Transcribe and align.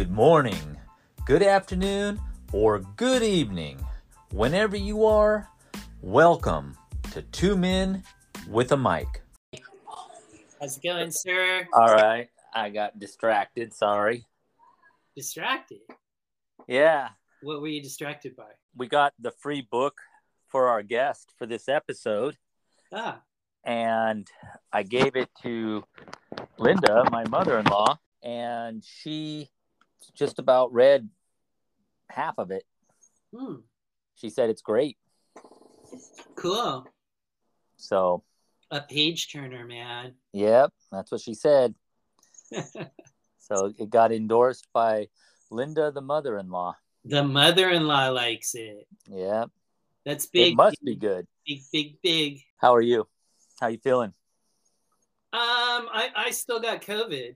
good 0.00 0.10
morning, 0.10 0.78
good 1.26 1.42
afternoon, 1.42 2.18
or 2.54 2.78
good 2.96 3.22
evening. 3.22 3.78
Whenever 4.32 4.74
you 4.74 5.04
are, 5.04 5.46
welcome 6.00 6.74
to 7.12 7.20
Two 7.20 7.54
Men 7.54 8.02
with 8.48 8.72
a 8.72 8.78
Mic. 8.78 9.20
How's 10.58 10.78
it 10.78 10.82
going, 10.82 11.10
sir? 11.10 11.68
All 11.74 11.92
right, 11.94 12.30
I 12.54 12.70
got 12.70 12.98
distracted, 12.98 13.74
sorry. 13.74 14.24
Distracted? 15.14 15.80
Yeah, 16.66 17.10
What 17.42 17.60
were 17.60 17.68
you 17.68 17.82
distracted 17.82 18.34
by? 18.34 18.52
we 18.74 18.88
got 18.88 19.12
the 19.18 19.32
free 19.32 19.68
book 19.70 20.00
for 20.48 20.68
our 20.68 20.82
guest 20.82 21.30
for 21.36 21.44
this 21.44 21.68
episode, 21.68 22.38
Ah, 22.90 23.20
and 23.64 24.26
I 24.72 24.82
gave 24.82 25.14
it 25.14 25.28
to 25.42 25.84
Linda, 26.56 27.04
my 27.10 27.28
mother 27.28 27.58
in 27.58 27.66
law, 27.66 27.98
and 28.22 28.82
she 28.82 29.50
just 30.14 30.38
about 30.38 30.72
read 30.72 31.08
half 32.08 32.34
of 32.38 32.50
it. 32.50 32.64
hmm, 33.34 33.56
She 34.16 34.30
said 34.30 34.50
it's 34.50 34.62
great. 34.62 34.96
cool. 36.36 36.86
So, 37.76 38.22
A 38.70 38.80
page 38.80 39.32
turner, 39.32 39.64
man. 39.66 40.14
yep, 40.32 40.72
that's 40.92 41.10
what 41.10 41.20
she 41.20 41.34
said. 41.34 41.74
So 43.42 43.72
it 43.80 43.90
got 43.90 44.12
endorsed 44.12 44.68
by 44.72 45.08
Linda, 45.50 45.90
the 45.90 46.00
mother-in-law. 46.00 46.76
the 47.04 47.24
mother-in-law 47.24 48.10
likes 48.10 48.54
it. 48.54 48.86
Yep, 49.08 49.50
That's 50.06 50.26
big. 50.26 50.52
it 50.52 50.56
must 50.56 50.76
be 50.84 50.94
good. 50.94 51.26
Big, 51.44 51.62
big, 51.72 52.00
big. 52.00 52.42
How 52.58 52.72
are 52.76 52.80
you? 52.80 53.08
How 53.60 53.66
you 53.66 53.78
feeling? 53.78 54.12
Um, 55.32 55.88
I, 55.92 56.10
I 56.14 56.30
still 56.30 56.60
got 56.60 56.80
COVID. 56.82 57.34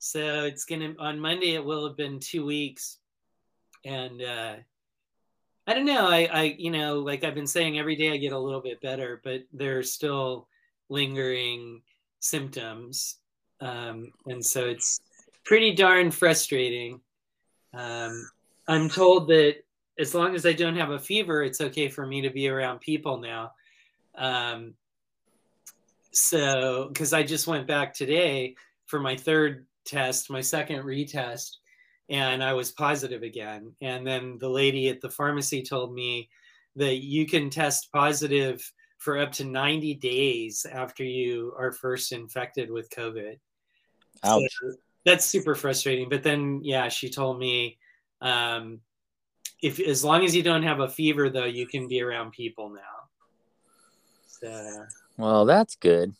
So 0.00 0.44
it's 0.44 0.64
gonna 0.64 0.94
on 0.98 1.20
Monday 1.20 1.54
it 1.54 1.64
will 1.64 1.86
have 1.86 1.96
been 1.96 2.18
two 2.18 2.44
weeks. 2.44 2.98
And 3.84 4.20
uh 4.22 4.54
I 5.66 5.74
don't 5.74 5.84
know. 5.84 6.08
I, 6.08 6.28
I 6.32 6.42
you 6.58 6.70
know, 6.70 6.98
like 6.98 7.22
I've 7.22 7.34
been 7.34 7.46
saying 7.46 7.78
every 7.78 7.94
day 7.94 8.10
I 8.10 8.16
get 8.16 8.32
a 8.32 8.38
little 8.38 8.62
bit 8.62 8.80
better, 8.80 9.20
but 9.22 9.42
there's 9.52 9.92
still 9.92 10.48
lingering 10.88 11.82
symptoms. 12.18 13.16
Um, 13.60 14.10
and 14.26 14.44
so 14.44 14.68
it's 14.68 15.00
pretty 15.44 15.74
darn 15.74 16.10
frustrating. 16.10 17.00
Um, 17.74 18.28
I'm 18.66 18.88
told 18.88 19.28
that 19.28 19.56
as 19.98 20.14
long 20.14 20.34
as 20.34 20.46
I 20.46 20.54
don't 20.54 20.76
have 20.76 20.90
a 20.90 20.98
fever, 20.98 21.42
it's 21.42 21.60
okay 21.60 21.88
for 21.88 22.06
me 22.06 22.22
to 22.22 22.30
be 22.30 22.48
around 22.48 22.80
people 22.80 23.18
now. 23.18 23.52
Um, 24.16 24.74
so, 26.10 26.88
because 26.88 27.12
I 27.12 27.22
just 27.22 27.46
went 27.46 27.66
back 27.66 27.94
today 27.94 28.56
for 28.86 28.98
my 28.98 29.16
third 29.16 29.66
test, 29.84 30.30
my 30.30 30.40
second 30.40 30.82
retest, 30.82 31.56
and 32.08 32.42
I 32.42 32.52
was 32.52 32.72
positive 32.72 33.22
again. 33.22 33.72
And 33.80 34.06
then 34.06 34.38
the 34.38 34.48
lady 34.48 34.88
at 34.88 35.00
the 35.00 35.10
pharmacy 35.10 35.62
told 35.62 35.94
me 35.94 36.28
that 36.76 36.96
you 36.96 37.26
can 37.26 37.50
test 37.50 37.90
positive 37.92 38.62
for 38.98 39.18
up 39.18 39.32
to 39.32 39.44
90 39.44 39.94
days 39.94 40.66
after 40.70 41.04
you 41.04 41.54
are 41.58 41.72
first 41.72 42.12
infected 42.12 42.70
with 42.70 42.90
COVID. 42.90 43.38
Ouch. 44.24 44.42
So 44.60 44.72
that's 45.04 45.24
super 45.24 45.54
frustrating. 45.54 46.08
But 46.08 46.22
then, 46.22 46.60
yeah, 46.62 46.88
she 46.88 47.08
told 47.08 47.38
me 47.38 47.78
um, 48.20 48.80
if 49.62 49.80
as 49.80 50.04
long 50.04 50.24
as 50.24 50.34
you 50.34 50.42
don't 50.42 50.62
have 50.62 50.80
a 50.80 50.88
fever, 50.88 51.30
though, 51.30 51.44
you 51.44 51.66
can 51.66 51.88
be 51.88 52.02
around 52.02 52.32
people 52.32 52.70
now. 52.70 52.80
So 54.26 54.86
Well, 55.16 55.44
that's 55.44 55.76
good. 55.76 56.14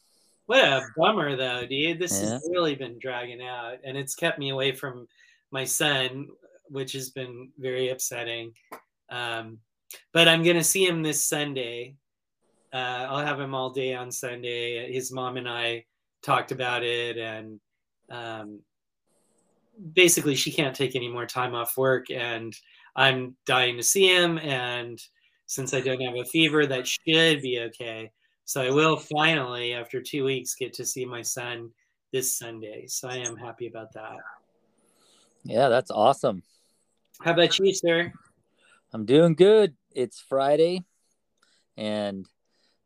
What 0.51 0.65
a 0.65 0.85
bummer, 0.97 1.37
though, 1.37 1.65
dude. 1.65 2.01
This 2.01 2.21
Yeah. 2.21 2.31
has 2.31 2.49
really 2.51 2.75
been 2.75 2.99
dragging 2.99 3.41
out, 3.41 3.79
and 3.85 3.97
it's 3.97 4.17
kept 4.17 4.37
me 4.37 4.49
away 4.49 4.73
from 4.73 5.07
my 5.53 5.65
son, 5.65 6.29
which 6.65 6.91
has 6.93 7.11
been 7.11 7.53
very 7.57 7.91
upsetting. 7.91 8.53
Um, 9.11 9.61
but 10.13 10.27
I'm 10.27 10.43
gonna 10.43 10.65
see 10.65 10.85
him 10.85 11.05
this 11.05 11.25
Sunday. 11.25 11.95
Uh, 12.73 13.07
I'll 13.09 13.25
have 13.25 13.39
him 13.39 13.55
all 13.55 13.71
day 13.71 13.95
on 13.95 14.11
Sunday. 14.11 14.93
His 14.93 15.13
mom 15.13 15.37
and 15.37 15.49
I 15.49 15.87
talked 16.21 16.51
about 16.51 16.83
it, 16.83 17.17
and 17.17 17.61
um, 18.09 18.61
basically, 19.93 20.35
she 20.35 20.51
can't 20.51 20.75
take 20.75 20.97
any 20.97 21.09
more 21.09 21.27
time 21.27 21.55
off 21.55 21.77
work, 21.77 22.11
and 22.11 22.53
I'm 22.97 23.37
dying 23.47 23.77
to 23.77 23.85
see 23.85 24.09
him. 24.13 24.37
And 24.39 25.01
since 25.47 25.75
I 25.75 25.81
don't 25.81 26.01
have 26.01 26.17
a 26.17 26.25
fever, 26.25 26.67
that 26.67 26.89
should 26.89 27.41
be 27.41 27.61
okay. 27.61 28.11
So 28.51 28.61
I 28.61 28.71
will 28.73 28.97
finally, 28.97 29.75
after 29.75 30.03
two 30.03 30.25
weeks, 30.25 30.57
get 30.57 30.73
to 30.73 30.85
see 30.85 31.05
my 31.05 31.23
son 31.23 31.71
this 32.13 32.37
Sunday. 32.37 32.85
So 32.89 33.09
I 33.09 33.19
am 33.19 33.37
happy 33.37 33.69
about 33.69 33.93
that. 33.93 34.17
Yeah, 35.45 35.69
that's 35.69 35.93
awesome. 35.93 36.43
How 37.21 37.31
about 37.31 37.57
you, 37.61 37.73
sir? 37.73 38.13
I'm 38.93 39.07
doing 39.07 39.35
good. 39.35 39.77
It's 39.93 40.19
Friday, 40.19 40.83
and 41.77 42.27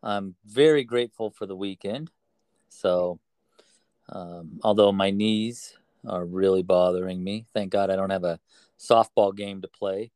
I'm 0.03 0.35
very 0.45 0.85
grateful 0.85 1.31
for 1.31 1.47
the 1.47 1.57
weekend. 1.57 2.11
So, 2.69 3.19
um, 4.11 4.61
although 4.63 4.93
my 4.93 5.13
knees 5.13 5.79
are 6.07 6.27
really 6.27 6.63
bothering 6.63 7.25
me, 7.25 7.47
thank 7.55 7.73
God 7.73 7.89
I 7.89 7.97
don't 7.97 8.11
have 8.11 8.25
a 8.25 8.39
softball 8.79 9.35
game 9.35 9.63
to 9.63 9.69
play. 9.69 10.11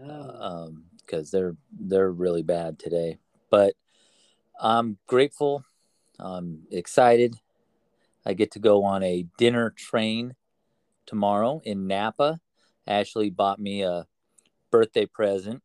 Oh, 0.00 0.72
because 1.04 1.32
they're 1.32 1.56
they're 1.80 2.12
really 2.12 2.44
bad 2.44 2.78
today. 2.78 3.18
But 3.50 3.74
I'm 4.62 4.96
grateful. 5.08 5.64
I'm 6.20 6.60
excited. 6.70 7.34
I 8.24 8.34
get 8.34 8.52
to 8.52 8.60
go 8.60 8.84
on 8.84 9.02
a 9.02 9.26
dinner 9.36 9.74
train 9.76 10.36
tomorrow 11.04 11.60
in 11.64 11.88
Napa. 11.88 12.38
Ashley 12.86 13.28
bought 13.28 13.58
me 13.58 13.82
a 13.82 14.06
birthday 14.70 15.06
present, 15.06 15.62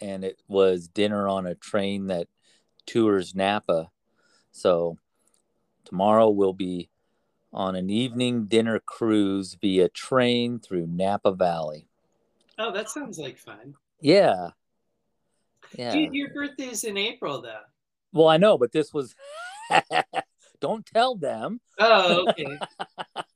and 0.00 0.24
it 0.24 0.40
was 0.46 0.86
dinner 0.86 1.28
on 1.28 1.44
a 1.44 1.56
train 1.56 2.06
that 2.06 2.28
tours 2.86 3.34
Napa. 3.34 3.90
So 4.52 4.96
tomorrow 5.84 6.30
we'll 6.30 6.52
be 6.52 6.90
on 7.52 7.74
an 7.74 7.90
evening 7.90 8.46
dinner 8.46 8.78
cruise 8.78 9.56
via 9.60 9.88
train 9.88 10.60
through 10.60 10.86
Napa 10.86 11.32
Valley. 11.32 11.88
oh, 12.60 12.72
that 12.72 12.90
sounds 12.90 13.18
like 13.18 13.38
fun. 13.38 13.74
Yeah. 14.00 14.50
Yeah. 15.76 15.92
Dude, 15.92 16.14
your 16.14 16.30
birthday's 16.32 16.84
in 16.84 16.96
April, 16.96 17.42
though. 17.42 17.62
Well, 18.14 18.28
I 18.28 18.38
know, 18.38 18.56
but 18.56 18.72
this 18.72 18.94
was. 18.94 19.14
Don't 20.60 20.86
tell 20.86 21.16
them. 21.16 21.60
Oh, 21.78 22.28
okay. 22.30 22.58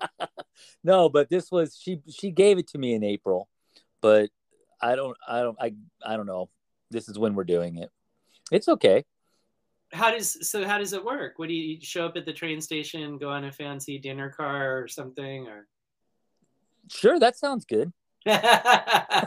no, 0.85 1.11
but 1.11 1.29
this 1.29 1.51
was 1.51 1.77
she. 1.79 2.01
She 2.09 2.31
gave 2.31 2.57
it 2.57 2.69
to 2.69 2.79
me 2.79 2.95
in 2.95 3.05
April, 3.05 3.49
but 4.01 4.31
I 4.81 4.95
don't. 4.95 5.17
I 5.29 5.41
don't. 5.41 5.59
I. 5.61 5.75
I 6.07 6.17
don't 6.17 6.27
know. 6.27 6.49
This 6.91 7.09
is 7.09 7.19
when 7.19 7.35
we're 7.35 7.45
doing 7.45 7.77
it. 7.77 7.91
It's 8.51 8.69
okay. 8.69 9.05
how 9.93 10.11
does 10.11 10.49
so? 10.49 10.65
How 10.65 10.79
does 10.79 10.93
it 10.95 11.05
work? 11.05 11.35
What 11.39 11.49
do 11.49 11.55
you 11.55 11.79
show 11.83 12.07
up 12.07 12.17
at 12.17 12.25
the 12.25 12.33
train 12.33 12.61
station, 12.61 13.19
go 13.19 13.29
on 13.29 13.45
a 13.45 13.53
fancy 13.53 13.99
dinner 13.99 14.31
car 14.31 14.81
or 14.81 14.89
something, 14.89 15.49
or? 15.49 15.67
Sure, 16.91 17.19
that 17.19 17.37
sounds 17.37 17.67
good. 17.67 17.93
What 18.25 19.27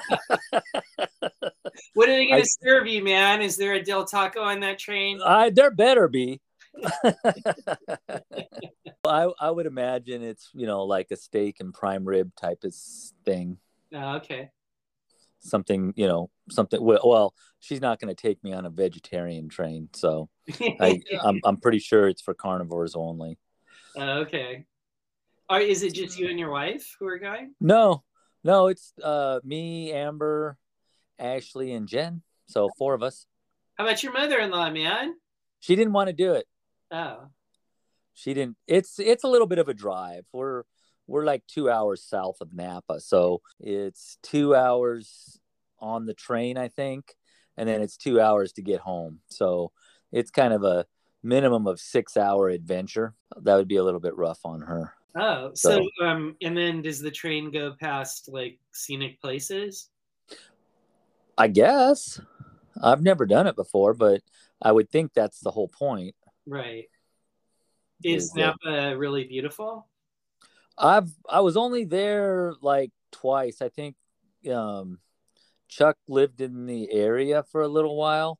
are 1.97 2.07
they 2.07 2.28
going 2.28 2.44
to 2.44 2.50
serve 2.62 2.88
you, 2.88 3.03
man? 3.03 3.41
Is 3.41 3.57
there 3.57 3.74
a 3.74 3.84
Del 3.84 4.06
Taco 4.06 4.41
on 4.41 4.59
that 4.62 4.79
train? 4.79 5.22
I 5.24 5.50
there 5.50 5.72
better 5.72 6.07
be. 6.07 6.41
I 9.06 9.29
I 9.40 9.52
would 9.52 9.66
imagine 9.66 10.24
it's 10.24 10.50
you 10.53 10.68
know 10.68 10.84
like 10.84 11.12
a 11.12 11.16
steak 11.16 11.57
and 11.59 11.74
prime 11.74 12.06
rib 12.06 12.31
type 12.35 12.63
of 12.63 12.74
thing. 13.25 13.57
Oh, 13.94 14.16
okay. 14.18 14.50
Something 15.40 15.94
you 15.96 16.08
know 16.08 16.29
something. 16.50 16.81
Well, 16.81 17.02
well 17.03 17.34
she's 17.59 17.81
not 17.81 18.00
going 18.00 18.13
to 18.13 18.22
take 18.22 18.44
me 18.44 18.53
on 18.53 18.66
a 18.66 18.69
vegetarian 18.69 19.50
train, 19.50 19.90
so 19.94 20.29
I 20.79 21.02
I'm 21.23 21.40
I'm 21.43 21.58
pretty 21.58 21.79
sure 21.79 22.08
it's 22.08 22.22
for 22.22 22.34
carnivores 22.34 22.96
only. 22.96 23.38
Oh, 23.96 24.20
okay. 24.20 24.66
Are, 25.49 25.59
is 25.59 25.84
it 25.84 25.93
just 25.93 26.17
you 26.17 26.29
and 26.29 26.40
your 26.40 26.49
wife 26.49 26.96
who 26.97 27.08
are 27.08 27.20
going? 27.20 27.53
No, 27.59 28.03
no, 28.43 28.67
it's 28.67 28.93
uh 29.03 29.40
me, 29.43 29.91
Amber, 29.91 30.58
Ashley, 31.20 31.73
and 31.73 31.88
Jen. 31.88 32.22
So 32.47 32.70
four 32.78 32.93
of 32.93 33.03
us. 33.03 33.26
How 33.76 33.85
about 33.85 34.03
your 34.03 34.14
mother-in-law, 34.14 34.72
man? 34.72 35.16
She 35.59 35.76
didn't 35.76 35.93
want 35.93 36.08
to 36.08 36.14
do 36.14 36.34
it. 36.34 36.46
Oh, 36.91 37.28
She 38.14 38.34
didn't. 38.34 38.58
It's 38.67 38.99
it's 38.99 39.23
a 39.23 39.28
little 39.28 39.47
bit 39.47 39.59
of 39.59 39.70
a 39.70 39.73
drive. 39.73 40.26
We're 40.34 40.64
we're 41.08 41.26
like 41.26 41.43
two 41.47 41.70
hours 41.70 42.03
south 42.03 42.38
of 42.41 42.53
Napa, 42.53 42.99
so 42.99 43.41
it's 43.59 44.17
two 44.23 44.55
hours 44.55 45.40
on 45.79 46.05
the 46.05 46.14
train, 46.14 46.58
I 46.58 46.67
think, 46.67 47.16
and 47.58 47.67
then 47.67 47.82
it's 47.82 47.97
two 47.97 48.22
hours 48.22 48.53
to 48.53 48.61
get 48.61 48.82
home. 48.82 49.20
So 49.28 49.72
it's 50.11 50.32
kind 50.32 50.53
of 50.53 50.64
a 50.64 50.85
minimum 51.23 51.67
of 51.67 51.79
six 51.79 52.17
hour 52.17 52.49
adventure. 52.49 53.14
That 53.41 53.55
would 53.55 53.67
be 53.67 53.78
a 53.78 53.84
little 53.84 53.99
bit 53.99 54.16
rough 54.16 54.40
on 54.46 54.61
her. 54.61 54.93
Oh. 55.16 55.52
So, 55.53 55.87
um, 56.03 56.35
and 56.41 56.55
then 56.55 56.81
does 56.81 56.99
the 56.99 57.11
train 57.11 57.52
go 57.52 57.73
past 57.79 58.29
like 58.31 58.59
scenic 58.72 59.22
places? 59.22 59.90
I 61.37 61.47
guess 61.47 62.19
I've 62.81 63.02
never 63.02 63.25
done 63.25 63.47
it 63.47 63.55
before, 63.55 63.93
but 63.93 64.22
I 64.61 64.72
would 64.72 64.90
think 64.90 65.13
that's 65.13 65.40
the 65.40 65.52
whole 65.52 65.67
point. 65.67 66.16
Right. 66.46 66.85
Is 68.03 68.25
Is 68.25 68.31
that- 68.34 68.55
Napa 68.63 68.97
really 68.97 69.25
beautiful? 69.25 69.87
I've 70.78 71.11
I 71.29 71.41
was 71.41 71.57
only 71.57 71.85
there 71.85 72.53
like 72.61 72.91
twice. 73.11 73.61
I 73.61 73.69
think 73.69 73.96
um, 74.52 74.99
Chuck 75.67 75.97
lived 76.07 76.41
in 76.41 76.66
the 76.66 76.91
area 76.91 77.43
for 77.43 77.61
a 77.61 77.67
little 77.67 77.96
while, 77.96 78.40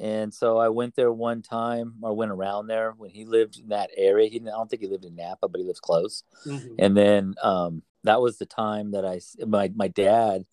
and 0.00 0.32
so 0.32 0.56
I 0.56 0.70
went 0.70 0.96
there 0.96 1.12
one 1.12 1.42
time 1.42 1.96
or 2.00 2.14
went 2.14 2.32
around 2.32 2.68
there 2.68 2.92
when 2.96 3.10
he 3.10 3.26
lived 3.26 3.58
in 3.58 3.68
that 3.68 3.90
area. 3.96 4.30
He 4.30 4.40
I 4.40 4.50
don't 4.50 4.68
think 4.70 4.80
he 4.80 4.88
lived 4.88 5.04
in 5.04 5.14
Napa, 5.14 5.46
but 5.48 5.60
he 5.60 5.66
lives 5.66 5.80
close. 5.80 6.24
Mhm. 6.46 6.76
And 6.78 6.96
then 6.96 7.34
um, 7.42 7.82
that 8.04 8.22
was 8.22 8.38
the 8.38 8.46
time 8.46 8.92
that 8.92 9.04
I 9.04 9.20
my 9.46 9.70
my 9.74 9.88
dad 9.88 10.46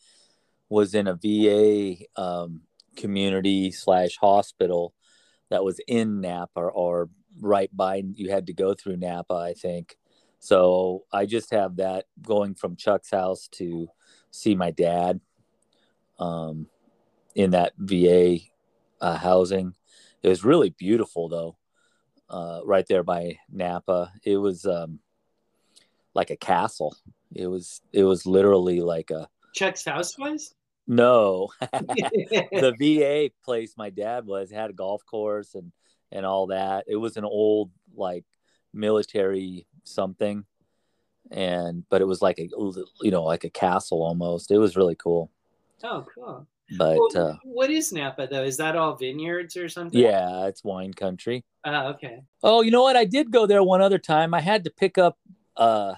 was 0.70 0.94
in 0.94 1.08
a 1.08 1.16
VA 1.16 2.04
um, 2.22 2.62
community 2.98 3.72
slash 3.72 4.18
hospital 4.18 4.94
that 5.50 5.64
was 5.64 5.80
in 5.88 6.20
Napa 6.20 6.60
or, 6.60 6.72
or 6.72 7.10
right 7.40 7.70
by. 7.76 8.04
You 8.16 8.30
had 8.32 8.48
to 8.48 8.54
go 8.54 8.74
through 8.74 8.98
Napa, 8.98 9.34
I 9.34 9.54
think. 9.54 9.98
So 10.40 11.06
I 11.12 11.26
just 11.26 11.52
have 11.52 11.78
that 11.78 12.06
going 12.22 12.54
from 12.54 12.76
Chuck's 12.76 13.12
house 13.12 13.48
to 13.54 13.88
see 14.30 14.56
my 14.56 14.72
dad 14.72 15.22
um, 16.20 16.68
in 17.34 17.52
that 17.52 17.74
VA 17.78 18.40
uh, 19.02 19.18
housing. 19.18 19.74
It 20.24 20.30
was 20.30 20.44
really 20.44 20.70
beautiful 20.70 21.30
though, 21.30 21.58
uh, 22.30 22.62
right 22.64 22.86
there 22.88 23.04
by 23.04 23.40
Napa. 23.52 24.12
It 24.24 24.38
was 24.38 24.66
um, 24.66 25.00
like 26.14 26.30
a 26.30 26.38
castle. 26.38 26.96
It 27.34 27.48
was 27.48 27.82
it 27.94 28.04
was 28.04 28.26
literally 28.26 28.82
like 28.82 29.12
a 29.12 29.30
Chuck's 29.54 29.86
house 29.86 30.18
was. 30.18 30.54
no. 30.88 31.50
the 31.62 32.76
VA 32.80 33.32
place 33.44 33.74
my 33.78 33.90
dad 33.90 34.26
was 34.26 34.52
had 34.52 34.70
a 34.70 34.74
golf 34.74 35.06
course 35.06 35.56
and 35.56 35.72
and 36.12 36.26
all 36.26 36.48
that. 36.48 36.86
It 36.88 36.96
was 36.96 37.18
an 37.18 37.26
old 37.26 37.72
like 37.96 38.26
military 38.74 39.68
something, 39.84 40.46
and 41.32 41.84
but 41.90 42.02
it 42.02 42.06
was 42.06 42.22
like 42.22 42.40
a 42.40 42.50
you 43.02 43.12
know 43.12 43.24
like 43.24 43.44
a 43.44 43.50
castle 43.50 44.04
almost. 44.04 44.52
It 44.52 44.58
was 44.58 44.78
really 44.78 44.96
cool. 44.96 45.32
oh, 45.84 46.06
cool. 46.16 46.48
But 46.78 46.98
Well, 46.98 47.10
uh, 47.16 47.36
what 47.44 47.70
is 47.70 47.94
Napa 47.94 48.28
though? 48.28 48.44
Is 48.44 48.58
that 48.58 48.76
all 48.76 48.96
vineyards 48.96 49.56
or 49.56 49.70
something? 49.70 50.00
yeah, 50.00 50.46
it's 50.48 50.64
wine 50.64 50.94
country. 50.94 51.46
Oh, 51.64 51.88
okay. 51.90 52.22
Oh, 52.44 52.62
you 52.62 52.72
know 52.72 52.82
what? 52.84 52.96
I 52.98 53.06
did 53.06 53.32
go 53.32 53.46
there 53.46 53.64
one 53.64 53.82
other 53.82 53.98
time. 54.00 54.34
I 54.34 54.42
had 54.42 54.64
to 54.66 54.70
pick 54.72 54.98
up 54.98 55.18
uh 55.56 55.96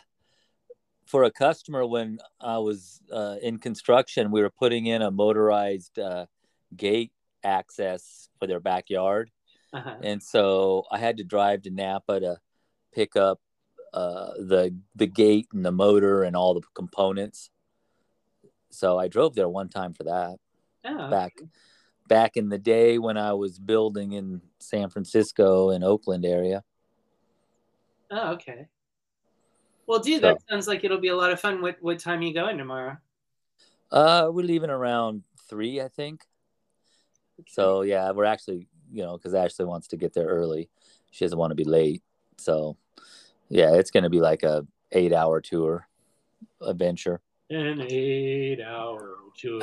for 1.06 1.24
a 1.24 1.31
customer 1.31 1.86
when 1.88 2.19
I 2.39 2.60
was 2.60 3.01
uh, 3.12 3.38
in 3.42 3.57
construction. 3.57 4.30
We 4.30 4.42
were 4.42 4.51
putting 4.51 4.86
in 4.86 5.01
a 5.01 5.10
motorized 5.10 5.98
uh, 5.98 6.27
gate 6.77 7.12
access 7.44 8.30
for 8.38 8.45
their 8.45 8.60
backyard, 8.60 9.31
Uh-huh. 9.74 9.95
and 10.04 10.21
so 10.21 10.83
I 10.92 11.00
had 11.00 11.18
to 11.18 11.24
drive 11.24 11.63
to 11.63 11.71
Napa 11.71 12.19
to 12.19 12.38
pick 12.94 13.16
up 13.16 13.39
uh, 13.92 14.33
the 14.38 14.75
the 14.95 15.07
gate 15.07 15.48
and 15.51 15.66
the 15.66 15.71
motor 15.71 16.21
and 16.21 16.36
all 16.36 16.54
the 16.54 16.62
components. 16.75 17.50
So 18.69 19.00
I 19.00 19.07
drove 19.07 19.33
there 19.33 19.50
one 19.50 19.69
time 19.69 19.94
for 19.94 20.04
that 20.04 20.38
Oh, 20.91 21.09
back 21.09 21.33
back 22.07 22.38
in 22.38 22.50
the 22.50 22.57
day 22.57 22.97
when 22.97 23.18
I 23.18 23.33
was 23.33 23.59
building 23.59 24.13
in 24.13 24.41
San 24.59 24.89
Francisco 24.89 25.69
and 25.69 25.83
Oakland 25.83 26.25
area. 26.25 26.63
oh, 28.12 28.31
okay. 28.33 28.68
Well, 29.86 30.00
dude, 30.00 30.21
So- 30.21 30.27
that 30.30 30.41
sounds 30.50 30.68
like 30.68 30.83
it'll 30.83 31.00
be 31.00 31.09
a 31.09 31.15
lot 31.15 31.31
of 31.31 31.39
fun. 31.39 31.62
What 31.62 31.77
what 31.81 32.00
time 32.00 32.19
are 32.19 32.24
you 32.24 32.33
going 32.33 32.57
tomorrow? 32.57 32.97
Uh, 33.91 34.30
we're 34.31 34.45
leaving 34.45 34.69
around 34.69 35.24
three, 35.47 35.81
I 35.81 35.88
think. 35.88 36.21
So 37.47 37.81
yeah, 37.81 38.12
we're 38.12 38.25
actually, 38.25 38.68
you 38.92 39.03
know, 39.03 39.18
because 39.18 39.33
Ashley 39.33 39.65
wants 39.65 39.88
to 39.89 39.97
get 39.97 40.13
there 40.13 40.27
early. 40.27 40.69
She 41.12 41.25
doesn't 41.25 41.38
want 41.39 41.51
to 41.51 41.56
be 41.56 41.63
late. 41.63 42.03
So 42.38 42.77
yeah, 43.50 43.74
it's 43.75 43.92
going 43.92 44.03
to 44.03 44.09
be 44.09 44.19
like 44.21 44.44
a 44.44 44.65
eight 44.92 45.13
hour 45.13 45.42
tour 45.42 45.88
adventure. 46.62 47.21
An 47.51 47.81
eight 47.81 48.62
hour 48.62 49.16
tour. 49.38 49.62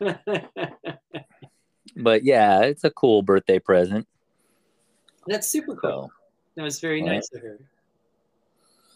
but 1.96 2.24
yeah, 2.24 2.60
it's 2.62 2.84
a 2.84 2.90
cool 2.90 3.22
birthday 3.22 3.58
present. 3.58 4.06
That's 5.26 5.46
super 5.48 5.76
cool. 5.76 6.10
So 6.10 6.12
That 6.56 6.62
was 6.62 6.80
very 6.80 7.02
Right. 7.02 7.12
nice 7.16 7.28
of 7.34 7.42
her. 7.42 7.58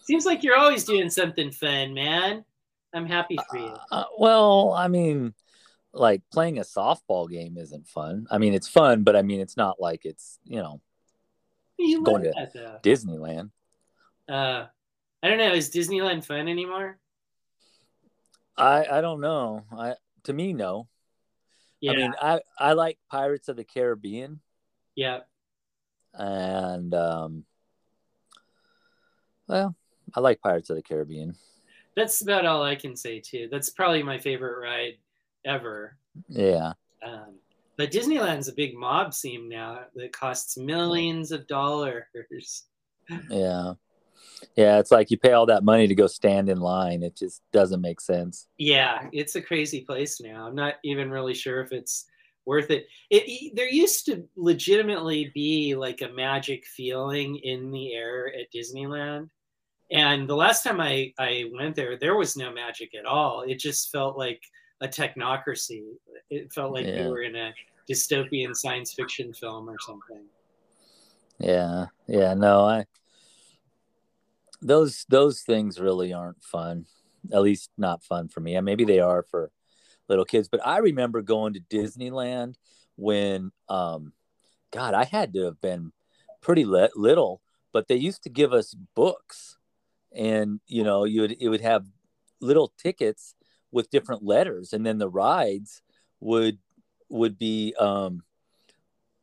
Seems 0.05 0.25
like 0.25 0.43
you're 0.43 0.57
always 0.57 0.85
doing 0.85 1.11
something 1.11 1.51
fun, 1.51 1.93
man. 1.95 2.45
I'm 2.95 3.07
happy 3.07 3.37
for 3.51 3.59
you. 3.59 3.75
uh, 3.91 4.05
well, 4.19 4.73
I 4.73 4.89
mean, 4.89 5.35
like 5.93 6.23
playing 6.33 6.59
a 6.59 6.63
softball 6.63 7.29
game 7.29 7.59
isn't 7.59 7.87
fun. 7.89 8.27
I 8.31 8.39
mean, 8.39 8.55
it's 8.55 8.69
fun, 8.69 9.03
but 9.03 9.17
I 9.17 9.23
mean, 9.23 9.41
it's 9.41 9.57
not 9.57 9.81
like 9.81 10.05
it's 10.05 10.39
you 10.45 10.57
know 10.57 10.81
You 11.79 12.03
going 12.03 12.23
to- 12.23 12.33
that. 12.55 12.83
Disneyland. 12.83 13.51
Uh, 14.29 14.67
I 15.23 15.29
don't 15.29 15.39
know. 15.39 15.53
Is 15.55 15.71
Disneyland 15.71 16.25
fun 16.25 16.49
anymore? 16.49 16.99
I 18.57 18.87
I 18.91 19.01
don't 19.01 19.21
know. 19.21 19.65
I 19.73 19.95
to 20.25 20.33
me 20.33 20.53
no. 20.53 20.89
Yeah, 21.81 21.93
I 21.93 21.97
mean, 21.97 22.15
I 22.21 22.41
I 22.59 22.73
like 22.73 22.99
Pirates 23.11 23.49
of 23.49 23.57
the 23.57 23.65
Caribbean. 23.65 24.41
yeah. 24.95 25.21
and 26.15 26.95
um 26.95 27.45
well 29.47 29.77
i 30.15 30.21
like 30.21 30.41
pirates 30.41 30.71
of 30.71 30.77
the 30.77 30.83
caribbean 30.83 31.37
That's 31.95 32.23
about 32.23 32.47
all 32.47 32.63
I 32.63 32.75
can 32.77 32.97
say 32.97 33.21
too. 33.21 33.49
That's 33.51 33.71
probably 33.71 34.03
my 34.03 34.19
favorite 34.19 34.59
ride 34.61 34.97
ever. 35.45 35.97
yeah 36.29 36.73
Um, 37.03 37.37
but 37.77 37.91
Disneyland's 37.91 38.49
a 38.49 38.55
big 38.55 38.75
mob 38.77 39.13
scene 39.13 39.49
now 39.49 39.81
that 39.95 40.13
costs 40.13 40.57
millions 40.57 41.33
of 41.33 41.47
dollars. 41.47 42.65
yeah 43.31 43.75
yeah 44.57 44.79
it's 44.79 44.91
like 44.91 45.11
you 45.11 45.17
pay 45.19 45.33
all 45.33 45.47
that 45.47 45.65
money 45.65 45.87
to 45.87 45.95
go 45.95 46.07
stand 46.07 46.49
in 46.49 46.61
line 46.61 47.03
it 47.03 47.17
just 47.17 47.43
doesn't 47.53 47.81
make 47.81 48.01
sense 48.01 48.49
Yeah, 48.59 49.09
it's 49.13 49.35
a 49.37 49.43
crazy 49.43 49.81
place 49.83 50.21
now. 50.21 50.47
I'm 50.47 50.55
not 50.55 50.75
even 50.85 51.11
really 51.11 51.35
sure 51.35 51.61
if 51.63 51.73
it's 51.73 52.07
worth 52.45 52.71
it. 52.71 52.87
It 53.11 53.55
there 53.57 53.69
used 53.69 54.07
to 54.07 54.25
legitimately 54.37 55.33
be 55.35 55.75
like 55.75 56.03
a 56.03 56.09
magic 56.09 56.65
feeling 56.67 57.37
in 57.37 57.71
the 57.71 57.95
air 57.95 58.29
at 58.39 58.53
Disneyland. 58.55 59.29
And 59.91 60.29
the 60.29 60.37
last 60.37 60.63
time 60.65 60.81
I, 60.81 61.13
I 61.19 61.51
went 61.53 61.75
there, 61.77 61.97
there 61.97 62.17
was 62.17 62.37
no 62.37 62.53
magic 62.53 62.95
at 62.95 63.07
all. 63.07 63.43
It 63.43 63.59
just 63.59 63.91
felt 63.91 64.19
like 64.19 64.43
a 64.81 64.89
technocracy. 64.89 65.83
It 66.31 66.53
felt 66.53 66.73
like 66.73 66.87
Yeah. 66.87 67.05
you 67.05 67.11
were 67.11 67.23
in 67.23 67.37
a 67.37 67.53
dystopian 67.89 68.55
science 68.55 68.93
fiction 68.95 69.33
film 69.33 69.69
or 69.71 69.77
something. 69.81 70.25
yeah 71.39 71.87
yeah 72.09 72.35
no 72.35 72.65
i 72.65 72.85
those 74.61 75.05
those 75.09 75.43
things 75.43 75.79
really 75.81 76.13
aren't 76.13 76.43
fun 76.43 76.87
at 77.33 77.43
least 77.43 77.71
not 77.77 78.05
fun 78.05 78.29
for 78.29 78.39
me. 78.39 78.55
And 78.55 78.65
maybe 78.65 78.85
they 78.85 79.01
are 79.01 79.23
for 79.23 79.51
little 80.09 80.25
kids 80.25 80.49
but 80.49 80.65
i 80.65 80.79
remember 80.79 81.21
going 81.23 81.53
to 81.53 81.61
disneyland 81.61 82.55
when 82.97 83.51
um 83.69 84.13
god 84.71 84.95
i 84.95 85.05
had 85.05 85.33
to 85.33 85.45
have 85.45 85.61
been 85.61 85.93
pretty 86.41 86.65
li- 86.65 86.89
little 86.95 87.41
but 87.73 87.89
they 87.89 87.97
used 87.97 88.23
to 88.23 88.31
give 88.31 88.53
us 88.53 88.75
books 88.95 89.59
and 90.15 90.61
you 90.67 90.85
know 90.85 91.05
you 91.05 91.23
would 91.23 91.37
it 91.41 91.49
would 91.49 91.61
have 91.61 91.85
little 92.41 92.73
tickets 92.79 93.35
with 93.73 93.91
different 93.91 94.23
letters 94.23 94.73
and 94.73 94.87
then 94.87 94.99
the 94.99 95.09
rides 95.09 95.83
would 96.21 96.59
would 97.09 97.39
be 97.39 97.75
um 97.79 98.23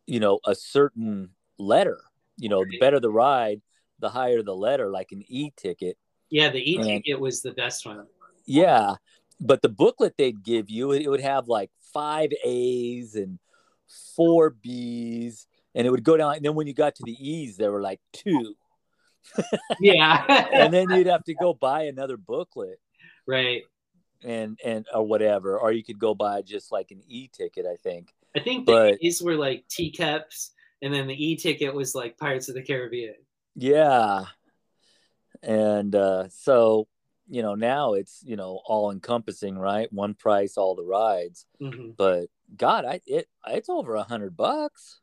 you 0.06 0.20
know 0.20 0.40
a 0.46 0.54
certain 0.54 1.30
letter 1.58 2.02
you 2.38 2.50
know 2.50 2.64
the 2.66 2.78
better 2.80 3.00
the 3.00 3.10
ride 3.10 3.62
the 4.00 4.10
higher 4.10 4.42
the 4.44 4.56
letter 4.56 4.90
like 4.90 5.12
an 5.12 5.24
e 5.28 5.52
ticket 5.56 5.98
Yeah, 6.30 6.50
the 6.50 6.60
e 6.72 6.78
ticket 6.82 7.20
was 7.20 7.42
the 7.42 7.54
best 7.54 7.86
one. 7.86 8.06
yeah 8.46 8.96
but 9.40 9.62
the 9.62 9.70
booklet 9.70 10.16
they'd 10.18 10.44
give 10.44 10.70
you 10.70 10.92
it 10.92 11.08
would 11.08 11.22
have 11.22 11.48
like 11.48 11.72
five 11.94 12.30
a's 12.44 13.16
and 13.16 13.40
four 14.16 14.50
b's 14.52 15.48
and 15.76 15.86
it 15.88 15.90
would 15.90 16.04
go 16.04 16.18
down 16.18 16.36
and 16.36 16.44
then 16.46 16.56
when 16.56 16.68
you 16.68 16.74
got 16.74 16.96
to 16.96 17.04
the 17.06 17.14
e's 17.20 17.58
there 17.58 17.72
were 17.72 17.82
like 17.82 18.00
two 18.12 18.56
Yeah. 19.80 20.24
and 20.52 20.74
then 20.74 20.90
you'd 20.90 21.08
have 21.08 21.24
to 21.26 21.34
go 21.34 21.54
buy 21.54 21.84
another 21.84 22.18
booklet 22.18 22.80
right. 23.26 23.64
and 24.24 24.60
and 24.64 24.86
or 24.94 25.04
whatever 25.06 25.58
or 25.60 25.72
you 25.72 25.84
could 25.84 26.00
go 26.00 26.14
buy 26.14 26.42
just 26.42 26.72
like 26.72 26.92
an 26.92 27.02
e-ticket 27.08 27.66
i 27.66 27.76
think 27.84 28.14
I 28.36 28.40
think 28.40 28.66
the 28.66 28.72
But- 28.72 28.98
A's 29.06 29.22
were 29.22 29.36
like 29.36 29.68
teacups, 29.68 30.54
and 30.82 30.92
then 30.92 31.06
the 31.06 31.14
e 31.26 31.36
ticket 31.36 31.72
was 31.72 31.94
like 31.94 32.18
Pirates 32.18 32.50
of 32.50 32.56
the 32.56 32.64
Caribbean. 32.64 33.14
Yeah 33.56 34.26
and 35.42 35.96
uh 35.96 36.28
so 36.30 36.88
you 37.28 37.42
know 37.42 37.56
now 37.56 37.94
it's 37.94 38.22
you 38.26 38.36
know 38.36 38.60
all 38.66 38.92
encompassing 38.92 39.58
right 39.58 39.92
one 39.92 40.14
price 40.14 40.58
all 40.58 40.76
the 40.76 40.84
rides 40.84 41.46
hmm 41.60 41.92
but 41.98 42.28
god 42.58 42.86
i 42.86 43.00
it 43.06 43.28
it's 43.48 43.70
over 43.70 43.96
a 43.96 44.04
hundred 44.04 44.36
bucks 44.36 45.00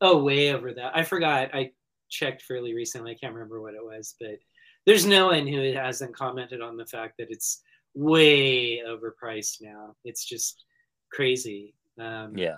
Oh, 0.00 0.22
way 0.22 0.52
over 0.52 0.74
that. 0.74 0.94
I 0.94 1.02
forgot. 1.02 1.54
I 1.54 1.70
checked 2.10 2.42
fairly 2.42 2.74
recently. 2.74 3.12
I 3.12 3.14
can't 3.14 3.32
remember 3.32 3.62
what 3.62 3.72
it 3.72 3.82
was, 3.82 4.16
but 4.20 4.38
there's 4.84 5.06
no 5.06 5.28
one 5.28 5.46
who 5.46 5.72
hasn't 5.72 6.14
commented 6.14 6.60
on 6.60 6.76
the 6.76 6.84
fact 6.84 7.14
that 7.18 7.28
it's 7.30 7.62
way 7.94 8.82
overpriced 8.86 9.62
now. 9.62 9.94
It's 10.04 10.24
just 10.26 10.64
crazy. 11.10 11.74
Um, 11.98 12.36
yeah 12.36 12.56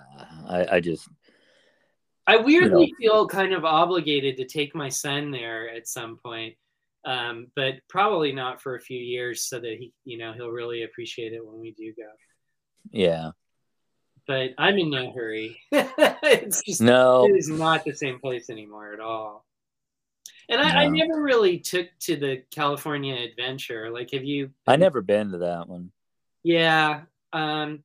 i 0.49 0.65
i 0.71 0.79
just 0.79 1.07
I 2.27 2.37
weirdly 2.37 2.93
you 2.99 3.07
know. 3.07 3.23
feel 3.23 3.27
kind 3.27 3.53
of 3.53 3.63
obligated 3.63 4.37
to 4.37 4.45
take 4.45 4.75
my 4.75 4.89
son 4.89 5.31
there 5.31 5.69
at 5.69 5.87
some 5.87 6.17
point, 6.17 6.55
um, 7.05 7.47
but 7.55 7.75
probably 7.87 8.33
not 8.33 8.61
for 8.61 8.75
a 8.75 8.81
few 8.81 8.99
years, 8.99 9.43
so 9.43 9.59
that 9.59 9.77
he, 9.79 9.93
you 10.03 10.17
know, 10.17 10.33
he'll 10.33 10.49
really 10.49 10.83
appreciate 10.83 11.31
it 11.31 11.45
when 11.45 11.59
we 11.59 11.71
do 11.71 11.93
go. 11.95 12.09
Yeah. 12.91 13.31
But 14.27 14.51
I'm 14.57 14.77
in 14.77 14.89
no 14.89 15.13
hurry. 15.13 15.57
it's 15.71 16.61
just 16.63 16.81
no, 16.81 17.25
it 17.25 17.37
is 17.37 17.47
not 17.47 17.85
the 17.85 17.93
same 17.93 18.19
place 18.19 18.49
anymore 18.49 18.93
at 18.93 18.99
all. 18.99 19.45
And 20.49 20.59
I, 20.59 20.73
no. 20.73 20.79
I, 20.79 20.87
never 20.87 21.21
really 21.21 21.59
took 21.59 21.87
to 22.01 22.17
the 22.17 22.43
California 22.51 23.15
Adventure. 23.15 23.89
Like, 23.89 24.11
have 24.11 24.25
you? 24.25 24.51
I 24.65 24.75
never 24.75 25.01
been 25.01 25.31
to 25.31 25.37
that 25.39 25.69
one. 25.69 25.91
Yeah, 26.43 27.01
um, 27.31 27.83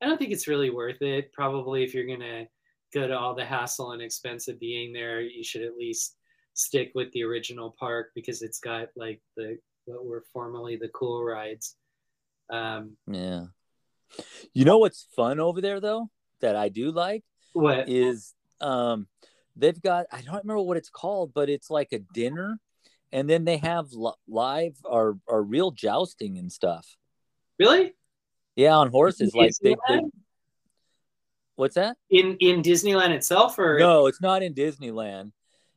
I 0.00 0.06
don't 0.06 0.18
think 0.18 0.32
it's 0.32 0.48
really 0.48 0.70
worth 0.70 1.02
it. 1.02 1.32
Probably 1.34 1.84
if 1.84 1.92
you're 1.92 2.06
gonna 2.06 2.46
go 2.92 3.06
to 3.06 3.18
all 3.18 3.34
the 3.34 3.44
hassle 3.44 3.92
and 3.92 4.02
expense 4.02 4.48
of 4.48 4.60
being 4.60 4.92
there, 4.92 5.20
you 5.20 5.42
should 5.42 5.62
at 5.62 5.76
least 5.76 6.16
stick 6.54 6.92
with 6.94 7.10
the 7.12 7.24
original 7.24 7.74
park 7.78 8.10
because 8.14 8.42
it's 8.42 8.58
got 8.58 8.88
like 8.96 9.20
the 9.36 9.58
what 9.84 10.04
were 10.04 10.24
formerly 10.32 10.76
the 10.76 10.88
cool 10.88 11.24
rides. 11.24 11.76
Um, 12.50 12.96
yeah. 13.06 13.46
You 14.52 14.64
know 14.64 14.78
what's 14.78 15.08
fun 15.16 15.40
over 15.40 15.60
there 15.60 15.80
though 15.80 16.10
that 16.40 16.56
I 16.56 16.68
do 16.68 16.90
like? 16.90 17.24
What 17.54 17.88
is 17.88 18.34
um 18.60 19.06
they've 19.56 19.80
got 19.80 20.06
I 20.12 20.20
don't 20.20 20.42
remember 20.44 20.62
what 20.62 20.76
it's 20.76 20.90
called, 20.90 21.32
but 21.34 21.48
it's 21.48 21.70
like 21.70 21.92
a 21.92 22.00
dinner 22.12 22.58
and 23.10 23.28
then 23.28 23.44
they 23.44 23.58
have 23.58 23.88
live 24.28 24.76
or 24.84 25.18
or 25.26 25.42
real 25.42 25.70
jousting 25.70 26.38
and 26.38 26.52
stuff. 26.52 26.96
Really? 27.58 27.94
Yeah, 28.56 28.76
on 28.76 28.90
horses. 28.90 29.34
Like 29.34 29.52
they, 29.62 29.76
they, 29.88 30.00
What's 31.62 31.76
that? 31.76 31.96
In 32.10 32.36
in 32.40 32.60
Disneyland 32.60 33.10
itself, 33.10 33.56
or 33.56 33.78
no? 33.78 34.08
It's 34.08 34.20
not 34.20 34.42
in 34.42 34.52
Disneyland. 34.52 35.30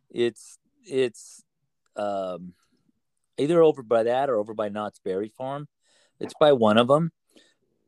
It's 0.10 0.58
it's 0.84 1.44
um, 1.96 2.54
either 3.38 3.62
over 3.62 3.84
by 3.84 4.02
that 4.02 4.32
or 4.32 4.38
over 4.38 4.56
by 4.56 4.70
Knott's 4.70 5.00
Berry 5.06 5.30
Farm. 5.30 5.68
It's 6.20 6.34
by 6.40 6.54
one 6.54 6.80
of 6.80 6.88
them. 6.88 7.12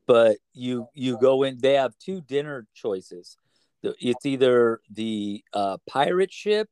But 0.06 0.38
you 0.54 0.90
you 0.94 1.18
go 1.18 1.42
in. 1.42 1.58
They 1.58 1.74
have 1.74 1.98
two 1.98 2.22
dinner 2.22 2.68
choices. 2.76 3.36
It's 3.82 4.28
either 4.28 4.80
the 4.92 5.44
uh, 5.52 5.78
pirate 5.90 6.32
ship 6.32 6.70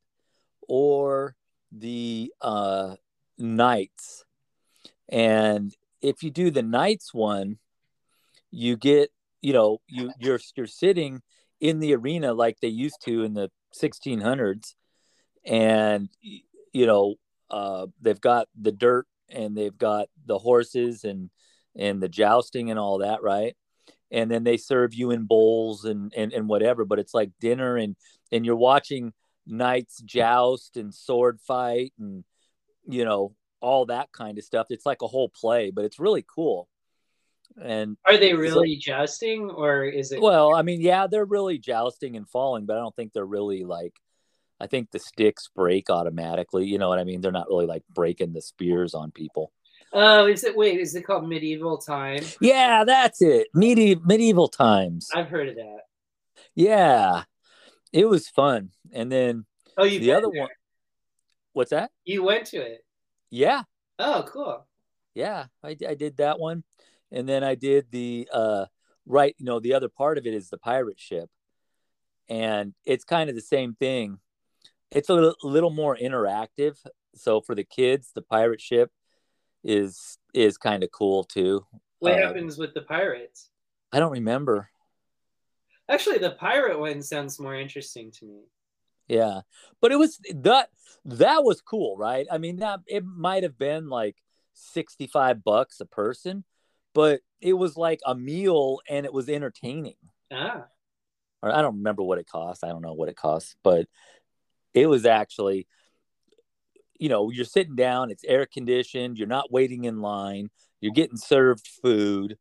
or 0.67 1.35
the 1.71 2.31
uh, 2.39 2.97
Knights. 3.39 4.25
And 5.09 5.75
if 6.03 6.21
you 6.21 6.29
do 6.29 6.51
the 6.51 6.61
Knights 6.61 7.15
one, 7.15 7.57
you 8.51 8.77
get 8.77 9.09
you 9.45 9.53
know 9.53 9.77
you 9.87 10.11
you're 10.17 10.39
you're 10.55 10.65
sitting 10.65 11.21
in 11.61 11.79
the 11.79 11.93
arena 11.93 12.33
like 12.33 12.59
they 12.59 12.67
used 12.67 12.99
to 13.05 13.21
in 13.21 13.35
the 13.35 13.51
1600s 13.79 14.73
and 15.45 16.09
you 16.73 16.87
know 16.87 17.13
uh, 17.51 17.85
they've 18.01 18.19
got 18.19 18.47
the 18.59 18.71
dirt 18.71 19.05
and 19.29 19.55
they've 19.55 19.77
got 19.77 20.07
the 20.25 20.39
horses 20.39 21.03
and 21.03 21.29
and 21.77 22.01
the 22.01 22.09
jousting 22.09 22.71
and 22.71 22.79
all 22.79 22.97
that 22.99 23.21
right? 23.21 23.55
And 24.09 24.31
then 24.31 24.43
they 24.43 24.57
serve 24.57 24.95
you 24.95 25.11
in 25.11 25.25
bowls 25.25 25.85
and 25.85 26.11
and, 26.17 26.33
and 26.33 26.49
whatever 26.49 26.83
but 26.83 26.97
it's 26.97 27.13
like 27.13 27.29
dinner 27.39 27.77
and 27.77 27.95
and 28.31 28.47
you're 28.47 28.55
watching 28.55 29.13
knights 29.45 30.01
joust 30.01 30.75
and 30.75 30.91
sword 30.91 31.39
fight 31.39 31.93
and 31.99 32.23
you 32.87 33.05
know 33.05 33.35
all 33.61 33.85
that 33.85 34.11
kind 34.11 34.39
of 34.39 34.43
stuff. 34.43 34.67
It's 34.71 34.87
like 34.87 35.03
a 35.03 35.07
whole 35.07 35.29
play 35.29 35.69
but 35.69 35.85
it's 35.85 35.99
really 35.99 36.25
cool 36.27 36.67
and 37.61 37.97
are 38.05 38.17
they 38.17 38.33
really 38.33 38.75
so, 38.75 38.91
jousting 38.91 39.49
or 39.49 39.85
is 39.85 40.11
it 40.11 40.21
well 40.21 40.53
i 40.53 40.61
mean 40.61 40.81
yeah 40.81 41.07
they're 41.07 41.25
really 41.25 41.57
jousting 41.57 42.17
and 42.17 42.27
falling 42.27 42.65
but 42.65 42.75
i 42.75 42.79
don't 42.79 42.95
think 42.95 43.13
they're 43.13 43.25
really 43.25 43.63
like 43.63 43.93
i 44.59 44.67
think 44.67 44.91
the 44.91 44.99
sticks 44.99 45.49
break 45.55 45.89
automatically 45.89 46.65
you 46.65 46.77
know 46.77 46.89
what 46.89 46.99
i 46.99 47.03
mean? 47.03 47.21
They're 47.21 47.31
not 47.31 47.47
really 47.47 47.65
like 47.65 47.83
breaking 47.89 48.33
the 48.33 48.41
spears 48.41 48.93
on 48.93 49.11
people. 49.11 49.51
Oh 49.93 50.27
is 50.27 50.43
it 50.43 50.57
wait 50.57 50.79
is 50.79 50.95
it 50.95 51.03
called 51.03 51.29
medieval 51.29 51.77
time? 51.77 52.23
Yeah 52.41 52.83
that's 52.83 53.21
it 53.21 53.47
medieval 53.53 54.03
medieval 54.05 54.47
times. 54.49 55.09
I've 55.13 55.29
heard 55.29 55.49
of 55.49 55.55
that. 55.55 55.81
Yeah 56.53 57.23
it 57.93 58.05
was 58.05 58.27
fun 58.27 58.71
and 58.91 59.09
then 59.09 59.45
oh 59.77 59.85
you 59.85 59.99
the 59.99 60.11
other 60.11 60.27
there. 60.31 60.41
one 60.41 60.49
what's 61.53 61.71
that? 61.71 61.91
You 62.03 62.23
went 62.23 62.47
to 62.47 62.57
it? 62.57 62.83
Yeah. 63.29 63.63
Oh 63.97 64.25
cool. 64.27 64.65
Yeah 65.13 65.45
i, 65.63 65.77
I 65.87 65.95
did 65.95 66.17
that 66.17 66.39
one 66.39 66.65
and 67.11 67.27
then 67.27 67.43
I 67.43 67.55
did 67.55 67.91
the 67.91 68.27
uh, 68.31 68.65
right. 69.05 69.35
You 69.37 69.45
know, 69.45 69.59
the 69.59 69.73
other 69.73 69.89
part 69.89 70.17
of 70.17 70.25
it 70.25 70.33
is 70.33 70.49
the 70.49 70.57
pirate 70.57 70.99
ship, 70.99 71.29
and 72.29 72.73
it's 72.85 73.03
kind 73.03 73.29
of 73.29 73.35
the 73.35 73.41
same 73.41 73.75
thing. 73.75 74.19
It's 74.91 75.09
a 75.09 75.13
little, 75.13 75.35
a 75.43 75.47
little 75.47 75.71
more 75.71 75.97
interactive. 75.97 76.77
So 77.15 77.41
for 77.41 77.55
the 77.55 77.63
kids, 77.63 78.11
the 78.13 78.21
pirate 78.21 78.61
ship 78.61 78.91
is 79.63 80.17
is 80.33 80.57
kind 80.57 80.83
of 80.83 80.91
cool 80.91 81.23
too. 81.23 81.65
What 81.99 82.13
uh, 82.13 82.27
happens 82.27 82.57
with 82.57 82.73
the 82.73 82.81
pirates? 82.81 83.49
I 83.91 83.99
don't 83.99 84.11
remember. 84.11 84.69
Actually, 85.89 86.17
the 86.17 86.31
pirate 86.31 86.79
one 86.79 87.01
sounds 87.01 87.39
more 87.39 87.55
interesting 87.55 88.11
to 88.11 88.25
me. 88.25 88.41
Yeah, 89.07 89.41
but 89.81 89.91
it 89.91 89.97
was 89.97 90.19
that 90.33 90.69
that 91.05 91.43
was 91.43 91.61
cool, 91.61 91.95
right? 91.95 92.25
I 92.31 92.37
mean, 92.37 92.57
that 92.57 92.79
it 92.87 93.05
might 93.05 93.43
have 93.43 93.57
been 93.57 93.87
like 93.89 94.17
sixty 94.53 95.07
five 95.07 95.43
bucks 95.43 95.79
a 95.79 95.85
person, 95.85 96.43
but 96.95 97.19
it 97.41 97.53
was 97.53 97.77
like 97.77 97.99
a 98.05 98.15
meal 98.15 98.79
and 98.89 99.05
it 99.05 99.13
was 99.13 99.29
entertaining. 99.29 99.97
Ah. 100.31 100.65
Or 101.43 101.53
I 101.53 101.61
don't 101.61 101.77
remember 101.77 102.01
what 102.01 102.17
it 102.17 102.27
cost. 102.27 102.63
I 102.63 102.69
don't 102.69 102.81
know 102.81 102.93
what 102.93 103.09
it 103.09 103.17
costs, 103.17 103.55
but 103.61 103.85
it 104.73 104.87
was 104.87 105.05
actually, 105.05 105.67
you 106.97 107.09
know, 107.09 107.29
you're 107.29 107.45
sitting 107.45 107.75
down, 107.75 108.09
it's 108.09 108.23
air 108.23 108.47
conditioned, 108.47 109.17
you're 109.17 109.27
not 109.27 109.51
waiting 109.51 109.83
in 109.83 110.01
line, 110.01 110.49
you're 110.79 110.93
getting 110.93 111.17
served 111.17 111.67
food, 111.83 112.37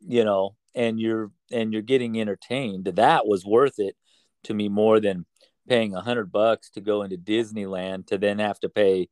you 0.00 0.24
know, 0.24 0.54
and 0.74 1.00
you're 1.00 1.32
and 1.50 1.72
you're 1.72 1.82
getting 1.82 2.20
entertained. 2.20 2.84
That 2.84 3.26
was 3.26 3.44
worth 3.44 3.78
it 3.78 3.96
to 4.44 4.54
me 4.54 4.68
more 4.68 5.00
than 5.00 5.26
paying 5.68 5.94
a 5.94 6.00
hundred 6.00 6.30
bucks 6.30 6.70
to 6.70 6.80
go 6.80 7.02
into 7.02 7.16
Disneyland 7.16 8.06
to 8.06 8.18
then 8.18 8.38
have 8.38 8.60
to 8.60 8.68
pay 8.68 9.08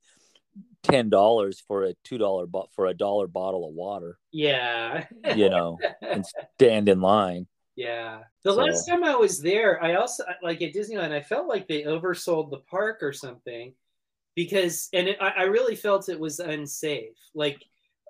ten 0.84 1.08
dollars 1.08 1.62
for 1.66 1.84
a 1.84 1.94
two 2.04 2.18
dollar 2.18 2.46
but 2.46 2.70
for 2.72 2.86
a 2.86 2.94
dollar 2.94 3.26
bottle 3.26 3.66
of 3.66 3.74
water. 3.74 4.18
Yeah. 4.30 5.06
you 5.34 5.50
know, 5.50 5.78
and 6.00 6.24
stand 6.54 6.88
in 6.88 7.00
line. 7.00 7.48
Yeah. 7.74 8.20
The 8.44 8.52
so. 8.52 8.56
last 8.56 8.86
time 8.86 9.02
I 9.02 9.16
was 9.16 9.40
there, 9.40 9.82
I 9.82 9.94
also 9.94 10.24
like 10.42 10.62
at 10.62 10.72
Disneyland, 10.74 11.12
I 11.12 11.22
felt 11.22 11.48
like 11.48 11.66
they 11.66 11.82
oversold 11.82 12.50
the 12.50 12.58
park 12.70 13.02
or 13.02 13.12
something 13.12 13.74
because, 14.36 14.88
and 14.92 15.08
it, 15.08 15.16
I, 15.20 15.28
I 15.38 15.42
really 15.44 15.74
felt 15.74 16.08
it 16.08 16.20
was 16.20 16.38
unsafe. 16.38 17.16
Like 17.34 17.64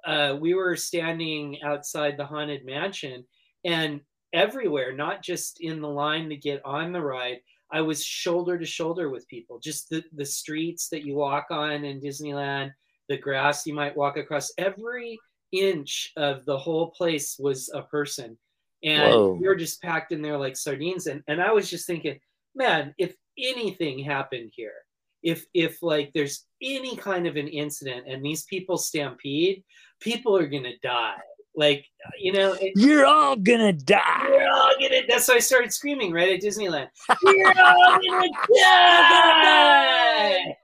uh, 0.04 0.36
we 0.38 0.54
were 0.54 0.76
standing 0.76 1.62
outside 1.62 2.16
the 2.16 2.26
Haunted 2.26 2.66
Mansion 2.66 3.24
and 3.64 4.00
everywhere, 4.34 4.92
not 4.92 5.22
just 5.22 5.60
in 5.60 5.80
the 5.80 5.88
line 5.88 6.28
to 6.28 6.36
get 6.36 6.60
on 6.64 6.92
the 6.92 7.00
ride, 7.00 7.38
I 7.72 7.80
was 7.80 8.04
shoulder 8.04 8.58
to 8.58 8.66
shoulder 8.66 9.10
with 9.10 9.28
people. 9.28 9.58
Just 9.58 9.90
the, 9.90 10.04
the 10.14 10.24
streets 10.24 10.88
that 10.90 11.04
you 11.04 11.14
walk 11.14 11.46
on 11.50 11.84
in 11.84 12.00
Disneyland, 12.00 12.72
the 13.08 13.18
grass 13.18 13.66
you 13.66 13.74
might 13.74 13.96
walk 13.96 14.16
across, 14.16 14.52
every 14.58 15.18
inch 15.52 16.12
of 16.16 16.44
the 16.44 16.58
whole 16.58 16.90
place 16.90 17.36
was 17.38 17.70
a 17.74 17.82
person. 17.82 18.38
And 18.82 19.12
Whoa. 19.12 19.38
you're 19.40 19.54
just 19.54 19.82
packed 19.82 20.12
in 20.12 20.22
there 20.22 20.36
like 20.36 20.56
sardines. 20.56 21.06
And, 21.06 21.22
and 21.26 21.40
I 21.42 21.52
was 21.52 21.70
just 21.70 21.86
thinking, 21.86 22.18
man, 22.54 22.94
if 22.98 23.14
anything 23.38 23.98
happened 23.98 24.52
here, 24.54 24.74
if 25.22 25.46
if 25.54 25.82
like 25.82 26.12
there's 26.12 26.44
any 26.62 26.96
kind 26.96 27.26
of 27.26 27.36
an 27.36 27.48
incident 27.48 28.06
and 28.06 28.22
these 28.22 28.44
people 28.44 28.76
stampede, 28.76 29.64
people 30.00 30.36
are 30.36 30.46
gonna 30.46 30.76
die. 30.82 31.16
Like, 31.56 31.86
you 32.18 32.32
know, 32.32 32.54
it, 32.54 32.72
you're 32.74 33.06
all 33.06 33.36
gonna 33.36 33.72
die. 33.72 34.26
You're 34.28 34.48
all 34.48 34.72
gonna. 34.80 35.02
That's 35.08 35.28
why 35.28 35.36
I 35.36 35.38
started 35.38 35.72
screaming 35.72 36.12
right 36.12 36.32
at 36.32 36.40
Disneyland. 36.40 36.88
You're 37.22 37.54
all 37.60 37.98
gonna 38.00 38.28
die. 38.58 40.56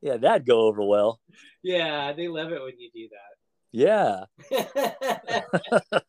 yeah, 0.00 0.16
that'd 0.16 0.46
go 0.46 0.60
over 0.60 0.82
well. 0.82 1.20
Yeah, 1.62 2.12
they 2.12 2.28
love 2.28 2.52
it 2.52 2.62
when 2.62 2.78
you 2.78 2.90
do 2.94 3.08
that. 3.10 3.30
Yeah. 3.72 4.24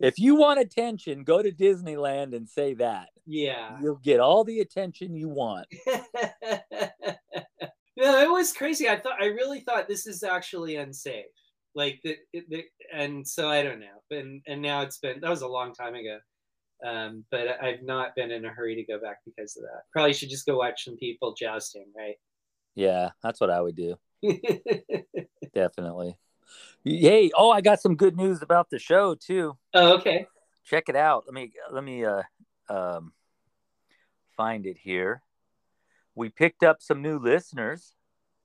if 0.00 0.18
you 0.18 0.36
want 0.36 0.60
attention, 0.60 1.24
go 1.24 1.42
to 1.42 1.50
Disneyland 1.50 2.34
and 2.34 2.48
say 2.48 2.74
that. 2.74 3.08
Yeah. 3.26 3.78
You'll 3.80 3.96
get 3.96 4.20
all 4.20 4.44
the 4.44 4.60
attention 4.60 5.14
you 5.14 5.28
want. 5.28 5.66
No, 7.96 8.20
it 8.20 8.30
was 8.30 8.52
crazy. 8.52 8.88
I 8.88 8.98
thought 8.98 9.22
I 9.22 9.26
really 9.26 9.60
thought 9.60 9.88
this 9.88 10.06
is 10.06 10.22
actually 10.22 10.76
unsafe. 10.76 11.26
Like 11.74 12.00
the, 12.04 12.16
the 12.32 12.64
and 12.92 13.26
so 13.26 13.48
I 13.48 13.62
don't 13.62 13.80
know. 13.80 14.16
And 14.16 14.42
and 14.46 14.62
now 14.62 14.82
it's 14.82 14.98
been 14.98 15.20
that 15.20 15.30
was 15.30 15.42
a 15.42 15.48
long 15.48 15.72
time 15.74 15.94
ago. 15.94 16.18
Um, 16.84 17.24
but 17.30 17.62
I've 17.62 17.82
not 17.82 18.14
been 18.14 18.30
in 18.30 18.44
a 18.44 18.50
hurry 18.50 18.74
to 18.74 18.84
go 18.84 19.00
back 19.00 19.18
because 19.24 19.56
of 19.56 19.62
that. 19.62 19.82
Probably 19.92 20.12
should 20.12 20.28
just 20.28 20.44
go 20.44 20.58
watch 20.58 20.84
some 20.84 20.96
people 20.96 21.34
jousting, 21.34 21.86
right? 21.96 22.16
Yeah, 22.74 23.10
that's 23.22 23.40
what 23.40 23.50
I 23.50 23.60
would 23.60 23.76
do. 23.76 23.96
Definitely. 25.54 26.18
Hey, 26.84 27.30
oh, 27.36 27.50
I 27.50 27.60
got 27.60 27.80
some 27.80 27.96
good 27.96 28.16
news 28.16 28.42
about 28.42 28.70
the 28.70 28.78
show 28.78 29.14
too. 29.14 29.56
Oh, 29.72 29.94
okay. 29.94 30.26
check 30.64 30.88
it 30.88 30.96
out. 30.96 31.24
Let 31.26 31.34
me 31.34 31.52
let 31.72 31.84
me 31.84 32.04
uh, 32.04 32.22
um, 32.68 33.12
find 34.36 34.66
it 34.66 34.76
here. 34.76 35.22
We 36.14 36.28
picked 36.28 36.62
up 36.62 36.78
some 36.80 37.02
new 37.02 37.18
listeners. 37.18 37.94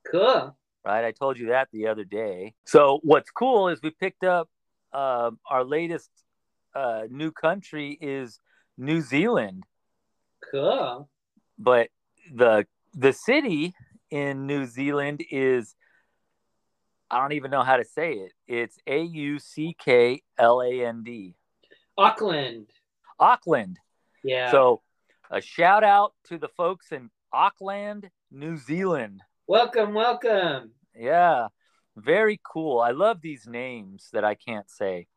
Cool. 0.10 0.56
Right, 0.86 1.06
I 1.06 1.12
told 1.12 1.38
you 1.38 1.48
that 1.48 1.68
the 1.72 1.88
other 1.88 2.04
day. 2.06 2.56
So 2.66 3.00
what's 3.04 3.30
cool 3.32 3.68
is 3.68 3.80
we 3.84 3.92
picked 3.92 4.24
up 4.24 4.50
uh, 4.94 5.32
our 5.50 5.64
latest 5.64 6.10
uh, 6.74 7.04
new 7.10 7.32
country 7.32 7.98
is 8.00 8.40
New 8.78 9.02
Zealand. 9.02 9.66
Cool. 10.52 11.10
But 11.58 11.90
the 12.34 12.66
the 12.94 13.14
city 13.14 13.74
in 14.10 14.48
New 14.48 14.66
Zealand 14.66 15.24
is 15.30 15.76
I 17.12 17.20
don't 17.20 17.34
even 17.34 17.52
know 17.52 17.64
how 17.64 17.78
to 17.78 17.86
say 17.86 18.14
it. 18.14 18.32
It's 18.48 18.78
A 18.88 19.02
U 19.02 19.40
C 19.40 19.76
K 19.78 20.22
L 20.38 20.62
A 20.62 20.86
N 20.86 21.04
D. 21.04 21.36
Auckland. 21.98 22.68
Auckland. 23.20 23.78
Yeah. 24.24 24.52
So 24.52 24.82
a 25.30 25.42
shout 25.42 25.84
out 25.84 26.14
to 26.30 26.38
the 26.38 26.48
folks 26.48 26.92
in 26.92 27.10
Auckland, 27.32 28.10
New 28.32 28.58
Zealand. 28.58 29.22
welcome, 29.48 29.94
welcome. 29.94 30.72
Yeah. 30.96 31.48
Very 31.96 32.40
cool. 32.44 32.80
I 32.80 32.92
love 32.92 33.22
these 33.22 33.48
names 33.48 34.10
that 34.14 34.24
I 34.24 34.36
can't 34.36 34.70
say. 34.70 35.08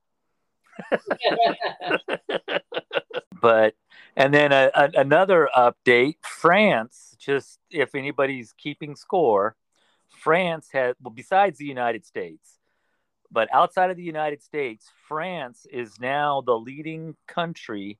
but 3.41 3.75
and 4.17 4.33
then 4.33 4.53
a, 4.53 4.71
a, 4.75 4.91
another 4.95 5.49
update 5.57 6.17
france 6.23 7.15
just 7.19 7.59
if 7.71 7.95
anybody's 7.95 8.55
keeping 8.57 8.97
score 8.97 9.55
france 10.09 10.69
has 10.73 10.95
well 11.03 11.13
besides 11.13 11.59
the 11.59 11.67
united 11.67 12.07
states 12.07 12.59
but 13.31 13.53
outside 13.53 13.91
of 13.91 13.99
the 13.99 14.03
united 14.03 14.43
states 14.43 14.91
france 15.09 15.67
is 15.71 16.01
now 16.01 16.41
the 16.41 16.57
leading 16.57 17.15
country 17.29 17.99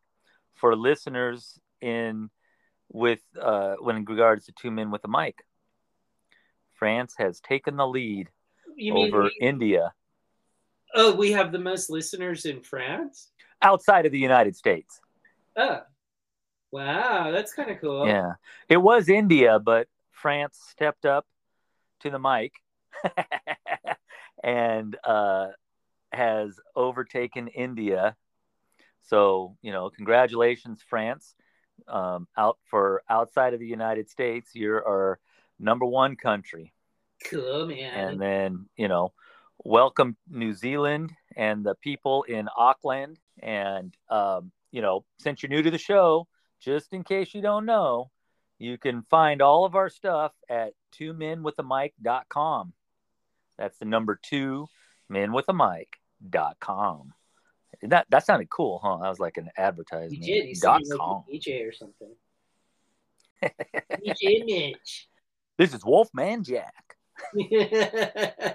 for 0.55 0.75
listeners 0.75 1.59
in 1.81 2.31
with 2.93 3.21
uh 3.41 3.75
when 3.81 4.05
regards 4.05 4.47
to 4.47 4.53
two 4.53 4.71
men 4.71 4.91
with 4.91 5.03
a 5.05 5.09
mic 5.09 5.45
france 6.75 7.15
has 7.19 7.41
taken 7.41 7.77
the 7.77 7.87
lead 7.87 8.29
you 8.77 8.95
over 8.95 9.25
we- 9.25 9.37
india 9.41 9.93
oh, 10.95 11.15
we 11.15 11.33
have 11.33 11.53
the 11.53 11.59
most 11.59 11.89
listeners 11.91 12.45
in 12.45 12.61
France? 12.61 13.31
outside 13.63 14.07
of 14.07 14.13
the 14.13 14.19
united 14.19 14.55
states 14.55 15.01
Oh. 15.57 15.83
Wow, 16.71 17.31
that's 17.33 17.53
kind 17.53 17.71
of 17.71 17.81
cool. 17.81 18.07
Yeah, 18.07 18.33
it 18.69 18.79
was 18.79 19.11
India, 19.11 19.59
but 19.59 19.89
France 20.11 20.59
stepped 20.71 21.05
up 21.05 21.27
to 22.01 22.09
the 22.09 22.19
mic 22.19 22.53
and 24.43 24.97
uh, 25.05 25.49
has 26.13 26.59
overtaken 26.75 27.49
India. 27.49 28.17
So 29.03 29.59
you 29.61 29.71
know, 29.71 29.91
congratulations, 29.91 30.83
France. 30.89 31.35
Um, 31.89 32.29
out 32.37 32.59
for 32.71 33.03
outside 33.11 33.55
of 33.55 33.61
the 33.61 33.67
United 33.67 34.09
States, 34.09 34.51
you're 34.55 34.87
our 34.87 35.19
number 35.59 35.85
one 35.85 36.17
country, 36.17 36.73
Cool, 37.25 37.67
man. 37.67 37.93
and 37.95 38.21
then 38.21 38.67
you 38.77 38.89
know, 38.89 39.13
welcome 39.65 40.17
New 40.31 40.55
Zealand 40.55 41.13
and 41.37 41.65
the 41.65 41.75
people 41.75 42.23
in 42.25 42.49
Auckland. 42.57 43.19
And 43.43 43.95
um, 44.09 44.53
you 44.71 44.81
know, 44.81 45.05
since 45.19 45.43
you're 45.43 45.51
new 45.51 45.63
to 45.63 45.71
the 45.71 45.79
show, 45.79 46.29
just 46.61 46.93
in 46.93 47.03
case 47.05 47.35
you 47.35 47.43
don't 47.43 47.67
know, 47.67 48.11
you 48.59 48.79
can 48.79 49.03
find 49.11 49.43
all 49.43 49.65
of 49.65 49.75
our 49.75 49.89
stuff 49.91 50.33
at 50.49 50.75
two 50.93 51.13
men 51.13 51.43
with 51.43 51.59
a 51.59 51.63
mic.com. 51.65 52.73
That's 53.59 53.79
the 53.79 53.85
number 53.87 54.19
two 54.23 54.69
men 55.09 55.33
with 55.33 55.47
a 55.49 55.53
mic.com. 55.53 57.13
That 57.83 58.07
that 58.11 58.25
sounded 58.27 58.49
cool, 58.51 58.81
huh? 58.83 58.99
That 59.03 59.09
was 59.09 59.19
like 59.19 59.37
an 59.39 59.47
you 59.47 59.51
advertisement. 59.65 60.23
did. 60.23 60.49
You 60.49 60.55
dot 60.55 60.83
like 60.87 60.99
com. 60.99 61.25
DJ 61.33 61.67
or 61.69 61.73
something. 61.73 62.15
DJ 63.43 64.45
Mitch. 64.45 65.09
This 65.59 65.75
is 65.75 65.85
Wolfman 65.85 66.43
Jack. 66.45 66.97
Remember 67.35 68.55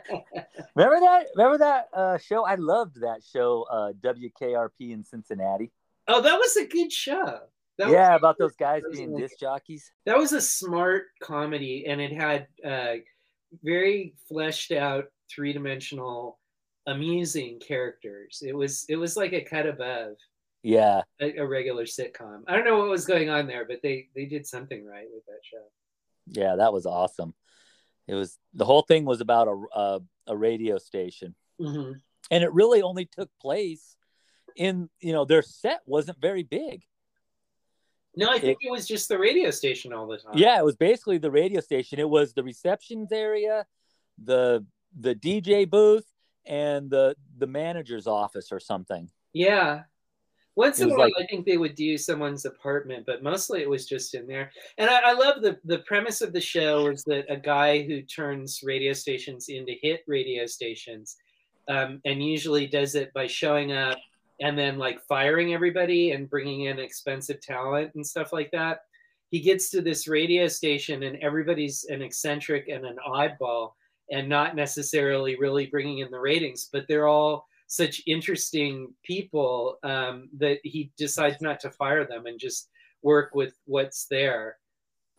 that? 0.76 1.26
Remember 1.36 1.58
that 1.60 1.86
uh, 1.94 2.18
show? 2.18 2.44
I 2.44 2.56
loved 2.56 2.96
that 3.02 3.22
show, 3.32 3.66
uh, 3.72 3.92
WKRP 4.04 4.92
in 4.92 5.04
Cincinnati. 5.04 5.72
oh, 6.08 6.22
that 6.22 6.38
was 6.38 6.56
a 6.58 6.66
good 6.66 6.92
show. 6.92 7.40
That 7.78 7.90
yeah, 7.92 8.16
about 8.16 8.38
those 8.40 8.56
guys 8.56 8.82
being 8.92 9.14
like- 9.14 9.24
disc 9.24 9.40
jockeys. 9.40 9.92
that 10.06 10.18
was 10.18 10.34
a 10.34 10.42
smart 10.42 11.04
comedy, 11.22 11.86
and 11.88 12.02
it 12.02 12.12
had 12.12 12.48
uh, 12.66 12.96
very 13.64 14.16
fleshed 14.28 14.72
out, 14.72 15.06
three 15.30 15.54
dimensional, 15.54 16.40
amusing 16.88 17.60
characters. 17.60 18.42
It 18.46 18.56
was 18.56 18.86
it 18.90 18.96
was 18.98 19.16
like 19.18 19.34
a 19.34 19.44
cut 19.44 19.68
above 19.68 20.16
Yeah, 20.64 21.04
a, 21.22 21.38
a 21.38 21.48
regular 21.48 21.86
sitcom. 21.86 22.44
I 22.48 22.56
don't 22.56 22.66
know 22.66 22.80
what 22.80 22.90
was 22.90 23.06
going 23.06 23.30
on 23.30 23.48
there, 23.48 23.66
but 23.66 23.82
they 23.84 24.10
they 24.16 24.26
did 24.26 24.48
something 24.48 24.86
right 24.86 25.08
with 25.14 25.26
that 25.28 25.42
show. 25.44 25.64
yeah, 26.28 26.56
that 26.58 26.74
was 26.74 26.86
awesome. 26.86 27.34
It 28.08 28.16
was 28.16 28.38
the 28.54 28.66
whole 28.66 28.84
thing 28.84 29.06
was 29.06 29.22
about 29.22 29.48
a 29.48 29.80
a, 29.80 30.00
a 30.28 30.38
radio 30.38 30.78
station, 30.80 31.36
hmm 31.60 31.94
and 32.32 32.44
it 32.44 32.52
really 32.54 32.82
only 32.82 33.06
took 33.06 33.30
place 33.42 33.96
in 34.56 34.90
you 35.00 35.14
know 35.14 35.26
their 35.26 35.42
set 35.44 35.82
wasn't 35.86 36.20
very 36.22 36.44
big. 36.44 36.84
No, 38.16 38.30
I 38.30 38.40
think 38.40 38.58
it, 38.62 38.72
was 38.72 38.88
just 38.88 39.10
the 39.10 39.20
radio 39.20 39.52
station 39.52 39.94
all 39.94 40.08
the 40.08 40.18
time. 40.18 40.34
Yeah, 40.36 40.58
it 40.58 40.66
was 40.66 40.76
basically 40.76 41.20
the 41.20 41.30
radio 41.30 41.62
station. 41.62 42.00
It 42.00 42.10
was 42.10 42.34
the 42.34 42.44
receptions 42.44 43.12
area, 43.12 43.66
the 44.24 44.66
the 45.00 45.14
DJ 45.14 45.70
booth, 45.70 46.06
and 46.48 46.90
the 46.90 47.16
the 47.38 47.48
manager's 47.48 48.08
office 48.08 48.52
or 48.52 48.60
something. 48.60 49.10
Yeah. 49.34 49.84
Once 50.56 50.80
in 50.80 50.90
a 50.90 50.96
while, 50.96 51.02
like- 51.02 51.14
I 51.20 51.28
think 51.28 51.46
they 51.46 51.58
would 51.58 51.76
do 51.76 52.00
someone's 52.00 52.46
apartment, 52.46 53.06
but 53.06 53.22
mostly 53.22 53.62
it 53.62 53.70
was 53.70 53.86
just 53.86 54.16
in 54.16 54.26
there. 54.26 54.52
And 54.80 54.90
I, 54.90 55.12
I 55.12 55.14
love 55.14 55.44
the 55.44 55.60
the 55.66 55.80
premise 55.80 56.22
of 56.22 56.34
the 56.34 56.42
show 56.42 56.88
is 56.88 57.04
that 57.04 57.32
a 57.32 57.38
guy 57.38 57.84
who 57.84 58.02
turns 58.02 58.64
radio 58.64 58.94
stations 58.94 59.50
into 59.50 59.74
hit 59.82 60.04
radio 60.08 60.48
stations, 60.48 61.18
um, 61.68 62.02
and 62.06 62.24
usually 62.24 62.66
does 62.66 62.96
it 62.96 63.14
by 63.14 63.28
showing 63.28 63.72
up 63.72 64.00
and 64.40 64.58
then 64.58 64.78
like 64.80 65.00
firing 65.08 65.54
everybody 65.54 66.12
and 66.12 66.30
bringing 66.30 66.62
in 66.62 66.80
expensive 66.80 67.40
talent 67.42 67.92
and 67.96 68.06
stuff 68.06 68.34
like 68.34 68.50
that. 68.52 68.82
He 69.30 69.40
gets 69.40 69.70
to 69.72 69.82
this 69.82 70.08
radio 70.08 70.48
station 70.48 71.04
and 71.04 71.18
everybody's 71.18 71.86
an 71.86 72.02
eccentric 72.02 72.68
and 72.68 72.86
an 72.86 72.98
oddball, 73.08 73.74
and 74.12 74.30
not 74.30 74.56
necessarily 74.56 75.36
really 75.38 75.66
bringing 75.66 76.00
in 76.00 76.12
the 76.12 76.20
ratings, 76.20 76.70
but 76.72 76.86
they're 76.88 77.08
all 77.08 77.48
such 77.68 78.02
interesting 78.08 78.94
people 79.04 79.78
um, 79.84 80.30
that 80.38 80.60
he 80.64 80.92
decides 80.98 81.42
not 81.42 81.60
to 81.60 81.70
fire 81.70 82.06
them 82.06 82.26
and 82.26 82.40
just 82.40 82.70
work 83.02 83.36
with 83.36 83.54
what's 83.66 84.06
there. 84.06 84.58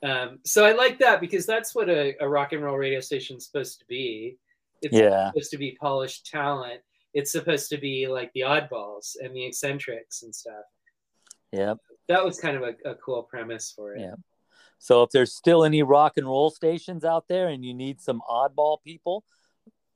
Um, 0.02 0.38
so 0.44 0.64
I 0.64 0.72
like 0.72 0.98
that 1.00 1.20
because 1.20 1.44
that's 1.44 1.74
what 1.74 1.88
a, 1.90 2.14
a 2.20 2.28
rock 2.28 2.52
and 2.52 2.62
roll 2.62 2.76
radio 2.76 3.00
station 3.00 3.36
is 3.36 3.46
supposed 3.46 3.80
to 3.80 3.84
be. 3.86 4.38
It's 4.80 4.94
Yeah. 4.94 5.28
supposed 5.30 5.50
to 5.50 5.58
be 5.58 5.76
polished 5.80 6.26
talent. 6.26 6.80
It's 7.12 7.32
supposed 7.32 7.68
to 7.70 7.78
be 7.78 8.06
like 8.06 8.32
the 8.32 8.42
oddballs 8.42 9.16
and 9.22 9.34
the 9.34 9.44
eccentrics 9.44 10.22
and 10.22 10.34
stuff. 10.34 10.64
Yeah. 11.52 11.74
That 12.08 12.24
was 12.24 12.38
kind 12.40 12.56
of 12.56 12.62
a, 12.62 12.90
a 12.90 12.94
cool 12.94 13.24
premise 13.24 13.72
for 13.74 13.94
it. 13.94 14.00
Yeah. 14.00 14.14
So 14.78 15.02
if 15.02 15.10
there's 15.10 15.34
still 15.34 15.64
any 15.64 15.82
rock 15.82 16.14
and 16.16 16.26
roll 16.26 16.50
stations 16.50 17.04
out 17.04 17.28
there 17.28 17.48
and 17.48 17.64
you 17.64 17.74
need 17.74 18.00
some 18.00 18.22
oddball 18.28 18.78
people, 18.82 19.24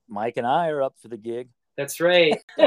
Mike 0.08 0.36
and 0.36 0.46
I 0.46 0.68
are 0.68 0.82
up 0.82 0.96
for 1.00 1.08
the 1.08 1.16
gig. 1.16 1.48
That's 1.76 2.00
right. 2.00 2.36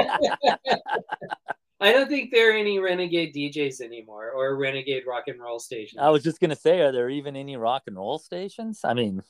I 1.78 1.92
don't 1.92 2.08
think 2.08 2.30
there 2.32 2.50
are 2.50 2.56
any 2.56 2.78
renegade 2.78 3.34
DJs 3.34 3.80
anymore 3.80 4.30
or 4.30 4.56
renegade 4.56 5.04
rock 5.06 5.24
and 5.26 5.40
roll 5.40 5.58
stations. 5.58 6.00
I 6.00 6.08
was 6.08 6.22
just 6.22 6.40
gonna 6.40 6.56
say, 6.56 6.80
are 6.80 6.92
there 6.92 7.10
even 7.10 7.36
any 7.36 7.56
rock 7.56 7.82
and 7.86 7.96
roll 7.96 8.18
stations? 8.18 8.80
I 8.82 8.94
mean, 8.94 9.22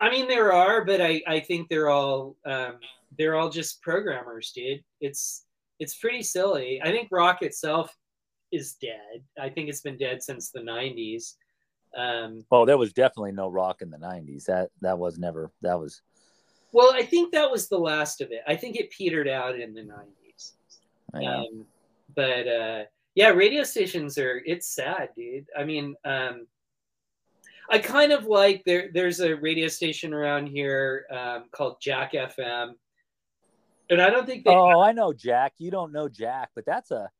I 0.00 0.10
mean, 0.10 0.26
there 0.26 0.52
are, 0.52 0.84
but 0.84 1.00
I, 1.00 1.22
I 1.28 1.38
think 1.40 1.68
they're 1.68 1.90
all 1.90 2.36
um, 2.44 2.80
they're 3.16 3.36
all 3.36 3.50
just 3.50 3.80
programmers, 3.82 4.50
dude. 4.50 4.82
It's 5.00 5.44
it's 5.78 5.94
pretty 5.96 6.22
silly. 6.22 6.80
I 6.82 6.90
think 6.90 7.08
rock 7.12 7.42
itself 7.42 7.96
is 8.50 8.74
dead. 8.74 9.22
I 9.40 9.48
think 9.48 9.68
it's 9.68 9.80
been 9.80 9.96
dead 9.96 10.22
since 10.22 10.50
the 10.50 10.60
'90s. 10.60 11.34
Um, 11.96 12.44
well, 12.50 12.66
there 12.66 12.78
was 12.78 12.92
definitely 12.92 13.32
no 13.32 13.48
rock 13.48 13.82
in 13.82 13.90
the 13.90 13.98
'90s. 13.98 14.46
That 14.46 14.70
that 14.80 14.98
was 14.98 15.18
never. 15.18 15.50
That 15.62 15.78
was. 15.78 16.02
well, 16.72 16.92
I 16.94 17.02
think 17.02 17.32
that 17.32 17.50
was 17.50 17.68
the 17.68 17.78
last 17.78 18.20
of 18.20 18.30
it. 18.32 18.42
I 18.46 18.56
think 18.56 18.76
it 18.76 18.90
petered 18.90 19.28
out 19.28 19.58
in 19.58 19.74
the 19.74 19.82
'90s. 19.82 20.52
Yeah. 21.20 21.40
Um, 21.40 21.66
but 22.14 22.48
uh, 22.48 22.84
yeah, 23.14 23.28
radio 23.28 23.62
stations 23.62 24.16
are 24.18 24.42
it's 24.44 24.74
sad, 24.74 25.10
dude. 25.16 25.46
I 25.56 25.64
mean, 25.64 25.94
um, 26.04 26.46
I 27.70 27.78
kind 27.78 28.12
of 28.12 28.26
like 28.26 28.62
there. 28.64 28.90
There's 28.92 29.20
a 29.20 29.34
radio 29.36 29.68
station 29.68 30.12
around 30.12 30.46
here 30.46 31.06
um, 31.10 31.44
called 31.52 31.76
Jack 31.80 32.12
FM, 32.12 32.72
and 33.90 34.00
I 34.00 34.10
don't 34.10 34.26
think 34.26 34.44
they. 34.44 34.50
oh, 34.50 34.80
I 34.80 34.92
know 34.92 35.12
Jack. 35.12 35.54
You 35.58 35.70
don't 35.70 35.92
know 35.92 36.08
Jack, 36.08 36.50
but 36.54 36.64
that's 36.64 36.90
a 36.90 37.10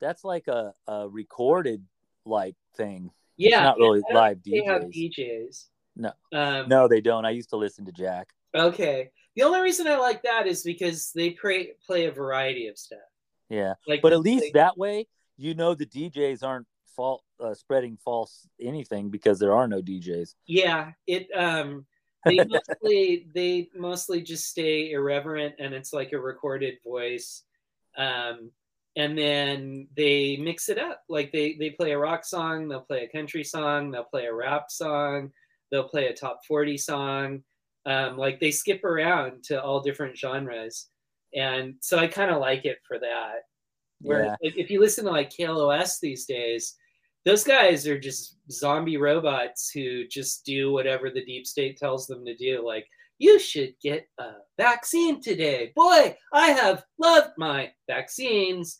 that's 0.00 0.24
like 0.24 0.48
a, 0.48 0.72
a 0.86 1.08
recorded 1.08 1.84
like 2.24 2.56
thing. 2.76 3.10
Yeah, 3.36 3.48
it's 3.48 3.62
not 3.64 3.78
really 3.78 4.02
live 4.12 4.42
think 4.42 4.64
they 4.64 4.64
have 4.72 4.82
DJs. 4.82 5.18
DJs. 5.18 5.64
No. 5.96 6.12
Um, 6.32 6.68
No, 6.68 6.88
they 6.88 7.00
don't. 7.00 7.24
I 7.24 7.30
used 7.30 7.50
to 7.50 7.56
listen 7.56 7.84
to 7.86 7.92
Jack. 7.92 8.28
Okay. 8.54 9.10
The 9.36 9.42
only 9.42 9.60
reason 9.60 9.86
I 9.86 9.96
like 9.96 10.22
that 10.22 10.46
is 10.46 10.62
because 10.62 11.10
they 11.14 11.30
play 11.30 11.72
play 11.86 12.06
a 12.06 12.12
variety 12.12 12.68
of 12.68 12.78
stuff. 12.78 12.98
Yeah, 13.48 13.74
Like, 13.86 14.00
but 14.02 14.12
at 14.12 14.20
least 14.20 14.44
they- 14.44 14.50
that 14.52 14.76
way 14.78 15.06
you 15.36 15.54
know 15.54 15.74
the 15.74 15.86
DJs 15.86 16.42
aren't 16.44 16.66
fault 16.96 17.24
uh, 17.40 17.54
spreading 17.54 17.98
false 18.04 18.46
anything 18.60 19.10
because 19.10 19.38
there 19.40 19.52
are 19.52 19.66
no 19.66 19.82
DJs. 19.82 20.34
Yeah, 20.46 20.92
it 21.08 21.26
um 21.36 21.86
they 22.24 22.38
mostly 22.44 23.26
they 23.34 23.68
mostly 23.74 24.22
just 24.22 24.48
stay 24.48 24.92
irreverent 24.92 25.56
and 25.58 25.74
it's 25.74 25.92
like 25.92 26.12
a 26.12 26.18
recorded 26.20 26.74
voice. 26.84 27.42
Um 27.96 28.50
and 28.96 29.18
then 29.18 29.88
they 29.96 30.36
mix 30.36 30.68
it 30.68 30.78
up. 30.78 31.02
Like 31.08 31.32
they 31.32 31.56
they 31.58 31.70
play 31.70 31.92
a 31.92 31.98
rock 31.98 32.24
song, 32.24 32.68
they'll 32.68 32.80
play 32.82 33.04
a 33.04 33.16
country 33.16 33.44
song, 33.44 33.90
they'll 33.90 34.04
play 34.04 34.26
a 34.26 34.34
rap 34.34 34.70
song, 34.70 35.30
they'll 35.70 35.88
play 35.88 36.06
a 36.08 36.14
top 36.14 36.40
40 36.46 36.78
song. 36.78 37.42
Um, 37.86 38.16
like 38.16 38.40
they 38.40 38.50
skip 38.50 38.82
around 38.84 39.44
to 39.44 39.62
all 39.62 39.80
different 39.80 40.16
genres. 40.16 40.88
And 41.34 41.74
so 41.80 41.98
I 41.98 42.06
kind 42.06 42.30
of 42.30 42.40
like 42.40 42.64
it 42.64 42.78
for 42.86 42.98
that. 42.98 43.40
Where 44.00 44.24
Yeah. 44.24 44.36
if, 44.40 44.56
if 44.56 44.70
you 44.70 44.80
listen 44.80 45.04
to 45.04 45.10
like 45.10 45.30
KLOS 45.30 45.98
these 46.00 46.24
days, 46.24 46.76
those 47.24 47.44
guys 47.44 47.86
are 47.86 47.98
just 47.98 48.36
zombie 48.50 48.96
robots 48.96 49.70
who 49.70 50.06
just 50.06 50.44
do 50.44 50.72
whatever 50.72 51.10
the 51.10 51.24
deep 51.24 51.46
state 51.46 51.76
tells 51.76 52.06
them 52.06 52.24
to 52.24 52.36
do. 52.36 52.64
Like, 52.64 52.86
you 53.18 53.38
should 53.38 53.74
get 53.82 54.06
a 54.18 54.32
vaccine 54.58 55.20
today. 55.22 55.72
Boy, 55.76 56.16
I 56.32 56.50
have 56.50 56.84
loved 56.98 57.30
my 57.38 57.70
vaccines. 57.88 58.76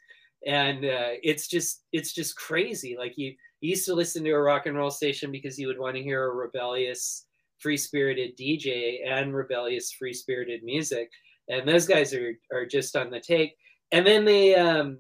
And 0.46 0.84
uh, 0.84 1.16
it's 1.22 1.48
just 1.48 1.84
it's 1.92 2.12
just 2.12 2.36
crazy. 2.36 2.96
Like 2.98 3.14
you, 3.16 3.34
you 3.60 3.70
used 3.70 3.86
to 3.86 3.94
listen 3.94 4.24
to 4.24 4.30
a 4.30 4.40
rock 4.40 4.66
and 4.66 4.76
roll 4.76 4.90
station 4.90 5.32
because 5.32 5.58
you 5.58 5.66
would 5.68 5.78
want 5.78 5.96
to 5.96 6.02
hear 6.02 6.24
a 6.24 6.34
rebellious, 6.34 7.26
free 7.58 7.76
spirited 7.76 8.36
DJ 8.36 8.98
and 9.08 9.34
rebellious, 9.34 9.92
free 9.92 10.12
spirited 10.12 10.62
music. 10.62 11.10
And 11.48 11.68
those 11.68 11.86
guys 11.86 12.12
are 12.12 12.34
are 12.52 12.66
just 12.66 12.96
on 12.96 13.10
the 13.10 13.20
take. 13.20 13.56
And 13.92 14.06
then 14.06 14.24
they 14.24 14.54
um 14.54 14.98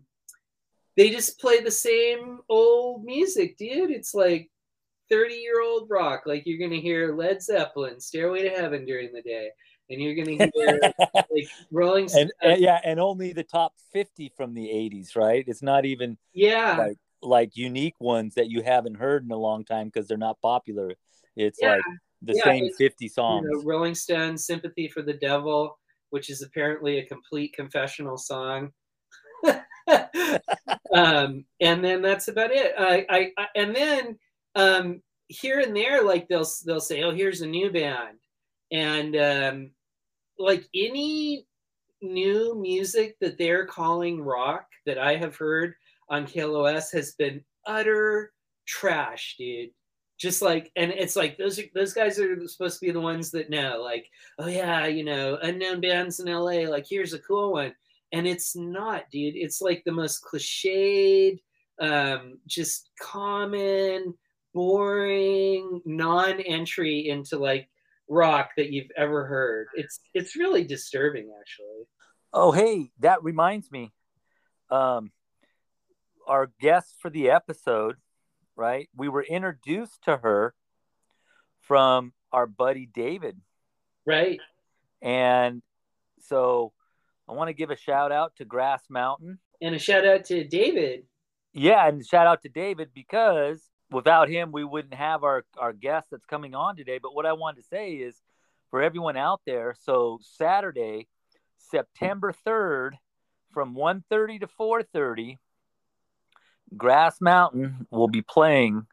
they 0.96 1.10
just 1.10 1.40
play 1.40 1.60
the 1.60 1.70
same 1.70 2.40
old 2.48 3.04
music, 3.04 3.56
dude. 3.58 3.90
It's 3.90 4.14
like 4.14 4.50
30 5.10 5.34
year 5.34 5.62
old 5.62 5.90
rock. 5.90 6.22
Like 6.26 6.44
you're 6.46 6.66
gonna 6.66 6.80
hear 6.80 7.14
Led 7.14 7.42
Zeppelin, 7.42 8.00
Stairway 8.00 8.42
to 8.42 8.50
Heaven 8.50 8.84
during 8.84 9.12
the 9.12 9.22
day, 9.22 9.50
and 9.90 10.00
you're 10.00 10.14
gonna 10.14 10.48
hear 10.54 10.80
like 11.30 11.48
Rolling 11.70 12.08
Stones. 12.08 12.30
and, 12.42 12.52
and 12.52 12.60
yeah, 12.60 12.80
and 12.84 12.98
only 13.00 13.32
the 13.32 13.42
top 13.44 13.74
50 13.92 14.32
from 14.36 14.54
the 14.54 14.66
80s, 14.66 15.16
right? 15.16 15.44
It's 15.46 15.62
not 15.62 15.84
even 15.84 16.16
yeah, 16.32 16.76
like 16.78 16.96
like 17.22 17.56
unique 17.56 17.94
ones 18.00 18.34
that 18.34 18.50
you 18.50 18.62
haven't 18.62 18.96
heard 18.96 19.24
in 19.24 19.30
a 19.30 19.36
long 19.36 19.64
time 19.64 19.86
because 19.88 20.06
they're 20.06 20.16
not 20.18 20.40
popular. 20.40 20.94
It's 21.36 21.58
Yeah. 21.60 21.70
like 21.76 21.82
the 22.22 22.34
Yeah, 22.34 22.44
same 22.44 22.64
it's- 22.64 22.76
50 22.76 23.04
you 23.04 23.08
songs. 23.08 23.46
know, 23.48 23.62
Rolling 23.64 23.94
Stones, 23.94 24.44
Sympathy 24.46 24.88
for 24.88 25.02
the 25.02 25.14
Devil, 25.14 25.78
which 26.10 26.28
is 26.30 26.42
apparently 26.42 26.98
a 26.98 27.06
complete 27.06 27.54
confessional 27.54 28.16
song. 28.18 28.72
um, 30.94 31.44
and 31.60 31.84
then 31.84 32.02
that's 32.02 32.28
about 32.28 32.50
it. 32.50 32.72
I, 32.78 33.06
I, 33.08 33.30
I 33.36 33.46
and 33.56 33.74
then 33.74 34.18
um, 34.54 35.02
here 35.28 35.60
and 35.60 35.74
there, 35.76 36.02
like 36.02 36.28
they'll 36.28 36.46
they'll 36.66 36.80
say, 36.80 37.02
"Oh, 37.02 37.10
here's 37.12 37.40
a 37.40 37.46
new 37.46 37.70
band," 37.70 38.18
and 38.70 39.16
um, 39.16 39.70
like 40.38 40.68
any 40.74 41.46
new 42.02 42.54
music 42.54 43.16
that 43.20 43.38
they're 43.38 43.66
calling 43.66 44.20
rock 44.20 44.66
that 44.86 44.98
I 44.98 45.16
have 45.16 45.36
heard 45.36 45.74
on 46.08 46.26
KLOS 46.26 46.92
has 46.92 47.12
been 47.12 47.42
utter 47.66 48.32
trash, 48.66 49.36
dude. 49.38 49.70
Just 50.18 50.42
like, 50.42 50.70
and 50.76 50.92
it's 50.92 51.16
like 51.16 51.36
those 51.36 51.58
are, 51.58 51.64
those 51.74 51.92
guys 51.92 52.18
are 52.20 52.46
supposed 52.46 52.78
to 52.78 52.86
be 52.86 52.92
the 52.92 53.00
ones 53.00 53.30
that 53.32 53.50
know, 53.50 53.80
like, 53.82 54.08
oh 54.38 54.46
yeah, 54.46 54.86
you 54.86 55.04
know, 55.04 55.38
unknown 55.42 55.80
bands 55.80 56.20
in 56.20 56.32
LA. 56.32 56.68
Like, 56.68 56.86
here's 56.88 57.14
a 57.14 57.18
cool 57.18 57.52
one, 57.52 57.74
and 58.12 58.26
it's 58.26 58.54
not, 58.54 59.10
dude. 59.10 59.34
It's 59.36 59.60
like 59.60 59.82
the 59.84 59.92
most 59.92 60.24
cliched, 60.24 61.40
um, 61.80 62.38
just 62.46 62.90
common, 63.00 64.14
boring, 64.54 65.82
non-entry 65.84 67.08
into 67.08 67.36
like 67.36 67.68
rock 68.08 68.50
that 68.56 68.70
you've 68.70 68.90
ever 68.96 69.26
heard. 69.26 69.68
It's 69.74 70.00
it's 70.12 70.36
really 70.36 70.64
disturbing, 70.64 71.30
actually. 71.38 71.86
Oh, 72.32 72.52
hey, 72.52 72.90
that 73.00 73.22
reminds 73.22 73.70
me. 73.70 73.92
Um, 74.70 75.12
our 76.26 76.50
guest 76.60 76.96
for 77.00 77.10
the 77.10 77.30
episode, 77.30 77.96
right? 78.56 78.88
We 78.96 79.08
were 79.08 79.22
introduced 79.22 80.02
to 80.04 80.16
her 80.16 80.54
from 81.60 82.12
our 82.32 82.46
buddy 82.46 82.86
David. 82.92 83.40
Right? 84.06 84.40
And 85.00 85.62
so 86.20 86.72
I 87.28 87.32
want 87.32 87.48
to 87.48 87.54
give 87.54 87.70
a 87.70 87.76
shout 87.76 88.12
out 88.12 88.36
to 88.36 88.44
Grass 88.44 88.82
Mountain. 88.90 89.38
And 89.60 89.74
a 89.74 89.78
shout 89.78 90.06
out 90.06 90.24
to 90.26 90.44
David. 90.44 91.04
Yeah, 91.52 91.86
and 91.86 92.04
shout 92.04 92.26
out 92.26 92.42
to 92.42 92.48
David 92.48 92.90
because 92.94 93.62
without 93.94 94.28
him, 94.28 94.52
we 94.52 94.64
wouldn't 94.64 94.94
have 94.94 95.24
our, 95.24 95.44
our 95.56 95.72
guest 95.72 96.08
that's 96.10 96.26
coming 96.26 96.54
on 96.54 96.76
today. 96.76 96.98
But 97.02 97.14
what 97.14 97.26
I 97.26 97.32
wanted 97.32 97.62
to 97.62 97.68
say 97.68 97.92
is 97.92 98.16
for 98.70 98.82
everyone 98.82 99.16
out 99.16 99.40
there, 99.46 99.74
so 99.82 100.18
Saturday, 100.22 101.08
September 101.58 102.34
3rd, 102.46 102.92
from 103.52 103.74
1.30 103.74 104.40
to 104.40 104.46
4.30, 104.48 105.38
Grass 106.76 107.20
Mountain 107.20 107.86
will 107.90 108.08
be 108.08 108.22
playing 108.22 108.86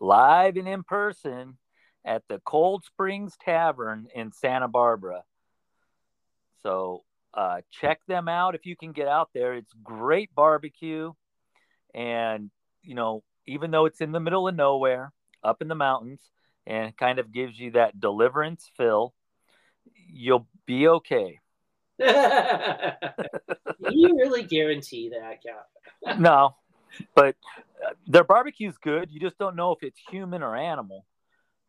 live 0.00 0.56
and 0.56 0.66
in 0.66 0.82
person 0.82 1.58
at 2.04 2.22
the 2.28 2.40
Cold 2.44 2.84
Springs 2.84 3.36
Tavern 3.44 4.06
in 4.14 4.32
Santa 4.32 4.68
Barbara. 4.68 5.22
So 6.62 7.04
uh, 7.34 7.60
check 7.70 8.00
them 8.06 8.28
out 8.28 8.54
if 8.54 8.64
you 8.64 8.76
can 8.76 8.92
get 8.92 9.08
out 9.08 9.30
there. 9.34 9.54
It's 9.54 9.72
great 9.82 10.34
barbecue. 10.34 11.12
And, 11.94 12.50
you 12.82 12.94
know, 12.94 13.22
even 13.46 13.70
though 13.70 13.86
it's 13.86 14.00
in 14.00 14.12
the 14.12 14.20
middle 14.20 14.48
of 14.48 14.54
nowhere, 14.54 15.12
up 15.42 15.62
in 15.62 15.68
the 15.68 15.74
mountains, 15.74 16.20
and 16.66 16.96
kind 16.96 17.18
of 17.18 17.32
gives 17.32 17.58
you 17.58 17.72
that 17.72 18.00
deliverance 18.00 18.70
feel, 18.76 19.14
you'll 20.12 20.46
be 20.66 20.88
okay. 20.88 21.38
you 21.98 22.08
really 24.18 24.42
guarantee 24.42 25.10
that, 25.10 25.38
Cap? 25.42 26.18
no, 26.18 26.54
but 27.14 27.36
uh, 27.84 27.92
their 28.06 28.24
barbecue's 28.24 28.76
good. 28.78 29.10
You 29.10 29.20
just 29.20 29.38
don't 29.38 29.56
know 29.56 29.72
if 29.72 29.82
it's 29.82 30.00
human 30.10 30.42
or 30.42 30.56
animal. 30.56 31.06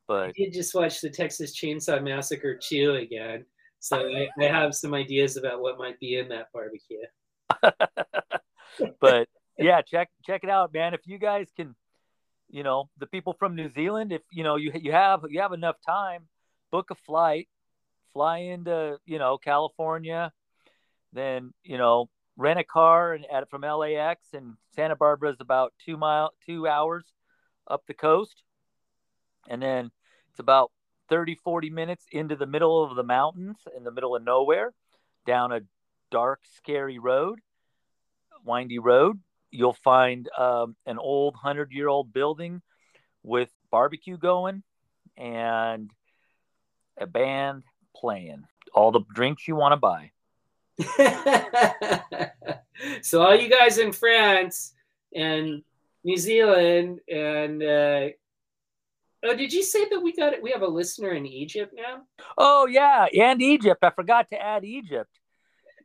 I 0.10 0.28
But 0.28 0.36
did 0.36 0.54
just 0.54 0.74
watch 0.74 1.02
the 1.02 1.10
Texas 1.10 1.58
Chainsaw 1.58 2.04
Massacre 2.04 2.58
2 2.62 2.96
again. 2.96 3.46
So 3.80 3.98
I, 3.98 4.28
I 4.40 4.46
have 4.46 4.74
some 4.74 4.94
ideas 4.94 5.38
about 5.38 5.62
what 5.62 5.78
might 5.78 6.00
be 6.00 6.18
in 6.18 6.30
that 6.30 6.52
barbecue. 6.52 7.04
but 9.00 9.30
yeah, 9.58 9.82
check 9.82 10.10
check 10.26 10.44
it 10.44 10.50
out, 10.50 10.74
man. 10.74 10.94
If 10.94 11.02
you 11.06 11.18
guys 11.18 11.48
can, 11.56 11.76
you 12.50 12.64
know, 12.64 12.90
the 12.98 13.08
people 13.08 13.34
from 13.34 13.56
New 13.56 13.70
Zealand, 13.70 14.12
if 14.12 14.22
you 14.32 14.44
know 14.44 14.56
you 14.56 14.72
you 14.76 14.92
have 14.92 15.22
you 15.30 15.42
have 15.42 15.54
enough 15.54 15.78
time, 15.86 16.28
book 16.72 16.92
a 16.92 16.96
flight, 16.96 17.48
fly 18.14 18.40
into 18.40 18.98
you 19.06 19.20
know 19.20 19.38
California, 19.38 20.32
then 21.14 21.54
you 21.64 21.78
know 21.78 22.10
rent 22.38 22.60
a 22.60 22.64
car 22.64 23.14
and 23.14 23.26
at 23.32 23.50
from 23.50 23.62
LAX 23.62 24.28
and 24.34 24.56
Santa 24.76 24.96
Barbara 24.96 25.32
is 25.32 25.38
about 25.40 25.74
two 25.84 25.98
mile 25.98 26.32
two 26.46 26.68
hours 26.68 27.06
up 27.68 27.84
the 27.88 27.94
coast, 27.94 28.44
and 29.50 29.62
then 29.62 29.92
it's 30.30 30.40
about 30.40 30.72
30 31.10 31.36
40 31.36 31.70
minutes 31.70 32.06
into 32.12 32.36
the 32.36 32.46
middle 32.46 32.84
of 32.84 32.96
the 32.96 33.04
mountains 33.04 33.58
in 33.76 33.84
the 33.84 33.92
middle 33.92 34.16
of 34.16 34.24
nowhere 34.24 34.74
down 35.26 35.52
a 35.52 35.62
dark 36.12 36.42
scary 36.56 37.00
road 37.00 37.40
windy 38.46 38.80
road 38.80 39.20
you'll 39.52 39.78
find 39.84 40.30
um, 40.38 40.76
an 40.86 40.98
old 40.98 41.34
100 41.36 41.72
year 41.72 41.88
old 41.88 42.14
building 42.14 42.62
with 43.24 43.50
barbecue 43.72 44.18
going 44.18 44.64
and 45.18 45.92
a 46.98 47.08
band 47.08 47.64
playing. 47.96 48.44
All 48.74 48.92
the 48.92 49.02
drinks 49.14 49.48
you 49.48 49.56
want 49.56 49.74
to 49.74 49.78
buy. 49.78 50.12
So 53.02 53.22
all 53.22 53.36
you 53.36 53.50
guys 53.50 53.78
in 53.78 53.92
France 53.92 54.74
and 55.14 55.64
New 56.04 56.18
Zealand 56.18 57.00
and 57.10 57.64
uh, 57.64 58.10
oh, 59.26 59.36
did 59.36 59.52
you 59.52 59.64
say 59.64 59.90
that 59.90 60.00
we 60.00 60.14
got 60.16 60.34
it? 60.34 60.44
We 60.44 60.52
have 60.52 60.62
a 60.62 60.68
listener 60.68 61.12
in 61.12 61.26
Egypt 61.26 61.74
now. 61.76 62.04
oh 62.38 62.68
yeah 62.68 63.08
and 63.14 63.42
egypt. 63.42 63.84
I 63.84 63.90
forgot 63.90 64.30
to 64.30 64.42
add 64.42 64.64
egypt. 64.64 65.10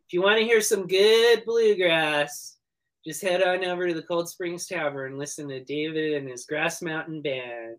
If 0.06 0.12
you 0.12 0.22
want 0.22 0.38
to 0.38 0.44
hear 0.44 0.60
some 0.60 0.86
good 0.86 1.44
bluegrass, 1.46 2.56
just 3.04 3.22
head 3.22 3.42
on 3.42 3.64
over 3.64 3.88
to 3.88 3.94
the 3.94 4.02
Cold 4.02 4.28
Springs 4.28 4.66
Tavern 4.66 5.12
and 5.12 5.18
listen 5.18 5.48
to 5.48 5.62
David 5.64 6.14
and 6.14 6.28
his 6.28 6.44
Grass 6.46 6.82
Mountain 6.82 7.22
Band. 7.22 7.76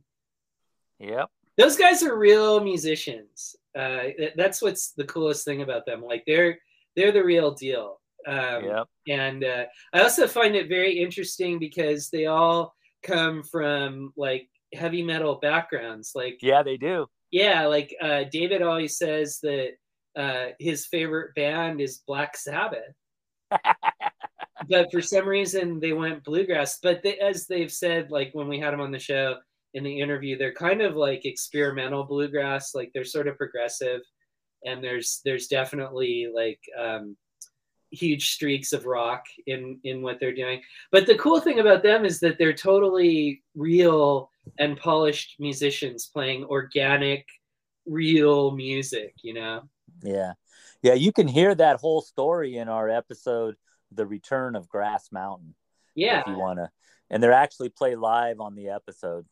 yep 1.00 1.30
Those 1.58 1.78
guys 1.78 2.04
are 2.04 2.18
real 2.18 2.62
musicians. 2.64 3.56
Uh, 3.76 4.12
that- 4.20 4.34
that's 4.36 4.62
what's 4.62 4.92
the 4.92 5.06
coolest 5.06 5.46
thing 5.46 5.62
about 5.62 5.86
them. 5.86 6.02
Like 6.02 6.24
they're 6.26 6.60
they're 6.96 7.12
the 7.12 7.24
real 7.24 7.52
deal. 7.52 8.00
Um, 8.28 8.64
yep 8.66 8.88
and 9.10 9.44
uh, 9.44 9.66
I 9.94 10.02
also 10.02 10.28
find 10.28 10.56
it 10.56 10.70
very 10.70 11.00
interesting 11.00 11.60
because 11.60 12.10
they 12.10 12.26
all 12.28 12.74
come 13.02 13.44
from 13.44 14.14
like 14.16 14.48
heavy 14.74 15.04
metal 15.04 15.36
backgrounds. 15.36 16.12
Like 16.16 16.40
yeah 16.42 16.64
they 16.64 16.78
do 16.78 17.08
yeah, 17.34 17.66
like 17.66 17.96
uh, 18.00 18.26
David 18.32 18.62
always 18.62 18.96
says 18.96 19.40
that 19.42 19.72
uh, 20.16 20.50
his 20.60 20.86
favorite 20.86 21.34
band 21.34 21.82
is 21.82 22.04
Black 22.06 22.38
Sabbath. 22.38 22.94
but 24.70 24.92
for 24.92 25.02
some 25.02 25.28
reason 25.28 25.80
they 25.80 25.94
went 25.94 26.24
bluegrass. 26.24 26.80
But 26.82 27.02
they, 27.04 27.18
as 27.18 27.48
they've 27.48 27.72
said, 27.72 28.12
like 28.12 28.32
when 28.34 28.48
we 28.48 28.60
had 28.60 28.72
them 28.72 28.82
on 28.82 28.92
the 28.92 29.00
show 29.00 29.38
in 29.74 29.84
the 29.84 30.00
interview, 30.00 30.38
they're 30.38 30.54
kind 30.54 30.82
of 30.82 30.96
like 30.96 31.26
experimental 31.26 32.04
bluegrass. 32.04 32.76
Like 32.76 32.92
they're 32.94 33.04
sort 33.04 33.28
of 33.28 33.38
progressive, 33.38 34.02
and 34.66 34.84
there's 34.84 35.22
there's 35.26 35.48
definitely 35.48 36.28
like 36.34 36.60
um, 36.80 37.16
huge 37.92 38.32
streaks 38.32 38.74
of 38.74 38.86
rock 38.86 39.24
in 39.48 39.80
in 39.84 40.02
what 40.02 40.20
they're 40.20 40.36
doing. 40.36 40.62
But 40.92 41.08
the 41.08 41.18
cool 41.18 41.40
thing 41.40 41.60
about 41.60 41.84
them 41.84 42.06
is 42.06 42.20
that 42.20 42.38
they're 42.38 42.54
totally 42.54 43.44
real 43.56 44.30
and 44.60 44.78
polished 44.78 45.36
musicians 45.40 46.10
playing 46.14 46.46
organic, 46.46 47.28
real 47.86 48.52
music. 48.52 49.14
You 49.24 49.34
know. 49.36 49.62
Yeah. 50.02 50.34
Yeah, 50.84 50.96
you 50.96 51.14
can 51.14 51.30
hear 51.30 51.56
that 51.56 51.80
whole 51.80 52.02
story 52.02 52.58
in 52.58 52.68
our 52.68 52.90
episode, 52.90 53.56
The 53.96 54.06
Return 54.06 54.56
of 54.56 54.68
Grass 54.68 55.10
Mountain. 55.12 55.56
Yeah. 55.96 56.22
If 56.22 56.28
you 56.28 56.38
want 56.38 56.60
to. 56.60 56.70
And 57.10 57.22
they're 57.22 57.32
actually 57.32 57.70
play 57.70 57.96
live 57.96 58.40
on 58.40 58.56
the 58.56 58.70
episode. 58.70 59.26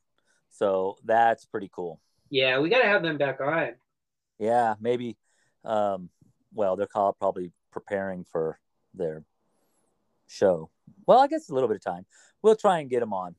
So 0.51 0.97
that's 1.03 1.45
pretty 1.45 1.69
cool. 1.73 1.99
Yeah, 2.29 2.59
we 2.59 2.69
got 2.69 2.81
to 2.81 2.87
have 2.87 3.01
them 3.03 3.17
back 3.17 3.41
on. 3.41 3.71
Yeah, 4.39 4.75
maybe. 4.79 5.17
Um, 5.63 6.09
well, 6.53 6.75
they're 6.75 6.87
call, 6.87 7.13
probably 7.13 7.51
preparing 7.71 8.25
for 8.31 8.59
their 8.93 9.23
show. 10.27 10.69
Well, 11.05 11.19
I 11.19 11.27
guess 11.27 11.49
a 11.49 11.53
little 11.53 11.69
bit 11.69 11.75
of 11.77 11.83
time. 11.83 12.05
We'll 12.41 12.55
try 12.55 12.79
and 12.79 12.89
get 12.89 12.99
them 12.99 13.13
on. 13.13 13.35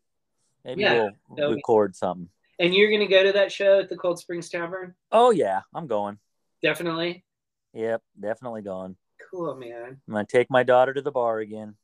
Maybe 0.65 0.83
Yeah, 0.83 1.09
we'll 1.29 1.55
record 1.55 1.97
something. 1.97 2.29
And 2.59 2.75
you're 2.75 2.91
going 2.91 3.01
to 3.01 3.07
go 3.07 3.25
to 3.25 3.33
that 3.33 3.51
show 3.51 3.81
at 3.81 3.89
the 3.89 3.97
Cold 3.97 4.19
Springs 4.19 4.49
Tavern? 4.49 4.95
Oh, 5.11 5.31
yeah, 5.31 5.63
I'm 5.75 5.87
going. 5.87 6.19
Definitely. 6.63 7.25
Yep, 7.73 8.03
definitely 8.21 8.63
going. 8.63 8.97
Cool, 9.33 9.55
man. 9.57 10.01
I'm 10.09 10.15
to 10.15 10.25
take 10.25 10.51
my 10.51 10.63
daughter 10.63 10.93
to 10.93 11.01
the 11.01 11.11
bar 11.11 11.39
again. 11.39 11.75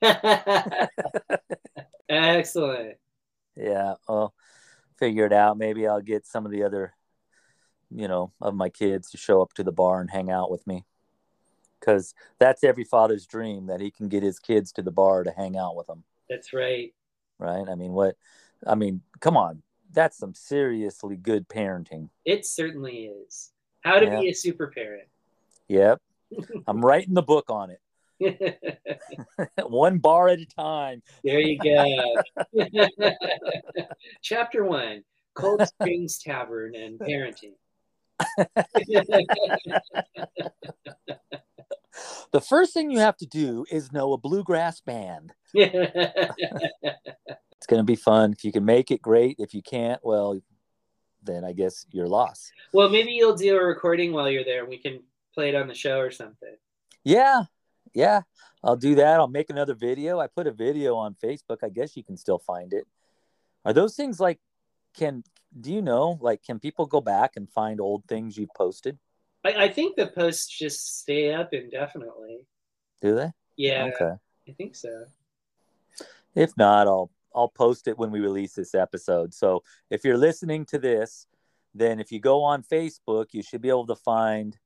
Excellent. 2.08 2.96
Yeah, 3.56 3.94
I'll 4.08 4.32
figure 4.98 5.26
it 5.26 5.32
out. 5.32 5.58
Maybe 5.58 5.86
I'll 5.88 6.00
get 6.00 6.26
some 6.26 6.46
of 6.46 6.52
the 6.52 6.62
other, 6.62 6.94
you 7.90 8.06
know, 8.08 8.32
of 8.40 8.54
my 8.54 8.68
kids 8.68 9.10
to 9.10 9.16
show 9.16 9.42
up 9.42 9.52
to 9.54 9.64
the 9.64 9.72
bar 9.72 10.00
and 10.00 10.10
hang 10.10 10.30
out 10.30 10.50
with 10.50 10.66
me. 10.66 10.84
Because 11.80 12.14
that's 12.38 12.62
every 12.62 12.84
father's 12.84 13.26
dream 13.26 13.66
that 13.66 13.80
he 13.80 13.90
can 13.90 14.08
get 14.08 14.22
his 14.22 14.38
kids 14.38 14.70
to 14.72 14.82
the 14.82 14.92
bar 14.92 15.24
to 15.24 15.30
hang 15.32 15.56
out 15.56 15.74
with 15.76 15.86
them, 15.86 16.04
That's 16.28 16.52
right. 16.52 16.94
right? 17.38 17.66
I 17.68 17.74
mean, 17.74 17.92
what? 17.92 18.16
I 18.66 18.74
mean, 18.74 19.00
come 19.20 19.36
on. 19.36 19.62
That's 19.92 20.18
some 20.18 20.34
seriously 20.34 21.16
good 21.16 21.48
parenting. 21.48 22.10
It 22.24 22.46
certainly 22.46 23.06
is. 23.06 23.52
How 23.80 23.98
to 23.98 24.06
Yeah. 24.06 24.20
be 24.20 24.28
a 24.28 24.34
super 24.34 24.68
parent. 24.68 25.08
Yep. 25.68 26.00
I'm 26.66 26.80
writing 26.84 27.14
the 27.14 27.22
book 27.22 27.46
on 27.50 27.70
it, 27.70 27.80
one 29.68 29.98
bar 29.98 30.28
at 30.28 30.40
a 30.40 30.46
time. 30.46 31.02
there 31.24 31.40
you 31.40 31.58
go. 31.58 32.22
Chapter 34.22 34.64
one 34.64 35.02
Cold 35.34 35.66
Springs 35.66 36.18
Tavern 36.18 36.74
and 36.74 36.98
Parenting. 36.98 37.54
The 42.32 42.40
first 42.40 42.72
thing 42.72 42.90
you 42.90 42.98
have 43.00 43.16
to 43.18 43.26
do 43.26 43.64
is 43.70 43.92
know 43.92 44.12
a 44.12 44.18
bluegrass 44.18 44.80
band. 44.80 45.32
It's 45.54 46.36
going 47.66 47.80
to 47.80 47.84
be 47.84 47.96
fun. 47.96 48.32
If 48.32 48.44
you 48.44 48.52
can 48.52 48.64
make 48.64 48.90
it, 48.90 49.02
great. 49.02 49.36
If 49.38 49.52
you 49.54 49.62
can't, 49.62 50.00
well, 50.04 50.40
then 51.22 51.44
I 51.44 51.52
guess 51.52 51.84
you're 51.90 52.08
lost. 52.08 52.52
well, 52.72 52.88
maybe 52.88 53.10
you'll 53.12 53.34
do 53.36 53.56
a 53.58 53.62
recording 53.64 54.12
while 54.12 54.30
you're 54.30 54.44
there 54.44 54.60
and 54.60 54.68
we 54.68 54.78
can 54.78 55.00
play 55.34 55.48
it 55.50 55.54
on 55.54 55.68
the 55.68 55.74
show 55.74 55.98
or 55.98 56.10
something. 56.10 56.56
Yeah, 57.04 57.44
yeah, 57.94 58.22
I'll 58.62 58.76
do 58.76 58.94
that. 58.96 59.20
I'll 59.20 59.28
make 59.28 59.50
another 59.50 59.74
video. 59.74 60.20
I 60.20 60.26
put 60.26 60.46
a 60.46 60.52
video 60.52 60.96
on 60.96 61.16
Facebook. 61.22 61.58
I 61.62 61.68
guess 61.68 61.96
you 61.96 62.04
can 62.04 62.16
still 62.16 62.38
find 62.38 62.72
it. 62.72 62.86
Are 63.64 63.72
those 63.72 63.94
things 63.96 64.20
like, 64.20 64.38
can, 64.96 65.22
do 65.60 65.72
you 65.72 65.82
know, 65.82 66.18
like, 66.20 66.42
can 66.42 66.58
people 66.58 66.86
go 66.86 67.00
back 67.00 67.32
and 67.36 67.48
find 67.50 67.80
old 67.80 68.04
things 68.06 68.36
you've 68.36 68.54
posted? 68.56 68.98
I, 69.44 69.64
I 69.64 69.68
think 69.68 69.96
the 69.96 70.06
posts 70.06 70.46
just 70.46 71.00
stay 71.00 71.32
up 71.32 71.52
indefinitely. 71.52 72.40
Do 73.00 73.14
they? 73.14 73.30
Yeah, 73.56 73.90
Okay. 73.94 74.14
I 74.48 74.52
think 74.52 74.74
so. 74.74 75.04
If 76.34 76.56
not, 76.56 76.86
I'll 76.86 77.10
I'll 77.34 77.48
post 77.48 77.86
it 77.86 77.98
when 77.98 78.10
we 78.10 78.20
release 78.20 78.54
this 78.54 78.74
episode. 78.74 79.32
So 79.32 79.62
if 79.90 80.04
you're 80.04 80.18
listening 80.18 80.64
to 80.66 80.78
this, 80.78 81.26
then 81.74 82.00
if 82.00 82.10
you 82.10 82.18
go 82.18 82.42
on 82.42 82.62
Facebook, 82.62 83.26
you 83.32 83.42
should 83.42 83.62
be 83.62 83.68
able 83.68 83.86
to 83.86 83.96
find 83.96 84.58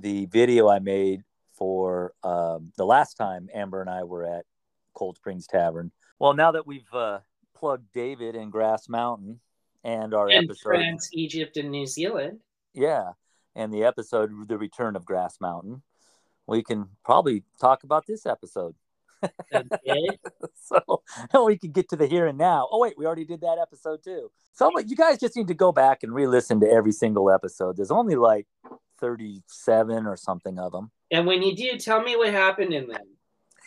the 0.00 0.26
video 0.26 0.68
I 0.68 0.78
made 0.78 1.24
for 1.54 2.12
um, 2.22 2.72
the 2.76 2.84
last 2.86 3.14
time 3.14 3.48
Amber 3.54 3.80
and 3.80 3.90
I 3.90 4.04
were 4.04 4.24
at 4.24 4.44
Cold 4.94 5.16
Springs 5.16 5.46
Tavern. 5.46 5.90
Well, 6.18 6.34
now 6.34 6.52
that 6.52 6.66
we've 6.66 6.92
uh, 6.92 7.20
plugged 7.54 7.92
David 7.92 8.34
and 8.34 8.50
Grass 8.52 8.88
Mountain 8.88 9.40
and 9.84 10.14
our 10.14 10.28
And 10.28 10.44
episode, 10.44 10.68
France, 10.68 11.10
Egypt, 11.12 11.56
and 11.56 11.70
New 11.70 11.86
Zealand. 11.86 12.40
yeah, 12.74 13.12
and 13.54 13.72
the 13.72 13.84
episode 13.84 14.30
The 14.48 14.58
Return 14.58 14.94
of 14.96 15.04
Grass 15.04 15.40
Mountain, 15.40 15.82
we 16.46 16.62
can 16.62 16.88
probably 17.04 17.44
talk 17.60 17.82
about 17.84 18.06
this 18.06 18.24
episode. 18.26 18.74
Okay. 19.52 20.08
so 20.54 21.02
we 21.44 21.58
can 21.58 21.72
get 21.72 21.88
to 21.88 21.96
the 21.96 22.06
here 22.06 22.26
and 22.26 22.38
now. 22.38 22.68
Oh 22.70 22.78
wait, 22.80 22.94
we 22.96 23.04
already 23.06 23.24
did 23.24 23.40
that 23.40 23.58
episode 23.60 24.02
too. 24.04 24.30
So 24.52 24.70
you 24.78 24.94
guys 24.96 25.18
just 25.18 25.36
need 25.36 25.48
to 25.48 25.54
go 25.54 25.72
back 25.72 26.02
and 26.02 26.14
re-listen 26.14 26.60
to 26.60 26.70
every 26.70 26.92
single 26.92 27.30
episode. 27.30 27.76
There's 27.76 27.90
only 27.90 28.14
like 28.14 28.46
37 28.98 30.06
or 30.06 30.16
something 30.16 30.58
of 30.58 30.72
them. 30.72 30.90
and 31.10 31.26
when 31.26 31.42
you 31.42 31.56
do, 31.56 31.78
tell 31.78 32.02
me 32.02 32.16
what 32.16 32.30
happened 32.30 32.72
in 32.72 32.88
them. 32.88 33.06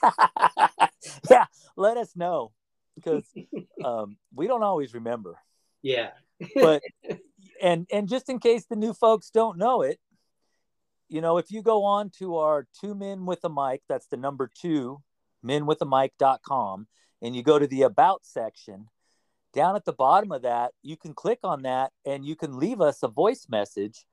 yeah, 1.29 1.45
let 1.75 1.97
us 1.97 2.15
know 2.15 2.51
because 2.95 3.23
um, 3.85 4.17
we 4.33 4.47
don't 4.47 4.63
always 4.63 4.93
remember. 4.93 5.37
Yeah. 5.81 6.11
But 6.55 6.81
and 7.61 7.87
and 7.91 8.07
just 8.07 8.29
in 8.29 8.39
case 8.39 8.65
the 8.65 8.75
new 8.75 8.93
folks 8.93 9.29
don't 9.29 9.57
know 9.57 9.81
it, 9.81 9.99
you 11.09 11.21
know, 11.21 11.37
if 11.37 11.51
you 11.51 11.61
go 11.61 11.83
on 11.83 12.09
to 12.19 12.37
our 12.37 12.67
two 12.79 12.95
men 12.95 13.25
with 13.25 13.43
a 13.43 13.49
mic, 13.49 13.81
that's 13.89 14.07
the 14.07 14.17
number 14.17 14.49
two, 14.59 15.01
menwithamic.com, 15.45 16.87
and 17.21 17.35
you 17.35 17.43
go 17.43 17.59
to 17.59 17.67
the 17.67 17.83
about 17.83 18.25
section, 18.25 18.87
down 19.53 19.75
at 19.75 19.85
the 19.85 19.93
bottom 19.93 20.31
of 20.31 20.43
that, 20.43 20.71
you 20.81 20.95
can 20.95 21.13
click 21.13 21.39
on 21.43 21.63
that 21.63 21.91
and 22.05 22.25
you 22.25 22.35
can 22.35 22.57
leave 22.57 22.81
us 22.81 23.03
a 23.03 23.07
voice 23.07 23.47
message 23.49 24.05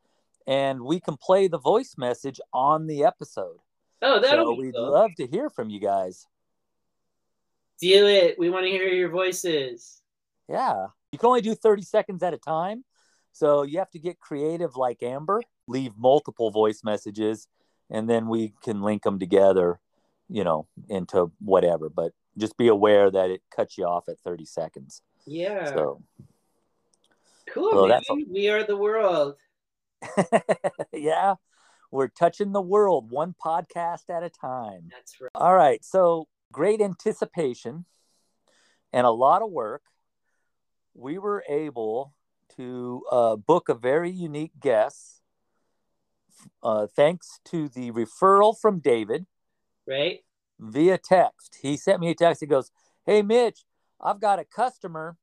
and 0.49 0.81
we 0.81 0.99
can 0.99 1.17
play 1.19 1.47
the 1.47 1.59
voice 1.59 1.95
message 1.99 2.41
on 2.55 2.87
the 2.87 3.05
episode. 3.05 3.59
Oh, 4.01 4.19
that'll 4.19 4.47
So 4.47 4.53
be 4.57 4.63
we'd 4.67 4.75
cool. 4.75 4.91
love 4.91 5.11
to 5.19 5.27
hear 5.27 5.51
from 5.51 5.69
you 5.71 5.79
guys. 5.79 6.27
Do 7.81 8.07
it. 8.07 8.39
We 8.39 8.49
want 8.51 8.65
to 8.65 8.71
hear 8.71 8.89
your 8.89 9.11
voices. 9.11 10.01
Yeah. 10.49 10.87
You 11.13 11.19
can 11.19 11.29
only 11.29 11.43
do 11.43 11.55
30 11.55 11.83
seconds 11.83 12.23
at 12.23 12.33
a 12.35 12.39
time. 12.39 12.85
So 13.33 13.63
you 13.63 13.79
have 13.79 13.91
to 13.91 13.99
get 13.99 14.19
creative 14.19 14.75
like 14.77 15.03
Amber, 15.03 15.43
leave 15.69 15.93
multiple 15.97 16.51
voice 16.51 16.83
messages, 16.83 17.47
and 17.91 18.09
then 18.09 18.29
we 18.29 18.55
can 18.63 18.81
link 18.83 19.03
them 19.03 19.19
together, 19.19 19.79
you 20.29 20.43
know, 20.45 20.67
into 20.89 21.31
whatever. 21.41 21.89
But 21.89 22.13
just 22.37 22.57
be 22.57 22.69
aware 22.69 23.11
that 23.11 23.31
it 23.31 23.43
cuts 23.55 23.77
you 23.79 23.85
off 23.85 24.09
at 24.09 24.19
30 24.21 24.45
seconds. 24.45 25.03
Yeah. 25.27 25.67
So, 25.67 26.03
cool, 27.53 27.71
well, 27.73 27.81
man. 27.83 27.91
that's 27.91 28.11
all- 28.11 28.23
We 28.29 28.49
are 28.49 28.65
the 28.65 28.77
world. 28.77 29.37
yeah, 30.93 31.35
we're 31.91 32.09
touching 32.09 32.53
the 32.53 32.61
world 32.61 33.11
one 33.11 33.35
podcast 33.35 34.11
at 34.11 34.23
a 34.23 34.31
time. 34.31 34.89
That's 34.91 35.21
right. 35.21 35.31
All 35.35 35.55
right. 35.55 35.85
So 35.85 36.29
great 36.53 36.81
anticipation 36.81 37.85
and 38.93 39.07
a 39.07 39.11
lot 39.11 39.43
of 39.43 39.51
work. 39.51 39.83
We 40.95 41.19
were 41.19 41.45
able 41.49 42.15
to 42.57 43.03
uh, 43.11 43.37
book 43.37 43.69
a 43.69 43.75
very 43.75 44.11
unique 44.11 44.53
guest 44.61 45.23
uh, 46.63 46.87
thanks 46.95 47.41
to 47.47 47.69
the 47.69 47.91
referral 47.93 48.59
from 48.59 48.81
David 48.81 49.27
Right? 49.87 50.21
via 50.59 50.99
text. 50.99 51.59
He 51.63 51.77
sent 51.77 52.01
me 52.01 52.11
a 52.11 52.15
text. 52.15 52.41
He 52.41 52.47
goes, 52.47 52.71
Hey, 53.07 53.23
Mitch, 53.23 53.65
I've 54.01 54.21
got 54.21 54.39
a 54.39 54.45
customer 54.45 55.17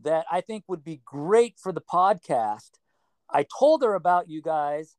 that 0.00 0.26
I 0.30 0.40
think 0.40 0.64
would 0.68 0.84
be 0.84 1.00
great 1.04 1.54
for 1.58 1.72
the 1.72 1.80
podcast. 1.80 2.70
I 3.30 3.46
told 3.58 3.82
her 3.82 3.94
about 3.94 4.28
you 4.28 4.42
guys, 4.42 4.96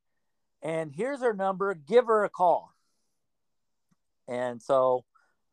and 0.62 0.92
here's 0.94 1.22
her 1.22 1.34
number. 1.34 1.74
Give 1.74 2.08
her 2.08 2.24
a 2.24 2.30
call. 2.30 2.74
And 4.28 4.62
so 4.62 5.06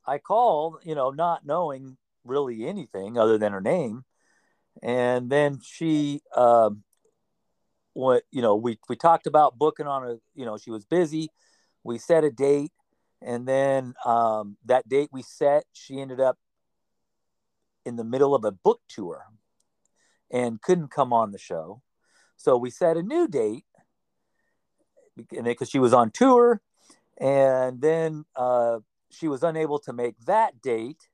I 0.07 0.19
called, 0.19 0.77
you 0.85 0.95
know, 0.95 1.11
not 1.11 1.45
knowing 1.47 1.97
really 2.25 2.67
anything 2.67 3.19
other 3.19 3.39
than 3.39 3.53
her 3.53 3.61
name. 3.61 4.05
And 4.83 5.31
then 5.31 5.61
she, 5.63 6.23
um, 6.35 6.83
what, 7.93 8.23
you 8.31 8.41
know, 8.41 8.57
we, 8.57 8.79
we 8.89 8.97
talked 8.97 9.27
about 9.27 9.59
booking 9.59 9.87
on 9.87 10.05
a, 10.05 10.17
you 10.35 10.45
know, 10.45 10.57
she 10.57 10.71
was 10.71 10.85
busy. 10.87 11.29
We 11.85 11.99
set 11.99 12.25
a 12.25 12.31
date. 12.31 12.73
And 13.21 13.47
then 13.47 13.95
um, 14.05 14.57
that 14.65 14.89
date 14.89 15.11
we 15.13 15.23
set, 15.23 15.65
she 15.73 16.01
ended 16.01 16.21
up 16.21 16.39
in 17.85 17.97
the 17.97 18.05
middle 18.05 18.35
of 18.35 18.45
a 18.45 18.53
book 18.53 18.81
tour 18.89 19.27
and 20.31 20.61
couldn't 20.61 20.91
come 20.91 21.13
on 21.13 21.33
the 21.33 21.39
show. 21.39 21.83
So 22.37 22.57
we 22.57 22.71
set 22.71 22.97
a 22.97 23.03
new 23.03 23.29
date 23.29 23.65
because 25.17 25.71
she 25.71 25.79
was 25.79 25.93
on 25.93 26.11
tour. 26.11 26.61
And 27.19 27.81
then 27.81 28.25
uh, 28.35 28.79
she 29.11 29.29
was 29.29 29.43
unable 29.43 29.79
to 29.81 29.93
make 29.93 30.19
that 30.27 30.61
date 30.61 31.09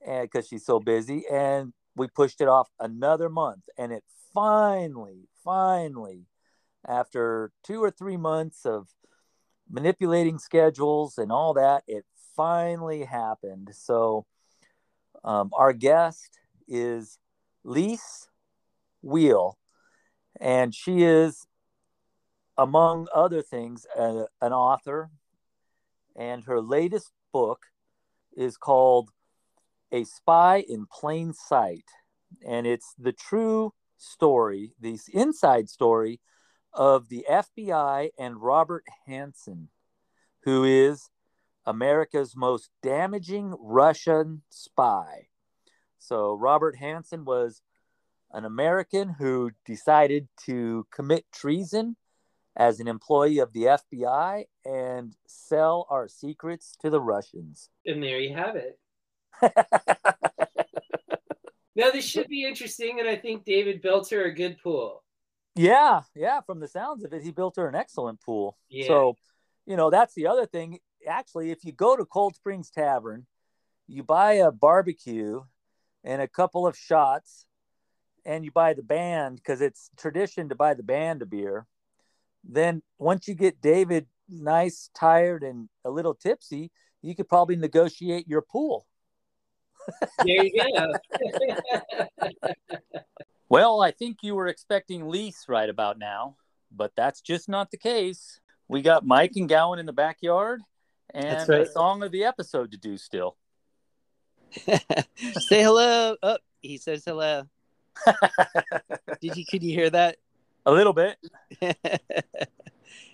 because 0.00 0.48
she's 0.48 0.64
so 0.64 0.80
busy 0.80 1.24
and 1.30 1.72
we 1.96 2.08
pushed 2.08 2.40
it 2.40 2.48
off 2.48 2.70
another 2.78 3.28
month 3.28 3.68
and 3.76 3.92
it 3.92 4.02
finally 4.32 5.28
finally 5.44 6.26
after 6.86 7.52
two 7.62 7.82
or 7.82 7.90
three 7.90 8.16
months 8.16 8.64
of 8.64 8.88
manipulating 9.68 10.38
schedules 10.38 11.18
and 11.18 11.30
all 11.30 11.52
that 11.52 11.82
it 11.86 12.04
finally 12.34 13.04
happened 13.04 13.68
so 13.72 14.24
um, 15.22 15.50
our 15.52 15.74
guest 15.74 16.38
is 16.66 17.18
Liz 17.62 18.28
Wiehl 19.04 19.54
and 20.40 20.74
she 20.74 21.02
is 21.02 21.46
among 22.56 23.06
other 23.14 23.42
things 23.42 23.86
uh, 23.96 24.24
an 24.40 24.52
author 24.52 25.10
and 26.16 26.44
her 26.44 26.60
latest 26.60 27.12
book 27.32 27.66
is 28.36 28.56
called 28.56 29.10
a 29.92 30.04
Spy 30.04 30.64
in 30.68 30.86
Plain 30.86 31.32
Sight. 31.32 31.84
And 32.46 32.66
it's 32.66 32.94
the 32.98 33.12
true 33.12 33.72
story, 33.96 34.72
the 34.80 34.98
inside 35.12 35.68
story 35.68 36.20
of 36.72 37.08
the 37.08 37.26
FBI 37.28 38.10
and 38.18 38.40
Robert 38.40 38.84
Hanssen, 39.08 39.68
who 40.44 40.64
is 40.64 41.10
America's 41.66 42.36
most 42.36 42.70
damaging 42.82 43.54
Russian 43.58 44.42
spy. 44.48 45.28
So, 45.98 46.34
Robert 46.34 46.76
Hanssen 46.80 47.24
was 47.24 47.60
an 48.32 48.44
American 48.44 49.08
who 49.18 49.50
decided 49.64 50.28
to 50.46 50.86
commit 50.92 51.24
treason 51.32 51.96
as 52.56 52.80
an 52.80 52.88
employee 52.88 53.38
of 53.38 53.52
the 53.52 53.62
FBI 53.62 54.44
and 54.64 55.14
sell 55.26 55.86
our 55.90 56.08
secrets 56.08 56.76
to 56.80 56.90
the 56.90 57.00
Russians. 57.00 57.70
And 57.86 58.02
there 58.02 58.18
you 58.18 58.34
have 58.34 58.56
it. 58.56 58.78
now 61.74 61.90
this 61.90 62.04
should 62.04 62.28
be 62.28 62.44
interesting, 62.44 63.00
and 63.00 63.08
I 63.08 63.16
think 63.16 63.44
David 63.44 63.80
built 63.80 64.10
her 64.10 64.24
a 64.24 64.34
good 64.34 64.58
pool. 64.62 65.02
Yeah, 65.54 66.02
yeah. 66.14 66.40
From 66.42 66.60
the 66.60 66.68
sounds 66.68 67.04
of 67.04 67.12
it, 67.12 67.22
he 67.22 67.32
built 67.32 67.56
her 67.56 67.68
an 67.68 67.74
excellent 67.74 68.20
pool. 68.20 68.56
Yeah. 68.68 68.86
So, 68.86 69.16
you 69.66 69.76
know, 69.76 69.90
that's 69.90 70.14
the 70.14 70.26
other 70.26 70.46
thing. 70.46 70.78
Actually, 71.08 71.50
if 71.50 71.64
you 71.64 71.72
go 71.72 71.96
to 71.96 72.04
Cold 72.04 72.36
Springs 72.36 72.70
Tavern, 72.70 73.26
you 73.88 74.02
buy 74.02 74.34
a 74.34 74.52
barbecue 74.52 75.40
and 76.04 76.22
a 76.22 76.28
couple 76.28 76.66
of 76.66 76.76
shots, 76.76 77.46
and 78.30 78.44
you 78.44 78.52
buy 78.52 78.72
the 78.74 78.82
band 78.82 79.36
because 79.36 79.60
it's 79.60 79.90
tradition 79.96 80.48
to 80.48 80.54
buy 80.54 80.72
the 80.72 80.84
band 80.84 81.20
a 81.20 81.26
beer. 81.26 81.66
Then 82.44 82.80
once 82.96 83.26
you 83.26 83.34
get 83.34 83.60
David 83.60 84.06
nice, 84.28 84.88
tired, 84.94 85.42
and 85.42 85.68
a 85.84 85.90
little 85.90 86.14
tipsy, 86.14 86.70
you 87.02 87.16
could 87.16 87.28
probably 87.28 87.56
negotiate 87.56 88.28
your 88.28 88.40
pool. 88.40 88.86
There 90.24 90.44
you 90.44 90.62
go. 90.62 90.92
well, 93.48 93.82
I 93.82 93.90
think 93.90 94.18
you 94.22 94.36
were 94.36 94.46
expecting 94.46 95.08
Liz 95.08 95.46
right 95.48 95.68
about 95.68 95.98
now, 95.98 96.36
but 96.70 96.92
that's 96.96 97.20
just 97.20 97.48
not 97.48 97.72
the 97.72 97.78
case. 97.78 98.38
We 98.68 98.80
got 98.80 99.04
Mike 99.04 99.32
and 99.34 99.48
Gowan 99.48 99.80
in 99.80 99.86
the 99.86 99.92
backyard 99.92 100.60
and 101.12 101.48
right. 101.48 101.62
a 101.62 101.66
song 101.66 102.04
of 102.04 102.12
the 102.12 102.24
episode 102.24 102.70
to 102.70 102.78
do 102.78 102.96
still. 102.96 103.36
Say 104.66 105.62
hello. 105.64 106.16
Oh, 106.22 106.38
he 106.60 106.78
says 106.78 107.02
hello. 107.04 107.48
Did 109.20 109.36
you 109.36 109.44
could 109.44 109.62
you 109.62 109.74
hear 109.74 109.90
that? 109.90 110.16
A 110.66 110.72
little 110.72 110.92
bit. 110.92 111.16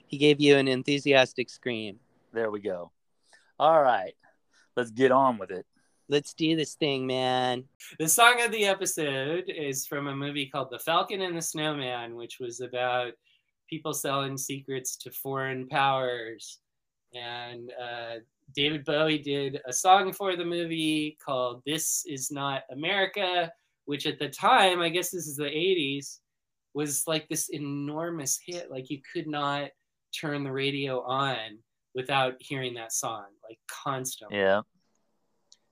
he 0.06 0.18
gave 0.18 0.40
you 0.40 0.56
an 0.56 0.68
enthusiastic 0.68 1.48
scream. 1.48 1.98
There 2.32 2.50
we 2.50 2.60
go. 2.60 2.90
All 3.58 3.80
right. 3.80 4.14
Let's 4.76 4.90
get 4.90 5.12
on 5.12 5.38
with 5.38 5.50
it. 5.50 5.64
Let's 6.08 6.34
do 6.34 6.54
this 6.54 6.74
thing, 6.74 7.06
man. 7.06 7.64
The 7.98 8.08
song 8.08 8.40
of 8.42 8.52
the 8.52 8.66
episode 8.66 9.44
is 9.48 9.86
from 9.86 10.06
a 10.06 10.14
movie 10.14 10.46
called 10.46 10.70
The 10.70 10.78
Falcon 10.78 11.20
and 11.20 11.36
the 11.36 11.42
Snowman, 11.42 12.14
which 12.14 12.38
was 12.38 12.60
about 12.60 13.12
people 13.68 13.92
selling 13.92 14.36
secrets 14.36 14.96
to 14.98 15.10
foreign 15.10 15.66
powers. 15.68 16.58
And 17.14 17.72
uh, 17.80 18.16
David 18.54 18.84
Bowie 18.84 19.18
did 19.18 19.60
a 19.66 19.72
song 19.72 20.12
for 20.12 20.36
the 20.36 20.44
movie 20.44 21.16
called 21.24 21.62
This 21.66 22.04
Is 22.06 22.30
Not 22.30 22.62
America, 22.70 23.50
which 23.86 24.06
at 24.06 24.18
the 24.18 24.28
time, 24.28 24.80
I 24.80 24.90
guess 24.90 25.10
this 25.10 25.26
is 25.26 25.36
the 25.36 25.44
80s, 25.44 26.18
was 26.74 27.04
like 27.06 27.26
this 27.28 27.48
enormous 27.48 28.38
hit. 28.44 28.70
Like 28.70 28.90
you 28.90 29.00
could 29.12 29.26
not 29.26 29.70
turn 30.18 30.44
the 30.44 30.52
radio 30.52 31.02
on 31.02 31.58
without 31.94 32.34
hearing 32.38 32.74
that 32.74 32.92
song, 32.92 33.24
like 33.48 33.58
constantly. 33.68 34.38
Yeah. 34.38 34.62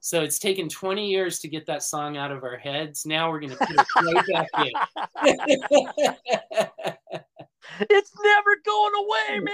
So 0.00 0.22
it's 0.22 0.38
taken 0.38 0.68
20 0.68 1.08
years 1.08 1.38
to 1.40 1.48
get 1.48 1.66
that 1.66 1.82
song 1.82 2.16
out 2.16 2.30
of 2.30 2.44
our 2.44 2.58
heads. 2.58 3.04
Now 3.06 3.30
we're 3.30 3.40
going 3.40 3.52
to 3.52 3.56
put 3.56 3.70
it 3.70 3.86
right 4.02 4.26
back 4.32 4.48
in. 4.66 4.72
it's 7.90 8.12
never 8.22 8.56
going 8.64 8.92
away, 9.02 9.40
man. 9.40 9.50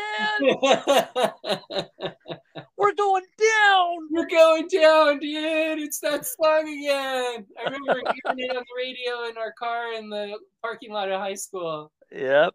we're 2.76 2.94
going 2.94 3.24
down. 3.38 3.96
We're 4.10 4.28
going 4.28 4.68
down, 4.68 5.18
dude. 5.18 5.78
It's 5.78 6.00
that 6.00 6.26
song 6.26 6.68
again. 6.68 7.46
I 7.58 7.64
remember 7.64 7.94
hearing 8.24 8.38
it 8.38 8.56
on 8.56 8.64
the 8.64 8.74
radio 8.76 9.28
in 9.28 9.36
our 9.36 9.52
car 9.52 9.92
in 9.92 10.10
the 10.10 10.38
parking 10.62 10.92
lot 10.92 11.10
of 11.10 11.20
high 11.20 11.34
school. 11.34 11.92
Yep. 12.12 12.54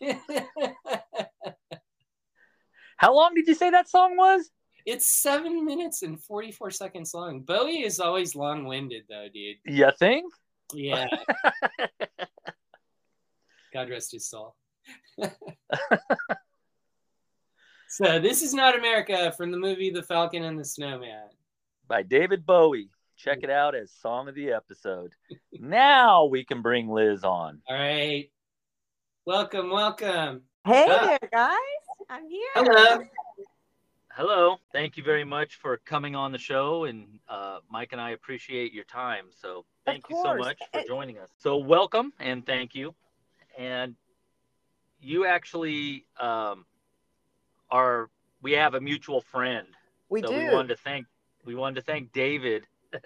How 2.96 3.14
long 3.14 3.34
did 3.34 3.46
you 3.46 3.54
say 3.54 3.70
that 3.70 3.88
song 3.88 4.16
was? 4.16 4.50
It's 4.86 5.20
seven 5.20 5.64
minutes 5.64 6.02
and 6.02 6.22
44 6.22 6.70
seconds 6.70 7.12
long. 7.12 7.40
Bowie 7.40 7.82
is 7.82 7.98
always 8.00 8.34
long 8.36 8.64
winded, 8.64 9.02
though, 9.08 9.26
dude. 9.32 9.56
You 9.64 9.90
think? 9.98 10.32
Yeah. 10.72 11.08
God 13.74 13.90
rest 13.90 14.12
his 14.12 14.28
soul. 14.28 14.54
So, 17.96 18.18
this 18.18 18.42
is 18.42 18.52
not 18.52 18.78
America 18.78 19.32
from 19.36 19.50
the 19.50 19.56
movie 19.56 19.90
The 19.90 20.02
Falcon 20.02 20.44
and 20.44 20.58
the 20.58 20.64
Snowman 20.64 21.28
by 21.88 22.02
David 22.02 22.44
Bowie. 22.44 22.90
Check 23.16 23.38
it 23.42 23.48
out 23.48 23.74
as 23.74 23.90
song 23.90 24.28
of 24.28 24.34
the 24.34 24.52
episode. 24.52 25.12
now 25.52 26.26
we 26.26 26.44
can 26.44 26.60
bring 26.60 26.90
Liz 26.90 27.24
on. 27.24 27.62
All 27.66 27.76
right. 27.76 28.30
Welcome, 29.24 29.70
welcome. 29.70 30.42
Hey 30.66 30.86
there, 30.86 31.18
guys. 31.32 31.56
I'm 32.10 32.28
here. 32.28 32.48
Hello 32.54 32.98
hello. 34.16 34.56
Thank 34.72 34.96
you 34.96 35.02
very 35.02 35.24
much 35.24 35.56
for 35.56 35.76
coming 35.76 36.16
on 36.16 36.32
the 36.32 36.38
show, 36.38 36.84
and 36.84 37.06
uh, 37.28 37.58
Mike 37.70 37.90
and 37.92 38.00
I 38.00 38.10
appreciate 38.10 38.72
your 38.72 38.84
time. 38.84 39.26
So 39.30 39.64
thank 39.84 40.04
you 40.08 40.16
so 40.22 40.34
much 40.36 40.58
for 40.72 40.82
joining 40.86 41.18
us. 41.18 41.30
So 41.38 41.58
welcome 41.58 42.12
and 42.18 42.44
thank 42.44 42.74
you. 42.74 42.94
And 43.58 43.94
you 45.00 45.26
actually 45.26 46.06
um, 46.18 46.64
are. 47.70 48.10
We 48.42 48.52
have 48.52 48.74
a 48.74 48.80
mutual 48.80 49.20
friend. 49.20 49.66
We 50.08 50.20
so 50.20 50.28
do. 50.28 50.36
We 50.36 50.50
wanted 50.50 50.68
to 50.68 50.76
thank. 50.76 51.06
We 51.44 51.54
wanted 51.54 51.76
to 51.76 51.82
thank 51.82 52.12
David 52.12 52.64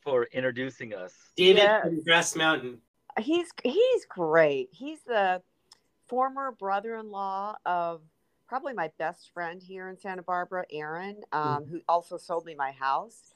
for 0.00 0.24
introducing 0.32 0.94
us. 0.94 1.14
David 1.36 1.62
yes. 1.62 1.84
from 1.84 2.02
Grass 2.02 2.36
Mountain. 2.36 2.78
He's 3.18 3.48
he's 3.62 4.04
great. 4.06 4.70
He's 4.72 5.02
the 5.02 5.42
former 6.08 6.52
brother-in-law 6.52 7.56
of 7.64 8.02
probably 8.52 8.74
my 8.74 8.90
best 8.98 9.30
friend 9.32 9.62
here 9.62 9.88
in 9.88 9.98
Santa 9.98 10.22
Barbara, 10.22 10.66
Aaron, 10.70 11.22
um, 11.32 11.62
mm-hmm. 11.62 11.70
who 11.70 11.80
also 11.88 12.18
sold 12.18 12.44
me 12.44 12.54
my 12.54 12.70
house. 12.72 13.32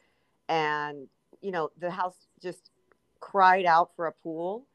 And, 0.50 1.08
you 1.40 1.52
know, 1.52 1.70
the 1.78 1.90
house 1.90 2.26
just 2.42 2.70
cried 3.18 3.64
out 3.64 3.96
for 3.96 4.08
a 4.08 4.12
pool. 4.12 4.66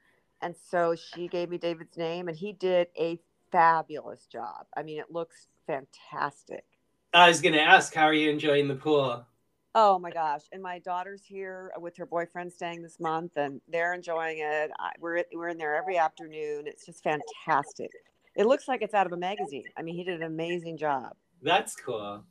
And 0.41 0.55
so 0.71 0.95
she 0.95 1.27
gave 1.27 1.49
me 1.49 1.59
David's 1.59 1.95
name, 1.95 2.27
and 2.27 2.35
he 2.35 2.53
did 2.53 2.87
a 2.97 3.19
fabulous 3.51 4.25
job. 4.25 4.65
I 4.75 4.81
mean, 4.81 4.97
it 4.97 5.11
looks 5.11 5.47
fantastic. 5.67 6.63
I 7.13 7.27
was 7.27 7.41
going 7.41 7.53
to 7.53 7.61
ask, 7.61 7.93
how 7.93 8.05
are 8.05 8.13
you 8.13 8.29
enjoying 8.29 8.67
the 8.67 8.75
pool? 8.75 9.25
Oh 9.73 9.99
my 9.99 10.11
gosh! 10.11 10.41
And 10.51 10.61
my 10.61 10.79
daughter's 10.79 11.23
here 11.23 11.71
with 11.79 11.95
her 11.95 12.05
boyfriend 12.05 12.51
staying 12.51 12.81
this 12.81 12.99
month, 12.99 13.37
and 13.37 13.61
they're 13.69 13.93
enjoying 13.93 14.39
it. 14.39 14.69
I, 14.77 14.91
we're 14.99 15.23
we're 15.33 15.47
in 15.47 15.57
there 15.57 15.75
every 15.75 15.97
afternoon. 15.97 16.67
It's 16.67 16.85
just 16.85 17.01
fantastic. 17.03 17.89
It 18.35 18.47
looks 18.47 18.67
like 18.67 18.81
it's 18.81 18.93
out 18.93 19.05
of 19.05 19.13
a 19.13 19.17
magazine. 19.17 19.63
I 19.77 19.81
mean, 19.81 19.95
he 19.95 20.03
did 20.03 20.15
an 20.15 20.27
amazing 20.27 20.77
job. 20.77 21.13
That's 21.41 21.75
cool. 21.75 22.23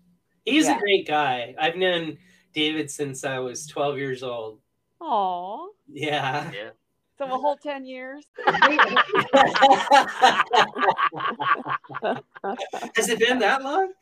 He's 0.44 0.66
yeah. 0.66 0.76
a 0.76 0.78
great 0.78 1.06
guy. 1.06 1.54
I've 1.58 1.76
known 1.76 2.18
David 2.52 2.90
since 2.90 3.24
I 3.24 3.38
was 3.38 3.66
12 3.66 3.98
years 3.98 4.22
old. 4.22 4.60
Aw. 5.00 5.68
Yeah. 5.88 6.50
Yeah. 6.52 6.70
So 7.18 7.26
a 7.26 7.38
whole 7.38 7.56
10 7.56 7.84
years? 7.84 8.24
Has 12.96 13.08
it 13.08 13.18
been 13.18 13.38
that 13.40 13.62
long? 13.62 13.92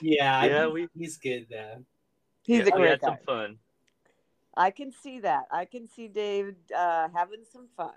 yeah, 0.00 0.44
yeah 0.44 0.66
we, 0.68 0.88
he's 0.96 1.16
good 1.18 1.46
though. 1.50 1.84
He's 2.42 2.58
yeah, 2.58 2.66
a 2.66 2.70
great 2.70 2.80
we 2.80 2.86
had 2.88 3.00
guy. 3.00 3.06
some 3.08 3.18
fun. 3.26 3.58
I 4.56 4.70
can 4.70 4.92
see 4.92 5.20
that. 5.20 5.46
I 5.50 5.64
can 5.66 5.86
see 5.88 6.08
Dave 6.08 6.54
uh, 6.76 7.08
having 7.14 7.44
some 7.52 7.68
fun. 7.76 7.92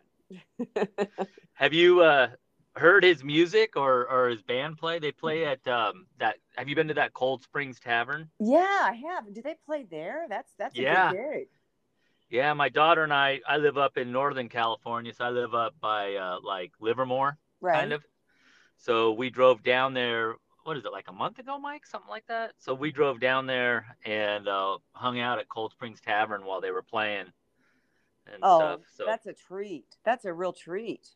have 1.54 1.74
you 1.74 2.02
uh, 2.02 2.30
heard 2.76 3.04
his 3.04 3.24
music 3.24 3.76
or 3.76 4.08
or 4.10 4.30
his 4.30 4.42
band 4.42 4.78
play? 4.78 5.00
They 5.00 5.12
play 5.12 5.46
at 5.46 5.66
um 5.68 6.06
that. 6.20 6.36
Have 6.56 6.68
you 6.68 6.76
been 6.76 6.88
to 6.90 6.94
that 6.96 7.14
Cold 7.14 7.44
Springs 7.44 7.80
Tavern? 7.80 8.30
Yeah, 8.40 8.58
I 8.60 9.02
have. 9.10 9.34
Do 9.34 9.42
they 9.42 9.56
play 9.66 9.86
there? 9.90 10.26
That's 10.30 10.52
that's 10.58 10.78
a 10.78 10.82
Yeah. 10.82 11.12
good 11.12 11.18
gig. 11.18 11.48
Yeah, 12.30 12.54
my 12.54 12.70
daughter 12.70 13.04
and 13.04 13.14
I. 13.14 13.42
I 13.48 13.58
live 13.58 13.78
up 13.78 13.98
in 13.98 14.12
Northern 14.12 14.50
California, 14.50 15.14
so 15.14 15.26
I 15.26 15.30
live 15.30 15.56
up 15.56 15.74
by 15.82 16.16
uh, 16.16 16.38
like 16.44 16.72
Livermore, 16.80 17.38
Right. 17.60 17.80
kind 17.80 17.94
of. 17.94 18.04
So 18.78 19.12
we 19.12 19.30
drove 19.30 19.64
down 19.64 19.94
there. 19.94 20.36
What 20.64 20.78
is 20.78 20.86
it 20.86 20.92
like 20.92 21.08
a 21.08 21.14
month 21.14 21.40
ago, 21.40 21.58
Mike? 21.58 21.86
Something 21.88 22.10
like 22.10 22.28
that. 22.28 22.52
So 22.60 22.74
we 22.76 22.92
drove 22.92 23.20
down 23.20 23.48
there 23.48 23.86
and 24.06 24.48
uh, 24.48 24.78
hung 24.92 25.20
out 25.20 25.40
at 25.40 25.50
Cold 25.50 25.72
Springs 25.72 26.00
Tavern 26.02 26.46
while 26.46 26.62
they 26.62 26.70
were 26.72 26.84
playing 26.84 27.26
and 28.32 28.44
Oh, 28.44 28.58
stuff. 28.58 28.82
So 28.96 29.06
that's 29.06 29.26
a 29.26 29.34
treat. 29.34 29.86
That's 30.04 30.26
a 30.26 30.34
real 30.34 30.54
treat. 30.54 31.10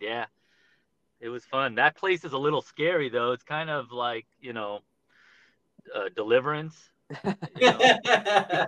yeah, 0.00 0.26
it 1.20 1.28
was 1.28 1.44
fun. 1.44 1.74
That 1.74 1.96
place 1.96 2.24
is 2.24 2.32
a 2.32 2.38
little 2.38 2.62
scary 2.62 3.08
though. 3.08 3.32
It's 3.32 3.42
kind 3.42 3.68
of 3.70 3.90
like 3.90 4.26
you 4.40 4.52
know, 4.52 4.80
uh, 5.94 6.08
Deliverance. 6.14 6.90
You 7.58 7.72
know? 7.72 7.78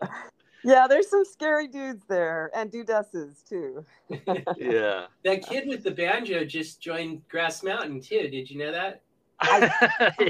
Yeah, 0.64 0.86
there's 0.88 1.08
some 1.08 1.24
scary 1.24 1.68
dudes 1.68 2.04
there 2.08 2.50
and 2.54 2.70
dudesses 2.70 3.42
too. 3.48 3.84
yeah. 4.56 5.06
that 5.24 5.46
kid 5.46 5.68
with 5.68 5.84
the 5.84 5.90
banjo 5.90 6.44
just 6.44 6.80
joined 6.80 7.26
Grass 7.28 7.62
Mountain 7.62 8.00
too. 8.00 8.28
Did 8.28 8.50
you 8.50 8.58
know 8.58 8.72
that? 8.72 9.02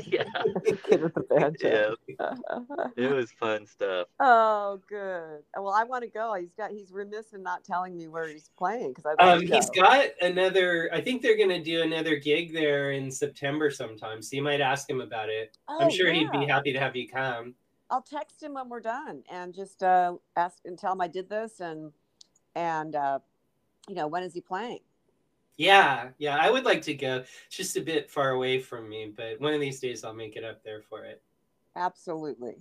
yeah. 0.06 0.24
Kid 0.84 1.02
with 1.02 1.14
the 1.14 1.24
banjo. 1.30 1.96
Yeah. 2.06 2.34
It 2.96 3.10
was 3.10 3.30
fun 3.32 3.64
stuff. 3.66 4.08
oh, 4.20 4.80
good. 4.88 5.40
Well, 5.56 5.72
I 5.72 5.84
want 5.84 6.02
to 6.04 6.10
go. 6.10 6.34
He's 6.34 6.52
got. 6.56 6.72
He's 6.72 6.90
remiss 6.92 7.32
in 7.32 7.42
not 7.42 7.64
telling 7.64 7.96
me 7.96 8.08
where 8.08 8.28
he's 8.28 8.50
playing 8.58 8.92
because 8.92 9.14
I. 9.18 9.32
Um, 9.32 9.42
he's 9.46 9.70
got 9.70 10.08
another. 10.20 10.90
I 10.92 11.00
think 11.00 11.22
they're 11.22 11.38
gonna 11.38 11.62
do 11.62 11.82
another 11.82 12.16
gig 12.16 12.52
there 12.52 12.90
in 12.90 13.10
September 13.10 13.70
sometime. 13.70 14.20
So 14.20 14.36
you 14.36 14.42
might 14.42 14.60
ask 14.60 14.90
him 14.90 15.00
about 15.00 15.28
it. 15.28 15.56
I'm 15.68 15.86
Oh, 15.86 15.90
sure 15.90 16.12
he'd 16.12 16.30
be 16.32 16.44
happy 16.44 16.72
to 16.72 16.78
have 16.80 16.96
you 16.96 17.08
come. 17.08 17.54
I'll 17.90 18.02
text 18.02 18.42
him 18.42 18.54
when 18.54 18.68
we're 18.68 18.80
done 18.80 19.22
and 19.30 19.54
just 19.54 19.82
uh, 19.82 20.14
ask 20.36 20.58
and 20.64 20.78
tell 20.78 20.92
him 20.92 21.00
I 21.00 21.08
did 21.08 21.28
this 21.28 21.60
and 21.60 21.92
and 22.54 22.94
uh, 22.94 23.18
you 23.88 23.94
know 23.94 24.06
when 24.06 24.22
is 24.22 24.34
he 24.34 24.40
playing? 24.40 24.80
Yeah, 25.56 26.10
yeah, 26.18 26.36
I 26.36 26.50
would 26.50 26.64
like 26.64 26.82
to 26.82 26.94
go. 26.94 27.24
It's 27.46 27.56
just 27.56 27.76
a 27.76 27.80
bit 27.80 28.08
far 28.08 28.30
away 28.30 28.60
from 28.60 28.88
me, 28.88 29.12
but 29.14 29.40
one 29.40 29.54
of 29.54 29.60
these 29.60 29.80
days 29.80 30.04
I'll 30.04 30.14
make 30.14 30.36
it 30.36 30.44
up 30.44 30.62
there 30.62 30.82
for 30.82 31.04
it. 31.04 31.20
Absolutely. 31.74 32.56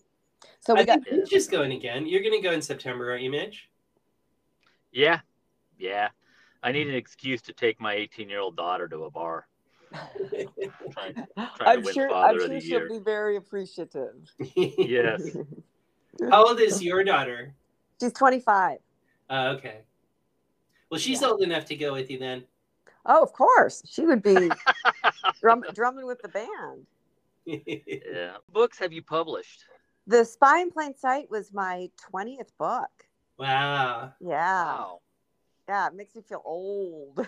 So 0.59 0.75
I 0.75 0.79
we 0.79 0.85
got 0.85 1.03
think 1.03 1.17
Mitch 1.17 1.33
is 1.33 1.47
going 1.47 1.71
again. 1.73 2.07
You're 2.07 2.21
going 2.21 2.39
to 2.39 2.41
go 2.41 2.53
in 2.53 2.61
September, 2.61 3.11
aren't 3.11 3.23
you, 3.23 3.31
Mitch? 3.31 3.69
Yeah. 4.91 5.19
Yeah. 5.77 6.09
I 6.63 6.71
need 6.71 6.87
an 6.87 6.95
excuse 6.95 7.41
to 7.43 7.53
take 7.53 7.79
my 7.79 7.93
18 7.93 8.29
year 8.29 8.39
old 8.39 8.55
daughter 8.55 8.87
to 8.87 9.05
a 9.05 9.11
bar. 9.11 9.47
Trying- 10.91 11.15
trying 11.35 11.49
I'm 11.61 11.93
sure 11.93 12.13
I'm 12.13 12.39
sure 12.39 12.61
she'll 12.61 12.79
Year. 12.79 12.89
be 12.89 12.99
very 12.99 13.37
appreciative. 13.37 14.15
Yes. 14.55 15.35
How 16.31 16.47
old 16.47 16.59
is 16.59 16.81
your 16.83 17.03
daughter? 17.03 17.53
She's 18.01 18.13
25. 18.13 18.79
Uh, 19.29 19.53
okay. 19.57 19.81
Well, 20.89 20.99
she's 20.99 21.21
Yeah. 21.21 21.27
old 21.29 21.41
enough 21.43 21.65
to 21.65 21.75
go 21.75 21.93
with 21.93 22.09
you 22.09 22.17
then. 22.19 22.43
Oh, 23.05 23.21
of 23.23 23.33
course. 23.33 23.83
She 23.85 24.05
would 24.05 24.21
be 24.23 24.49
drum, 25.41 25.63
drumming 25.73 26.05
with 26.07 26.21
the 26.21 26.27
band. 26.29 26.85
Yeah. 27.45 28.37
Books 28.51 28.77
have 28.79 28.91
you 28.91 29.01
published? 29.03 29.63
The 30.07 30.23
Spy 30.25 30.61
in 30.61 30.71
Plain 30.71 30.95
Sight 30.95 31.29
was 31.29 31.53
my 31.53 31.89
20th 32.13 32.49
book. 32.57 32.89
wow. 33.37 34.13
Yeah. 34.19 34.65
Wow. 34.65 34.99
Yeah, 35.69 35.87
it 35.87 35.95
makes 35.95 36.15
me 36.15 36.21
feel 36.21 36.41
old. 36.45 37.27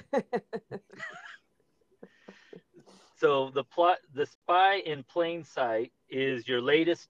So 3.20 3.51
the 3.53 3.63
plot, 3.63 3.97
the 4.13 4.26
Spy 4.26 4.78
in 4.86 5.03
Plain 5.03 5.43
Sight, 5.43 5.91
is 6.09 6.47
your 6.47 6.61
latest 6.61 7.09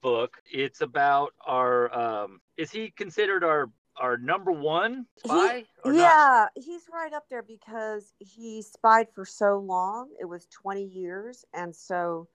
book. 0.00 0.36
It's 0.50 0.80
about 0.82 1.32
our. 1.44 1.92
Um, 1.92 2.40
is 2.56 2.70
he 2.70 2.90
considered 2.90 3.42
our 3.42 3.70
our 3.98 4.16
number 4.16 4.52
one 4.52 5.06
spy? 5.18 5.64
or 5.84 5.92
not? 5.92 5.98
yeah, 5.98 6.46
he's 6.54 6.82
right 6.92 7.12
up 7.12 7.24
there 7.28 7.42
because 7.42 8.12
he 8.18 8.62
spied 8.62 9.08
for 9.14 9.24
so 9.24 9.58
long. 9.58 10.10
It 10.20 10.26
was 10.26 10.46
20 10.46 10.84
years. 10.84 11.44
And 11.54 11.74
so, 11.74 12.28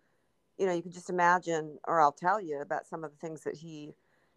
you 0.57 0.65
know, 0.65 0.73
you 0.73 0.81
can 0.81 0.91
just 0.91 1.09
imagine, 1.09 1.77
or 1.87 2.01
I'll 2.01 2.11
tell 2.11 2.41
you 2.41 2.61
about 2.61 2.87
some 2.87 3.03
of 3.03 3.11
the 3.11 3.17
things 3.17 3.43
that 3.43 3.55
he 3.55 3.91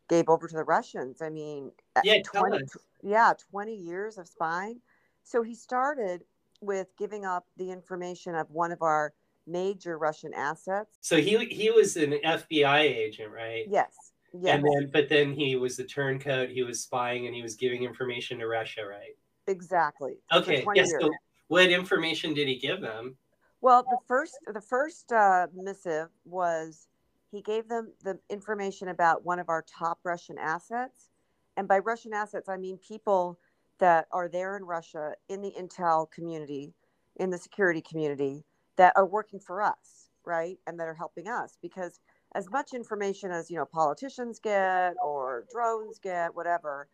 gave 0.08 0.28
over 0.28 0.46
to 0.46 0.54
the 0.54 0.64
Russians. 0.64 1.22
I 1.22 1.30
mean, 1.30 1.72
Yeah, 2.04 2.22
20, 2.22 2.58
yeah, 3.02 3.32
20 3.50 3.74
years 3.74 4.18
of 4.18 4.28
spying. 4.28 4.80
So 5.22 5.42
he 5.42 5.54
started 5.54 6.22
with 6.64 6.88
giving 6.98 7.24
up 7.24 7.46
the 7.56 7.70
information 7.70 8.34
of 8.34 8.50
one 8.50 8.72
of 8.72 8.82
our 8.82 9.12
major 9.46 9.98
Russian 9.98 10.32
assets. 10.34 10.96
So 11.00 11.16
he 11.16 11.44
he 11.46 11.70
was 11.70 11.96
an 11.96 12.12
FBI 12.24 12.80
agent, 12.80 13.30
right? 13.32 13.66
Yes. 13.68 13.94
Yes. 14.36 14.56
And 14.56 14.64
then, 14.64 14.90
but 14.92 15.08
then 15.08 15.32
he 15.32 15.54
was 15.54 15.76
the 15.76 15.84
turncoat. 15.84 16.50
He 16.50 16.64
was 16.64 16.82
spying, 16.82 17.26
and 17.26 17.34
he 17.34 17.42
was 17.42 17.54
giving 17.54 17.84
information 17.84 18.38
to 18.40 18.48
Russia, 18.48 18.84
right? 18.84 19.16
exactly. 19.46 20.16
Okay. 20.32 20.64
Yes. 20.74 20.90
so 20.98 21.10
what 21.48 21.70
information 21.70 22.34
did 22.34 22.48
he 22.48 22.56
give 22.56 22.80
them? 22.80 23.16
Well, 23.60 23.82
the 23.82 23.98
first 24.06 24.38
the 24.52 24.60
first 24.60 25.12
uh, 25.12 25.46
missive 25.54 26.08
was 26.24 26.88
he 27.30 27.42
gave 27.42 27.68
them 27.68 27.92
the 28.02 28.18
information 28.30 28.88
about 28.88 29.24
one 29.24 29.38
of 29.38 29.48
our 29.48 29.62
top 29.62 29.98
Russian 30.04 30.38
assets, 30.38 31.10
and 31.56 31.68
by 31.68 31.78
Russian 31.78 32.12
assets 32.12 32.48
I 32.48 32.56
mean 32.56 32.78
people 32.78 33.38
that 33.80 34.06
are 34.12 34.28
there 34.28 34.56
in 34.56 34.64
Russia 34.64 35.14
in 35.28 35.42
the 35.42 35.52
intel 35.58 36.10
community, 36.10 36.74
in 37.16 37.30
the 37.30 37.38
security 37.38 37.82
community 37.82 38.44
that 38.76 38.92
are 38.96 39.06
working 39.06 39.40
for 39.40 39.62
us, 39.62 40.10
right, 40.24 40.58
and 40.66 40.78
that 40.80 40.88
are 40.88 40.94
helping 40.94 41.28
us 41.28 41.58
because 41.62 42.00
as 42.34 42.50
much 42.50 42.74
information 42.74 43.30
as 43.30 43.50
you 43.50 43.56
know 43.56 43.64
politicians 43.64 44.40
get 44.40 44.94
or 45.02 45.44
drones 45.52 45.98
get, 45.98 46.34
whatever, 46.34 46.88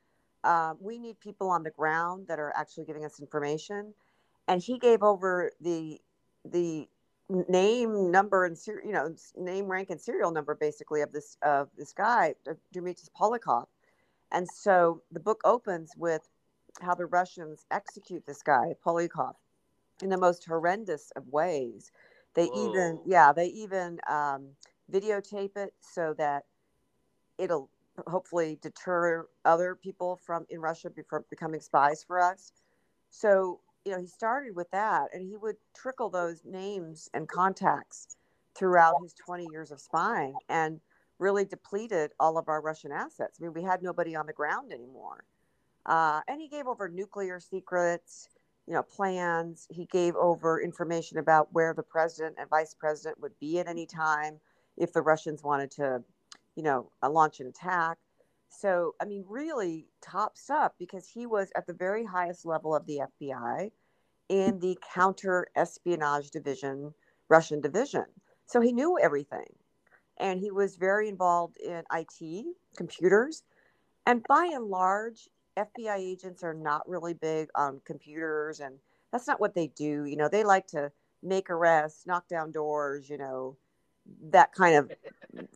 um, 0.45 0.77
we 0.81 0.99
need 0.99 1.21
people 1.21 1.49
on 1.51 1.63
the 1.63 1.71
ground 1.71 2.27
that 2.29 2.39
are 2.39 2.53
actually 2.57 2.85
giving 2.85 3.05
us 3.05 3.21
information. 3.21 3.95
And 4.49 4.63
he 4.63 4.79
gave 4.79 5.03
over 5.03 5.53
the 5.61 6.01
the 6.45 6.89
name, 7.49 8.11
number, 8.11 8.45
and 8.45 8.59
ser- 8.59 8.83
you 8.85 8.93
know 8.93 9.15
name, 9.37 9.67
rank, 9.67 9.91
and 9.91 10.01
serial 10.01 10.31
number 10.31 10.55
basically 10.55 11.03
of 11.03 11.13
this 11.13 11.37
of 11.43 11.69
this 11.77 11.93
guy, 11.93 12.35
Dmitry 12.73 13.09
Polyakov. 13.19 13.67
And 14.33 14.49
so 14.49 15.03
the 15.11 15.21
book 15.21 15.41
opens 15.45 15.93
with 15.97 16.29
how 16.81 16.95
the 16.95 17.07
Russians 17.07 17.67
execute 17.71 18.25
this 18.27 18.43
guy, 18.43 18.75
Polyakov, 18.85 19.35
in 20.03 20.09
the 20.09 20.19
most 20.19 20.45
horrendous 20.45 21.11
of 21.17 21.27
ways. 21.29 21.93
They 22.35 22.51
even, 22.55 23.01
yeah, 23.05 23.33
they 23.33 23.47
even 23.47 24.01
um, 24.09 24.49
videotape 24.93 25.57
it 25.57 25.75
so 25.81 26.15
that 26.19 26.45
it'll 27.39 27.71
hopefully 28.07 28.59
deter 28.63 29.27
other 29.45 29.75
people 29.75 30.17
from 30.17 30.47
in 30.49 30.61
Russia 30.61 30.91
from 31.09 31.25
becoming 31.31 31.61
spies 31.61 32.05
for 32.05 32.21
us. 32.21 32.53
So, 33.11 33.61
you 33.85 33.93
know, 33.93 34.01
he 34.01 34.07
started 34.07 34.55
with 34.55 34.71
that 34.71 35.09
and 35.13 35.23
he 35.27 35.37
would 35.37 35.57
trickle 35.75 36.09
those 36.11 36.43
names 36.45 37.09
and 37.15 37.29
contacts 37.29 38.17
throughout 38.55 38.97
his 39.03 39.15
20 39.15 39.47
years 39.51 39.71
of 39.71 39.81
spying 39.81 40.35
and 40.49 40.81
really 41.19 41.45
depleted 41.45 42.13
all 42.21 42.39
of 42.39 42.49
our 42.49 42.61
Russian 42.61 42.93
assets. 42.93 43.39
I 43.41 43.45
mean, 43.45 43.53
we 43.53 43.63
had 43.63 43.83
nobody 43.83 44.15
on 44.17 44.27
the 44.27 44.33
ground 44.33 44.73
anymore. 44.73 45.25
Uh, 45.87 46.21
and 46.29 46.41
he 46.41 46.49
gave 46.49 46.67
over 46.67 46.89
nuclear 46.89 47.41
secrets, 47.41 48.29
you 48.67 48.75
know, 48.75 48.83
plans. 48.83 49.67
He 49.71 49.87
gave 49.87 50.15
over 50.17 50.61
information 50.61 51.19
about 51.19 51.49
where 51.53 51.75
the 51.75 51.83
president 51.83 52.37
and 52.39 52.49
vice 52.49 52.75
president 52.75 53.21
would 53.21 53.39
be 53.41 53.59
at 53.59 53.69
any 53.69 53.87
time 53.87 54.39
if 54.77 54.93
the 54.93 55.03
Russians 55.03 55.43
wanted 55.43 55.71
to, 55.73 56.03
you 56.57 56.63
know, 56.63 56.91
uh, 57.03 57.11
launch 57.11 57.41
an 57.41 57.47
attack. 57.47 57.99
So, 58.49 58.95
I 59.01 59.05
mean, 59.05 59.25
really 59.29 59.87
top 60.03 60.37
stuff 60.37 60.73
because 60.79 61.09
he 61.09 61.27
was 61.27 61.51
at 61.57 61.67
the 61.67 61.73
very 61.73 62.05
highest 62.05 62.45
level 62.45 62.75
of 62.75 62.87
the 62.87 63.03
FBI 63.21 63.71
in 64.29 64.59
the 64.61 64.79
counter 64.95 65.47
espionage 65.57 66.31
division, 66.31 66.95
Russian 67.29 67.61
division. 67.61 68.05
So 68.47 68.61
he 68.61 68.73
knew 68.73 68.99
everything. 68.99 69.47
And 70.19 70.39
he 70.39 70.51
was 70.51 70.77
very 70.77 71.09
involved 71.09 71.57
in 71.57 71.83
IT, 71.93 72.47
computers. 72.77 73.43
And 74.07 74.23
by 74.29 74.51
and 74.53 74.67
large, 74.67 75.29
FBI 75.57 75.97
agents 75.97 76.43
are 76.43 76.55
not 76.55 76.89
really 76.89 77.15
big 77.15 77.49
on 77.55 77.81
computers, 77.85 78.61
and 78.61 78.77
that's 79.13 79.27
not 79.27 79.41
what 79.41 79.55
they 79.55 79.69
do. 79.69 80.05
You 80.05 80.17
know, 80.17 80.29
they 80.29 80.45
like 80.45 80.67
to 80.69 80.91
make 81.23 81.51
arrests, 81.51 82.07
knock 82.07 82.29
down 82.29 82.51
doors, 82.53 83.09
you 83.11 83.19
know, 83.19 83.57
that 84.31 84.53
kind 84.53 84.77
of 84.77 84.91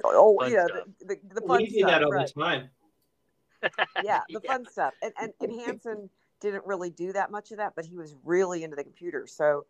oh 0.05 0.39
Fun 0.39 0.51
yeah, 0.53 0.65
stuff. 0.67 0.87
the, 1.01 1.07
the, 1.07 1.35
the 1.35 1.41
fun 1.47 1.59
we 1.63 1.67
do 1.67 1.79
stuff. 1.79 1.91
that 1.91 2.03
all 2.05 2.11
right 2.13 2.33
the 2.35 2.41
time. 2.43 2.71
yeah, 4.03 4.21
the 4.29 4.41
Yeah. 4.43 4.53
fun 4.53 4.67
stuff. 4.67 4.95
And, 5.03 5.13
and 5.21 5.33
and 5.41 5.53
Hanssen 5.53 6.09
didn't 6.41 6.67
really 6.67 6.91
do 6.91 7.13
that 7.13 7.31
much 7.31 7.51
of 7.53 7.59
that, 7.59 7.75
but 7.75 7.85
he 7.87 7.97
was 7.97 8.15
really 8.25 8.65
into 8.65 8.77
the 8.77 8.85
computer, 8.85 9.27
so 9.27 9.67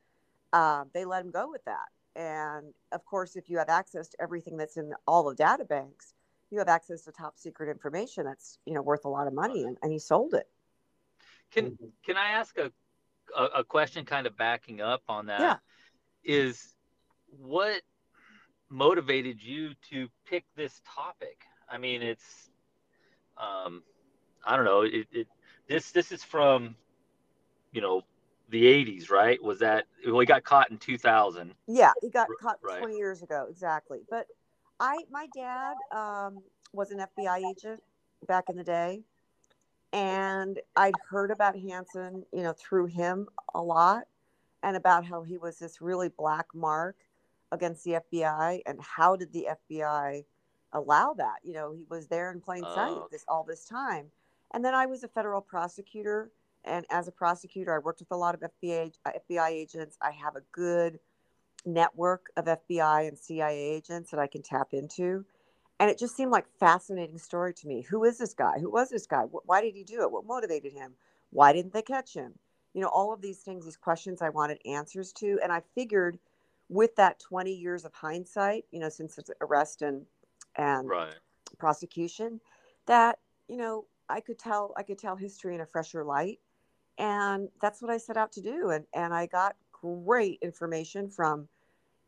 uh, 0.53 0.85
they 0.93 1.05
let 1.05 1.25
him 1.25 1.31
go 1.31 1.49
with 1.51 1.65
that. 1.65 1.89
And 2.17 2.73
of 2.93 3.05
course, 3.05 3.37
if 3.37 3.49
you 3.49 3.59
have 3.59 3.69
access 3.69 4.09
to 4.09 4.23
everything 4.23 4.57
that's 4.57 4.77
in 4.77 4.93
all 5.07 5.25
the 5.25 5.35
data 5.35 5.65
banks, 5.65 6.15
you 6.51 6.59
have 6.59 6.69
access 6.69 7.03
to 7.03 7.13
top 7.13 7.39
secret 7.39 7.71
information 7.71 8.25
that's 8.25 8.59
you 8.67 8.75
know 8.75 8.83
worth 8.83 9.05
a 9.05 9.09
lot 9.09 9.27
of 9.27 9.35
money, 9.35 9.65
and, 9.65 9.77
and 9.83 9.93
he 9.93 9.99
sold 9.99 10.35
it. 10.35 10.47
Can 11.51 11.79
can 12.05 12.17
I 12.17 12.31
ask 12.31 12.57
a 12.59 12.71
a, 13.37 13.45
a 13.61 13.65
question 13.65 14.05
kind 14.05 14.27
of 14.27 14.37
backing 14.37 14.81
up 14.81 15.03
on 15.09 15.27
that 15.27 15.59
is 16.25 16.35
Yeah. 16.35 16.57
is 16.57 16.77
what 17.29 17.83
motivated 18.69 19.43
you 19.43 19.75
to 19.91 20.09
pick 20.27 20.45
this 20.57 20.81
topic? 20.87 21.45
I 21.71 21.79
mean, 21.79 22.03
it's 22.03 22.51
um, 23.37 23.83
I 24.45 24.57
don't 24.57 24.65
know. 24.65 24.83
It, 24.83 25.07
it 25.13 25.29
this 25.69 25.93
this 25.93 26.13
is 26.13 26.23
from 26.23 26.77
you 27.73 27.81
know 27.81 28.03
the 28.51 28.65
80s, 28.65 29.11
right? 29.11 29.43
Was 29.43 29.61
that 29.61 29.87
well, 30.07 30.21
he 30.21 30.27
got 30.27 30.45
caught 30.45 30.71
in 30.71 30.79
2000? 30.79 31.55
Yeah, 31.67 31.93
he 32.03 32.11
got 32.11 32.29
caught 32.41 32.59
right. 32.63 32.79
20 32.79 32.97
years 32.97 33.23
ago, 33.23 33.47
exactly. 33.49 34.01
But 34.09 34.27
I, 34.81 34.99
my 35.11 35.27
dad 35.35 35.75
um, 35.93 36.43
was 36.73 36.91
an 36.91 36.99
FBI 36.99 37.51
agent 37.51 37.83
back 38.27 38.45
in 38.49 38.57
the 38.57 38.65
day, 38.65 39.03
and 39.93 40.59
I'd 40.77 40.95
heard 41.09 41.31
about 41.31 41.55
Hanssen, 41.55 42.25
you 42.33 42.43
know, 42.43 42.53
through 42.53 42.87
him 42.87 43.29
a 43.55 43.63
lot, 43.63 44.05
and 44.63 44.77
about 44.77 45.05
how 45.05 45.23
he 45.23 45.39
was 45.39 45.59
this 45.59 45.81
really 45.81 46.09
black 46.09 46.47
mark 46.55 46.97
against 47.53 47.85
the 47.85 48.01
FBI, 48.13 48.63
and 48.67 48.81
how 48.81 49.15
did 49.17 49.33
the 49.33 49.49
FBI 49.71 50.25
allow 50.73 51.15
that? 51.15 51.37
You 51.45 51.53
know, 51.53 51.73
he 51.73 51.85
was 51.89 52.09
there 52.09 52.33
in 52.33 52.41
plain 52.41 52.63
sight 52.63 52.93
Oh. 52.97 53.09
this 53.13 53.25
all 53.29 53.45
this 53.45 53.67
time, 53.67 54.11
and 54.53 54.65
then 54.65 54.75
I 54.75 54.87
was 54.87 55.05
a 55.05 55.09
federal 55.09 55.41
prosecutor. 55.41 56.31
And 56.67 56.87
as 56.89 57.09
a 57.09 57.13
prosecutor, 57.13 57.75
I 57.75 57.79
worked 57.79 58.01
with 58.01 58.11
a 58.11 58.17
lot 58.17 58.35
of 58.35 58.41
FBI, 58.41 58.91
FBI 59.07 59.51
agents. 59.51 59.99
I 60.01 60.13
have 60.13 60.35
a 60.35 60.41
good 60.51 60.99
network 61.65 62.31
of 62.37 62.47
FBI 62.47 63.09
and 63.09 63.19
CIA 63.19 63.59
agents 63.59 64.11
that 64.11 64.21
I 64.21 64.27
can 64.27 64.43
tap 64.43 64.69
into. 64.73 65.25
And 65.81 65.91
it 65.91 65.99
just 65.99 66.17
seemed 66.17 66.31
like 66.33 66.47
fascinating 66.61 67.19
story 67.19 67.53
to 67.55 67.67
me. 67.69 67.83
Who 67.83 68.05
is 68.05 68.19
this 68.19 68.35
guy? 68.35 68.59
Who 68.61 68.71
was 68.71 68.91
this 68.91 69.07
guy? 69.07 69.23
Why 69.23 69.61
did 69.61 69.75
he 69.75 69.85
do 69.85 70.03
it? 70.03 70.11
What 70.13 70.27
motivated 70.27 70.73
him? 70.73 70.95
Why 71.31 71.53
didn't 71.53 71.73
they 71.73 71.83
catch 71.83 72.15
him? 72.15 72.35
You 72.75 72.83
know, 72.83 72.89
all 72.89 73.13
of 73.13 73.21
these 73.21 73.41
things, 73.41 73.65
these 73.65 73.77
questions 73.77 74.23
I 74.23 74.29
wanted 74.31 74.61
answers 74.67 75.13
to. 75.15 75.39
And 75.43 75.53
I 75.53 75.63
figured 75.75 76.19
with 76.69 76.97
that 76.97 77.19
20 77.21 77.53
years 77.53 77.85
of 77.85 77.93
hindsight, 77.95 78.65
you 78.71 78.81
know, 78.81 78.89
since 78.89 79.19
its 79.19 79.31
arrest 79.41 79.83
and 79.83 80.07
and 80.57 80.89
Right. 80.89 81.15
prosecution, 81.59 82.41
that, 82.87 83.19
you 83.49 83.57
know, 83.57 83.87
I 84.09 84.21
could 84.21 84.39
tell 84.39 84.73
I 84.77 84.83
could 84.83 84.99
tell 84.99 85.17
history 85.17 85.55
in 85.55 85.61
a 85.61 85.67
fresher 85.67 86.05
light. 86.05 86.41
And 86.99 87.49
that's 87.61 87.83
what 87.83 87.91
I 87.91 87.99
set 87.99 88.17
out 88.17 88.33
to 88.33 88.41
do. 88.43 88.71
And 88.71 88.87
and 88.95 89.15
I 89.15 89.27
got 89.27 89.57
great 89.73 90.39
information 90.43 91.11
from 91.11 91.49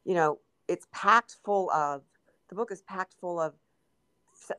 you 0.07 0.15
know, 0.15 0.39
it's 0.69 0.87
packed 0.93 1.37
full 1.45 1.71
of 1.73 2.03
the 2.49 2.55
book 2.55 2.71
is 2.71 2.81
packed 2.83 3.15
full 3.21 3.41
of 3.41 3.55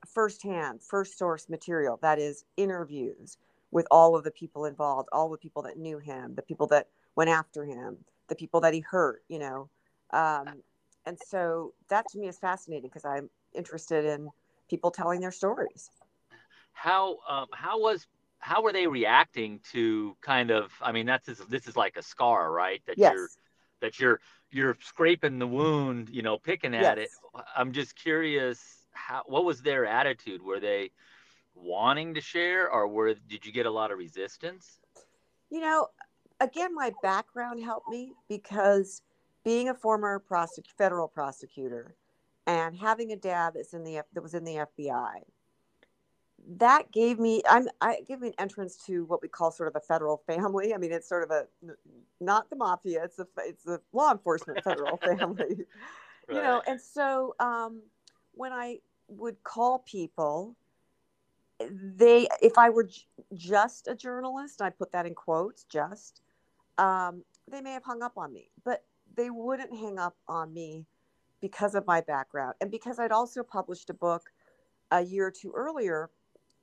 firsthand, 0.06 0.84
first 0.84 1.18
source 1.18 1.48
material. 1.48 1.98
That 2.02 2.20
is 2.20 2.44
interviews 2.58 3.38
with 3.72 3.88
all 3.90 4.16
of 4.16 4.24
the 4.24 4.32
people 4.32 4.66
involved, 4.66 5.08
all 5.12 5.30
the 5.30 5.38
people 5.38 5.62
that 5.64 5.78
knew 5.78 5.98
him, 6.00 6.36
the 6.36 6.42
people 6.42 6.68
that 6.68 6.88
went 7.16 7.30
after 7.30 7.66
him, 7.66 7.98
the 8.28 8.36
people 8.36 8.60
that 8.62 8.74
he 8.74 8.82
hurt. 8.82 9.24
You 9.30 9.40
know, 9.40 9.70
um, 10.12 10.62
and 11.06 11.18
so 11.18 11.74
that 11.88 12.10
to 12.10 12.20
me 12.20 12.28
is 12.28 12.38
fascinating 12.38 12.90
because 12.90 13.06
I'm 13.06 13.30
interested 13.54 14.04
in 14.04 14.30
people 14.70 14.92
telling 14.92 15.22
their 15.22 15.32
stories. 15.32 15.90
How 16.74 17.20
um, 17.28 17.48
how 17.54 17.80
was 17.80 18.06
how 18.40 18.62
were 18.62 18.74
they 18.74 18.86
reacting 18.86 19.62
to 19.72 20.18
kind 20.22 20.52
of? 20.52 20.74
I 20.82 20.92
mean, 20.92 21.06
that's 21.06 21.26
this, 21.26 21.40
this 21.50 21.68
is 21.68 21.78
like 21.78 21.96
a 21.96 22.04
scar, 22.04 22.52
right? 22.52 22.82
That 22.86 22.98
Yes. 22.98 23.14
you're 23.14 23.30
that 23.82 24.00
you're 24.00 24.20
you're 24.52 24.78
scraping 24.82 25.40
the 25.40 25.48
wound, 25.48 26.10
you 26.10 26.22
know, 26.22 26.38
picking 26.38 26.74
at 26.74 26.98
it. 26.98 27.10
I'm 27.56 27.72
just 27.72 27.96
curious 27.96 28.86
how 28.92 29.24
what 29.26 29.46
was 29.46 29.62
their 29.62 29.86
attitude? 29.86 30.42
Were 30.42 30.60
they 30.60 30.92
wanting 31.56 32.14
to 32.14 32.22
share 32.22 32.70
or 32.70 32.88
were 32.88 33.14
did 33.14 33.46
you 33.46 33.52
get 33.52 33.66
a 33.66 33.72
lot 33.72 33.92
of 33.92 33.98
resistance? 33.98 34.80
You 35.50 35.62
know, 35.62 35.88
again, 36.40 36.74
my 36.76 36.92
background 37.02 37.64
helped 37.64 37.90
me 37.90 38.14
because 38.28 39.02
being 39.44 39.70
a 39.70 39.74
former 39.74 40.22
prosec- 40.30 40.72
federal 40.78 41.08
prosecutor 41.08 41.96
and 42.46 42.76
having 42.76 43.12
a 43.12 43.16
dad 43.16 43.54
that's 43.56 43.74
in 43.74 43.84
the 43.84 43.98
F- 43.98 44.06
that 44.14 44.22
was 44.22 44.34
in 44.34 44.44
the 44.44 44.56
FBI, 44.56 45.22
that 46.58 46.92
gave 46.92 47.20
me 47.20 47.42
I'm 47.50 47.68
I 47.82 48.02
gave 48.08 48.22
me 48.22 48.30
an 48.30 48.34
entrance 48.40 48.78
to 48.86 49.04
what 49.06 49.22
we 49.22 49.28
call 49.28 49.52
sort 49.52 49.68
of 49.68 49.76
a 49.76 49.82
federal 49.86 50.18
family. 50.26 50.74
I 50.74 50.78
mean, 50.78 50.92
it's 50.94 51.10
sort 51.10 51.24
of 51.24 51.32
a 51.32 51.46
not 52.22 52.50
the 52.50 52.56
mafia; 52.56 53.04
it's 53.04 53.18
the 53.18 53.28
it's 53.40 53.64
the 53.64 53.82
law 53.92 54.12
enforcement 54.12 54.64
federal 54.64 54.98
family. 55.18 55.66
you 56.30 56.42
know 56.42 56.62
and 56.68 56.80
so 56.80 57.36
um, 57.40 57.82
when 58.34 58.52
i 58.52 58.80
would 59.08 59.42
call 59.44 59.80
people 59.80 60.56
they 61.72 62.28
if 62.42 62.58
i 62.58 62.70
were 62.70 62.84
j- 62.84 63.04
just 63.34 63.88
a 63.88 63.96
journalist 63.96 64.62
i 64.62 64.70
put 64.70 64.92
that 64.92 65.06
in 65.06 65.16
quotes 65.16 65.64
just 65.64 66.22
um, 66.78 67.24
they 67.50 67.62
may 67.62 67.72
have 67.72 67.84
hung 67.84 68.02
up 68.02 68.18
on 68.18 68.32
me 68.34 68.50
but 68.64 68.84
they 69.16 69.30
wouldn't 69.30 69.74
hang 69.74 69.98
up 69.98 70.16
on 70.28 70.54
me 70.54 70.86
because 71.42 71.76
of 71.76 71.86
my 71.88 72.02
background 72.02 72.54
and 72.62 72.70
because 72.70 73.00
i'd 73.00 73.12
also 73.12 73.42
published 73.42 73.90
a 73.90 73.94
book 73.94 74.32
a 74.92 75.02
year 75.02 75.28
or 75.28 75.32
two 75.32 75.52
earlier 75.56 76.10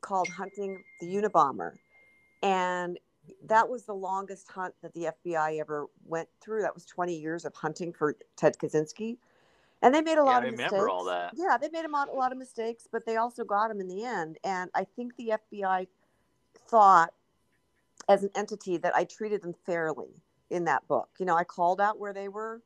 called 0.04 0.28
hunting 0.28 0.82
the 1.00 1.06
unabomber 1.06 1.72
and 2.42 2.98
that 3.46 3.68
was 3.68 3.84
the 3.86 3.94
longest 3.94 4.50
hunt 4.50 4.74
that 4.82 4.92
the 4.94 5.08
fbi 5.24 5.58
ever 5.60 5.86
went 6.04 6.28
through 6.40 6.62
that 6.62 6.74
was 6.74 6.84
20 6.84 7.14
years 7.18 7.44
of 7.44 7.54
hunting 7.54 7.92
for 7.92 8.16
ted 8.36 8.56
kaczynski 8.58 9.16
and 9.84 9.94
they 9.94 10.00
made 10.00 10.16
a 10.16 10.24
Yeah, 10.24 10.30
lot 10.30 10.42
I 10.42 10.46
of 10.46 10.52
remember 10.52 10.76
mistakes. 10.76 10.92
all 10.92 11.04
that. 11.04 11.34
Yeah, 11.36 11.58
they 11.60 11.68
made 11.68 11.84
a, 11.84 12.16
lot 12.16 12.32
of 12.32 12.38
mistakes, 12.38 12.88
but 12.90 13.04
they 13.04 13.16
also 13.16 13.44
got 13.44 13.70
him 13.70 13.80
in 13.80 13.88
the 13.88 14.02
end. 14.02 14.38
And 14.42 14.70
I 14.74 14.84
think 14.84 15.14
the 15.16 15.34
FBI 15.52 15.86
thought, 16.68 17.12
as 18.08 18.22
an 18.22 18.30
entity, 18.34 18.78
that 18.78 18.96
I 18.96 19.04
treated 19.04 19.42
them 19.42 19.54
fairly 19.66 20.22
in 20.48 20.64
that 20.64 20.88
book. 20.88 21.10
You 21.18 21.26
know, 21.26 21.36
I 21.36 21.44
called 21.44 21.82
out 21.82 21.98
where 21.98 22.14
they 22.14 22.28
were, 22.28 22.62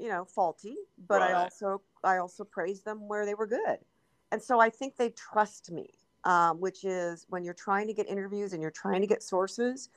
you 0.00 0.08
know, 0.08 0.24
faulty, 0.24 0.74
but 1.06 1.22
I 1.22 1.34
also 1.34 1.82
I 2.02 2.16
also 2.16 2.42
praised 2.42 2.84
them 2.84 3.06
where 3.06 3.24
they 3.24 3.34
were 3.34 3.46
good. 3.46 3.78
And 4.32 4.42
so 4.42 4.58
I 4.58 4.70
think 4.70 4.96
they 4.96 5.10
trust 5.10 5.70
me, 5.70 5.90
um, 6.24 6.60
which 6.60 6.84
is 6.84 7.26
when 7.28 7.44
you're 7.44 7.54
trying 7.54 7.86
to 7.86 7.92
get 7.92 8.08
interviews 8.08 8.52
and 8.52 8.60
you're 8.62 8.70
trying 8.70 9.00
to 9.00 9.06
get 9.06 9.22
sources, 9.22 9.88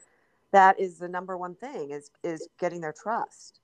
that 0.51 0.80
is 0.80 0.97
the 0.97 1.07
number 1.07 1.38
one 1.38 1.55
thing 1.55 1.91
is 1.91 2.11
is 2.24 2.47
getting 2.59 2.82
their 2.82 2.93
trust. 2.93 3.59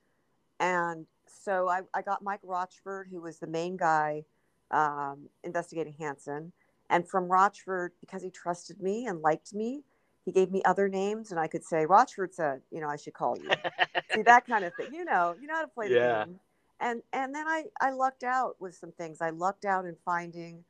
And 0.60 1.05
so 1.26 1.70
I, 1.70 1.82
I 1.93 2.01
got 2.01 2.24
Mike 2.24 2.41
Rochford, 2.43 3.07
who 3.10 3.22
was 3.22 3.39
the 3.39 3.47
main 3.47 3.78
guy 3.78 4.24
um, 4.72 5.30
investigating 5.43 5.93
Hanssen. 5.99 6.51
And 6.89 7.07
from 7.07 7.32
Rochford, 7.32 7.93
because 8.01 8.24
he 8.24 8.32
trusted 8.32 8.82
me 8.82 9.05
and 9.05 9.22
liked 9.22 9.53
me, 9.53 9.84
he 10.26 10.32
gave 10.32 10.51
me 10.51 10.62
other 10.66 10.89
names, 10.89 11.32
and 11.32 11.39
I 11.39 11.47
could 11.47 11.64
say, 11.64 11.86
Rochford 11.86 12.34
said, 12.34 12.62
you 12.72 12.82
know, 12.82 12.89
I 12.89 12.97
should 12.97 13.14
call 13.14 13.38
you. 13.38 13.49
See 14.14 14.22
that 14.24 14.45
kind 14.45 14.66
of 14.66 14.74
thing. 14.76 14.93
You 14.93 15.05
know, 15.05 15.36
you 15.39 15.47
know 15.47 15.55
how 15.55 15.62
to 15.62 15.68
play 15.68 15.88
the 15.88 15.95
game. 16.26 16.39
And 16.82 17.01
and 17.14 17.34
then 17.34 17.47
I 17.47 17.66
I 17.82 17.91
lucked 17.91 18.24
out 18.24 18.55
with 18.60 18.76
some 18.76 18.91
things. 18.91 19.22
I 19.22 19.32
lucked 19.32 19.66
out 19.66 19.86
in 19.86 19.95
finding 20.05 20.64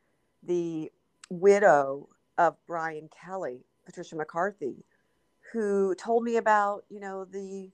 the 0.44 0.92
widow 1.30 2.10
of 2.38 2.56
Brian 2.68 3.10
Kelley, 3.10 3.66
Patricia 3.86 4.16
McCarthy, 4.16 4.84
who 5.54 5.96
told 5.96 6.24
me 6.24 6.38
about 6.38 6.84
you 6.90 7.00
know 7.00 7.26
the 7.26 7.70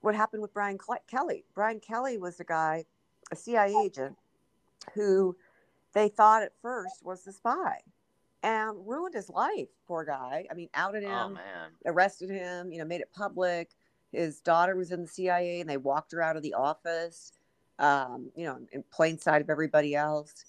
what 0.00 0.14
happened 0.14 0.42
with 0.42 0.54
Brian 0.54 0.78
Cle- 0.78 1.04
Kelley. 1.08 1.44
Brian 1.54 1.80
Kelley 1.80 2.18
was 2.18 2.36
the 2.36 2.44
guy, 2.44 2.84
a 3.30 3.36
CIA 3.36 3.74
agent, 3.84 4.16
who 4.94 5.36
they 5.92 6.08
thought 6.08 6.42
at 6.42 6.52
first 6.62 7.04
was 7.04 7.24
the 7.24 7.32
spy, 7.32 7.80
and 8.42 8.86
ruined 8.86 9.14
his 9.14 9.28
life. 9.28 9.68
Poor 9.86 10.04
guy. 10.04 10.46
I 10.50 10.54
mean, 10.54 10.68
outed 10.74 11.02
him 11.02 11.38
oh 11.38 11.38
arrested 11.86 12.30
him, 12.30 12.72
you 12.72 12.78
know, 12.78 12.84
made 12.84 13.00
it 13.00 13.12
public. 13.12 13.70
His 14.12 14.40
daughter 14.40 14.74
was 14.74 14.90
in 14.90 15.02
the 15.02 15.08
CIA 15.08 15.60
and 15.60 15.70
they 15.70 15.76
walked 15.76 16.12
her 16.12 16.22
out 16.22 16.36
of 16.36 16.42
the 16.42 16.54
office, 16.54 17.32
um, 17.78 18.30
you 18.34 18.44
know, 18.44 18.58
in 18.72 18.82
plain 18.90 19.18
sight 19.18 19.40
of 19.40 19.50
everybody 19.50 19.94
else. 19.94 20.44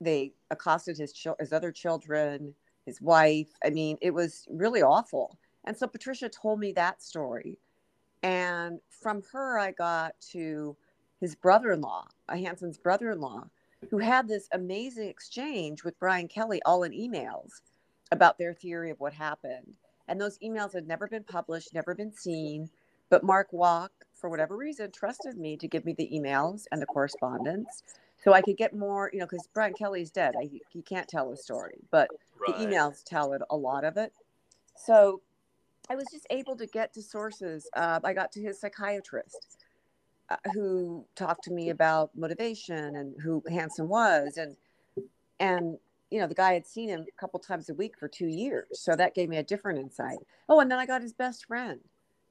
They 0.00 0.32
accosted 0.50 0.98
his, 0.98 1.12
chil- 1.12 1.36
his 1.40 1.52
other 1.52 1.72
children, 1.72 2.54
his 2.84 3.00
wife. 3.00 3.48
I 3.64 3.70
mean, 3.70 3.98
it 4.00 4.12
was 4.12 4.46
really 4.50 4.82
awful. 4.82 5.38
And 5.64 5.76
so 5.76 5.86
Patricia 5.86 6.28
told 6.28 6.60
me 6.60 6.72
that 6.72 7.02
story. 7.02 7.58
And 8.22 8.80
from 8.88 9.22
her, 9.32 9.58
I 9.58 9.72
got 9.72 10.14
to 10.32 10.76
his 11.20 11.34
brother 11.34 11.72
in 11.72 11.80
law, 11.80 12.06
Hanssen's 12.28 12.78
brother 12.78 13.10
in 13.10 13.20
law, 13.20 13.44
who 13.90 13.98
had 13.98 14.28
this 14.28 14.48
amazing 14.52 15.08
exchange 15.08 15.84
with 15.84 15.98
Brian 15.98 16.28
Kelley, 16.28 16.60
all 16.64 16.82
in 16.82 16.92
emails 16.92 17.60
about 18.12 18.38
their 18.38 18.54
theory 18.54 18.90
of 18.90 19.00
what 19.00 19.12
happened. 19.12 19.76
And 20.08 20.20
those 20.20 20.38
emails 20.38 20.72
had 20.72 20.86
never 20.86 21.08
been 21.08 21.24
published, 21.24 21.74
never 21.74 21.94
been 21.94 22.12
seen. 22.12 22.70
But 23.10 23.24
Mark 23.24 23.50
Wauck, 23.52 23.88
for 24.14 24.30
whatever 24.30 24.56
reason, 24.56 24.90
trusted 24.90 25.36
me 25.36 25.56
to 25.56 25.68
give 25.68 25.84
me 25.84 25.94
the 25.94 26.10
emails 26.12 26.64
and 26.70 26.80
the 26.80 26.86
correspondence 26.86 27.82
so 28.26 28.32
I 28.32 28.42
could 28.42 28.56
get 28.56 28.74
more, 28.74 29.08
you 29.12 29.20
know, 29.20 29.26
because 29.26 29.48
Brian 29.54 29.72
Kelley's 29.72 30.10
dead. 30.10 30.34
I, 30.36 30.50
he 30.70 30.82
can't 30.82 31.06
tell 31.06 31.30
a 31.30 31.36
story, 31.36 31.78
but 31.92 32.10
Right. 32.40 32.56
the 32.58 32.66
emails 32.66 33.04
tell 33.04 33.32
it 33.34 33.42
a 33.50 33.56
lot 33.56 33.84
of 33.84 33.96
it. 33.96 34.12
So 34.76 35.22
I 35.88 35.94
was 35.94 36.08
just 36.10 36.26
able 36.30 36.56
to 36.56 36.66
get 36.66 36.92
to 36.94 37.02
sources. 37.02 37.70
Uh, 37.76 38.00
I 38.02 38.12
got 38.14 38.32
to 38.32 38.42
his 38.42 38.60
psychiatrist 38.60 39.58
uh, 40.28 40.36
who 40.52 41.06
talked 41.14 41.44
to 41.44 41.52
me 41.52 41.70
about 41.70 42.10
motivation 42.16 42.96
and 42.96 43.14
who 43.22 43.44
Hanssen 43.48 43.86
was. 43.86 44.38
And, 44.38 44.56
and, 45.38 45.78
you 46.10 46.18
know, 46.18 46.26
the 46.26 46.34
guy 46.34 46.54
had 46.54 46.66
seen 46.66 46.88
him 46.88 47.06
a 47.08 47.20
couple 47.20 47.38
times 47.38 47.68
a 47.68 47.74
week 47.74 47.96
for 47.96 48.08
two 48.08 48.26
years. 48.26 48.80
So 48.80 48.96
that 48.96 49.14
gave 49.14 49.28
me 49.28 49.36
a 49.36 49.44
different 49.44 49.78
insight. 49.78 50.18
Oh, 50.48 50.58
and 50.58 50.68
then 50.68 50.80
I 50.80 50.86
got 50.86 51.00
his 51.00 51.12
best 51.12 51.46
friend, 51.46 51.78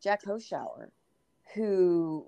Jack 0.04 0.26
Hoshauer, 0.26 0.90
who 1.56 2.28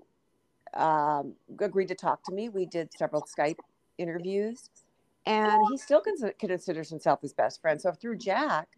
um, 0.74 1.34
agreed 1.60 1.88
to 1.88 1.94
talk 1.94 2.22
to 2.24 2.32
me. 2.32 2.48
We 2.48 2.66
did 2.66 2.92
several 2.96 3.22
Skype 3.22 3.58
interviews, 3.98 4.70
and 5.26 5.60
he 5.70 5.76
still 5.76 6.00
cons- 6.00 6.24
considers 6.38 6.90
himself 6.90 7.20
his 7.20 7.32
best 7.32 7.60
friend. 7.60 7.80
So 7.80 7.92
through 7.92 8.18
Jack, 8.18 8.68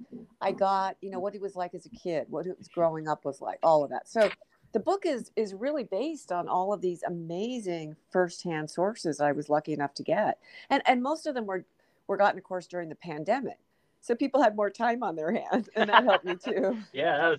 I 0.40 0.52
got 0.52 0.96
you 1.00 1.10
know 1.10 1.20
what 1.20 1.32
he 1.32 1.38
was 1.38 1.56
like 1.56 1.74
as 1.74 1.86
a 1.86 1.90
kid, 1.90 2.26
what 2.30 2.46
his 2.46 2.68
growing 2.68 3.08
up 3.08 3.24
was 3.24 3.40
like, 3.40 3.58
all 3.62 3.84
of 3.84 3.90
that. 3.90 4.08
So 4.08 4.30
the 4.72 4.80
book 4.80 5.04
is 5.04 5.30
is 5.36 5.54
really 5.54 5.84
based 5.84 6.32
on 6.32 6.48
all 6.48 6.72
of 6.72 6.80
these 6.80 7.02
amazing 7.02 7.96
firsthand 8.10 8.70
sources 8.70 9.20
I 9.20 9.32
was 9.32 9.48
lucky 9.48 9.72
enough 9.72 9.94
to 9.94 10.02
get, 10.02 10.38
and 10.68 10.82
and 10.86 11.02
most 11.02 11.26
of 11.26 11.34
them 11.34 11.46
were 11.46 11.64
were 12.06 12.16
gotten, 12.16 12.38
of 12.38 12.44
course, 12.44 12.66
during 12.66 12.88
the 12.88 12.96
pandemic. 12.96 13.58
So 14.00 14.14
people 14.14 14.42
had 14.42 14.56
more 14.56 14.70
time 14.70 15.02
on 15.02 15.14
their 15.14 15.32
hands, 15.32 15.68
and 15.76 15.90
that 15.90 16.04
helped 16.04 16.24
me 16.24 16.36
too. 16.36 16.78
Yeah, 16.92 17.18
that 17.18 17.28
was 17.28 17.38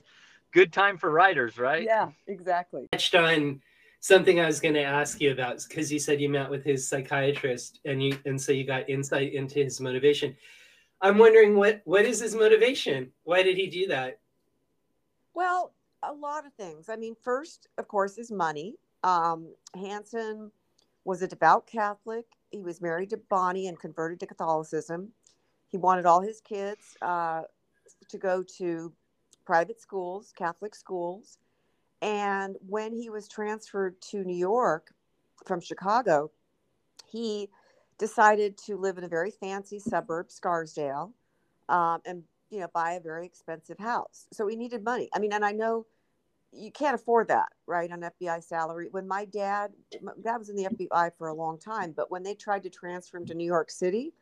good 0.52 0.72
time 0.72 0.98
for 0.98 1.10
writers, 1.10 1.58
right? 1.58 1.84
Yeah, 1.84 2.12
exactly. 2.28 2.88
touched 2.92 3.16
on 3.16 3.62
something 4.02 4.40
I 4.40 4.48
was 4.48 4.60
going 4.60 4.74
to 4.74 4.84
ask 4.84 5.22
you 5.22 5.32
about 5.32 5.64
because 5.68 5.92
you 5.92 6.00
said 6.00 6.20
you 6.20 6.28
met 6.28 6.50
with 6.50 6.66
his 6.66 6.88
psychiatrist 6.88 7.80
and 7.86 8.04
you 8.04 8.18
and 8.26 8.40
so 8.40 8.52
you 8.52 8.66
got 8.66 8.90
insight 8.90 9.34
into 9.34 9.64
his 9.64 9.80
motivation. 9.80 10.36
I'm 11.02 11.18
wondering 11.18 11.56
what 11.56 11.82
what 11.86 12.04
is 12.04 12.20
his 12.20 12.36
motivation? 12.36 13.12
Why 13.24 13.44
did 13.44 13.56
he 13.56 13.68
do 13.68 13.88
that? 13.88 14.20
Well, 15.34 15.74
a 16.04 16.12
lot 16.12 16.46
of 16.46 16.54
things. 16.54 16.90
I 16.90 16.96
mean, 16.96 17.16
first, 17.16 17.68
of 17.78 17.88
course, 17.88 18.18
is 18.18 18.32
money. 18.32 18.76
Um, 19.04 19.54
Hanssen 19.76 20.52
was 21.06 21.22
a 21.22 21.28
devout 21.28 21.66
Catholic. 21.66 22.26
He 22.50 22.62
was 22.62 22.82
married 22.82 23.12
to 23.12 23.18
Bonnie 23.18 23.68
and 23.68 23.80
converted 23.80 24.20
to 24.20 24.26
Catholicism. 24.26 25.10
He 25.70 25.78
wanted 25.78 26.06
all 26.06 26.22
his 26.22 26.42
kids 26.42 26.98
uh, 27.02 27.44
to 28.10 28.18
go 28.18 28.44
to 28.58 28.92
private 29.46 29.80
schools, 29.80 30.34
Catholic 30.36 30.76
schools. 30.76 31.38
And 32.02 32.56
when 32.68 32.94
he 32.94 33.10
was 33.10 33.28
transferred 33.28 34.02
to 34.10 34.24
New 34.24 34.36
York 34.36 34.94
from 35.46 35.62
Chicago, 35.62 36.32
he 37.12 37.50
decided 37.98 38.58
to 38.58 38.76
live 38.76 38.98
in 38.98 39.04
a 39.04 39.08
very 39.08 39.32
fancy 39.32 39.78
suburb, 39.78 40.32
Scarsdale, 40.32 41.14
um, 41.70 42.02
and 42.06 42.24
you 42.50 42.60
know 42.60 42.68
buy 42.74 42.94
a 42.94 43.00
very 43.00 43.26
expensive 43.26 43.78
house. 43.78 44.26
So 44.34 44.48
he 44.48 44.56
needed 44.56 44.84
money. 44.84 45.10
I 45.14 45.20
mean, 45.20 45.34
and 45.34 45.46
I 45.46 45.52
know 45.52 45.86
you 46.52 46.72
can't 46.72 46.96
afford 46.96 47.28
that, 47.30 47.50
right, 47.66 47.92
on 47.92 48.02
FBI 48.02 48.44
salary. 48.44 48.88
When 48.92 49.08
my 49.08 49.26
dad, 49.26 49.72
my 50.02 50.12
dad 50.24 50.38
was 50.38 50.50
in 50.50 50.56
the 50.56 50.66
FBI 50.66 51.12
for 51.18 51.28
a 51.28 51.34
long 51.34 51.60
time, 51.60 51.94
but 51.96 52.12
when 52.12 52.24
they 52.24 52.34
tried 52.34 52.64
to 52.64 52.70
transfer 52.70 53.18
him 53.18 53.26
to 53.28 53.36
New 53.36 53.46
York 53.46 53.70
City, 53.70 54.14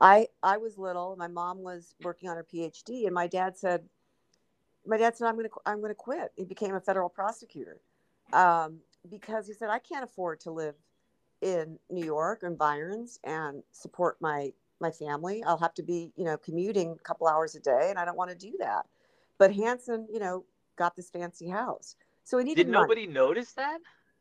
I 0.00 0.28
I 0.42 0.58
was 0.58 0.78
little. 0.78 1.16
My 1.16 1.28
mom 1.28 1.62
was 1.62 1.94
working 2.02 2.28
on 2.28 2.36
her 2.36 2.44
PhD, 2.44 3.06
and 3.06 3.14
my 3.14 3.26
dad 3.26 3.56
said, 3.56 3.84
my 4.86 4.96
dad 4.96 5.16
said, 5.16 5.26
I'm 5.26 5.34
going 5.36 5.48
to 5.48 5.54
I'm 5.66 5.78
going 5.80 5.90
to 5.90 5.94
quit. 5.94 6.32
He 6.36 6.44
became 6.44 6.74
a 6.74 6.80
federal 6.80 7.08
prosecutor 7.08 7.80
um, 8.32 8.78
because 9.10 9.46
he 9.46 9.52
said 9.54 9.70
I 9.70 9.78
can't 9.78 10.04
afford 10.04 10.40
to 10.40 10.50
live 10.50 10.74
in 11.42 11.78
New 11.90 12.04
York 12.04 12.42
or 12.42 12.48
environs 12.48 13.18
and 13.24 13.62
support 13.72 14.16
my 14.20 14.52
my 14.80 14.90
family. 14.90 15.42
I'll 15.44 15.58
have 15.58 15.74
to 15.74 15.82
be 15.82 16.12
you 16.16 16.24
know 16.24 16.36
commuting 16.36 16.92
a 16.92 17.02
couple 17.02 17.26
hours 17.26 17.54
a 17.54 17.60
day, 17.60 17.88
and 17.90 17.98
I 17.98 18.04
don't 18.04 18.16
want 18.16 18.30
to 18.30 18.36
do 18.36 18.52
that. 18.60 18.86
But 19.38 19.50
Hanssen, 19.52 20.06
you 20.12 20.20
know, 20.20 20.44
got 20.76 20.94
this 20.96 21.10
fancy 21.10 21.48
house, 21.48 21.96
so 22.24 22.38
he 22.38 22.44
needed 22.44 22.64
Did 22.66 22.72
money. 22.72 22.82
nobody 22.82 23.06
notice 23.06 23.52
that? 23.54 23.78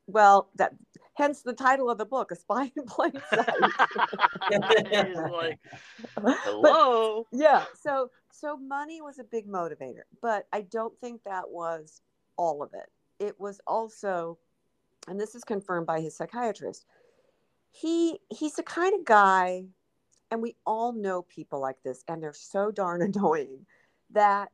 Well, 0.08 0.50
that 0.56 0.74
hence 1.14 1.44
the 1.44 1.54
title 1.54 1.90
of 1.90 1.98
the 1.98 2.06
book, 2.06 2.32
"A 2.32 2.36
Spy 2.36 2.72
in 2.76 2.86
Plain 2.86 3.14
Sight." 3.30 3.48
He's 4.52 5.16
like, 5.16 5.60
But- 6.22 6.38
hello. 6.44 7.26
yeah 7.32 7.64
so 7.82 8.10
so 8.34 8.58
money 8.58 9.02
was 9.02 9.20
a 9.20 9.24
big 9.24 9.48
motivator 9.48 10.04
but 10.22 10.48
i 10.52 10.62
don't 10.62 11.00
think 11.00 11.22
that 11.24 11.50
was 11.50 12.02
all 12.38 12.64
of 12.64 12.72
it. 12.74 12.90
It 13.20 13.40
was 13.40 13.62
also 13.68 14.38
and 15.08 15.20
this 15.20 15.36
is 15.36 15.44
confirmed 15.44 15.88
by 15.88 16.02
his 16.02 16.16
psychiatrist 16.16 16.86
he 17.72 18.20
he's 18.30 18.56
the 18.56 18.64
kind 18.64 18.94
of 18.98 19.06
guy 19.06 19.66
and 20.32 20.42
we 20.42 20.56
all 20.66 20.94
know 20.94 21.24
people 21.24 21.62
like 21.62 21.82
this 21.84 22.04
and 22.08 22.22
they're 22.22 22.34
so 22.34 22.72
darn 22.72 23.02
annoying 23.16 23.66
that 24.12 24.50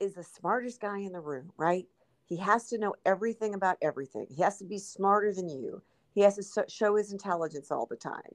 is 0.00 0.14
the 0.14 0.24
smartest 0.24 0.80
guy 0.80 0.98
in 0.98 1.12
the 1.12 1.20
room 1.20 1.50
right? 1.56 1.86
He 2.26 2.36
has 2.38 2.68
to 2.68 2.78
know 2.78 2.94
everything 3.04 3.54
about 3.54 3.76
everything. 3.82 4.26
He 4.30 4.42
has 4.42 4.58
to 4.58 4.64
be 4.64 4.78
smarter 4.78 5.32
than 5.32 5.48
you. 5.48 5.82
He 6.14 6.22
has 6.22 6.36
to 6.36 6.64
show 6.68 6.96
his 6.96 7.12
intelligence 7.12 7.70
all 7.70 7.84
the 7.84 7.96
time. 7.96 8.34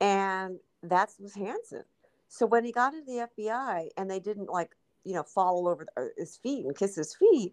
And 0.00 0.58
that 0.82 1.10
was 1.20 1.34
Hanssen 1.34 1.84
so 2.32 2.46
when 2.46 2.64
he 2.64 2.72
got 2.72 2.94
into 2.94 3.04
the 3.04 3.28
FBI 3.36 3.90
and 3.98 4.10
they 4.10 4.18
didn't 4.18 4.48
like, 4.48 4.74
you 5.04 5.12
know, 5.12 5.22
fall 5.22 5.68
over 5.68 5.86
uh, 5.98 6.04
his 6.16 6.38
feet 6.38 6.64
and 6.64 6.74
kiss 6.74 6.96
his 6.96 7.14
feet, 7.14 7.52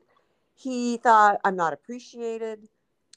he 0.55 0.95
thought, 0.95 1.41
I'm 1.43 1.57
not 1.57 1.73
appreciated. 1.73 2.69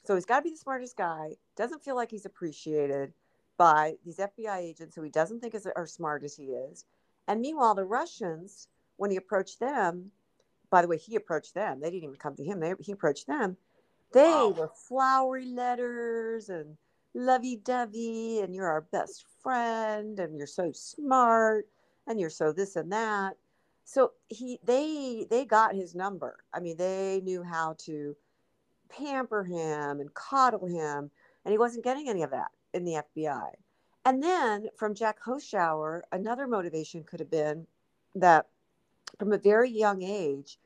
So 0.03 0.17
he's 0.17 0.27
got 0.27 0.39
to 0.39 0.43
be 0.43 0.51
the 0.51 0.57
smartest 0.57 0.97
guy, 0.97 1.37
doesn't 1.57 1.85
feel 1.85 1.95
like 1.95 2.11
he's 2.11 2.27
appreciated 2.27 3.13
by 3.59 3.95
these 4.05 4.19
FBI 4.19 4.59
agents 4.59 4.97
who 4.97 5.05
he 5.05 5.11
doesn't 5.11 5.39
think 5.39 5.55
is, 5.55 5.69
are 5.77 5.87
smart 5.87 6.25
as 6.25 6.35
he 6.35 6.47
is. 6.47 6.85
And 7.29 7.41
meanwhile, 7.41 7.77
the 7.77 7.85
Russians, 7.85 8.67
when 8.97 9.13
he 9.13 9.17
approached 9.17 9.61
them, 9.61 10.11
by 10.69 10.83
the 10.83 10.89
way, 10.89 10.99
he 10.99 11.15
approached 11.15 11.55
them. 11.55 11.79
They 11.81 11.91
didn't 11.91 12.03
even 12.03 12.17
come 12.17 12.35
to 12.35 12.45
him. 12.45 12.59
They, 12.59 12.75
he 12.81 12.91
approached 12.91 13.29
them. 13.29 13.57
They 14.13 14.31
Wow. 14.31 14.49
were 14.49 14.73
flowery 14.89 15.47
letters 15.47 16.49
and 16.49 16.77
lovey-dovey, 17.15 18.41
and 18.41 18.55
you're 18.55 18.69
our 18.69 18.83
best 18.93 19.25
friend, 19.43 20.19
and 20.19 20.37
you're 20.37 20.47
so 20.47 20.73
smart, 20.73 21.67
and 22.07 22.19
you're 22.21 22.31
so 22.31 22.53
this 22.53 22.77
and 22.77 22.93
that. 22.93 23.37
So 23.85 24.13
he, 24.29 24.59
they, 24.65 25.27
they 25.29 25.45
got 25.45 25.75
his 25.75 25.95
number. 25.95 26.39
I 26.53 26.61
mean, 26.61 26.77
they 26.77 27.21
knew 27.25 27.43
how 27.43 27.75
to 27.81 28.17
pamper 28.89 29.45
him 29.45 30.01
and 30.01 30.15
coddle 30.15 30.67
him, 30.67 31.11
and 31.45 31.53
he 31.53 31.59
wasn't 31.59 31.85
getting 31.85 32.09
any 32.09 32.23
of 32.23 32.31
that 32.31 32.51
in 32.73 32.85
the 32.85 33.03
FBI. 33.17 33.51
And 34.05 34.23
then 34.23 34.69
from 34.77 34.95
Jack 34.95 35.23
Hoschouer, 35.23 36.03
another 36.11 36.47
motivation 36.47 37.05
could 37.05 37.21
have 37.21 37.31
been 37.31 37.67
that 38.15 38.47
from 39.19 39.33
a 39.33 39.39
very 39.39 39.71
young 39.71 40.03
age, 40.03 40.59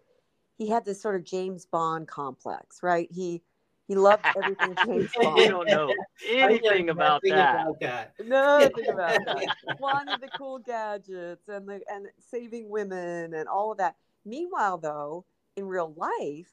he 0.57 0.69
had 0.69 0.85
this 0.85 1.01
sort 1.03 1.17
of 1.17 1.25
James 1.25 1.67
Bond 1.67 2.09
complex, 2.09 2.83
right? 2.83 3.09
He 3.13 3.43
he 3.87 3.95
loved 3.95 4.25
everything 4.37 4.75
James 4.85 5.11
you 5.21 5.49
don't 5.49 5.69
know 5.69 5.93
anything 6.29 6.91
about 6.91 7.21
that. 7.25 7.61
about 7.61 7.81
that. 7.81 8.13
Nothing 8.25 8.89
about 8.89 9.19
that. 9.25 9.79
Wanted 9.79 10.21
the 10.21 10.29
cool 10.37 10.59
gadgets 10.59 11.49
and 11.49 11.69
the 11.69 11.81
and 11.89 12.07
saving 12.19 12.69
women 12.69 13.35
and 13.35 13.49
all 13.49 13.71
of 13.73 13.79
that. 13.79 13.95
Meanwhile, 14.25 14.79
though, 14.79 15.25
in 15.57 15.67
real 15.67 15.95
life, 15.97 16.51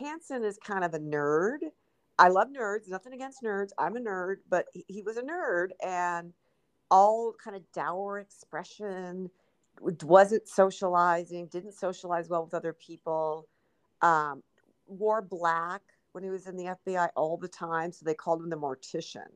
Hanssen 0.00 0.44
is 0.44 0.56
kind 0.64 0.84
of 0.84 0.94
a 0.94 1.00
nerd. 1.00 1.58
I 2.16 2.28
love 2.28 2.48
nerds. 2.48 2.88
Nothing 2.88 3.12
against 3.12 3.42
nerds. 3.42 3.70
I'm 3.76 3.96
a 3.96 4.00
nerd, 4.00 4.36
but 4.48 4.66
he, 4.72 4.84
he 4.86 5.02
was 5.02 5.16
a 5.16 5.22
nerd 5.22 5.68
and 5.84 6.32
all 6.90 7.34
kind 7.42 7.56
of 7.56 7.62
dour 7.72 8.20
expression. 8.20 9.30
Wasn't 9.80 10.48
socializing. 10.48 11.48
Didn't 11.48 11.74
socialize 11.74 12.28
well 12.28 12.44
with 12.44 12.54
other 12.54 12.72
people. 12.72 13.48
Um, 14.00 14.44
wore 14.86 15.22
black 15.22 15.82
when 16.18 16.24
he 16.24 16.30
was 16.30 16.48
in 16.48 16.56
the 16.56 16.76
FBI 16.84 17.10
all 17.14 17.36
the 17.36 17.46
time, 17.46 17.92
so 17.92 18.04
they 18.04 18.12
called 18.12 18.42
him 18.42 18.50
the 18.50 18.56
mortician. 18.56 19.28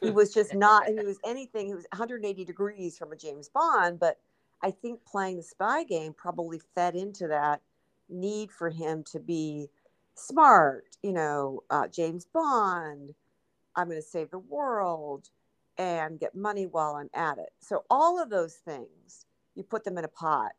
He 0.00 0.10
was 0.10 0.32
just 0.32 0.54
not 0.66 0.86
he 0.86 0.94
was 0.94 1.18
anything 1.26 1.66
he 1.66 1.74
was 1.74 1.84
180 1.92 2.42
degrees 2.42 2.96
from 2.96 3.12
a 3.12 3.16
james 3.16 3.50
bond 3.50 3.98
but 3.98 4.18
i 4.62 4.70
think 4.70 5.04
playing 5.04 5.36
the 5.36 5.42
spy 5.42 5.84
game 5.84 6.14
probably 6.14 6.60
fed 6.74 6.94
into 6.94 7.28
that 7.28 7.60
need 8.08 8.50
for 8.50 8.70
him 8.70 9.02
to 9.04 9.18
be 9.20 9.68
smart 10.14 10.84
you 11.02 11.12
know 11.12 11.62
uh, 11.70 11.86
james 11.88 12.26
bond 12.32 13.14
i'm 13.74 13.88
going 13.88 14.00
to 14.00 14.06
save 14.06 14.30
the 14.30 14.38
world 14.38 15.28
and 15.78 16.20
get 16.20 16.34
money 16.34 16.66
while 16.66 16.94
i'm 16.94 17.10
at 17.12 17.38
it. 17.38 17.52
So 17.60 17.84
all 17.90 18.22
of 18.22 18.30
those 18.30 18.54
things 18.54 19.26
you 19.54 19.62
put 19.62 19.84
them 19.84 19.98
in 19.98 20.04
a 20.04 20.08
pot 20.08 20.52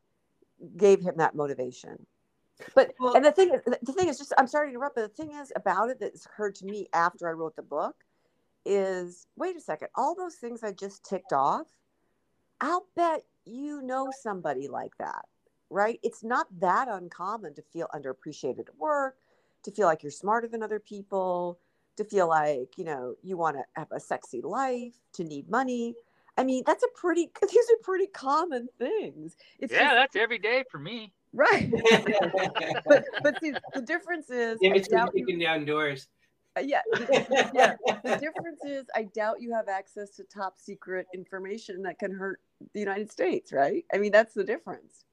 gave 0.78 1.02
him 1.02 1.16
that 1.18 1.36
motivation 1.36 2.06
but 2.76 2.94
Well- 3.00 3.16
and 3.16 3.24
the 3.26 3.32
thing 3.32 3.54
is 3.54 3.62
the 3.84 3.94
thing 3.94 4.08
is 4.08 4.18
just 4.18 4.34
i'm 4.38 4.48
sorry 4.48 4.68
to 4.68 4.72
interrupt 4.72 4.96
but 4.96 5.02
the 5.02 5.24
thing 5.24 5.34
is 5.36 5.52
about 5.56 5.90
it 5.90 6.00
that's 6.00 6.26
occurred 6.26 6.56
to 6.56 6.66
me 6.66 6.88
after 6.94 7.28
i 7.28 7.32
wrote 7.32 7.56
the 7.56 7.62
book 7.62 8.04
is 8.66 9.28
wait 9.36 9.56
a 9.56 9.62
second, 9.62 9.88
all 9.96 10.14
those 10.14 10.36
things 10.36 10.64
I 10.64 10.74
just 10.74 11.04
ticked 11.04 11.34
off, 11.34 11.68
I'll 12.60 12.86
bet 12.96 13.24
you 13.46 13.82
know 13.82 14.12
somebody 14.12 14.68
like 14.68 14.98
that, 14.98 15.26
right? 15.70 16.00
It's 16.04 16.24
not 16.24 16.48
that 16.60 16.88
uncommon 16.90 17.56
to 17.56 17.62
feel 17.62 17.88
underappreciated 17.96 18.68
at 18.68 18.78
work, 18.78 19.18
to 19.64 19.72
feel 19.72 19.88
like 19.88 20.04
you're 20.04 20.12
smarter 20.12 20.48
than 20.48 20.62
other 20.64 20.80
people, 20.80 21.60
to 21.96 22.04
feel 22.04 22.28
like, 22.28 22.78
you 22.78 22.84
know, 22.84 23.16
you 23.24 23.38
want 23.38 23.56
to 23.58 23.64
have 23.76 23.88
a 23.92 24.00
sexy 24.00 24.42
life, 24.42 24.94
to 25.14 25.24
need 25.24 25.50
money. 25.50 25.96
I 26.38 26.44
mean, 26.44 26.64
that's 26.66 26.84
a 26.84 26.90
pretty, 26.94 27.32
these 27.42 27.70
are 27.72 27.82
pretty 27.84 28.08
common 28.08 28.68
things. 28.78 29.38
It's 29.60 29.72
Yeah, 29.72 29.84
just, 29.84 29.96
that's 29.96 30.16
every 30.16 30.40
day 30.40 30.66
for 30.70 30.78
me. 30.78 31.14
Right. 31.34 31.72
but, 32.86 33.06
but 33.24 33.40
see, 33.42 33.54
the 33.74 33.82
difference 33.82 34.30
is, 34.30 34.58
In 34.62 34.74
I 34.74 34.80
between 34.80 35.08
kicking 35.12 35.40
down 35.40 35.66
doors. 35.66 36.08
uh, 36.58 36.62
yeah, 36.62 36.82
yeah. 37.54 37.76
The 38.04 38.18
difference 38.20 38.64
is, 38.66 38.86
I 38.96 39.04
doubt 39.04 39.42
you 39.42 39.54
have 39.54 39.68
access 39.68 40.12
to 40.16 40.24
top 40.24 40.60
secret 40.60 41.08
information 41.14 41.84
that 41.84 42.00
can 42.00 42.12
hurt 42.12 42.40
the 42.74 42.80
United 42.80 43.12
States, 43.12 43.52
right? 43.52 43.86
I 43.94 43.98
mean, 43.98 44.12
that's 44.12 44.34
the 44.34 44.44
difference. 44.44 45.06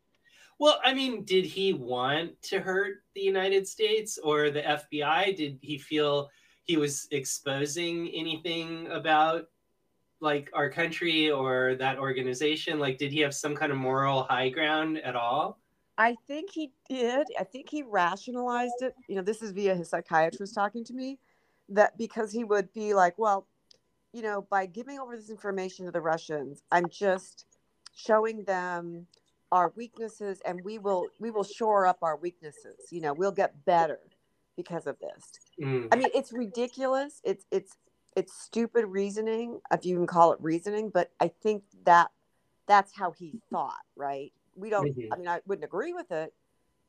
Well, 0.59 0.81
I 0.85 0.95
mean, 0.95 1.25
did 1.25 1.45
he 1.45 1.73
want 1.73 2.41
to 2.43 2.61
hurt 2.61 2.99
the 3.15 3.21
United 3.21 3.67
States 3.67 4.19
or 4.23 4.51
the 4.51 4.63
FBI? 4.63 5.37
Did 5.37 5.59
he 5.61 5.79
feel 5.79 6.31
he 6.65 6.77
was 6.77 7.09
exposing 7.11 8.09
anything 8.15 8.87
about 8.91 9.49
like 10.21 10.51
our 10.55 10.71
country 10.71 11.31
or 11.31 11.75
that 11.77 11.99
organization? 11.99 12.79
Like, 12.79 12.99
did 12.99 13.13
he 13.13 13.21
have 13.21 13.35
some 13.35 13.55
kind 13.55 13.73
of 13.73 13.79
moral 13.79 14.23
high 14.23 14.49
ground 14.49 14.99
at 14.99 15.17
all? 15.17 15.59
I 15.97 16.17
think 16.27 16.51
he 16.53 16.73
did. 16.89 17.27
I 17.39 17.45
think 17.45 17.71
he 17.71 17.83
rationalized 17.83 18.83
it. 18.83 18.95
You 19.09 19.17
know, 19.17 19.23
this 19.23 19.43
is 19.43 19.53
via 19.53 19.75
his 19.75 19.91
psychiatrist 19.91 20.55
talking 20.55 20.85
to 20.85 20.93
me 20.93 21.19
that 21.69 21.97
because 21.97 22.33
he 22.33 22.45
would 22.45 22.73
be 22.73 22.95
like, 22.95 23.17
well, 23.19 23.47
you 24.13 24.23
know, 24.23 24.47
by 24.51 24.67
giving 24.67 24.99
over 24.99 25.17
this 25.17 25.31
information 25.31 25.87
to 25.87 25.93
the 25.93 26.01
Russians, 26.01 26.63
I'm 26.71 26.89
just 26.89 27.47
showing 27.95 28.45
them 28.45 29.07
our 29.53 29.73
weaknesses 29.77 30.41
and 30.45 30.61
we 30.65 30.79
will 30.79 31.07
we 31.21 31.31
will 31.31 31.45
shore 31.45 31.87
up 31.87 31.99
our 32.03 32.17
weaknesses. 32.17 32.77
You 32.91 33.01
know, 33.01 33.13
we'll 33.13 33.33
get 33.33 33.65
better 33.65 34.01
because 34.57 34.87
of 34.87 34.97
this. 34.99 35.33
Mm. 35.63 35.89
I 35.93 35.97
mean, 35.97 36.09
it's 36.15 36.33
ridiculous. 36.33 37.21
It's 37.25 37.45
it's 37.51 37.77
it's 38.17 38.33
stupid 38.41 38.87
reasoning, 38.87 39.61
if 39.73 39.85
you 39.85 39.97
can 39.97 40.07
call 40.07 40.33
it 40.33 40.39
reasoning, 40.41 40.91
but 40.93 41.11
I 41.21 41.29
think 41.29 41.65
that 41.85 42.11
that's 42.67 42.97
how 42.97 43.13
he 43.13 43.41
thought, 43.51 43.83
right? 43.97 44.33
We 44.57 44.71
don't 44.71 44.97
Mhm. 44.97 45.09
I 45.13 45.17
mean, 45.17 45.29
I 45.29 45.41
wouldn't 45.47 45.65
agree 45.65 45.93
with 45.93 46.11
it, 46.13 46.35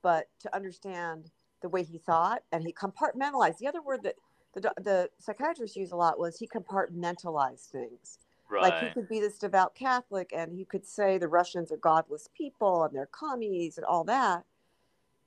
but 0.01 0.29
to 0.39 0.55
understand 0.55 1.31
the 1.61 1.69
way 1.69 1.83
he 1.83 1.97
thought 1.97 2.43
and 2.51 2.63
he 2.63 2.73
compartmentalized. 2.73 3.57
The 3.57 3.67
other 3.67 3.81
word 3.81 4.03
that 4.03 4.15
the 4.53 4.73
the 4.77 5.09
psychiatrist 5.19 5.75
used 5.75 5.91
a 5.91 5.95
lot 5.95 6.19
was 6.19 6.37
he 6.37 6.47
compartmentalized 6.47 7.69
things. 7.69 8.19
Right. 8.49 8.61
Like 8.61 8.79
he 8.79 8.89
could 8.93 9.09
be 9.09 9.19
this 9.19 9.39
devout 9.39 9.73
Catholic 9.75 10.31
and 10.33 10.53
he 10.53 10.65
could 10.65 10.85
say 10.85 11.17
the 11.17 11.27
Russians 11.27 11.71
are 11.71 11.77
godless 11.77 12.29
people 12.35 12.83
and 12.83 12.95
they're 12.95 13.07
commies 13.07 13.77
and 13.77 13.85
all 13.85 14.03
that. 14.05 14.45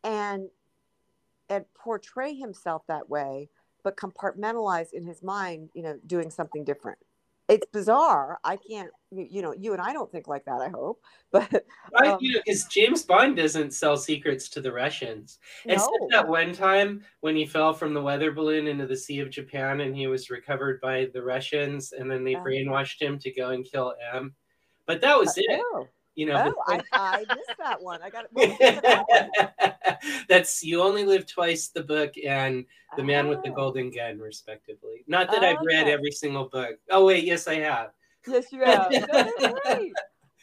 And 0.05 0.51
and 1.51 1.65
portray 1.75 2.35
himself 2.35 2.87
that 2.87 3.09
way, 3.09 3.49
but 3.83 3.97
compartmentalize 3.97 4.93
in 4.93 5.05
his 5.05 5.23
mind, 5.23 5.71
you 5.75 5.83
know, 5.83 5.99
doing 6.07 6.31
something 6.31 6.65
different. 6.65 6.99
It's 7.49 7.67
bizarre. 7.73 8.39
I 8.45 8.57
can't, 8.57 8.91
you, 9.11 9.43
know, 9.43 9.55
you 9.55 9.73
and 9.73 9.81
I 9.83 9.93
don't 9.93 10.11
think 10.11 10.29
like 10.29 10.45
that. 10.45 10.61
I 10.61 10.69
hope, 10.69 11.03
but 11.33 11.65
Right, 11.93 12.13
um, 12.13 12.19
you 12.21 12.35
know, 12.35 12.41
because 12.45 12.65
James 12.67 13.03
Bond 13.03 13.37
doesn't 13.37 13.73
sell 13.73 13.97
secrets 13.97 14.49
to 14.51 14.61
the 14.61 14.73
Russians. 14.73 15.39
Except 15.65 15.91
that 16.11 16.29
one 16.29 16.53
time 16.53 17.03
when 17.21 17.35
he 17.35 17.47
fell 17.47 17.73
from 17.73 17.95
the 17.95 18.03
weather 18.03 18.31
balloon 18.31 18.67
into 18.67 18.87
the 18.87 18.97
Sea 18.97 19.21
of 19.21 19.31
Japan 19.31 19.81
and 19.81 19.97
he 19.97 20.07
was 20.07 20.29
recovered 20.29 20.81
by 20.83 21.09
the 21.15 21.23
Russians 21.23 21.93
and 21.93 22.11
then 22.11 22.25
they 22.25 22.35
Oh. 22.37 22.41
brainwashed 22.41 23.01
him 23.01 23.19
to 23.21 23.31
go 23.33 23.51
and 23.51 23.65
kill 23.65 23.95
M. 24.13 24.35
But 24.87 25.01
that 25.01 25.19
was 25.19 25.37
it. 25.39 25.61
Oh, 25.73 25.87
You 26.15 26.27
know, 26.27 26.55
oh 26.57 26.63
I, 26.67 26.83
I 26.93 27.25
missed 27.35 27.57
that 27.59 27.83
one. 27.83 28.03
I 28.03 28.11
got 28.11 28.25
it. 28.25 28.31
what 28.33 28.49
was 28.49 28.59
the 28.59 28.77
other 28.77 29.29
one? 29.89 29.97
that's 30.29 30.63
You 30.63 30.83
Only 30.83 31.05
Live 31.05 31.27
Twice, 31.27 31.69
the 31.69 31.83
book, 31.83 32.13
and 32.23 32.67
The 32.97 33.03
Man 33.05 33.29
with 33.29 33.43
the 33.43 33.51
Oh, 33.51 33.55
Golden 33.55 33.91
Gun, 33.91 34.19
respectively. 34.19 35.05
Not 35.07 35.31
that 35.31 35.43
I've 35.45 35.65
read 35.65 35.85
Okay. 35.85 35.93
every 35.93 36.11
single 36.11 36.49
book. 36.49 36.77
Oh, 36.91 37.07
wait, 37.07 37.25
yes, 37.25 37.47
I 37.49 37.55
have. 37.57 37.93
Yes, 38.29 38.53
you 38.53 38.61
have. 38.63 38.91
Right. 38.91 39.93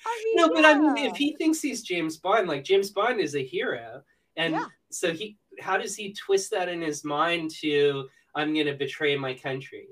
I 0.07 0.21
mean, 0.25 0.35
No, 0.35 0.49
but 0.49 0.65
I 0.65 0.77
mean, 0.77 0.97
if 0.97 1.15
he 1.17 1.35
thinks 1.35 1.61
he's 1.61 1.81
James 1.81 2.17
Bond, 2.17 2.47
like 2.47 2.63
James 2.63 2.91
Bond 2.91 3.19
is 3.19 3.35
a 3.35 3.43
hero, 3.43 4.01
and 4.35 4.53
Yeah. 4.53 4.65
so 4.91 5.11
he, 5.13 5.37
how 5.59 5.77
does 5.77 5.95
he 5.95 6.13
twist 6.13 6.51
that 6.51 6.69
in 6.69 6.81
his 6.81 7.03
mind 7.03 7.51
to 7.61 8.07
I'm 8.35 8.53
going 8.53 8.67
to 8.67 8.73
betray 8.73 9.15
my 9.15 9.33
country? 9.33 9.87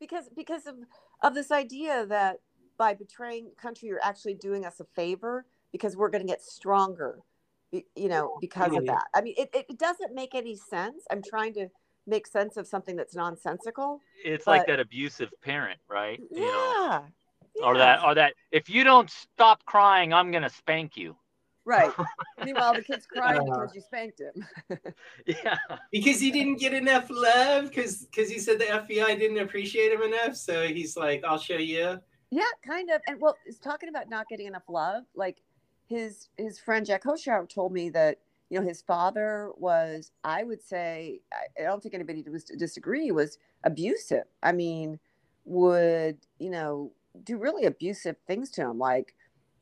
because 0.00 0.28
because 0.36 0.66
of 0.66 0.76
of 1.24 1.34
this 1.34 1.50
idea 1.50 2.06
that 2.06 2.38
by 2.76 2.94
betraying 2.94 3.50
country 3.60 3.88
you're 3.88 3.98
actually 4.04 4.34
doing 4.34 4.64
us 4.64 4.78
a 4.78 4.84
favor 4.94 5.44
because 5.72 5.96
we're 5.96 6.08
going 6.08 6.24
to 6.24 6.32
get 6.32 6.40
stronger 6.40 7.18
you 7.72 8.08
know 8.08 8.38
because 8.40 8.76
of 8.76 8.84
Mhm. 8.84 8.86
that 8.86 9.06
i 9.12 9.20
mean 9.20 9.34
it, 9.36 9.50
it 9.52 9.76
doesn't 9.76 10.14
make 10.14 10.36
any 10.36 10.54
sense 10.54 11.02
i'm 11.10 11.20
trying 11.20 11.52
to 11.52 11.68
make 12.06 12.28
sense 12.28 12.56
of 12.56 12.68
something 12.68 12.94
that's 12.94 13.16
nonsensical 13.16 14.00
it's 14.24 14.46
like 14.46 14.66
that 14.68 14.78
abusive 14.78 15.32
parent, 15.42 15.80
right? 15.88 16.20
yeah, 16.30 16.40
You 16.40 16.46
know, 16.46 17.06
yeah. 17.60 17.66
or 17.66 17.76
that, 17.78 18.04
or 18.04 18.14
that. 18.14 18.34
If 18.52 18.68
you 18.68 18.84
don't 18.84 19.10
stop 19.10 19.64
crying, 19.64 20.12
I'm 20.12 20.30
gonna 20.30 20.50
spank 20.50 20.96
you. 20.96 21.16
right 21.64 21.92
meanwhile 22.44 22.72
the 22.72 22.82
kid's 22.82 23.04
crying 23.06 23.40
Uh. 23.40 23.44
because 23.44 23.74
you 23.74 23.80
spanked 23.82 24.20
him 24.20 24.46
Yeah. 25.26 25.56
Because 25.92 26.18
he 26.20 26.30
didn't 26.30 26.58
get 26.58 26.72
enough 26.72 27.08
love, 27.10 27.68
because 27.68 28.06
because 28.06 28.30
he 28.30 28.38
said 28.38 28.58
the 28.58 28.64
FBI 28.66 29.18
didn't 29.18 29.38
appreciate 29.38 29.92
him 29.92 30.02
enough, 30.02 30.34
so 30.36 30.66
he's 30.66 30.96
like, 30.96 31.22
I'll 31.24 31.38
show 31.38 31.56
you. 31.58 32.00
Yeah, 32.30 32.42
kind 32.66 32.90
of. 32.90 33.00
And 33.06 33.20
well, 33.20 33.36
it's 33.46 33.58
talking 33.58 33.88
about 33.88 34.08
not 34.10 34.28
getting 34.28 34.46
enough 34.46 34.68
love. 34.68 35.04
Like 35.14 35.42
his 35.88 36.28
his 36.36 36.58
friend 36.58 36.84
Jack 36.86 37.04
Hoshow 37.04 37.48
told 37.48 37.72
me 37.72 37.88
that 37.90 38.18
you 38.50 38.58
know 38.60 38.66
his 38.66 38.80
father 38.82 39.50
was, 39.56 40.10
I 40.24 40.44
would 40.44 40.62
say, 40.62 41.20
I, 41.32 41.62
I 41.62 41.64
don't 41.64 41.82
think 41.82 41.94
anybody 41.94 42.22
was 42.30 42.44
to 42.44 42.56
disagree, 42.56 43.10
was 43.12 43.38
abusive. 43.64 44.24
I 44.42 44.52
mean, 44.52 44.98
would 45.44 46.18
you 46.38 46.50
know 46.50 46.92
do 47.24 47.38
really 47.38 47.64
abusive 47.66 48.16
things 48.26 48.50
to 48.52 48.62
him. 48.62 48.78
Like 48.78 49.14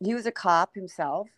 he 0.03 0.15
was 0.15 0.27
a 0.27 0.33
cop 0.33 0.75
himself, 0.75 1.29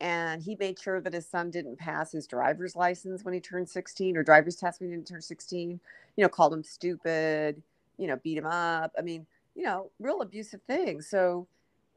and 0.00 0.42
he 0.42 0.56
made 0.56 0.78
sure 0.78 1.00
that 1.00 1.14
his 1.14 1.26
son 1.26 1.50
didn't 1.50 1.78
pass 1.78 2.12
his 2.12 2.26
driver's 2.26 2.76
license 2.76 3.24
when 3.24 3.34
he 3.34 3.40
turned 3.40 3.68
sixteen 3.68 4.16
or 4.16 4.22
driver's 4.22 4.56
test 4.56 4.80
when 4.80 4.90
he 4.90 4.96
didn't 4.96 5.08
turn 5.08 5.22
sixteen. 5.22 5.80
You 6.16 6.22
know, 6.22 6.28
called 6.28 6.52
him 6.52 6.64
stupid. 6.64 7.62
You 7.98 8.06
know, 8.06 8.16
beat 8.22 8.38
him 8.38 8.46
up. 8.46 8.92
I 8.98 9.02
mean 9.02 9.26
you 9.54 9.64
know, 9.64 9.90
real 9.98 10.22
abusive 10.22 10.60
things. 10.66 11.08
So, 11.08 11.46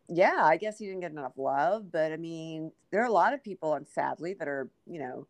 yeah, 0.07 0.41
I 0.43 0.57
guess 0.57 0.77
he 0.77 0.85
didn't 0.85 1.01
get 1.01 1.11
enough 1.11 1.33
love, 1.37 1.91
but 1.91 2.11
I 2.11 2.17
mean, 2.17 2.71
there 2.91 3.01
are 3.01 3.07
a 3.07 3.11
lot 3.11 3.33
of 3.33 3.43
people, 3.43 3.73
and 3.73 3.87
sadly, 3.87 4.33
that 4.35 4.47
are, 4.47 4.69
you 4.85 4.99
know, 4.99 5.27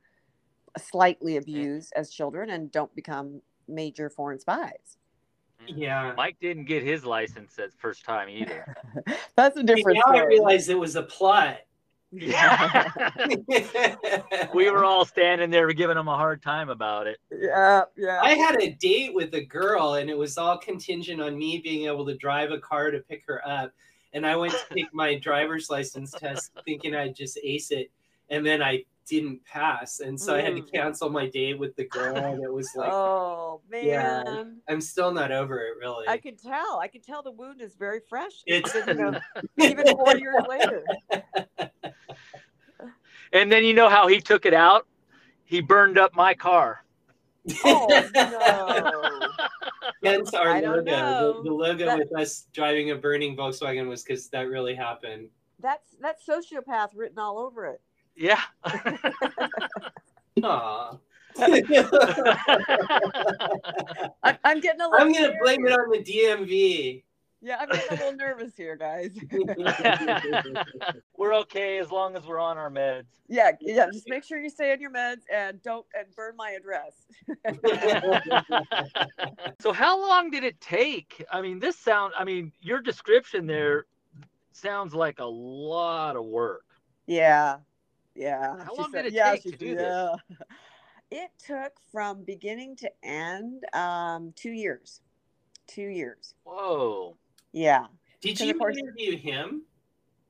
slightly 0.77 1.33
mm-hmm. 1.33 1.43
abused 1.43 1.93
as 1.95 2.09
children 2.11 2.49
and 2.49 2.71
don't 2.71 2.93
become 2.95 3.41
major 3.67 4.09
foreign 4.09 4.39
spies. 4.39 4.97
Yeah. 5.67 6.13
Mike 6.15 6.37
didn't 6.39 6.65
get 6.65 6.83
his 6.83 7.05
license 7.05 7.57
at 7.59 7.73
first 7.73 8.05
time 8.05 8.29
either. 8.29 8.75
That's 9.35 9.57
a 9.57 9.63
different 9.63 9.97
now 10.05 10.13
I 10.13 10.17
story. 10.17 10.35
realize 10.35 10.69
it 10.69 10.77
was 10.77 10.95
a 10.95 11.03
plot. 11.03 11.59
Yeah. 12.11 12.89
we 14.53 14.69
were 14.69 14.85
all 14.85 15.05
standing 15.05 15.49
there 15.49 15.71
giving 15.73 15.97
him 15.97 16.07
a 16.07 16.15
hard 16.15 16.41
time 16.41 16.69
about 16.69 17.07
it. 17.07 17.17
yeah, 17.31 17.83
yeah. 17.97 18.19
I 18.21 18.35
had 18.35 18.61
a 18.61 18.71
date 18.71 19.13
with 19.13 19.33
a 19.33 19.43
girl, 19.43 19.95
and 19.95 20.09
it 20.09 20.17
was 20.17 20.37
all 20.37 20.57
contingent 20.57 21.21
on 21.21 21.37
me 21.37 21.59
being 21.59 21.87
able 21.87 22.05
to 22.05 22.15
drive 22.15 22.51
a 22.51 22.59
car 22.59 22.91
to 22.91 22.99
pick 22.99 23.23
her 23.27 23.45
up. 23.47 23.71
And 24.13 24.25
I 24.25 24.35
went 24.37 24.53
to 24.53 24.73
take 24.73 24.93
my 24.93 25.19
driver's 25.19 25.69
license 25.69 26.11
test, 26.11 26.51
thinking 26.63 26.95
I'd 26.95 27.15
just 27.15 27.37
ace 27.43 27.71
it, 27.71 27.91
and 28.29 28.45
then 28.45 28.61
I 28.61 28.85
didn't 29.07 29.43
pass, 29.45 29.99
and 29.99 30.19
so 30.19 30.35
I 30.35 30.41
had 30.41 30.55
to 30.55 30.61
Mm. 30.61 30.71
cancel 30.73 31.09
my 31.09 31.29
date 31.29 31.59
with 31.59 31.75
the 31.75 31.85
girl. 31.85 32.15
And 32.35 32.43
it 32.43 32.51
was 32.51 32.69
like 32.75 32.91
oh 32.91 33.61
man, 33.69 33.85
Yeah. 33.85 34.43
I'm 34.67 34.81
still 34.81 35.11
not 35.11 35.31
over 35.31 35.59
it, 35.61 35.77
really. 35.79 36.07
I 36.07 36.17
could 36.17 36.41
tell. 36.41 36.79
I 36.79 36.87
could 36.87 37.03
tell 37.03 37.21
the 37.23 37.31
wound 37.31 37.61
is 37.61 37.75
very 37.75 38.01
fresh. 38.09 38.33
It's- 38.47 38.75
even, 38.75 38.97
you 38.97 39.11
know, 39.11 39.19
even 39.59 39.87
four 39.95 40.17
years 40.17 40.43
later. 40.49 40.83
And 43.33 43.51
then 43.51 43.65
you 43.65 43.73
know 43.73 43.89
how 43.89 44.07
he 44.07 44.21
took 44.21 44.45
it 44.45 44.53
out? 44.53 44.87
He 45.43 45.59
burned 45.59 45.97
up 45.97 46.15
my 46.15 46.33
car. 46.33 46.85
Oh 47.65 47.87
no. 48.15 49.29
Hence 50.03 50.33
our 50.33 50.61
logo. 50.61 50.83
The, 50.83 51.43
the 51.43 51.53
logo 51.53 51.85
That- 51.85 51.97
with 51.99 52.15
us 52.17 52.47
driving 52.53 52.91
a 52.91 52.95
burning 52.95 53.35
Volkswagen 53.35 53.87
was 53.89 54.03
because 54.03 54.29
that 54.29 54.47
really 54.47 54.73
happened. 54.75 55.29
That's 55.59 55.95
that's 55.99 56.25
sociopath 56.25 56.89
written 56.95 57.19
all 57.19 57.37
over 57.39 57.65
it. 57.65 57.81
Yeah. 58.15 58.41
Aw. 60.43 60.97
I'm, 61.37 61.51
I'm 64.43 64.59
getting 64.61 64.81
a 64.81 64.87
little. 64.87 65.05
I'm 65.05 65.11
gonna 65.11 65.33
blame 65.41 65.67
it 65.67 65.73
on 65.73 65.89
the 65.91 65.97
DMV. 65.97 67.03
Yeah, 67.41 67.57
I'm 67.59 67.67
getting 67.69 67.89
a 67.89 67.95
little 68.01 68.15
nervous 68.17 68.55
here, 68.55 68.77
guys. 68.77 69.11
we're 71.17 71.35
okay 71.35 71.77
as 71.77 71.91
long 71.91 72.15
as 72.15 72.25
we're 72.25 72.39
on 72.39 72.57
our 72.57 72.71
meds. 72.71 73.03
yeah, 73.27 73.51
yeah. 73.59 73.87
Just 73.91 74.07
make 74.07 74.23
sure 74.23 74.39
you 74.39 74.49
stay 74.49 74.71
on 74.71 74.79
your 74.79 74.91
meds 74.91 75.23
and 75.31 75.61
don't 75.61 75.85
and 75.93 76.07
burn 76.15 76.37
my 76.37 76.51
address. 76.51 77.05
so 79.59 79.73
how 79.73 79.99
long 79.99 80.31
did 80.31 80.45
it 80.45 80.61
take? 80.61 81.25
I 81.31 81.41
mean, 81.41 81.59
this 81.59 81.77
sound 81.77 82.13
I 82.17 82.23
mean, 82.23 82.53
your 82.61 82.79
description 82.81 83.45
there 83.45 83.87
sounds 84.53 84.95
like 84.95 85.19
a 85.19 85.25
lot 85.25 86.15
of 86.15 86.23
work. 86.25 86.63
Yeah, 87.07 87.57
yeah. 88.15 88.55
How 88.63 88.73
She 88.75 88.81
long 88.81 88.91
said- 88.91 89.01
did 89.03 89.13
it 89.13 89.15
yeah, 89.15 89.31
take 89.33 89.43
she 89.43 89.51
to 89.51 89.57
said- 89.57 89.59
do 89.59 89.75
this? 89.75 90.37
It 91.11 91.29
took 91.37 91.71
from 91.91 92.23
beginning 92.23 92.75
to 92.77 92.91
end 93.03 93.63
um, 93.73 94.33
two 94.35 94.51
years. 94.51 95.01
Two 95.67 95.83
years. 95.87 96.33
Whoa. 96.43 97.15
Yeah. 97.51 97.85
Did 98.21 98.39
you 98.39 98.55
course- 98.57 98.75
interview 98.77 99.15
him? 99.15 99.61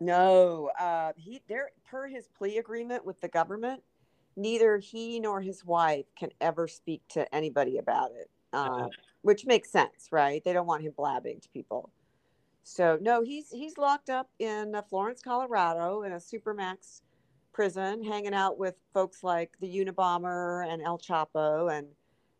No, 0.01 0.69
uh, 0.77 1.13
he 1.15 1.41
there 1.47 1.71
per 1.85 2.07
his 2.07 2.27
plea 2.27 2.57
agreement 2.57 3.05
with 3.05 3.21
the 3.21 3.29
government, 3.29 3.81
neither 4.35 4.77
he 4.77 5.21
nor 5.21 5.39
his 5.39 5.63
wife 5.63 6.05
can 6.19 6.29
ever 6.41 6.67
speak 6.67 7.01
to 7.09 7.33
anybody 7.33 7.77
about 7.77 8.11
it, 8.11 8.29
uh, 8.51 8.89
which 9.21 9.45
makes 9.45 9.71
sense, 9.71 10.09
right? 10.11 10.43
They 10.43 10.51
don't 10.51 10.67
want 10.67 10.83
him 10.83 10.93
blabbing 10.97 11.39
to 11.39 11.49
people. 11.49 11.89
So 12.63 12.97
no, 13.01 13.21
he's 13.23 13.49
he's 13.49 13.77
locked 13.77 14.09
up 14.09 14.29
in 14.39 14.75
uh, 14.75 14.81
Florence, 14.81 15.21
Colorado, 15.21 16.01
in 16.03 16.11
a 16.11 16.17
supermax 16.17 17.01
prison, 17.55 18.03
hanging 18.03 18.33
out 18.33 18.57
with 18.59 18.75
folks 18.93 19.23
like 19.23 19.53
the 19.61 19.67
Unabomber 19.67 20.67
and 20.67 20.81
El 20.81 20.99
Chapo, 20.99 21.71
and 21.75 21.87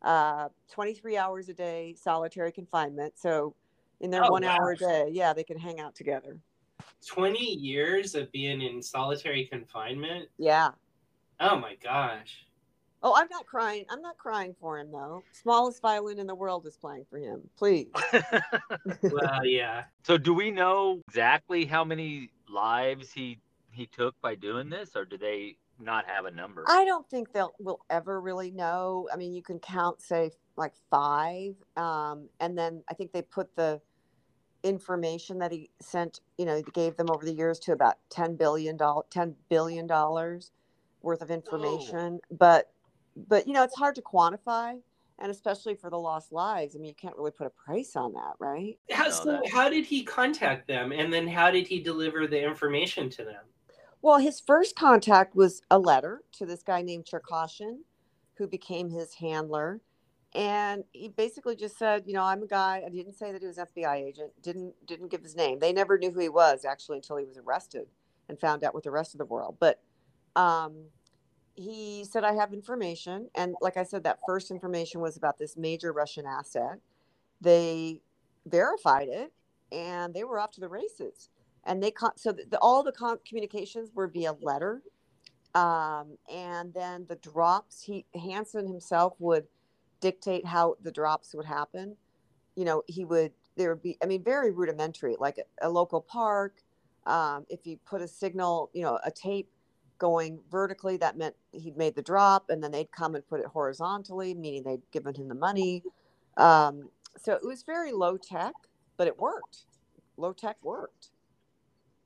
uh, 0.02 0.50
23 0.70 1.16
hours 1.18 1.48
a 1.48 1.54
day 1.54 1.96
solitary 1.98 2.52
confinement. 2.52 3.14
So 3.18 3.56
in 4.02 4.12
their 4.12 4.26
Oh, 4.26 4.32
one 4.32 4.44
wow. 4.44 4.58
hour 4.58 4.72
a 4.72 4.76
day, 4.76 5.08
yeah, 5.12 5.32
they 5.32 5.46
can 5.46 5.58
hang 5.58 5.80
out 5.80 5.96
together. 5.96 6.38
20 7.08 7.40
years 7.40 8.14
of 8.14 8.30
being 8.34 8.62
in 8.62 8.82
solitary 8.82 9.46
confinement. 9.46 10.28
Yeah. 10.38 10.72
Oh 11.40 11.58
my 11.58 11.76
gosh. 11.82 12.46
Oh, 13.02 13.14
I'm 13.16 13.28
not 13.32 13.46
crying. 13.46 13.86
I'm 13.90 14.02
not 14.02 14.18
crying 14.18 14.54
for 14.60 14.80
him 14.80 14.92
though. 14.92 15.24
Smallest 15.32 15.82
violin 15.82 16.20
in 16.20 16.28
the 16.28 16.36
world 16.36 16.66
is 16.66 16.76
playing 16.76 17.06
for 17.10 17.20
him. 17.20 17.42
Please. 17.58 17.88
Well, 19.02 19.46
yeah. 19.46 19.86
so 20.04 20.18
do 20.18 20.34
we 20.34 20.52
know 20.52 21.02
exactly 21.08 21.66
how 21.66 21.84
many 21.84 22.32
lives 22.50 23.12
he 23.12 23.40
he 23.76 23.86
took 23.88 24.20
by 24.22 24.36
doing 24.36 24.70
this, 24.70 24.96
or 24.96 25.06
do 25.06 25.18
they 25.18 25.58
not 25.80 26.06
have 26.08 26.26
a 26.26 26.32
number? 26.32 26.64
I 26.68 26.86
don't 26.86 27.08
think 27.10 27.32
they'll 27.34 27.54
will 27.60 27.82
ever 27.90 28.22
really 28.22 28.52
know. 28.52 29.08
I 29.14 29.18
mean, 29.18 29.34
you 29.34 29.44
can 29.44 29.60
count, 29.60 30.02
say, 30.02 30.32
like 30.56 30.74
five, 30.90 31.56
um, 31.76 32.30
and 32.40 32.58
then 32.58 32.84
I 32.90 32.94
think 32.94 33.12
they 33.12 33.22
put 33.22 33.56
the 33.56 33.82
information 34.64 35.38
that 35.40 35.52
he 35.52 35.70
sent. 35.82 36.22
You 36.38 36.46
know, 36.46 36.62
gave 36.74 36.96
them 36.96 37.08
over 37.12 37.26
the 37.26 37.34
years 37.34 37.60
to 37.60 37.74
about 37.74 37.98
ten 38.10 38.36
billion 38.36 38.78
dollars, 38.78 39.06
ten 39.12 39.36
billion 39.50 39.86
dollars 39.88 40.52
worth 41.02 41.22
of 41.22 41.30
information. 41.30 42.20
But, 42.32 42.72
but 43.28 43.46
you 43.48 43.54
know, 43.54 43.64
it's 43.64 43.76
hard 43.76 43.94
to 43.96 44.02
quantify, 44.02 44.80
and 45.20 45.30
especially 45.30 45.76
for 45.76 45.90
the 45.92 46.00
lost 46.00 46.32
lives. 46.32 46.76
I 46.76 46.80
mean, 46.80 46.90
you 46.90 46.96
can't 46.96 47.16
really 47.16 47.32
put 47.32 47.46
a 47.46 47.52
price 47.52 47.96
on 47.96 48.14
that, 48.14 48.34
right? 48.40 48.80
How, 48.92 49.12
so 49.12 49.26
that- 49.34 49.48
how 49.52 49.70
did 49.70 49.86
he 49.86 50.04
contact 50.04 50.68
them? 50.68 50.92
And 50.92 51.14
then 51.14 51.28
how 51.28 51.52
did 51.52 51.68
he 51.68 51.80
deliver 51.80 52.26
the 52.26 52.42
information 52.44 53.10
to 53.12 53.24
them? 53.24 53.44
Well, 54.06 54.20
his 54.20 54.40
first 54.40 54.76
contact 54.76 55.36
was 55.36 55.64
a 55.72 55.80
letter 55.80 56.22
to 56.34 56.46
this 56.46 56.62
guy 56.62 56.84
named 56.84 57.06
Cherkashin, 57.06 57.78
who 58.36 58.46
became 58.48 58.92
his 58.92 59.16
handler. 59.16 59.82
And 60.36 60.84
he 60.92 61.08
basically 61.08 61.56
just 61.56 61.80
said, 61.80 62.04
you 62.06 62.14
know, 62.14 62.22
I'm 62.22 62.44
a 62.44 62.48
guy. 62.48 62.84
I 62.86 62.90
didn't 62.90 63.16
say 63.16 63.32
that 63.32 63.42
he 63.42 63.48
was 63.48 63.58
an 63.58 63.66
FBI 63.76 63.96
agent. 63.96 64.32
Didn't 64.44 64.76
didn't 64.86 65.10
give 65.10 65.24
his 65.24 65.36
name. 65.36 65.58
They 65.58 65.74
never 65.74 65.98
knew 65.98 66.12
who 66.12 66.20
he 66.20 66.30
was 66.30 66.66
actually 66.66 66.98
until 66.98 67.18
he 67.18 67.26
was 67.26 67.40
arrested 67.40 67.88
and 68.30 68.40
found 68.40 68.64
out 68.64 68.76
with 68.76 68.84
the 68.84 68.92
rest 68.92 69.16
of 69.16 69.18
the 69.18 69.26
world. 69.26 69.58
But 69.60 69.82
um, 70.36 70.84
he 71.56 72.06
said, 72.08 72.24
I 72.24 72.34
have 72.34 72.54
information. 72.54 73.32
And 73.34 73.56
like 73.60 73.76
I 73.76 73.84
said, 73.84 74.04
that 74.04 74.20
first 74.28 74.52
information 74.52 75.02
was 75.02 75.18
about 75.18 75.40
this 75.40 75.58
major 75.58 75.92
Russian 75.92 76.28
asset. 76.28 76.78
They 77.42 78.02
verified 78.46 79.08
it, 79.08 79.34
and 79.72 80.14
they 80.14 80.24
were 80.24 80.38
off 80.38 80.52
to 80.52 80.62
the 80.62 80.70
races 80.70 81.30
and 81.66 81.82
they 81.82 81.92
con- 81.92 82.18
so 82.18 82.32
the, 82.32 82.58
all 82.62 82.84
the 82.84 82.92
con- 82.92 83.20
communications 83.28 83.90
were 83.94 84.08
via 84.08 84.34
letter. 84.42 84.82
Um, 85.56 86.18
and 86.32 86.74
then 86.74 87.06
the 87.08 87.16
drops 87.16 87.82
he 87.82 88.06
Hanssen 88.16 88.68
himself 88.68 89.14
would 89.20 89.46
dictate 90.02 90.46
how 90.46 90.76
the 90.84 90.92
drops 90.92 91.34
would 91.34 91.46
happen. 91.46 91.96
You 92.56 92.66
know 92.66 92.84
he 92.88 93.06
would 93.06 93.32
there 93.58 93.70
would 93.70 93.82
be 93.82 93.98
i 94.04 94.06
mean 94.06 94.24
very 94.24 94.52
rudimentary 94.52 95.16
like 95.20 95.38
a, 95.38 95.68
a 95.68 95.70
local 95.70 96.02
park. 96.02 96.58
Um, 97.06 97.46
if 97.50 97.66
you 97.66 97.78
put 97.86 98.02
a 98.02 98.08
signal 98.08 98.70
you 98.74 98.84
know 98.84 99.00
a 99.04 99.12
tape 99.12 99.50
going 99.98 100.40
vertically 100.52 100.98
that 100.98 101.18
meant 101.18 101.36
he'd 101.54 101.78
made 101.78 101.96
the 101.96 102.02
drop 102.02 102.50
and 102.50 102.62
then 102.62 102.72
they'd 102.72 102.92
come 102.92 103.16
and 103.16 103.26
put 103.28 103.40
it 103.40 103.46
horizontally 103.46 104.34
meaning 104.34 104.64
they'd 104.64 104.82
given 104.92 105.16
him 105.16 105.28
the 105.30 105.36
money. 105.36 105.84
Um, 106.38 106.90
so 107.18 107.34
it 107.34 107.46
was 107.46 107.64
very 107.64 107.92
low 107.92 108.18
tech 108.18 108.54
but 108.98 109.08
it 109.08 109.18
worked. 109.18 109.66
Low 110.18 110.34
tech 110.34 110.58
worked 110.64 111.12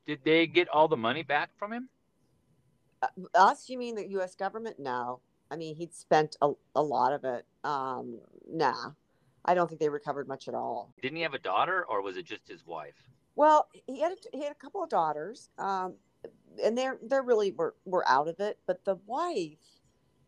Did 0.05 0.19
they 0.23 0.47
get 0.47 0.67
all 0.69 0.87
the 0.87 0.97
money 0.97 1.23
back 1.23 1.51
from 1.57 1.73
him? 1.73 1.89
Uh, 3.01 3.07
us 3.35 3.69
you 3.69 3.77
mean 3.77 3.95
the 3.95 4.03
us 4.03 4.35
government? 4.35 4.79
No. 4.79 5.21
I 5.51 5.55
mean 5.55 5.75
he'd 5.75 5.93
spent 5.93 6.35
a, 6.41 6.51
a 6.75 6.81
lot 6.81 7.13
of 7.13 7.23
it. 7.23 7.45
Um 7.63 8.19
nah. 8.49 8.91
I 9.45 9.53
don't 9.53 9.67
think 9.67 9.79
they 9.79 9.89
recovered 9.89 10.27
much 10.27 10.47
at 10.47 10.53
all. 10.53 10.93
Didn't 11.01 11.15
he 11.15 11.23
have 11.23 11.33
a 11.33 11.39
daughter, 11.39 11.85
or 11.89 12.01
was 12.01 12.17
it 12.17 12.25
just 12.25 12.47
his 12.47 12.65
wife? 12.65 12.95
well 13.35 13.69
he 13.87 14.01
had 14.01 14.11
a, 14.11 14.15
he 14.33 14.43
had 14.43 14.51
a 14.51 14.55
couple 14.55 14.83
of 14.83 14.89
daughters 14.89 15.49
um 15.57 15.93
and 16.61 16.77
they're 16.77 16.97
they're 17.03 17.23
really 17.23 17.51
were, 17.51 17.73
were 17.85 18.05
out 18.07 18.27
of 18.27 18.39
it. 18.39 18.57
But 18.67 18.83
the 18.83 18.97
wife 19.05 19.59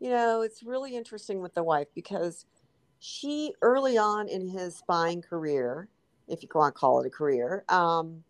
you 0.00 0.08
know 0.08 0.42
it's 0.42 0.62
really 0.62 0.96
interesting 0.96 1.40
with 1.42 1.54
the 1.54 1.62
wife 1.62 1.88
because 1.94 2.46
she 3.00 3.52
early 3.60 3.98
on 3.98 4.28
in 4.28 4.48
his 4.48 4.76
spying 4.76 5.20
career 5.20 5.88
if 6.28 6.42
you 6.42 6.48
want 6.54 6.74
to 6.74 6.78
call 6.78 7.00
it 7.00 7.06
a 7.06 7.10
career 7.10 7.64
um 7.68 8.22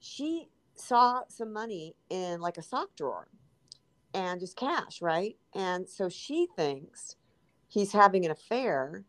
she 0.00 0.48
saw 0.80 1.22
some 1.28 1.52
money 1.52 1.94
in 2.10 2.40
like 2.40 2.58
a 2.58 2.62
sock 2.62 2.88
drawer 2.96 3.28
and 4.14 4.40
just 4.40 4.56
cash, 4.56 5.00
right? 5.02 5.36
And 5.54 5.88
so 5.88 6.08
she 6.08 6.48
thinks 6.56 7.16
he's 7.68 7.92
having 7.92 8.24
an 8.24 8.30
affair 8.30 9.04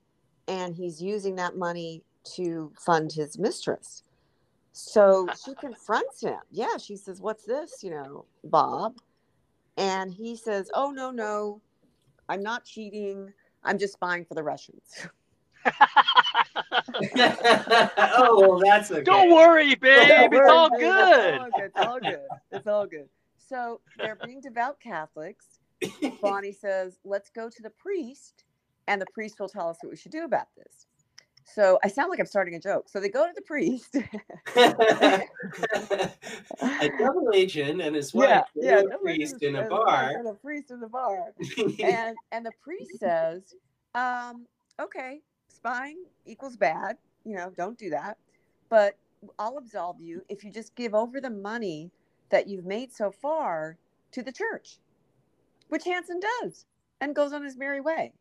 and 0.48 0.76
he's 0.76 1.02
using 1.02 1.36
that 1.36 1.56
money 1.56 2.04
to 2.36 2.72
fund 2.78 3.12
his 3.12 3.38
mistress. 3.38 4.04
So 4.72 5.28
she 5.46 5.56
confronts 5.56 6.22
him. 6.22 6.40
Yeah, 6.52 6.78
she 6.78 6.96
says, 6.96 7.22
What's 7.22 7.46
this, 7.46 7.84
you 7.84 7.92
know, 7.92 8.26
Bob? 8.44 8.96
And 9.78 10.14
he 10.14 10.36
says, 10.36 10.70
Oh, 10.74 10.92
no, 10.92 11.12
no, 11.12 11.62
I'm 12.28 12.44
not 12.44 12.66
cheating. 12.66 13.34
I'm 13.64 13.78
just 13.78 13.94
spying 13.94 14.26
for 14.26 14.36
the 14.36 14.44
Russians. 14.44 15.08
oh, 18.18 18.48
well, 18.48 18.60
that's 18.60 18.92
okay. 18.92 19.04
Don't 19.04 19.32
worry, 19.32 19.76
babe. 19.76 20.30
It's 20.34 20.50
all 20.50 20.70
It's 20.74 20.80
good. 20.80 21.40
all 21.40 21.50
good. 21.50 21.62
It's 21.64 21.78
all 21.78 22.00
good. 22.00 22.20
It's 22.52 22.68
all 22.68 22.88
good. 22.88 23.10
So 23.38 23.82
they're 23.98 24.18
being 24.24 24.42
devout 24.42 24.80
Catholics. 24.80 25.60
Bonnie 26.22 26.52
says, 26.52 27.00
let's 27.04 27.30
go 27.30 27.50
to 27.50 27.62
the 27.62 27.72
priest, 27.72 28.44
and 28.88 29.02
the 29.02 29.08
priest 29.14 29.40
will 29.40 29.50
tell 29.50 29.70
us 29.70 29.78
what 29.82 29.90
we 29.90 29.96
should 29.96 30.12
do 30.12 30.24
about 30.24 30.48
this. 30.56 30.88
So 31.56 31.80
I 31.84 31.88
sound 31.88 32.12
like 32.12 32.20
I'm 32.20 32.28
starting 32.28 32.54
a 32.56 32.60
joke. 32.60 32.90
So 32.90 33.00
they 33.00 33.10
go 33.10 33.26
to 33.26 33.34
the 33.34 33.42
priest. 33.42 33.96
a 36.62 36.90
double 37.00 37.32
agent 37.34 37.82
and 37.82 37.96
his 37.96 38.14
wife 38.14 38.46
yeah, 38.56 38.82
yeah. 38.82 38.96
a 38.96 38.98
priest 39.00 39.42
in 39.42 39.56
a 39.56 39.68
bar. 39.68 40.12
And 40.16 40.28
a 40.28 40.34
priest 40.34 40.70
in 40.70 40.80
the 40.80 40.88
bar. 40.88 41.34
and 41.84 42.16
and 42.32 42.46
the 42.46 42.52
priest 42.62 43.00
says, 43.00 43.56
um, 43.96 44.46
okay, 44.80 45.22
spying 45.60 46.04
equals 46.26 46.58
bad. 46.58 46.98
You 47.26 47.36
know, 47.36 47.52
don't 47.56 47.78
do 47.78 47.90
that. 47.92 48.18
But 48.70 48.96
I'll 49.38 49.58
absolve 49.58 50.00
you 50.00 50.24
if 50.30 50.44
you 50.44 50.52
just 50.52 50.76
give 50.76 50.94
over 50.94 51.20
the 51.20 51.30
money 51.30 51.92
that 52.30 52.48
you've 52.48 52.66
made 52.66 52.94
so 52.94 53.12
far 53.12 53.78
to 54.12 54.24
the 54.24 54.32
church, 54.32 54.78
which 55.68 55.84
Hanssen 55.84 56.22
does 56.42 56.66
and 57.02 57.16
goes 57.16 57.34
on 57.34 57.44
his 57.44 57.58
merry 57.58 57.82
way. 57.82 58.14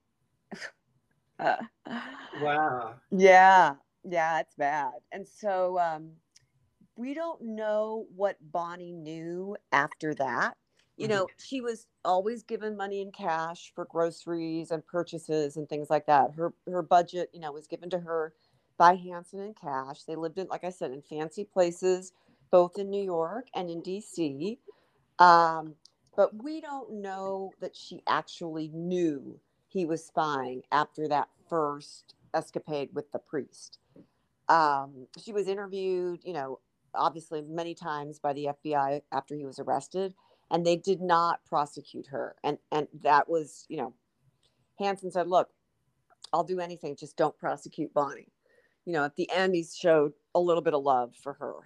Uh, 1.40 1.54
wow. 2.42 2.96
yeah, 3.12 3.74
yeah, 4.02 4.40
it's 4.40 4.56
bad. 4.56 4.90
And 5.12 5.24
so 5.24 5.78
um, 5.78 6.10
we 6.96 7.14
don't 7.14 7.40
know 7.40 8.06
what 8.16 8.36
Bonnie 8.50 8.90
knew 8.90 9.56
after 9.70 10.14
that. 10.14 10.56
You 10.98 11.08
Mhm. 11.08 11.08
know, 11.08 11.32
she 11.38 11.62
was 11.62 11.88
always 12.04 12.44
given 12.44 12.76
money 12.76 13.02
in 13.02 13.12
cash 13.12 13.72
for 13.74 13.86
groceries 13.86 14.72
and 14.72 14.86
purchases 14.86 15.56
and 15.56 15.68
things 15.68 15.90
like 15.90 16.06
that. 16.06 16.32
Her 16.36 16.54
her 16.68 16.82
budget, 16.82 17.30
you 17.34 17.40
know, 17.40 17.52
was 17.52 17.68
given 17.68 17.90
to 17.92 18.00
her 18.00 18.34
by 18.78 18.96
Hanssen 18.96 19.46
in 19.46 19.54
cash. 19.54 20.04
They 20.04 20.16
lived 20.16 20.38
in, 20.38 20.48
like 20.48 20.64
I 20.64 20.70
said, 20.70 20.92
in 20.92 21.02
fancy 21.02 21.44
places, 21.44 22.12
both 22.52 22.78
in 22.78 22.90
New 22.90 23.02
York 23.04 23.48
and 23.54 23.70
in 23.70 23.82
DC. 23.82 24.60
Um, 25.20 25.76
but 26.16 26.42
we 26.44 26.60
don't 26.62 27.02
know 27.02 27.52
that 27.60 27.76
she 27.76 28.02
actually 28.08 28.68
knew 28.70 29.40
he 29.68 29.86
was 29.86 30.06
spying 30.06 30.64
after 30.72 31.08
that 31.08 31.30
first 31.48 32.16
escapade 32.34 32.90
with 32.94 33.12
the 33.12 33.20
priest. 33.20 33.80
Um, 34.48 35.08
she 35.22 35.32
was 35.32 35.48
interviewed, 35.48 36.22
you 36.24 36.34
know, 36.34 36.60
obviously 36.94 37.42
many 37.42 37.74
times 37.74 38.20
by 38.20 38.34
the 38.34 38.48
FBI 38.48 39.02
after 39.12 39.36
he 39.36 39.46
was 39.46 39.60
arrested, 39.60 40.14
and 40.50 40.64
they 40.64 40.76
did 40.76 41.00
not 41.00 41.44
prosecute 41.44 42.06
her. 42.08 42.36
And 42.42 42.58
and 42.72 42.88
that 43.02 43.28
was, 43.28 43.66
you 43.68 43.76
know, 43.78 43.94
Hanssen 44.80 45.12
said, 45.12 45.28
"Look, 45.28 45.50
I'll 46.32 46.44
do 46.44 46.60
anything, 46.60 46.96
just 46.96 47.16
don't 47.16 47.38
prosecute 47.38 47.92
Bonnie." 47.94 48.32
You 48.84 48.92
know, 48.94 49.04
at 49.04 49.16
the 49.16 49.30
end, 49.30 49.54
he 49.54 49.64
showed 49.64 50.14
a 50.34 50.40
little 50.40 50.62
bit 50.62 50.74
of 50.74 50.82
love 50.82 51.14
for 51.16 51.34
her. 51.34 51.60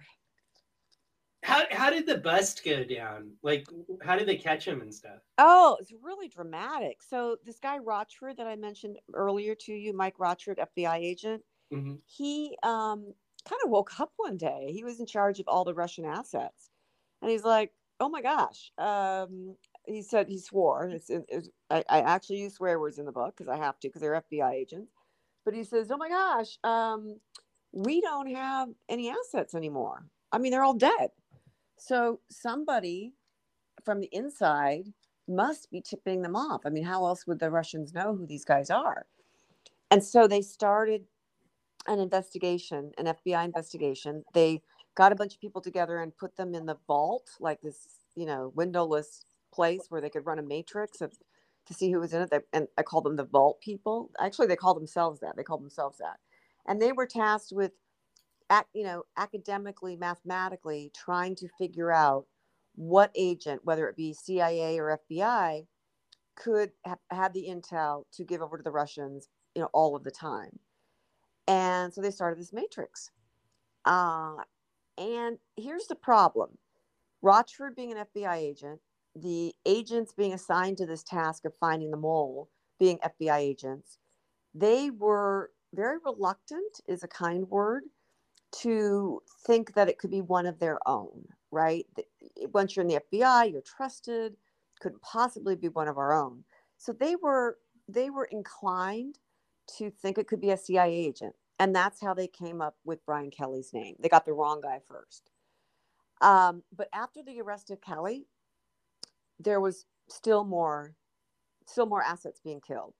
How 1.43 1.65
how 1.71 1.89
did 1.89 2.05
the 2.05 2.17
bust 2.17 2.63
go 2.63 2.83
down? 2.83 3.33
Like, 3.41 3.67
how 4.01 4.15
did 4.15 4.27
they 4.27 4.37
catch 4.37 4.65
him 4.65 4.81
and 4.81 4.93
stuff? 4.93 5.19
Oh, 5.37 5.77
it's 5.79 5.91
really 6.01 6.29
dramatic. 6.29 7.01
So 7.03 7.37
this 7.43 7.59
guy 7.59 7.79
Rochford 7.79 8.37
that 8.37 8.47
I 8.47 8.55
mentioned 8.55 8.99
earlier 9.13 9.55
to 9.55 9.73
you, 9.73 9.93
Mike 9.93 10.19
Rochford, 10.19 10.59
FBI 10.59 10.97
agent, 10.97 11.43
Mhm. 11.71 12.01
he 12.05 12.57
um, 12.63 13.13
kind 13.45 13.61
of 13.63 13.69
woke 13.71 13.99
up 13.99 14.13
one 14.17 14.37
day. 14.37 14.71
He 14.71 14.83
was 14.83 14.99
in 14.99 15.05
charge 15.05 15.39
of 15.39 15.47
all 15.47 15.65
the 15.65 15.73
Russian 15.73 16.05
assets, 16.05 16.69
and 17.21 17.29
he's 17.31 17.43
like, 17.43 17.73
"Oh 18.03 18.09
my 18.09 18.21
gosh!" 18.21 18.71
Um, 18.77 19.55
he 19.85 20.01
said 20.01 20.27
he 20.27 20.39
swore. 20.39 20.89
It's, 20.89 21.09
it's, 21.09 21.49
I, 21.69 21.83
I 21.89 21.99
actually 22.01 22.39
use 22.41 22.55
swear 22.55 22.79
words 22.79 22.99
in 22.99 23.05
the 23.05 23.11
book 23.11 23.35
because 23.35 23.49
I 23.49 23.57
have 23.57 23.79
to 23.79 23.89
because 23.89 24.01
they're 24.01 24.21
FBI 24.31 24.53
agents. 24.53 24.91
But 25.45 25.53
he 25.53 25.63
says, 25.63 25.91
"Oh 25.91 25.97
my 25.97 26.09
gosh, 26.09 26.57
um, 26.63 27.19
we 27.71 28.01
don't 28.01 28.33
have 28.33 28.69
any 28.89 29.09
assets 29.09 29.55
anymore. 29.55 30.05
I 30.31 30.37
mean, 30.37 30.51
they're 30.51 30.63
all 30.63 30.73
dead." 30.73 31.11
So 31.77 32.19
somebody 32.29 33.13
from 33.83 33.99
the 33.99 34.09
inside 34.11 34.93
must 35.27 35.71
be 35.71 35.81
tipping 35.81 36.21
them 36.21 36.35
off. 36.35 36.61
I 36.65 36.69
mean, 36.69 36.83
how 36.83 37.05
else 37.05 37.25
would 37.27 37.39
the 37.39 37.49
Russians 37.49 37.93
know 37.93 38.15
who 38.15 38.25
these 38.25 38.45
guys 38.45 38.69
are? 38.69 39.05
And 39.91 40.03
so 40.03 40.27
they 40.27 40.41
started 40.41 41.05
an 41.87 41.99
investigation, 41.99 42.91
an 42.97 43.05
FBI 43.05 43.45
investigation. 43.45 44.23
They 44.33 44.61
got 44.95 45.11
a 45.11 45.15
bunch 45.15 45.33
of 45.33 45.41
people 45.41 45.61
together 45.61 45.99
and 45.99 46.17
put 46.17 46.35
them 46.35 46.53
in 46.55 46.65
the 46.65 46.77
vault, 46.87 47.29
like 47.39 47.61
this, 47.61 47.87
you 48.15 48.25
know, 48.25 48.51
windowless 48.55 49.25
place 49.53 49.85
where 49.89 50.01
they 50.01 50.09
could 50.09 50.25
run 50.25 50.39
a 50.39 50.43
matrix 50.43 51.01
of 51.01 51.13
to 51.65 51.73
see 51.73 51.91
who 51.91 51.99
was 51.99 52.13
in 52.13 52.21
it. 52.21 52.29
They, 52.31 52.39
and 52.51 52.67
I 52.77 52.83
call 52.83 53.01
them 53.01 53.15
the 53.15 53.25
vault 53.25 53.61
people. 53.61 54.11
Actually, 54.19 54.47
they 54.47 54.55
call 54.55 54.73
themselves 54.73 55.19
that. 55.21 55.35
They 55.37 55.43
call 55.43 55.57
themselves 55.57 55.97
that. 55.99 56.19
And 56.67 56.81
they 56.81 56.91
were 56.91 57.07
tasked 57.07 57.51
with, 57.53 57.71
you 58.73 58.83
know, 58.83 59.03
academically, 59.17 59.95
mathematically 59.95 60.91
trying 60.95 61.35
to 61.35 61.47
figure 61.57 61.91
out 61.91 62.25
what 62.75 63.11
agent, 63.15 63.61
whether 63.63 63.87
it 63.87 63.95
be 63.95 64.13
CIA 64.13 64.79
or 64.79 64.99
FBI, 65.09 65.65
could 66.35 66.71
have 66.85 66.99
had 67.11 67.33
the 67.33 67.47
intel 67.47 68.05
to 68.13 68.23
give 68.23 68.41
over 68.41 68.57
to 68.57 68.63
the 68.63 68.71
Russians, 68.71 69.29
you 69.55 69.61
know, 69.61 69.69
all 69.73 69.95
of 69.95 70.03
the 70.03 70.11
time. 70.11 70.59
And 71.47 71.93
so 71.93 72.01
they 72.01 72.11
started 72.11 72.39
this 72.39 72.53
matrix. 72.53 73.11
Uh, 73.85 74.37
and 74.97 75.37
here's 75.57 75.87
the 75.87 75.95
problem 75.95 76.57
Rochford 77.21 77.75
being 77.75 77.91
an 77.91 78.05
FBI 78.15 78.37
agent, 78.37 78.79
the 79.15 79.53
agents 79.65 80.13
being 80.13 80.33
assigned 80.33 80.77
to 80.77 80.85
this 80.85 81.03
task 81.03 81.45
of 81.45 81.53
finding 81.59 81.91
the 81.91 81.97
mole 81.97 82.49
being 82.79 82.99
FBI 82.99 83.37
agents, 83.37 83.97
they 84.53 84.89
were 84.89 85.51
very 85.73 85.97
reluctant, 86.05 86.81
is 86.87 87.03
a 87.03 87.07
kind 87.07 87.49
word, 87.49 87.83
to 88.51 89.21
think 89.47 89.73
that 89.73 89.89
it 89.89 89.97
could 89.97 90.11
be 90.11 90.21
one 90.21 90.45
of 90.45 90.59
their 90.59 90.77
own, 90.87 91.25
right? 91.51 91.85
Once 92.53 92.75
you're 92.75 92.85
in 92.85 92.89
the 92.89 93.01
FBI, 93.11 93.51
you're 93.51 93.61
trusted, 93.61 94.35
couldn't 94.79 95.01
possibly 95.01 95.55
be 95.55 95.69
one 95.69 95.87
of 95.87 95.97
our 95.97 96.13
own. 96.13 96.43
So 96.77 96.91
they 96.93 97.15
were 97.15 97.57
they 97.87 98.09
were 98.09 98.25
inclined 98.25 99.17
to 99.77 99.89
think 99.89 100.17
it 100.17 100.27
could 100.27 100.41
be 100.41 100.51
a 100.51 100.57
CIA 100.57 100.93
agent. 100.93 101.35
And 101.59 101.75
that's 101.75 102.01
how 102.01 102.13
they 102.13 102.27
came 102.27 102.61
up 102.61 102.75
with 102.85 103.05
Brian 103.05 103.31
Kelley's 103.31 103.73
name. 103.73 103.95
They 103.99 104.09
got 104.09 104.25
the 104.25 104.33
wrong 104.33 104.61
guy 104.61 104.79
first. 104.87 105.31
Um, 106.21 106.63
but 106.75 106.89
after 106.93 107.21
the 107.23 107.41
arrest 107.41 107.71
of 107.71 107.81
Kelley, 107.81 108.27
there 109.39 109.61
was 109.61 109.85
still 110.09 110.43
more, 110.43 110.95
still 111.67 111.85
more 111.85 112.03
assets 112.03 112.41
being 112.43 112.61
killed. 112.61 112.93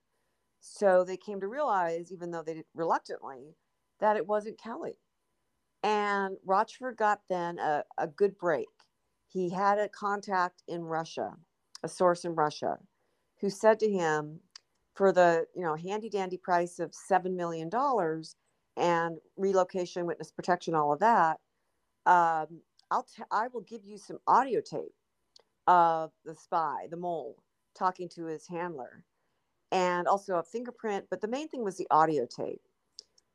So 0.62 1.04
they 1.04 1.18
came 1.18 1.42
to 1.42 1.48
realize, 1.48 2.12
even 2.12 2.32
though 2.32 2.44
they 2.44 2.56
did 2.56 2.66
reluctantly, 2.76 3.56
that 4.00 4.18
it 4.18 4.28
wasn't 4.28 4.60
Kelly. 4.62 5.00
And 5.84 6.38
Rochford 6.46 6.98
got 6.98 7.22
then 7.30 7.60
a, 7.60 7.84
a 7.98 8.08
good 8.08 8.38
break. 8.38 8.68
He 9.28 9.50
had 9.50 9.80
a 9.80 9.90
contact 9.90 10.64
in 10.68 10.84
Russia, 10.84 11.34
a 11.84 11.90
source 11.90 12.26
in 12.26 12.36
Russia, 12.36 12.78
who 13.42 13.50
said 13.50 13.80
to 13.80 13.90
him, 13.90 14.40
for 14.96 15.12
the 15.12 15.46
you 15.56 15.64
know 15.64 15.76
handy 15.76 16.10
dandy 16.10 16.38
price 16.38 16.80
of 16.80 16.94
seven 16.94 17.36
million 17.36 17.70
dollars 17.70 18.36
and 18.78 19.18
relocation, 19.38 20.06
witness 20.06 20.32
protection, 20.32 20.76
all 20.76 20.94
of 20.94 21.00
that, 21.00 21.40
um, 22.06 22.62
I'll 22.92 23.04
t- 23.04 23.24
I 23.32 23.48
will 23.54 23.62
give 23.62 23.86
you 23.86 23.98
some 23.98 24.20
audio 24.28 24.62
tape 24.62 24.94
of 25.68 26.12
the 26.26 26.36
spy, 26.36 26.88
the 26.90 26.98
mole, 26.98 27.38
talking 27.78 28.10
to 28.10 28.26
his 28.26 28.48
handler, 28.48 29.06
and 29.72 30.08
also 30.08 30.36
a 30.38 30.44
fingerprint. 30.44 31.08
But 31.10 31.22
the 31.22 31.28
main 31.28 31.50
thing 31.50 31.64
was 31.64 31.78
the 31.78 31.88
audio 31.92 32.26
tape. 32.26 32.62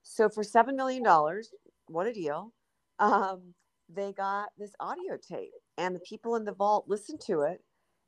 So 0.03 0.29
for 0.29 0.45
seven 0.45 0.77
million 0.77 1.03
dollars, 1.03 1.53
what 1.89 2.07
a 2.07 2.13
deal! 2.13 2.53
Um, 2.99 3.55
they 3.89 4.13
got 4.13 4.51
this 4.59 4.73
audio 4.81 5.17
tape, 5.19 5.53
and 5.79 5.95
the 5.97 6.01
people 6.01 6.37
in 6.37 6.45
the 6.45 6.55
vault 6.55 6.87
listened 6.89 7.21
to 7.27 7.43
it, 7.43 7.63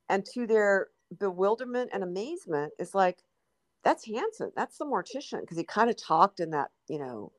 and 0.09 0.25
to 0.33 0.47
their 0.47 0.89
bewilderment 1.19 1.91
and 1.93 2.03
amazement, 2.03 2.73
it's 2.79 2.95
like, 2.95 3.19
that's 3.83 4.07
Hanssen. 4.07 4.51
That's 4.55 4.77
the 4.77 4.85
mortician 4.85 5.41
because 5.41 5.57
he 5.57 5.63
kind 5.63 5.89
of 5.89 5.97
talked 5.97 6.39
in 6.39 6.51
that, 6.51 6.71
you 6.89 6.99
know, 6.99 7.31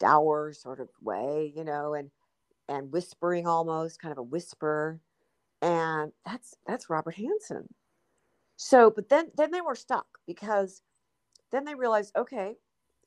dour 0.00 0.52
sort 0.52 0.80
of 0.80 0.88
way, 1.02 1.52
you 1.56 1.64
know, 1.64 1.94
and 1.94 2.10
and 2.68 2.92
whispering 2.92 3.46
almost, 3.46 4.00
kind 4.00 4.12
of 4.12 4.18
a 4.18 4.22
whisper. 4.22 5.00
And 5.62 6.12
that's 6.24 6.56
that's 6.66 6.90
Robert 6.90 7.16
Hanssen. 7.16 7.68
So, 8.56 8.90
but 8.90 9.08
then 9.08 9.30
then 9.36 9.50
they 9.50 9.60
were 9.60 9.74
stuck 9.74 10.06
because 10.26 10.82
then 11.52 11.64
they 11.64 11.74
realized, 11.74 12.12
okay, 12.16 12.56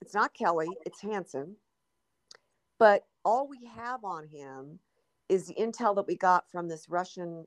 it's 0.01 0.13
not 0.13 0.33
Kelley, 0.33 0.69
it's 0.85 1.01
Hanssen. 1.01 1.55
But 2.79 3.05
all 3.25 3.47
we 3.47 3.65
have 3.75 4.03
on 4.03 4.27
him 4.27 4.79
is 5.29 5.47
the 5.47 5.55
intel 5.55 5.95
that 5.95 6.07
we 6.07 6.15
got 6.15 6.49
from 6.51 6.67
this 6.67 6.89
Russian 6.89 7.45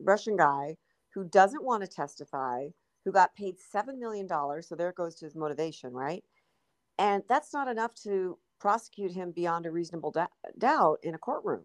Russian 0.00 0.36
guy 0.36 0.76
who 1.14 1.24
doesn't 1.24 1.64
want 1.64 1.82
to 1.82 1.88
testify, 1.88 2.68
who 3.04 3.12
got 3.12 3.34
paid 3.34 3.56
$7 3.58 3.98
million. 3.98 4.28
So 4.62 4.74
there 4.74 4.92
goes 4.92 5.14
to 5.16 5.26
his 5.26 5.34
motivation, 5.34 5.92
right? 5.92 6.24
And 6.98 7.22
that's 7.28 7.52
not 7.52 7.68
enough 7.68 7.94
to 8.04 8.38
prosecute 8.60 9.12
him 9.12 9.32
beyond 9.32 9.66
a 9.66 9.70
reasonable 9.70 10.14
doubt 10.58 10.98
in 11.02 11.14
a 11.14 11.18
courtroom. 11.18 11.64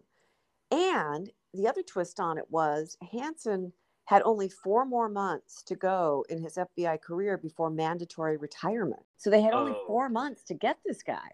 And 0.70 1.30
the 1.54 1.66
other 1.66 1.82
twist 1.82 2.20
on 2.20 2.38
it 2.38 2.44
was 2.50 2.96
Hanssen 3.12 3.72
had 4.04 4.22
only 4.24 4.48
four 4.48 4.84
more 4.84 5.08
months 5.08 5.62
to 5.62 5.76
go 5.76 6.24
in 6.28 6.42
his 6.42 6.56
FBI 6.56 7.00
career 7.00 7.38
before 7.38 7.70
mandatory 7.70 8.36
retirement. 8.36 9.02
So 9.16 9.30
they 9.30 9.40
had 9.40 9.54
only 9.54 9.72
oh. 9.72 9.84
four 9.86 10.08
months 10.08 10.42
to 10.44 10.54
get 10.54 10.78
this 10.84 11.02
guy. 11.02 11.30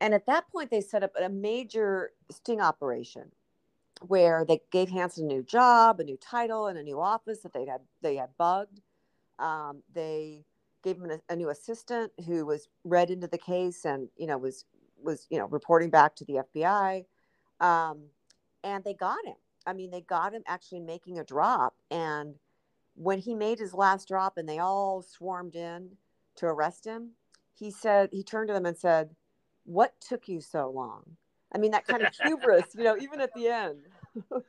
And 0.00 0.14
at 0.14 0.26
that 0.26 0.48
point, 0.50 0.70
they 0.70 0.80
set 0.80 1.02
up 1.02 1.12
a 1.20 1.28
major 1.28 2.12
sting 2.30 2.60
operation 2.60 3.30
where 4.08 4.44
they 4.44 4.60
gave 4.70 4.88
Hanssen 4.88 5.20
a 5.20 5.26
new 5.26 5.42
job, 5.42 6.00
a 6.00 6.04
new 6.04 6.16
title, 6.16 6.66
and 6.66 6.78
a 6.78 6.82
new 6.82 7.00
office 7.00 7.40
that 7.40 7.52
they 7.52 7.66
had 7.66 7.80
they 8.02 8.16
had 8.16 8.30
bugged. 8.38 8.80
Um, 9.38 9.82
they 9.92 10.44
gave 10.82 10.96
him 10.96 11.10
a, 11.10 11.32
a, 11.32 11.34
new 11.34 11.50
assistant 11.50 12.12
who 12.26 12.46
was 12.46 12.68
read 12.84 13.10
into 13.10 13.26
the 13.26 13.38
case 13.38 13.84
and 13.84 14.08
you 14.16 14.26
know 14.26 14.38
was 14.38 14.64
was 15.02 15.26
you 15.30 15.38
know 15.38 15.46
reporting 15.46 15.90
back 15.90 16.14
to 16.16 16.24
the 16.24 16.42
FBI, 16.54 17.04
um, 17.60 18.04
and 18.62 18.84
they 18.84 18.94
got 18.94 19.24
him. 19.24 19.36
I 19.66 19.72
mean, 19.72 19.90
they 19.90 20.02
got 20.02 20.34
him 20.34 20.42
actually 20.46 20.80
making 20.80 21.18
a 21.18 21.24
drop, 21.24 21.74
and 21.90 22.34
when 22.94 23.18
he 23.18 23.34
made 23.34 23.58
his 23.58 23.74
last 23.74 24.08
drop, 24.08 24.36
and 24.36 24.48
they 24.48 24.58
all 24.58 25.02
swarmed 25.02 25.56
in 25.56 25.90
to 26.36 26.46
arrest 26.46 26.84
him, 26.84 27.10
he 27.54 27.70
said 27.70 28.10
he 28.12 28.22
turned 28.22 28.48
to 28.48 28.54
them 28.54 28.66
and 28.66 28.76
said, 28.76 29.14
"What 29.64 29.94
took 30.00 30.28
you 30.28 30.40
so 30.40 30.70
long?" 30.70 31.16
I 31.54 31.58
mean, 31.58 31.70
that 31.70 31.86
kind 31.86 32.02
of 32.02 32.12
hubris, 32.22 32.74
you 32.76 32.84
know, 32.84 32.96
even 32.98 33.20
at 33.20 33.32
the 33.34 33.48
end. 33.48 33.86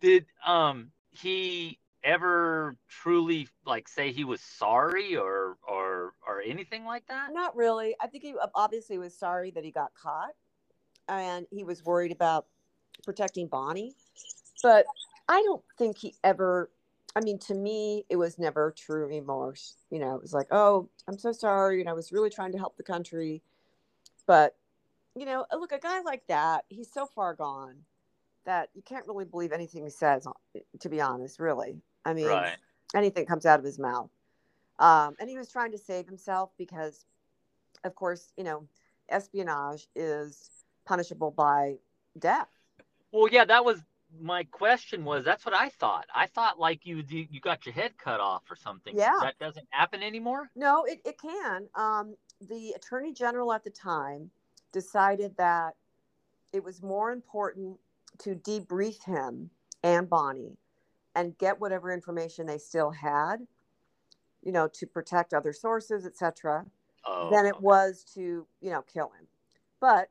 Did 0.00 0.26
um 0.46 0.92
he 1.10 1.78
ever 2.02 2.76
truly 2.88 3.48
like 3.66 3.88
say 3.88 4.12
he 4.12 4.24
was 4.24 4.40
sorry 4.40 5.16
or 5.16 5.56
or 5.66 6.14
or 6.26 6.40
anything 6.40 6.84
like 6.84 7.06
that? 7.08 7.32
Not 7.32 7.54
really. 7.56 7.94
I 8.00 8.06
think 8.06 8.24
he 8.24 8.34
obviously 8.54 8.98
was 8.98 9.14
sorry 9.16 9.50
that 9.52 9.64
he 9.64 9.70
got 9.70 9.92
caught, 9.94 10.34
and 11.08 11.46
he 11.50 11.64
was 11.64 11.84
worried 11.84 12.12
about 12.12 12.46
protecting 13.04 13.48
Bonnie. 13.48 13.94
But 14.62 14.86
I 15.28 15.42
don't 15.42 15.62
think 15.78 15.98
he 15.98 16.14
ever. 16.24 16.70
I 17.16 17.20
mean, 17.20 17.38
to 17.40 17.54
me, 17.54 18.04
it 18.08 18.16
was 18.16 18.38
never 18.38 18.72
true 18.76 19.06
remorse. 19.06 19.74
You 19.90 19.98
know, 19.98 20.14
it 20.14 20.22
was 20.22 20.32
like, 20.32 20.46
oh, 20.52 20.88
I'm 21.08 21.18
so 21.18 21.32
sorry, 21.32 21.80
and 21.80 21.88
I 21.88 21.92
was 21.92 22.12
really 22.12 22.30
trying 22.30 22.52
to 22.52 22.58
help 22.58 22.76
the 22.76 22.84
country, 22.84 23.42
but 24.26 24.56
you 25.16 25.26
know, 25.26 25.44
look, 25.52 25.72
a 25.72 25.78
guy 25.78 26.00
like 26.02 26.22
that, 26.28 26.64
he's 26.68 26.90
so 26.92 27.04
far 27.04 27.34
gone 27.34 27.78
that 28.44 28.70
you 28.74 28.82
can't 28.82 29.06
really 29.06 29.24
believe 29.24 29.52
anything 29.52 29.84
he 29.84 29.90
says, 29.90 30.26
to 30.80 30.88
be 30.88 31.00
honest, 31.00 31.38
really. 31.38 31.76
I 32.04 32.14
mean, 32.14 32.26
right. 32.26 32.56
anything 32.94 33.26
comes 33.26 33.46
out 33.46 33.58
of 33.58 33.64
his 33.64 33.78
mouth. 33.78 34.10
Um, 34.78 35.14
and 35.20 35.28
he 35.28 35.36
was 35.36 35.50
trying 35.50 35.72
to 35.72 35.78
save 35.78 36.06
himself 36.06 36.50
because, 36.56 37.04
of 37.84 37.94
course, 37.94 38.32
you 38.36 38.44
know, 38.44 38.66
espionage 39.10 39.88
is 39.94 40.50
punishable 40.86 41.30
by 41.30 41.74
death. 42.18 42.48
Well, 43.12 43.28
yeah, 43.30 43.44
that 43.44 43.64
was 43.64 43.82
my 44.18 44.44
question. 44.44 45.04
Was 45.04 45.24
that's 45.24 45.44
what 45.44 45.54
I 45.54 45.68
thought? 45.68 46.06
I 46.14 46.26
thought 46.26 46.58
like 46.58 46.86
you 46.86 47.04
you 47.08 47.40
got 47.40 47.66
your 47.66 47.74
head 47.74 47.92
cut 47.98 48.20
off 48.20 48.42
or 48.50 48.56
something. 48.56 48.96
Yeah, 48.96 49.18
that 49.20 49.38
doesn't 49.38 49.66
happen 49.70 50.02
anymore. 50.02 50.50
No, 50.56 50.84
it, 50.84 51.00
it 51.04 51.16
can. 51.20 51.68
Um, 51.74 52.16
the 52.48 52.72
attorney 52.74 53.12
general 53.12 53.52
at 53.52 53.64
the 53.64 53.70
time 53.70 54.30
decided 54.72 55.36
that 55.36 55.74
it 56.52 56.64
was 56.64 56.82
more 56.82 57.12
important 57.12 57.78
to 58.20 58.34
debrief 58.34 59.04
him 59.04 59.50
and 59.82 60.08
Bonnie 60.08 60.56
and 61.14 61.36
get 61.38 61.60
whatever 61.60 61.92
information 61.92 62.46
they 62.46 62.58
still 62.58 62.90
had, 62.90 63.36
you 64.42 64.52
know, 64.52 64.68
to 64.74 64.86
protect 64.86 65.34
other 65.34 65.52
sources, 65.52 66.06
etc., 66.06 66.64
oh, 67.06 67.30
than 67.30 67.46
it 67.46 67.60
was 67.60 68.04
to, 68.14 68.46
you 68.60 68.70
know, 68.70 68.82
kill 68.82 69.10
him. 69.18 69.26
But 69.80 70.08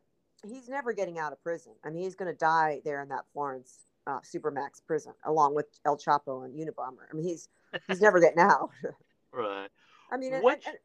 he's 0.47 0.67
never 0.67 0.93
getting 0.93 1.19
out 1.19 1.31
of 1.31 1.41
prison. 1.41 1.73
I 1.83 1.89
mean, 1.89 2.03
he's 2.03 2.15
going 2.15 2.31
to 2.31 2.37
die 2.37 2.81
there 2.83 3.01
in 3.01 3.09
that 3.09 3.25
Florence 3.33 3.85
uh, 4.07 4.19
Supermax 4.19 4.81
prison, 4.85 5.13
along 5.25 5.55
with 5.55 5.67
El 5.85 5.97
Chapo 5.97 6.45
and 6.45 6.53
Unabomber. 6.53 7.05
I 7.11 7.15
mean, 7.15 7.25
he's 7.25 7.49
he's 7.87 8.01
never 8.01 8.19
getting 8.19 8.39
out. 8.39 8.69
right. 9.31 9.69
I 10.11 10.17
mean, 10.17 10.33
and, 10.33 10.43
and, 10.43 10.61
and, 10.65 10.77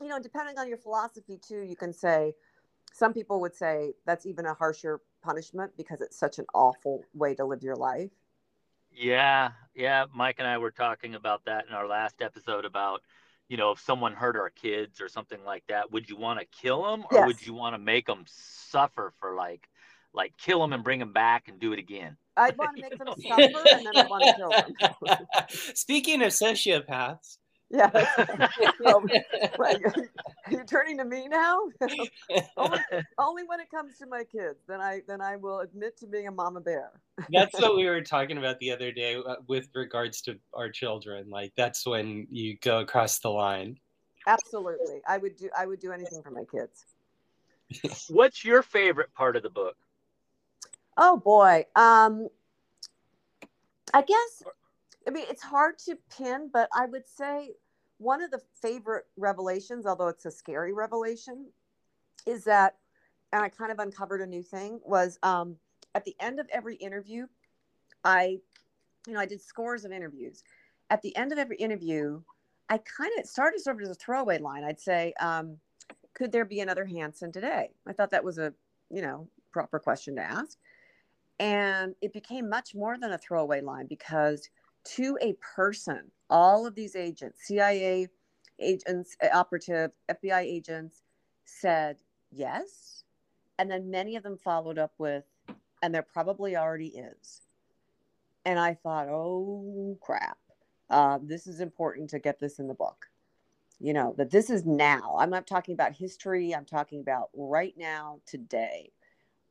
you 0.00 0.08
know, 0.08 0.18
depending 0.20 0.58
on 0.58 0.68
your 0.68 0.78
philosophy 0.78 1.38
too, 1.38 1.62
you 1.62 1.76
can 1.76 1.92
say, 1.92 2.34
some 2.92 3.12
people 3.12 3.40
would 3.40 3.54
say 3.54 3.94
that's 4.06 4.26
even 4.26 4.46
a 4.46 4.54
harsher 4.54 5.00
punishment 5.26 5.72
because 5.76 6.00
it's 6.00 6.16
such 6.18 6.38
an 6.38 6.46
awful 6.54 7.04
way 7.14 7.34
to 7.34 7.44
live 7.44 7.62
your 7.62 7.76
life. 7.76 8.10
Yeah, 8.92 9.50
yeah. 9.74 10.06
Mike 10.14 10.36
and 10.38 10.48
I 10.48 10.58
were 10.58 10.70
talking 10.70 11.14
about 11.16 11.44
that 11.46 11.66
in 11.68 11.74
our 11.74 11.86
last 11.86 12.22
episode 12.22 12.64
about, 12.64 13.02
you 13.48 13.56
know, 13.56 13.72
if 13.72 13.80
someone 13.80 14.14
hurt 14.14 14.36
our 14.36 14.50
kids 14.50 15.00
or 15.00 15.08
something 15.08 15.44
like 15.44 15.64
that, 15.68 15.92
would 15.92 16.08
you 16.08 16.16
want 16.16 16.40
to 16.40 16.46
kill 16.46 16.82
them 16.84 17.04
or 17.10 17.16
Yes. 17.16 17.26
would 17.26 17.46
you 17.46 17.52
want 17.52 17.74
to 17.74 17.78
make 17.78 18.06
them 18.06 18.24
suffer 18.26 19.12
for 19.18 19.34
like, 19.34 19.68
like 20.14 20.32
kill 20.38 20.60
them 20.60 20.72
and 20.72 20.84
bring 20.84 21.00
them 21.00 21.12
back 21.12 21.48
and 21.48 21.58
do 21.58 21.72
it 21.72 21.78
again? 21.78 22.16
I'd 22.36 22.56
want 22.56 22.76
to 22.76 22.82
make 22.82 22.98
them 22.98 23.08
suffer 23.18 23.64
and 23.72 23.84
then 23.84 23.96
I'd 23.96 24.08
want 24.08 24.24
to 24.24 24.30
kill 24.36 24.50
them. 24.50 25.26
Speaking 25.74 26.22
of 26.22 26.28
sociopaths, 26.28 27.38
yeah. 27.70 27.90
Right. 29.58 29.80
You're 30.50 30.64
turning 30.64 30.98
to 30.98 31.04
me 31.04 31.28
now? 31.28 31.58
only, 32.56 32.80
only 33.18 33.42
when 33.44 33.60
it 33.60 33.70
comes 33.70 33.98
to 33.98 34.06
my 34.06 34.24
kids, 34.24 34.58
then 34.68 34.80
I 34.80 35.02
then 35.08 35.20
I 35.20 35.36
will 35.36 35.60
admit 35.60 35.98
to 35.98 36.06
being 36.06 36.28
a 36.28 36.30
mama 36.30 36.60
bear. 36.60 36.92
that's 37.30 37.60
what 37.60 37.76
we 37.76 37.86
were 37.86 38.02
talking 38.02 38.38
about 38.38 38.58
the 38.60 38.70
other 38.70 38.92
day 38.92 39.16
uh, 39.16 39.36
with 39.48 39.68
regards 39.74 40.20
to 40.22 40.38
our 40.54 40.70
children. 40.70 41.28
Like 41.28 41.52
that's 41.56 41.86
when 41.86 42.26
you 42.30 42.56
go 42.60 42.78
across 42.80 43.18
the 43.18 43.30
line. 43.30 43.78
Absolutely. 44.26 45.00
I 45.06 45.18
would 45.18 45.36
do 45.36 45.50
I 45.56 45.66
would 45.66 45.80
do 45.80 45.92
anything 45.92 46.22
for 46.22 46.30
my 46.30 46.44
kids. 46.44 46.84
What's 48.08 48.44
your 48.44 48.62
favorite 48.62 49.12
part 49.14 49.36
of 49.36 49.42
the 49.42 49.50
book? 49.50 49.76
Oh 50.96 51.16
boy. 51.16 51.66
Um 51.74 52.28
I 53.94 54.02
guess 54.02 54.42
I 55.06 55.10
mean 55.10 55.24
it's 55.28 55.42
hard 55.42 55.78
to 55.80 55.96
pin, 56.16 56.50
but 56.52 56.68
I 56.74 56.86
would 56.86 57.08
say 57.08 57.52
one 57.98 58.22
of 58.22 58.30
the 58.30 58.40
favorite 58.60 59.06
revelations, 59.16 59.86
although 59.86 60.08
it's 60.08 60.26
a 60.26 60.30
scary 60.30 60.72
revelation, 60.72 61.46
is 62.26 62.44
that 62.44 62.76
and 63.32 63.42
I 63.42 63.48
kind 63.48 63.72
of 63.72 63.78
uncovered 63.78 64.20
a 64.20 64.26
new 64.26 64.42
thing 64.42 64.80
was 64.84 65.18
um 65.22 65.56
at 65.94 66.04
the 66.04 66.16
end 66.20 66.40
of 66.40 66.46
every 66.52 66.76
interview, 66.76 67.26
I 68.04 68.38
you 69.06 69.14
know, 69.14 69.20
I 69.20 69.26
did 69.26 69.40
scores 69.40 69.84
of 69.84 69.92
interviews. 69.92 70.42
At 70.90 71.02
the 71.02 71.16
end 71.16 71.32
of 71.32 71.38
every 71.38 71.56
interview, 71.56 72.20
I 72.68 72.78
kind 72.78 73.12
of 73.18 73.26
started 73.26 73.60
sort 73.60 73.76
of 73.76 73.82
as 73.82 73.90
a 73.90 73.94
throwaway 73.94 74.38
line. 74.38 74.64
I'd 74.64 74.80
say, 74.80 75.14
um, 75.20 75.58
could 76.14 76.32
there 76.32 76.44
be 76.44 76.60
another 76.60 76.84
Hanssen 76.84 77.32
today? 77.32 77.70
I 77.86 77.92
thought 77.92 78.10
that 78.10 78.24
was 78.24 78.38
a, 78.38 78.52
you 78.90 79.02
know, 79.02 79.28
proper 79.52 79.78
question 79.78 80.16
to 80.16 80.22
ask. 80.22 80.58
And 81.38 81.94
it 82.00 82.12
became 82.12 82.48
much 82.48 82.74
more 82.74 82.98
than 82.98 83.12
a 83.12 83.18
throwaway 83.18 83.60
line 83.60 83.86
because 83.86 84.48
to 84.94 85.18
a 85.20 85.34
person, 85.34 86.10
all 86.30 86.66
of 86.66 86.74
these 86.74 86.96
agents, 86.96 87.46
CIA 87.46 88.08
agents, 88.58 89.16
uh, 89.22 89.28
operative, 89.32 89.90
FBI 90.10 90.40
agents 90.40 91.02
said 91.44 91.96
yes. 92.30 93.04
And 93.58 93.70
then 93.70 93.90
many 93.90 94.16
of 94.16 94.22
them 94.22 94.36
followed 94.36 94.78
up 94.78 94.92
with, 94.98 95.24
and 95.82 95.94
there 95.94 96.02
probably 96.02 96.56
already 96.56 96.88
is. 96.88 97.40
And 98.44 98.58
I 98.58 98.74
thought, 98.74 99.08
oh 99.08 99.98
crap, 100.00 100.38
uh, 100.90 101.18
this 101.22 101.46
is 101.46 101.60
important 101.60 102.10
to 102.10 102.18
get 102.18 102.38
this 102.38 102.58
in 102.58 102.68
the 102.68 102.74
book. 102.74 103.06
You 103.78 103.92
know, 103.92 104.14
that 104.16 104.30
this 104.30 104.50
is 104.50 104.64
now. 104.64 105.16
I'm 105.18 105.30
not 105.30 105.46
talking 105.46 105.74
about 105.74 105.92
history, 105.92 106.54
I'm 106.54 106.64
talking 106.64 107.00
about 107.00 107.30
right 107.34 107.74
now, 107.76 108.20
today. 108.26 108.92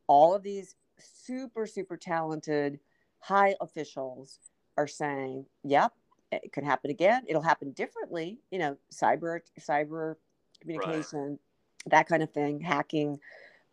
All 0.08 0.34
of 0.34 0.44
these 0.44 0.76
super, 0.98 1.66
super 1.66 1.98
talented 1.98 2.80
high 3.20 3.56
officials 3.60 4.40
are 4.78 4.88
saying, 4.88 5.46
yep, 5.64 5.94
it 6.32 6.52
could 6.52 6.64
happen 6.64 6.92
again. 6.92 7.24
It'll 7.28 7.42
happen 7.42 7.72
differently, 7.72 8.40
you 8.52 8.60
know, 8.60 8.78
cyber, 8.92 9.42
cyber 9.60 10.16
communication, 10.60 11.40
that 11.88 12.08
kind 12.08 12.24
of 12.24 12.32
thing, 12.32 12.60
hacking. 12.60 13.20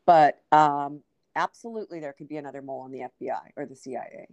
But 0.07 0.41
um, 0.53 1.01
absolutely, 1.35 2.01
there 2.01 2.13
could 2.13 2.29
be 2.29 2.37
another 2.37 2.63
mole 2.63 2.81
on 2.81 2.93
the 2.93 3.01
FBI 3.01 3.51
or 3.57 3.67
the 3.67 3.77
CIA, 3.77 4.29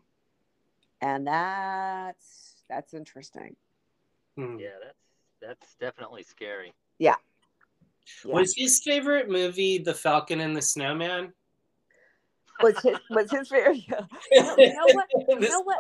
and 1.02 1.26
that's 1.28 2.56
that's 2.70 2.94
interesting. 2.94 3.56
Hmm. 4.38 4.58
Yeah, 4.60 4.70
that's 4.84 5.00
that's 5.42 5.76
definitely 5.76 6.24
scary. 6.24 6.74
Yeah. 6.98 7.16
Was 8.26 8.54
his 8.58 8.82
favorite 8.84 9.30
movie 9.30 9.78
The 9.78 9.94
Falcon 9.94 10.42
and 10.42 10.56
the 10.56 10.62
Snowman? 10.62 11.32
Was 12.62 12.78
his 12.80 12.98
was 13.10 13.32
his 13.32 13.48
very? 13.50 13.88
You 14.32 14.44
know, 14.44 14.56
you 14.58 14.74
know 14.74 14.86
what? 14.94 15.08
You 15.30 15.50
know 15.50 15.62
what? 15.62 15.80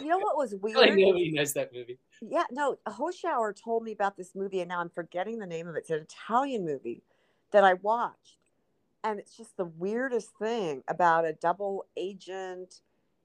You 0.00 0.08
know 0.08 0.18
what 0.18 0.36
was 0.36 0.54
weird? 0.60 0.78
I 0.78 0.86
know 0.88 1.14
he 1.14 1.30
knows 1.30 1.52
that 1.54 1.72
movie. 1.72 1.98
Yeah, 2.20 2.44
no. 2.50 2.76
Hoschouer 2.86 3.54
told 3.54 3.82
me 3.82 3.92
about 3.92 4.16
this 4.16 4.34
movie, 4.34 4.60
and 4.60 4.68
now 4.68 4.80
I'm 4.80 4.90
forgetting 4.90 5.38
the 5.38 5.46
name 5.46 5.68
of 5.68 5.76
it. 5.76 5.80
It's 5.80 5.90
an 5.90 6.00
Italian 6.00 6.64
movie 6.64 7.02
that 7.52 7.64
I 7.64 7.74
watched, 7.74 8.38
and 9.02 9.18
it's 9.18 9.36
just 9.36 9.56
the 9.56 9.64
weirdest 9.64 10.30
thing 10.38 10.82
about 10.88 11.24
a 11.24 11.32
double 11.32 11.86
agent 11.96 12.80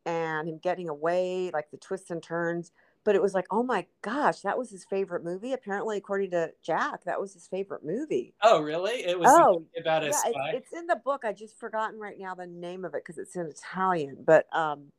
and 0.05 0.47
him 0.47 0.59
getting 0.61 0.89
away, 0.89 1.51
like 1.53 1.71
the 1.71 1.77
twists 1.77 2.11
and 2.11 2.21
turns. 2.21 2.71
But 3.09 3.15
it 3.15 3.23
was 3.23 3.33
like, 3.33 3.47
oh 3.49 3.63
my 3.63 3.87
gosh, 4.03 4.41
that 4.41 4.55
was 4.55 4.69
his 4.69 4.85
favorite 4.85 5.23
movie. 5.23 5.53
Apparently, 5.53 5.97
according 5.97 6.29
to 6.29 6.51
Jack, 6.61 7.05
that 7.05 7.19
was 7.19 7.33
his 7.33 7.47
favorite 7.47 7.83
movie. 7.83 8.35
Oh, 8.43 8.61
really? 8.61 9.03
It 9.03 9.19
was 9.19 9.31
Oh, 9.33 9.65
about 9.75 10.03
a 10.03 10.09
yeah, 10.09 10.11
spy. 10.11 10.49
it's, 10.53 10.67
it's 10.69 10.79
in 10.79 10.85
the 10.85 10.95
book. 10.95 11.25
I 11.25 11.33
just 11.33 11.57
forgotten 11.57 11.99
right 11.99 12.19
now 12.19 12.35
the 12.35 12.45
name 12.45 12.85
of 12.85 12.93
it 12.93 13.01
because 13.03 13.17
it's 13.17 13.35
in 13.35 13.47
Italian. 13.47 14.17
But 14.23 14.45
um, 14.55 14.91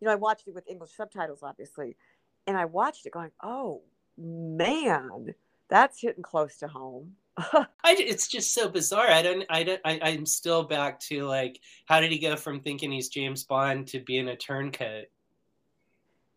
you 0.00 0.06
know, 0.06 0.10
I 0.10 0.16
watched 0.16 0.48
it 0.48 0.54
with 0.56 0.68
English 0.68 0.90
subtitles, 0.96 1.44
obviously, 1.44 1.94
and 2.48 2.56
I 2.56 2.64
watched 2.64 3.06
it 3.06 3.12
going, 3.12 3.30
"Oh 3.44 3.82
man, 4.18 5.32
that's 5.70 6.00
hitting 6.00 6.24
close 6.24 6.56
to 6.56 6.66
home." 6.66 7.12
I, 7.38 7.64
it's 7.96 8.26
just 8.26 8.54
so 8.54 8.68
bizarre. 8.70 9.08
I 9.08 9.22
don't. 9.22 9.44
I 9.48 9.62
don't. 9.62 9.80
I, 9.84 10.00
I'm 10.02 10.26
still 10.26 10.64
back 10.64 10.98
to 11.02 11.26
like, 11.26 11.60
how 11.86 12.00
did 12.00 12.10
he 12.10 12.18
go 12.18 12.34
from 12.34 12.58
thinking 12.58 12.90
he's 12.90 13.08
James 13.08 13.44
Bond 13.44 13.86
to 13.86 14.00
being 14.00 14.26
a 14.30 14.36
turncoat? 14.36 15.04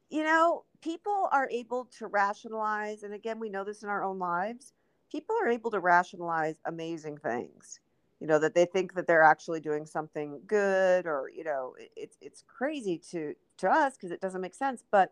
You 0.09 0.23
know, 0.23 0.63
people 0.81 1.29
are 1.31 1.49
able 1.49 1.85
to 1.97 2.07
rationalize, 2.07 3.03
and 3.03 3.13
again, 3.13 3.39
we 3.39 3.49
know 3.49 3.63
this 3.63 3.83
in 3.83 3.89
our 3.89 4.03
own 4.03 4.19
lives. 4.19 4.73
People 5.11 5.35
are 5.41 5.49
able 5.49 5.71
to 5.71 5.79
rationalize 5.79 6.57
amazing 6.65 7.17
things. 7.17 7.79
You 8.19 8.27
know 8.27 8.39
that 8.39 8.55
they 8.55 8.65
think 8.65 8.93
that 8.93 9.07
they're 9.07 9.23
actually 9.23 9.59
doing 9.59 9.85
something 9.85 10.41
good, 10.47 11.05
or 11.05 11.29
you 11.35 11.43
know, 11.43 11.75
it's 11.95 12.17
it's 12.21 12.43
crazy 12.47 12.97
to 13.11 13.35
to 13.57 13.69
us 13.69 13.95
because 13.95 14.11
it 14.11 14.21
doesn't 14.21 14.41
make 14.41 14.55
sense. 14.55 14.83
But 14.89 15.11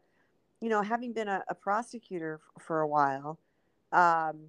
you 0.62 0.70
know, 0.70 0.82
having 0.82 1.12
been 1.14 1.28
a, 1.28 1.44
a 1.50 1.56
prosecutor 1.56 2.40
f- 2.58 2.64
for 2.64 2.82
a 2.82 2.88
while, 2.88 3.40
um, 3.92 4.48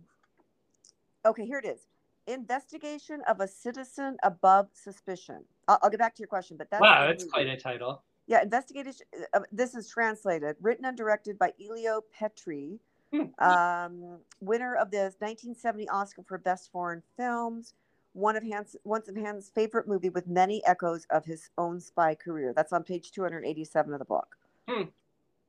okay, 1.26 1.45
here 1.45 1.59
it 1.59 1.64
is: 1.66 1.88
investigation 2.26 3.22
of 3.28 3.40
a 3.40 3.49
citizen 3.49 4.16
above 4.22 4.68
suspicion. 4.72 5.45
I'll, 5.66 5.78
I'll 5.82 5.90
get 5.90 5.98
back 5.98 6.14
to 6.14 6.20
your 6.20 6.28
question, 6.28 6.56
but 6.56 6.70
that's 6.70 6.82
wow, 6.82 7.06
that's 7.06 7.24
quite 7.24 7.48
a 7.48 7.56
title. 7.56 8.05
Yeah, 8.26 8.42
investigation. 8.42 9.06
Uh, 9.32 9.40
this 9.52 9.74
is 9.74 9.88
translated, 9.88 10.56
written 10.60 10.84
and 10.84 10.96
directed 10.96 11.38
by 11.38 11.52
Elio 11.62 12.01
Petri, 12.12 12.80
Hmm. 13.12 13.26
um, 13.38 14.18
winner 14.40 14.74
of 14.74 14.90
the 14.90 15.14
1970 15.20 15.88
Oscar 15.88 16.22
for 16.26 16.38
Best 16.38 16.72
Foreign 16.72 17.02
Films. 17.16 17.74
One 18.12 18.36
of 18.36 18.42
Hans, 18.42 18.76
once 18.84 19.09
of 19.09 19.16
Hans' 19.16 19.51
favorite 19.55 19.86
movie 19.86 20.09
with 20.09 20.26
many 20.26 20.64
echoes 20.66 21.06
of 21.10 21.24
his 21.24 21.51
own 21.59 21.80
spy 21.80 22.14
career. 22.14 22.52
That's 22.55 22.72
on 22.72 22.82
page 22.82 23.12
287 23.12 23.92
of 23.92 23.98
the 23.98 24.05
book. 24.05 24.36
Hmm. 24.68 24.84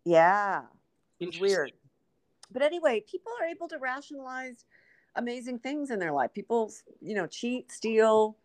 Yeah, 0.03 0.63
it's 1.19 1.39
weird. 1.39 1.71
But 2.51 2.61
anyway, 2.61 3.03
people 3.09 3.31
are 3.39 3.47
able 3.47 3.67
to 3.69 3.77
rationalize 3.77 4.65
amazing 5.15 5.59
things 5.59 5.89
in 5.89 5.99
their 5.99 6.11
life. 6.11 6.33
People, 6.33 6.71
you 7.01 7.15
know, 7.15 7.25
cheat, 7.25 7.71
steal, 7.71 8.37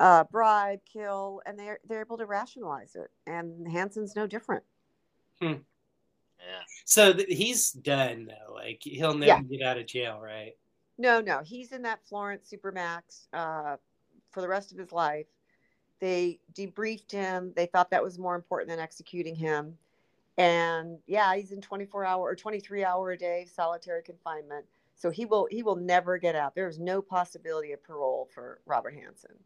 uh, 0.00 0.24
bribe, 0.24 0.80
kill, 0.90 1.42
and 1.46 1.56
they're 1.58 1.78
they're 1.88 2.00
able 2.00 2.18
to 2.18 2.26
rationalize 2.26 2.96
it. 2.96 3.10
And 3.26 3.66
Hanssen's 3.68 4.16
no 4.16 4.26
different. 4.26 4.64
Yeah. 5.40 5.56
So 6.86 7.12
th- 7.12 7.28
he's 7.28 7.70
done 7.70 8.26
though. 8.26 8.54
Like 8.54 8.80
he'll 8.82 9.14
never 9.14 9.26
Yeah. 9.26 9.42
get 9.42 9.62
out 9.62 9.78
of 9.78 9.86
jail, 9.86 10.18
right? 10.20 10.56
No, 10.98 11.20
no, 11.20 11.40
he's 11.44 11.72
in 11.72 11.82
that 11.82 12.04
Florence 12.04 12.52
Supermax 12.52 13.26
uh, 13.32 13.76
for 14.30 14.40
the 14.40 14.48
rest 14.48 14.72
of 14.72 14.78
his 14.78 14.90
life. 14.92 15.26
They 16.00 16.40
debriefed 16.54 17.12
him. 17.12 17.52
They 17.54 17.66
thought 17.66 17.90
that 17.90 18.02
was 18.02 18.18
more 18.18 18.34
important 18.34 18.70
than 18.70 18.78
executing 18.78 19.34
him. 19.34 19.76
And 20.38 20.98
yeah, 21.06 21.34
he's 21.34 21.52
in 21.52 21.60
24 21.60 22.04
hour 22.06 22.22
or 22.22 22.34
23 22.34 22.84
hour 22.84 23.10
a 23.10 23.18
day 23.18 23.46
solitary 23.54 24.02
confinement. 24.02 24.64
So 24.94 25.10
he 25.10 25.26
will 25.26 25.46
he 25.50 25.62
will 25.62 25.76
never 25.76 26.16
get 26.16 26.34
out. 26.34 26.54
There 26.54 26.68
is 26.68 26.78
no 26.78 27.02
possibility 27.02 27.72
of 27.72 27.82
parole 27.82 28.28
for 28.34 28.60
Robert 28.66 28.94
Hanssen. 28.94 29.36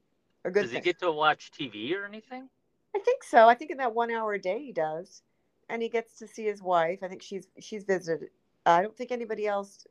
A 0.44 0.50
good 0.50 0.62
Does 0.62 0.72
he 0.72 0.80
get 0.80 0.98
to 1.00 1.10
watch 1.10 1.50
TV 1.58 1.94
or 1.94 2.04
anything? 2.04 2.48
I 2.94 2.98
think 2.98 3.24
so. 3.24 3.48
I 3.48 3.54
think 3.54 3.70
in 3.70 3.78
that 3.78 3.94
one 3.94 4.10
hour 4.10 4.34
a 4.34 4.40
day 4.40 4.62
he 4.62 4.72
does, 4.72 5.22
and 5.68 5.82
he 5.82 5.88
gets 5.88 6.18
to 6.18 6.28
see 6.28 6.44
his 6.44 6.62
wife. 6.62 7.00
I 7.02 7.08
think 7.08 7.22
she's 7.22 7.48
she's 7.58 7.84
visited. 7.84 8.28
I 8.66 8.82
don't 8.82 8.96
think 8.96 9.10
anybody 9.10 9.46
else. 9.46 9.86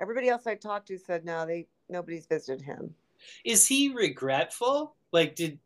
Everybody 0.00 0.28
else 0.28 0.46
I 0.46 0.54
talked 0.54 0.88
to 0.88 0.98
said 0.98 1.24
no. 1.24 1.46
They 1.46 1.66
nobody's 1.88 2.26
visited 2.26 2.64
him. 2.64 2.94
Is 3.44 3.66
he 3.66 3.90
regretful? 3.90 4.94
Like, 5.12 5.34
did 5.34 5.58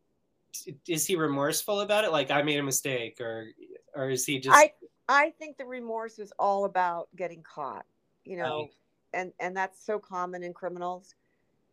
is 0.87 1.07
he 1.07 1.17
remorseful 1.17 1.81
about 1.81 2.05
it? 2.05 2.13
Like, 2.13 2.31
I 2.31 2.43
made 2.43 2.59
a 2.59 2.63
mistake, 2.63 3.21
or 3.21 3.49
or 3.95 4.11
is 4.11 4.27
he 4.27 4.39
just? 4.41 4.57
I 4.57 4.73
I 5.09 5.31
think 5.39 5.57
the 5.57 5.65
remorse 5.65 6.19
is 6.19 6.33
all 6.39 6.65
about 6.65 7.09
getting 7.17 7.43
caught. 7.43 7.87
You 8.25 8.37
know, 8.39 8.45
Oh. 8.45 8.69
and 9.15 9.33
and 9.41 9.57
that's 9.57 9.85
so 9.85 9.99
common 9.99 10.43
in 10.43 10.53
criminals 10.53 11.15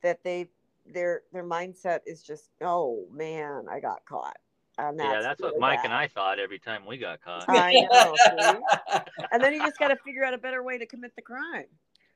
that 0.02 0.24
they 0.24 0.50
their 0.94 1.22
their 1.32 1.44
mindset 1.44 2.00
is 2.06 2.22
just 2.24 2.50
oh 2.62 3.06
man 3.12 3.66
I 3.70 3.80
got 3.80 4.06
caught. 4.06 4.38
And 4.78 4.98
yeah, 4.98 5.22
that's 5.22 5.42
what 5.42 5.60
Mike 5.60 5.80
bad. 5.80 5.86
and 5.86 5.94
I 5.94 6.08
thought 6.08 6.40
every 6.40 6.60
time 6.60 6.86
we 6.86 6.98
got 6.98 7.22
caught. 7.22 7.44
I 7.50 7.86
know. 7.92 8.16
and 9.32 9.44
then 9.44 9.54
you 9.54 9.60
just 9.60 9.78
got 9.78 9.90
to 9.90 9.98
figure 9.98 10.24
out 10.24 10.34
a 10.34 10.38
better 10.38 10.64
way 10.64 10.78
to 10.78 10.86
commit 10.86 11.14
the 11.18 11.22
crime. 11.22 11.66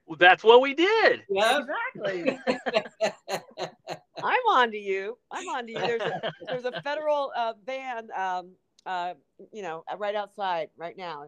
Well, 0.05 0.17
that's 0.17 0.43
what 0.43 0.61
we 0.61 0.73
did. 0.73 1.23
Yeah, 1.29 1.59
Exactly. 1.59 2.39
I'm 4.23 4.45
on 4.51 4.71
to 4.71 4.77
you. 4.77 5.17
I'm 5.31 5.47
on 5.49 5.65
to 5.67 5.73
you. 5.73 5.79
There's 5.79 6.01
a, 6.01 6.31
there's 6.47 6.65
a 6.65 6.81
federal 6.81 7.31
uh, 7.35 7.53
van, 7.65 8.07
um, 8.15 8.51
uh, 8.85 9.13
you 9.51 9.61
know, 9.61 9.83
right 9.97 10.15
outside 10.15 10.69
right 10.77 10.97
now, 10.97 11.25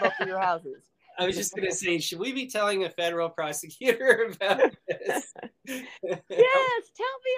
both 0.00 0.12
of 0.20 0.28
your 0.28 0.40
houses. 0.40 0.84
I 1.18 1.26
was 1.26 1.36
just 1.36 1.54
gonna 1.54 1.72
say, 1.72 1.98
should 1.98 2.18
we 2.18 2.32
be 2.32 2.46
telling 2.46 2.84
a 2.84 2.90
federal 2.90 3.28
prosecutor 3.30 4.30
about 4.40 4.60
this? 4.88 5.32
Yes, 5.66 6.82
tell 6.96 7.16
me 7.24 7.32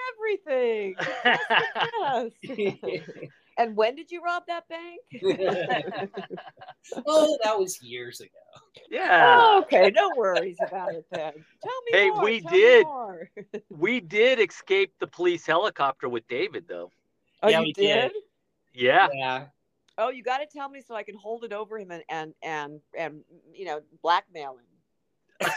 everything. 0.45 0.95
Yes. 2.03 3.01
and 3.59 3.77
when 3.77 3.95
did 3.95 4.11
you 4.11 4.23
rob 4.23 4.43
that 4.49 4.65
bank? 4.69 5.01
oh, 7.07 7.39
that 7.45 7.59
was 7.59 7.81
years 7.83 8.21
ago. 8.21 8.31
yeah. 8.91 9.37
Oh, 9.41 9.61
okay, 9.63 9.91
no 9.91 10.11
worries 10.17 10.57
about 10.67 10.93
it 10.95 11.05
then. 11.11 11.33
Tell 11.63 11.83
me 11.87 11.93
Hey, 11.93 12.11
more. 12.11 12.25
we 12.25 12.41
tell 12.41 12.51
did. 12.53 12.87
more. 12.87 13.31
We 13.71 14.01
did 14.01 14.41
escape 14.41 14.93
the 14.99 15.07
police 15.07 15.47
helicopter 15.47 16.09
with 16.09 16.27
David, 16.29 16.65
though. 16.69 16.91
Oh, 17.43 17.49
Yeah, 17.49 17.61
you 17.61 17.67
we 17.67 17.73
did? 17.73 18.13
did. 18.13 18.23
Yeah. 18.75 19.09
Yeah. 19.15 19.47
Oh, 19.99 20.11
you 20.11 20.23
got 20.23 20.39
to 20.39 20.47
tell 20.47 20.69
me 20.69 20.81
so 20.87 20.95
I 20.95 21.03
can 21.03 21.17
hold 21.17 21.45
it 21.45 21.53
over 21.53 21.77
him 21.79 21.91
and 21.91 22.03
and 22.09 22.33
and 22.43 22.81
and 22.97 23.21
you 23.53 23.65
know 23.67 23.81
blackmail 24.03 24.57
him. 24.57 24.65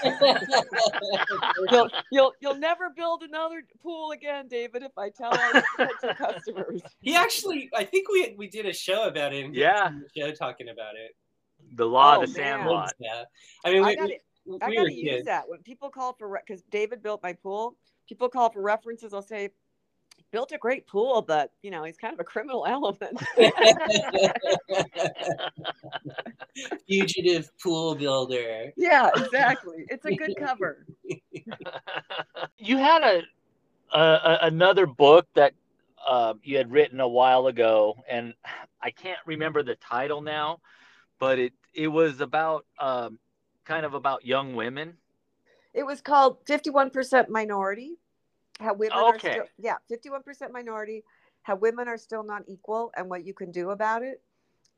You'll 1.72 1.90
you'll 2.12 2.34
you'll 2.40 2.56
never 2.58 2.90
build 2.90 3.24
another 3.24 3.64
pool 3.82 4.12
again, 4.12 4.48
David. 4.48 4.84
If 4.84 4.98
I 4.98 5.10
tell 5.10 5.34
our 5.34 5.64
customers. 6.16 6.82
he 7.02 7.16
actually, 7.16 7.70
I 7.76 7.84
think 7.84 8.08
we 8.12 8.36
we 8.38 8.48
did 8.48 8.66
a 8.66 8.74
show 8.74 9.08
about 9.08 9.34
it. 9.34 9.46
and 9.46 9.56
he 9.56 9.62
Yeah. 9.62 9.90
the 10.16 10.22
show 10.22 10.32
talking 10.32 10.70
about 10.70 10.96
it. 10.96 11.16
The 11.76 11.86
law 11.86 12.18
Oh, 12.18 12.24
of 12.24 12.34
the 12.34 12.40
man. 12.42 12.60
Sandlot. 12.60 12.94
Yeah. 13.00 13.24
I 13.66 13.72
mean, 13.72 13.84
we, 13.84 13.90
I 13.90 13.96
got 13.96 14.06
we, 14.08 14.14
it. 14.14 14.22
we 14.46 14.56
I 14.62 14.74
got 14.76 14.84
to 14.86 14.94
use 14.94 15.10
kids. 15.16 15.26
that 15.26 15.48
when 15.48 15.60
people 15.64 15.90
call 15.90 16.14
for 16.14 16.40
because 16.46 16.64
David 16.72 17.02
built 17.04 17.22
my 17.24 17.34
pool. 17.34 17.76
People 18.08 18.28
call 18.30 18.50
for 18.52 18.62
references. 18.62 19.14
I'll 19.14 19.22
say, 19.22 19.50
built 20.32 20.52
a 20.52 20.58
great 20.58 20.88
pool, 20.88 21.22
but 21.22 21.52
you 21.62 21.72
know 21.72 21.84
he's 21.84 21.98
kind 21.98 22.14
of 22.14 22.20
a 22.20 22.24
criminal 22.24 22.66
element. 22.68 23.22
Fugitive 26.88 27.50
pool 27.62 27.96
builder. 27.96 28.72
yeah, 28.78 29.10
exactly. 29.16 29.86
It's 29.90 30.06
a 30.06 30.16
good 30.16 30.36
cover. 30.38 30.86
you 32.58 32.78
had 32.78 33.04
a, 33.04 33.22
a, 33.94 34.00
a 34.00 34.40
another 34.44 34.86
book 34.86 35.28
that 35.36 35.54
uh, 36.06 36.34
you 36.44 36.58
had 36.58 36.72
written 36.72 37.00
a 37.00 37.08
while 37.08 37.48
ago, 37.48 37.96
and 38.10 38.34
I 38.82 38.92
can't 38.92 39.20
remember 39.26 39.64
the 39.64 39.76
title 39.76 40.22
now, 40.22 40.60
but 41.20 41.40
it 41.40 41.54
it 41.74 41.88
was 41.88 42.22
about 42.22 42.66
um, 42.80 43.20
kind 43.66 43.86
of 43.86 43.94
about 43.94 44.26
young 44.26 44.56
women. 44.56 44.98
It 45.74 45.86
was 45.86 46.02
called 46.02 46.46
51% 46.46 47.30
minority. 47.30 47.98
How 48.60 48.74
women 48.74 48.98
Okay. 48.98 49.08
are 49.08 49.20
still, 49.20 49.46
yeah, 49.58 49.78
51% 49.90 50.52
minority, 50.52 51.04
how 51.44 51.56
women 51.56 51.88
are 51.88 51.98
still 51.98 52.24
not 52.24 52.44
equal 52.48 52.92
and 52.96 53.10
what 53.10 53.26
you 53.26 53.34
can 53.34 53.52
do 53.52 53.72
about 53.72 54.04
it. 54.04 54.22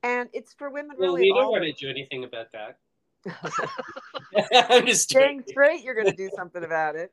And 0.04 0.30
it's 0.34 0.54
for 0.54 0.70
women 0.70 0.95
Well, 0.98 1.14
really. 1.14 1.22
we 1.22 1.34
don't 1.34 1.52
want 1.52 1.64
to 1.64 1.74
do 1.74 1.90
anything 1.90 2.24
about 2.24 2.52
that. 2.52 2.78
I'm 4.70 4.86
just 4.86 5.10
Dang 5.10 5.40
joking. 5.40 5.48
straight, 5.48 5.84
you're 5.84 5.95
going 5.95 6.08
to 6.08 6.16
do 6.16 6.30
something 6.36 6.64
about 6.64 6.95
it 6.95 7.12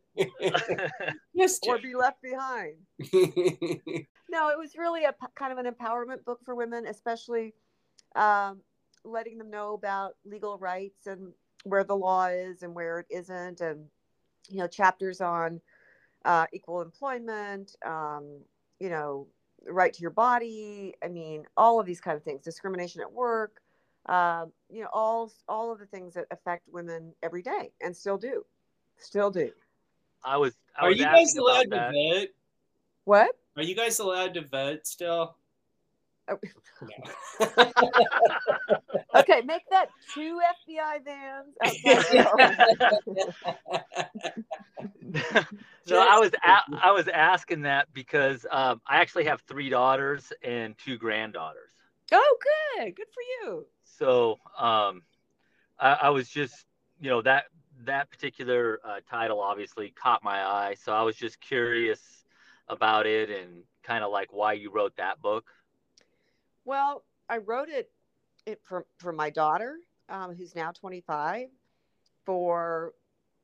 yes, 1.35 1.59
or 1.62 1.78
be 1.78 1.95
left 1.95 2.23
behind. 2.23 2.77
No, 4.32 4.49
it 4.51 4.57
was 4.57 4.77
really 4.77 5.03
a 5.03 5.15
kind 5.35 5.51
of 5.51 5.59
an 5.59 5.66
empowerment 5.66 6.24
book 6.24 6.39
for 6.45 6.55
women, 6.55 6.87
especially 6.87 7.53
um, 8.15 8.61
letting 9.05 9.39
them 9.39 9.51
know 9.51 9.74
about 9.74 10.12
legal 10.24 10.57
rights 10.57 11.09
and 11.09 11.32
where 11.65 11.82
the 11.82 11.97
law 11.97 12.27
is 12.27 12.62
and 12.62 12.73
where 12.73 13.01
it 13.01 13.07
isn't, 13.11 13.61
and 13.61 13.87
you 14.49 14.59
know, 14.59 14.69
chapters 14.69 15.20
on 15.20 15.61
uh, 16.24 16.47
equal 16.52 16.82
employment, 16.82 17.76
um, 17.84 18.40
you 18.78 18.88
know, 18.88 19.26
right 19.68 19.92
to 19.92 20.01
your 20.01 20.10
body. 20.10 20.94
I 21.05 21.09
mean, 21.09 21.44
all 21.56 21.80
of 21.80 21.86
these 21.86 22.01
kind 22.01 22.16
of 22.16 22.22
things, 22.22 22.42
discrimination 22.42 23.01
at 23.01 23.12
work. 23.12 23.60
Um, 24.06 24.52
you 24.70 24.80
know, 24.82 24.88
all 24.92 25.30
all 25.48 25.72
of 25.72 25.78
the 25.78 25.86
things 25.86 26.14
that 26.14 26.26
affect 26.30 26.62
women 26.72 27.12
every 27.22 27.42
day 27.42 27.70
and 27.80 27.94
still 27.94 28.16
do, 28.16 28.44
still 28.98 29.30
do. 29.30 29.51
I 30.24 30.36
was 30.36 30.55
I 30.76 30.86
Are 30.86 30.88
was 30.88 30.98
you 30.98 31.05
guys 31.05 31.36
allowed 31.36 31.62
to 31.64 31.68
that. 31.70 31.92
vote? 31.92 32.28
What? 33.05 33.36
Are 33.56 33.62
you 33.62 33.74
guys 33.74 33.98
allowed 33.98 34.34
to 34.34 34.42
vote 34.47 34.86
still? 34.86 35.36
Oh. 36.28 36.38
No. 36.82 37.72
Okay, 39.12 39.42
make 39.42 39.62
that 39.70 39.88
two 40.14 40.38
FBI 40.68 41.05
vans. 41.05 41.56
outside 41.64 42.98
the 43.06 43.32
home. 43.66 45.44
so 45.86 45.98
I 46.01 46.18
was 46.18 46.30
a- 46.32 46.76
I 46.80 46.92
was 46.92 47.09
asking 47.09 47.62
that 47.62 47.88
because 47.92 48.47
um, 48.51 48.80
I 48.86 49.01
actually 49.01 49.24
have 49.24 49.40
three 49.42 49.68
daughters 49.68 50.32
and 50.44 50.76
two 50.78 50.97
granddaughters. 50.97 51.72
Oh, 52.12 52.36
good. 52.76 52.94
Good 52.97 53.06
for 53.12 53.22
you. 53.51 53.66
So 53.82 54.38
um, 54.56 55.02
I, 55.78 55.92
I 56.02 56.10
was 56.10 56.28
just 56.28 56.64
you 57.01 57.10
know 57.10 57.22
that 57.22 57.47
that 57.84 58.10
particular 58.10 58.80
uh, 58.84 59.01
title 59.09 59.40
obviously 59.40 59.90
caught 59.90 60.22
my 60.22 60.44
eye, 60.44 60.76
so 60.80 60.92
I 60.92 61.02
was 61.02 61.16
just 61.16 61.40
curious 61.40 62.01
about 62.68 63.06
it 63.06 63.28
and 63.30 63.64
kind 63.82 64.05
of 64.05 64.12
like 64.12 64.32
why 64.32 64.52
you 64.52 64.70
wrote 64.70 64.97
that 64.97 65.20
book. 65.20 65.47
Well, 66.65 67.05
I 67.28 67.39
wrote 67.39 67.69
it, 67.69 67.91
it 68.47 68.61
for 68.65 68.87
for 68.99 69.12
my 69.12 69.31
daughter, 69.31 69.78
um, 70.09 70.35
who's 70.35 70.55
now 70.55 70.73
25, 70.73 71.49
for 72.24 72.93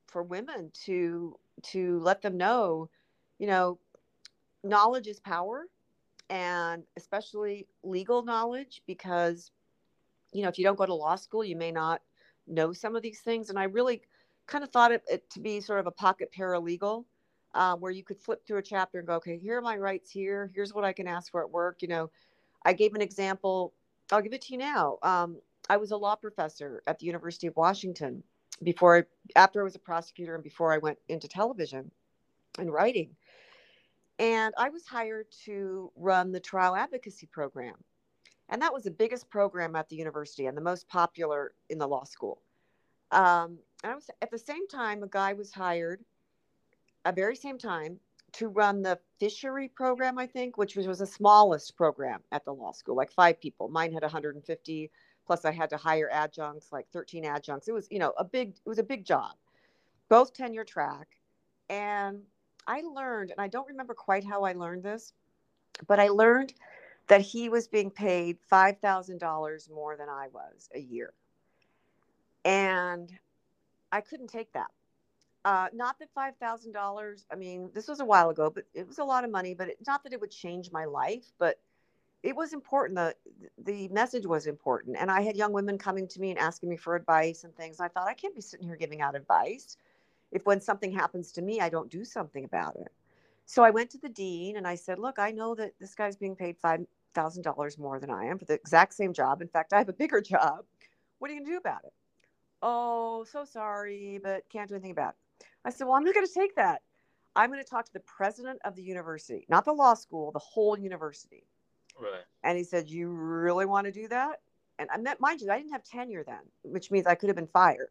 for 0.09 0.23
women 0.23 0.71
to 0.85 1.39
to 1.63 2.01
let 2.01 2.23
them 2.23 2.37
know, 2.37 2.91
you 3.39 3.47
know, 3.47 3.79
knowledge 4.63 5.07
is 5.07 5.21
power, 5.21 5.67
and 6.31 6.85
especially 6.97 7.67
legal 7.83 8.23
knowledge, 8.23 8.83
because 8.87 9.51
you 10.33 10.43
know 10.43 10.49
if 10.49 10.59
you 10.59 10.65
don't 10.65 10.79
go 10.79 10.87
to 10.87 10.95
law 10.95 11.17
school, 11.17 11.45
you 11.45 11.57
may 11.57 11.73
not 11.73 12.03
know 12.47 12.73
some 12.73 12.97
of 12.97 13.03
these 13.03 13.21
things. 13.21 13.51
And 13.51 13.59
I 13.59 13.65
really 13.65 14.03
kind 14.47 14.63
of 14.65 14.71
thought 14.71 14.93
it, 14.93 15.03
it 15.09 15.29
to 15.31 15.41
be 15.41 15.61
sort 15.61 15.81
of 15.81 15.87
a 15.87 15.93
pocket 15.93 16.31
paralegal. 16.37 17.05
Uh, 17.55 17.75
where 17.75 17.93
you 17.93 18.05
could 18.05 18.21
flip 18.21 18.47
through 18.47 18.59
a 18.59 18.63
chapter 18.63 18.99
and 18.99 19.07
go, 19.09 19.15
okay, 19.15 19.39
here 19.39 19.57
are 19.57 19.63
my 19.63 19.79
rights 19.79 20.11
here. 20.11 20.51
Here's 20.55 20.75
what 20.75 20.85
I 20.85 20.93
can 20.93 21.07
ask 21.07 21.31
for 21.31 21.41
at 21.43 21.51
work. 21.51 21.81
You 21.81 21.89
know, 21.89 22.11
I 22.67 22.73
gave 22.73 22.95
an 22.95 23.01
example. 23.01 23.73
I'll 24.11 24.21
give 24.21 24.33
it 24.33 24.43
to 24.43 24.53
you 24.53 24.59
now. 24.59 24.99
Um, 25.03 25.39
I 25.71 25.77
was 25.77 25.93
a 25.93 25.97
law 25.97 26.17
professor 26.17 26.83
at 26.89 26.99
the 26.99 27.07
University 27.07 27.47
of 27.47 27.57
Washington 27.57 28.25
before, 28.63 28.99
I, 28.99 29.03
after 29.37 29.61
I 29.61 29.65
was 29.65 29.77
a 29.77 29.79
prosecutor, 29.79 30.35
and 30.35 30.43
before 30.43 30.73
I 30.73 30.79
went 30.79 30.99
into 31.09 31.29
television 31.29 31.91
and 32.59 32.73
writing. 32.73 33.11
And 34.19 34.53
I 34.59 34.69
was 34.69 34.85
hired 34.85 35.27
to 35.45 35.93
run 35.95 36.33
the 36.33 36.41
trial 36.41 36.75
advocacy 36.75 37.27
program, 37.27 37.77
and 38.49 38.61
that 38.63 38.73
was 38.73 38.83
the 38.83 38.91
biggest 38.91 39.31
program 39.31 39.77
at 39.77 39.89
the 39.89 39.97
university 39.97 40.47
and 40.47 40.57
the 40.57 40.63
most 40.63 40.89
popular 40.89 41.53
in 41.69 41.79
the 41.79 41.87
law 41.87 42.05
school. 42.05 42.43
Um, 43.13 43.59
and 43.85 43.93
I 43.93 43.95
was 43.95 44.11
at 44.23 44.31
the 44.33 44.39
same 44.39 44.67
time, 44.67 45.05
a 45.05 45.09
guy 45.09 45.35
was 45.35 45.53
hired, 45.53 46.01
at 47.05 47.15
very 47.15 47.37
same 47.37 47.59
time, 47.59 48.01
to 48.37 48.49
run 48.49 48.83
the 48.83 48.99
fishery 49.19 49.69
program, 49.69 50.19
I 50.19 50.27
think, 50.27 50.59
which 50.59 50.77
was, 50.77 50.87
was 50.87 50.99
the 50.99 51.07
smallest 51.07 51.77
program 51.77 52.21
at 52.33 52.45
the 52.45 52.53
law 52.53 52.73
school, 52.73 52.95
like 52.95 53.11
five 53.11 53.41
people. 53.41 53.69
Mine 53.69 53.93
had 53.93 54.03
150, 54.03 54.91
plus 55.27 55.45
I 55.45 55.53
had 55.53 55.71
to 55.71 55.77
hire 55.79 56.11
adjuncts, 56.13 56.71
like 56.71 56.87
13 56.93 57.25
adjuncts. 57.25 57.69
It 57.69 57.73
was, 57.73 57.89
you 57.91 57.99
know, 57.99 58.13
a 58.19 58.25
big, 58.25 58.51
it 58.51 58.69
was 58.69 58.79
a 58.79 58.83
big 58.83 59.05
job, 59.05 59.33
both 60.11 60.35
tenure 60.35 60.65
track. 60.65 61.09
And 61.71 62.21
I 62.67 62.83
learned, 62.83 63.31
and 63.31 63.41
I 63.41 63.49
don't 63.49 63.69
remember 63.69 63.95
quite 63.95 64.25
how 64.25 64.45
I 64.45 64.53
learned 64.53 64.83
this, 64.83 65.15
but 65.87 65.99
I 65.99 66.09
learned 66.09 66.53
that 67.09 67.23
he 67.23 67.49
was 67.49 67.69
being 67.69 67.91
paid 67.91 68.37
$5,000 68.53 69.71
more 69.71 69.97
than 69.97 70.09
I 70.09 70.27
was 70.33 70.69
a 70.75 70.81
year. 70.81 71.13
And 72.45 73.11
I 73.91 74.03
couldn't 74.03 74.29
take 74.29 74.53
that. 74.53 74.71
Uh, 75.47 75.68
not 75.74 75.98
that 76.01 76.10
five 76.14 76.36
thousand 76.39 76.73
dollars. 76.73 77.27
I 77.32 77.36
mean, 77.36 77.70
this 77.74 77.89
was 77.89 78.01
a 78.01 78.06
while 78.06 78.31
ago, 78.31 78.51
but 78.51 78.66
it 78.74 78.89
was 78.89 78.98
a 78.98 79.05
lot 79.05 79.24
of 79.24 79.31
money. 79.32 79.55
But 79.55 79.70
it, 79.70 79.78
not 79.86 80.05
that 80.05 80.12
it 80.12 80.20
would 80.20 80.32
change 80.32 80.73
my 80.73 80.86
life, 80.86 81.27
but 81.39 81.60
it 82.24 82.36
was 82.36 82.52
important. 82.55 82.97
the 82.97 83.14
The 83.64 83.89
message 83.89 84.27
was 84.27 84.47
important, 84.48 84.97
and 84.98 85.10
I 85.10 85.23
had 85.23 85.36
young 85.36 85.52
women 85.52 85.78
coming 85.78 86.09
to 86.09 86.20
me 86.20 86.31
and 86.31 86.40
asking 86.40 86.70
me 86.70 86.77
for 86.78 86.97
advice 86.97 87.44
and 87.44 87.56
things. 87.56 87.81
I 87.81 87.89
thought 87.89 88.09
I 88.09 88.14
can't 88.14 88.35
be 88.36 88.43
sitting 88.43 88.66
here 88.68 88.77
giving 88.77 89.02
out 89.02 89.16
advice 89.16 89.78
if 90.32 90.47
when 90.47 90.60
something 90.60 90.93
happens 90.93 91.32
to 91.32 91.43
me, 91.43 91.60
I 91.60 91.70
don't 91.70 91.90
do 91.90 92.05
something 92.05 92.44
about 92.44 92.77
it. 92.77 92.93
So 93.47 93.64
I 93.64 93.70
went 93.70 93.90
to 93.93 93.98
the 93.98 94.10
dean 94.10 94.56
and 94.59 94.66
I 94.68 94.77
said, 94.77 94.98
"Look, 95.01 95.18
I 95.20 95.32
know 95.32 95.55
that 95.56 95.74
this 95.81 95.94
guy's 95.97 96.16
being 96.16 96.36
paid 96.36 96.59
five 96.59 96.86
thousand 97.14 97.44
dollars 97.44 97.78
more 97.78 98.01
than 98.01 98.10
I 98.10 98.27
am 98.27 98.39
for 98.39 98.47
the 98.47 98.55
exact 98.55 98.94
same 98.94 99.12
job. 99.14 99.43
In 99.43 99.48
fact, 99.48 99.73
I 99.74 99.78
have 99.78 99.90
a 99.90 99.94
bigger 99.94 100.20
job. 100.35 100.66
What 101.20 101.31
are 101.31 101.35
you 101.35 101.40
going 101.40 101.47
to 101.47 101.52
do 101.52 101.59
about 101.59 101.85
it?" 101.85 101.94
Oh, 102.62 103.24
so 103.24 103.44
sorry, 103.44 104.20
but 104.23 104.48
can't 104.51 104.68
do 104.68 104.77
anything 104.77 104.93
about 104.93 105.10
it. 105.14 105.26
I 105.67 105.71
said, 105.71 105.87
Well, 105.87 105.97
I'm 105.97 106.05
not 106.05 106.15
going 106.15 106.27
to 106.27 106.33
take 106.33 106.55
that. 106.57 106.81
I'm 107.35 107.51
going 107.51 107.63
to 107.63 107.69
talk 107.69 107.85
to 107.85 107.93
the 107.93 108.01
president 108.01 108.61
of 108.65 108.77
the 108.77 108.83
university, 108.83 109.45
not 109.51 109.67
the 109.67 109.73
law 109.73 109.93
school, 109.95 110.31
the 110.33 110.39
whole 110.39 110.79
university. 110.79 111.45
Right. 112.01 112.25
And 112.45 112.57
he 112.57 112.65
said, 112.65 112.89
You 112.89 113.09
really 113.11 113.67
want 113.67 113.85
to 113.87 113.93
do 113.93 114.09
that? 114.09 114.41
And 114.79 114.89
I 114.93 114.99
met, 114.99 115.21
mind 115.21 115.41
you, 115.41 115.51
I 115.51 115.59
didn't 115.59 115.73
have 115.73 115.83
tenure 115.83 116.25
then, 116.25 116.41
which 116.63 116.91
means 116.91 117.07
I 117.07 117.15
could 117.15 117.29
have 117.29 117.37
been 117.37 117.47
fired. 117.47 117.91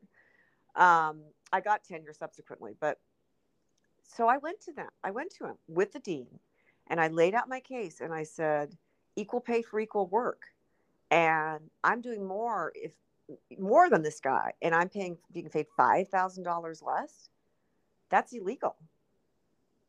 Um, 0.75 1.21
I 1.51 1.61
got 1.61 1.83
tenure 1.83 2.13
subsequently, 2.13 2.73
but 2.79 2.99
so 4.03 4.27
I 4.27 4.37
went 4.37 4.61
to 4.61 4.73
them. 4.73 4.89
I 5.03 5.11
went 5.11 5.31
to 5.35 5.45
him 5.45 5.55
with 5.67 5.91
the 5.91 5.99
dean 5.99 6.27
and 6.87 7.01
I 7.01 7.07
laid 7.07 7.33
out 7.33 7.49
my 7.49 7.59
case 7.59 8.01
and 8.01 8.13
I 8.13 8.23
said, 8.23 8.77
equal 9.15 9.39
pay 9.39 9.61
for 9.61 9.79
equal 9.79 10.07
work. 10.07 10.43
And 11.11 11.59
I'm 11.83 12.01
doing 12.01 12.25
more 12.25 12.71
if 12.75 12.93
more 13.57 13.89
than 13.89 14.03
this 14.03 14.19
guy 14.19 14.51
and 14.61 14.75
I'm 14.75 14.89
paying 14.89 15.17
being 15.33 15.49
paid 15.49 15.65
five 15.75 16.09
thousand 16.09 16.43
dollars 16.43 16.81
less. 16.81 17.29
That's 18.09 18.33
illegal. 18.33 18.75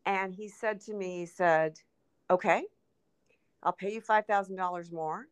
And 0.05 0.35
he 0.35 0.49
said 0.49 0.81
to 0.83 0.95
me, 0.95 1.19
he 1.21 1.27
said, 1.27 1.81
Okay, 2.31 2.65
I'll 3.63 3.73
pay 3.73 3.93
you 3.93 4.01
five 4.01 4.27
thousand 4.27 4.57
dollars 4.57 4.93
more, 4.93 5.27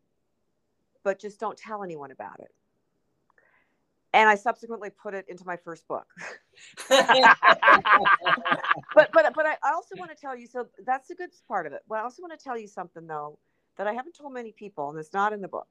but 1.03 1.19
just 1.19 1.39
don't 1.39 1.57
tell 1.57 1.83
anyone 1.83 2.11
about 2.11 2.39
it. 2.39 2.53
And 4.13 4.29
I 4.29 4.35
subsequently 4.35 4.89
put 4.89 5.13
it 5.13 5.25
into 5.27 5.43
my 5.45 5.57
first 5.57 5.87
book. 5.87 6.07
but 6.89 7.09
but 9.11 9.33
but 9.35 9.45
I 9.45 9.57
also 9.65 9.95
want 9.97 10.11
to 10.11 10.17
tell 10.17 10.37
you. 10.37 10.47
So 10.47 10.67
that's 10.85 11.09
the 11.09 11.15
good 11.15 11.31
part 11.47 11.67
of 11.67 11.73
it. 11.73 11.81
But 11.87 11.99
I 11.99 12.01
also 12.01 12.21
want 12.21 12.37
to 12.37 12.41
tell 12.41 12.57
you 12.57 12.67
something 12.67 13.07
though 13.07 13.37
that 13.77 13.87
I 13.87 13.93
haven't 13.93 14.15
told 14.15 14.33
many 14.33 14.51
people, 14.53 14.89
and 14.89 14.97
it's 14.99 15.13
not 15.13 15.33
in 15.33 15.41
the 15.41 15.47
book. 15.47 15.67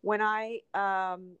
When 0.00 0.20
I 0.22 0.60
um, 0.72 1.36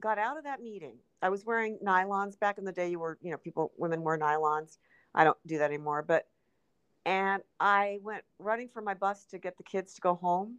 got 0.00 0.18
out 0.18 0.38
of 0.38 0.44
that 0.44 0.62
meeting, 0.62 0.96
I 1.22 1.28
was 1.28 1.44
wearing 1.44 1.78
nylons 1.84 2.38
back 2.38 2.58
in 2.58 2.64
the 2.64 2.72
day. 2.72 2.90
You 2.90 2.98
were, 2.98 3.18
you 3.22 3.30
know, 3.30 3.36
people, 3.36 3.72
women 3.76 4.02
wear 4.02 4.18
nylons. 4.18 4.78
I 5.14 5.24
don't 5.24 5.38
do 5.46 5.58
that 5.58 5.70
anymore. 5.70 6.02
But 6.02 6.26
and 7.06 7.42
I 7.58 7.98
went 8.02 8.24
running 8.38 8.68
for 8.68 8.82
my 8.82 8.94
bus 8.94 9.24
to 9.26 9.38
get 9.38 9.56
the 9.56 9.62
kids 9.62 9.94
to 9.94 10.00
go 10.00 10.14
home, 10.14 10.56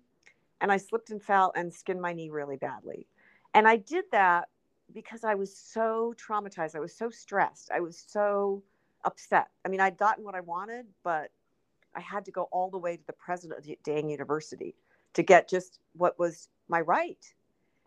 and 0.60 0.72
I 0.72 0.78
slipped 0.78 1.12
and 1.12 1.22
fell 1.22 1.52
and 1.56 1.74
skinned 1.74 2.02
my 2.02 2.14
knee 2.14 2.30
really 2.30 2.58
badly. 2.58 3.08
And 3.54 3.68
I 3.68 3.78
did 3.78 4.06
that 4.12 4.50
because 4.94 5.24
I 5.24 5.36
was 5.36 5.56
so 5.56 6.14
traumatized. 6.18 6.76
I 6.76 6.80
was 6.80 6.96
so 6.96 7.10
stressed. 7.10 7.70
I 7.72 7.80
was 7.80 8.04
so 8.08 8.64
upset. 9.04 9.48
I 9.66 9.70
mean, 9.70 9.80
I'd 9.80 9.98
gotten 9.98 10.24
what 10.24 10.36
I 10.36 10.42
wanted, 10.42 10.86
but 11.04 11.32
I 11.96 12.00
had 12.00 12.26
to 12.26 12.32
go 12.32 12.44
all 12.52 12.70
the 12.70 12.78
way 12.78 12.98
to 12.98 13.04
the 13.08 13.14
president 13.14 13.60
of 13.60 13.84
Dane 13.84 14.10
University 14.10 14.76
to 15.14 15.24
get 15.24 15.50
just 15.50 15.80
what 15.94 16.18
was 16.18 16.50
my 16.70 16.82
right. 16.82 17.34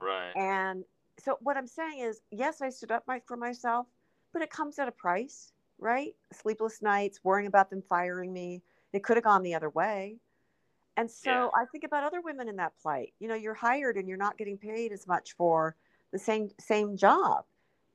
Right. 0.01 0.33
And 0.37 0.85
so 1.19 1.39
what 1.41 1.57
I'm 1.57 1.67
saying 1.67 2.01
is, 2.01 2.21
yes, 2.31 2.61
I 2.61 2.71
stood 2.71 2.93
up 2.93 3.05
my, 3.07 3.21
for 3.27 3.37
myself, 3.37 3.87
but 4.33 4.43
it 4.43 4.51
comes 4.51 4.79
at 4.79 4.89
a 4.89 4.93
price, 4.93 5.53
right? 5.79 6.15
Sleepless 6.33 6.83
nights, 6.83 7.21
worrying 7.23 7.47
about 7.47 7.71
them 7.71 7.83
firing 7.89 8.33
me. 8.33 8.63
It 8.93 9.03
could 9.05 9.17
have 9.17 9.25
gone 9.25 9.43
the 9.43 9.55
other 9.55 9.71
way. 9.71 10.17
And 10.97 11.11
so 11.11 11.31
Yeah. 11.31 11.49
I 11.55 11.65
think 11.67 11.85
about 11.85 12.05
other 12.05 12.21
women 12.21 12.49
in 12.49 12.57
that 12.57 12.73
plight. 12.81 13.15
You 13.19 13.29
know, 13.29 13.35
you're 13.35 13.55
hired 13.55 13.97
and 13.97 14.09
you're 14.09 14.17
not 14.17 14.39
getting 14.39 14.57
paid 14.59 14.93
as 14.93 15.07
much 15.07 15.35
for 15.37 15.77
the 16.13 16.19
same 16.19 16.51
same 16.61 16.97
job. 16.97 17.45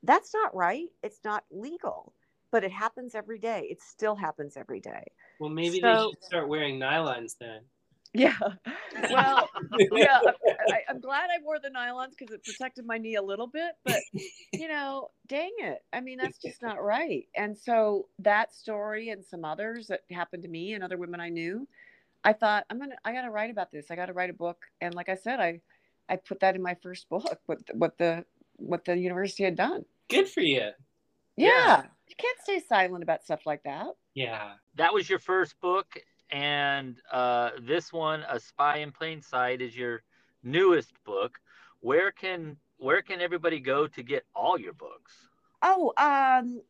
That's 0.03 0.33
not 0.33 0.53
right. 0.55 0.89
It's 1.03 1.19
not 1.23 1.45
legal, 1.51 2.13
but 2.51 2.63
it 2.65 2.71
happens 2.71 3.15
every 3.15 3.39
day. 3.39 3.67
It 3.69 3.81
still 3.81 4.15
happens 4.15 4.57
every 4.57 4.79
day. 4.81 5.03
well, 5.39 5.49
maybe 5.49 5.79
So- 5.79 5.93
they 5.93 6.09
should 6.11 6.23
start 6.23 6.47
wearing 6.49 6.79
nylons 6.79 7.37
then. 7.37 7.61
Yeah. 8.13 8.37
Well, 9.11 9.49
yeah, 9.93 10.19
I, 10.69 10.81
I'm 10.89 10.99
glad 10.99 11.29
I 11.29 11.41
wore 11.41 11.57
the 11.57 11.69
nylons 11.69 12.11
because 12.17 12.33
it 12.33 12.43
protected 12.43 12.85
my 12.85 12.97
knee 12.97 13.15
a 13.15 13.21
little 13.21 13.47
bit. 13.47 13.71
But 13.85 14.01
you 14.51 14.67
know, 14.67 15.11
dang 15.25 15.51
it! 15.59 15.79
I 15.93 16.01
mean, 16.01 16.17
that's 16.17 16.37
just 16.37 16.61
not 16.61 16.83
right. 16.83 17.25
And 17.35 17.57
so 17.57 18.07
that 18.19 18.53
story 18.53 19.09
and 19.09 19.23
some 19.23 19.45
others 19.45 19.87
that 19.87 20.01
happened 20.11 20.43
to 20.43 20.49
me 20.49 20.73
and 20.73 20.83
other 20.83 20.97
women 20.97 21.21
I 21.21 21.29
knew, 21.29 21.65
I 22.23 22.33
thought 22.33 22.65
I'm 22.69 22.77
gonna, 22.77 22.95
I 23.05 23.13
got 23.13 23.21
to 23.21 23.31
write 23.31 23.51
about 23.51 23.71
this. 23.71 23.89
I 23.89 23.95
got 23.95 24.07
to 24.07 24.13
write 24.13 24.29
a 24.29 24.33
book. 24.33 24.57
And 24.81 24.93
like 24.93 25.07
I 25.07 25.15
said, 25.15 25.39
I, 25.39 25.61
I 26.09 26.17
put 26.17 26.41
that 26.41 26.55
in 26.55 26.61
my 26.61 26.75
first 26.83 27.07
book. 27.09 27.39
What 27.45 27.59
what 27.73 27.97
the 27.97 28.25
what 28.57 28.85
the 28.85 28.97
university 28.97 29.43
had 29.43 29.55
done. 29.55 29.85
Good 30.09 30.27
for 30.27 30.41
you. 30.41 30.71
Yeah. 31.37 31.47
Yeah. 31.47 31.83
You 32.07 32.15
can't 32.17 32.37
stay 32.43 32.61
silent 32.67 33.03
about 33.03 33.23
stuff 33.23 33.45
like 33.45 33.63
that. 33.63 33.87
Yeah. 34.13 34.53
That 34.75 34.93
was 34.93 35.09
your 35.09 35.19
first 35.19 35.59
book, 35.61 35.87
and 36.31 36.97
uh, 37.11 37.49
this 37.61 37.91
one, 37.91 38.23
A 38.29 38.39
Spy 38.39 38.77
in 38.77 38.91
Plain 38.91 39.21
Sight, 39.21 39.61
is 39.61 39.75
your 39.75 40.03
newest 40.43 40.93
book. 41.03 41.39
Where 41.81 42.11
can 42.11 42.57
where 42.77 43.01
can 43.01 43.19
everybody 43.21 43.59
go 43.59 43.87
to 43.87 44.03
get 44.03 44.25
all 44.35 44.59
your 44.59 44.73
books? 44.73 45.13
Oh, 45.61 45.93
um, 45.97 46.61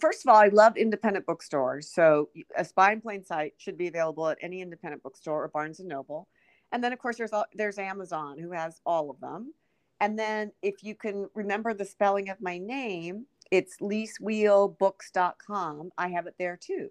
first 0.00 0.24
of 0.24 0.30
all, 0.30 0.36
I 0.36 0.48
love 0.48 0.76
independent 0.76 1.26
bookstores. 1.26 1.90
So, 1.90 2.30
A 2.56 2.64
Spy 2.64 2.92
in 2.92 3.02
Plain 3.02 3.24
Sight 3.24 3.54
should 3.58 3.76
be 3.76 3.88
available 3.88 4.28
at 4.28 4.38
any 4.40 4.62
independent 4.62 5.02
bookstore 5.02 5.42
or 5.44 5.48
Barnes 5.48 5.80
and 5.80 5.88
Noble. 5.88 6.28
And 6.72 6.82
then, 6.82 6.92
of 6.92 6.98
course, 6.98 7.18
there's 7.18 7.30
there's 7.54 7.78
Amazon, 7.78 8.38
who 8.38 8.50
has 8.52 8.80
all 8.86 9.10
of 9.10 9.20
them. 9.20 9.52
And 10.00 10.18
then, 10.18 10.52
if 10.62 10.82
you 10.82 10.94
can 10.94 11.28
remember 11.34 11.74
the 11.74 11.84
spelling 11.84 12.30
of 12.30 12.40
my 12.40 12.56
name, 12.58 13.26
it's 13.50 13.76
lizwiehlbooks.com. 13.78 15.90
I 15.98 16.08
have 16.08 16.26
it 16.26 16.36
there 16.38 16.56
too. 16.56 16.88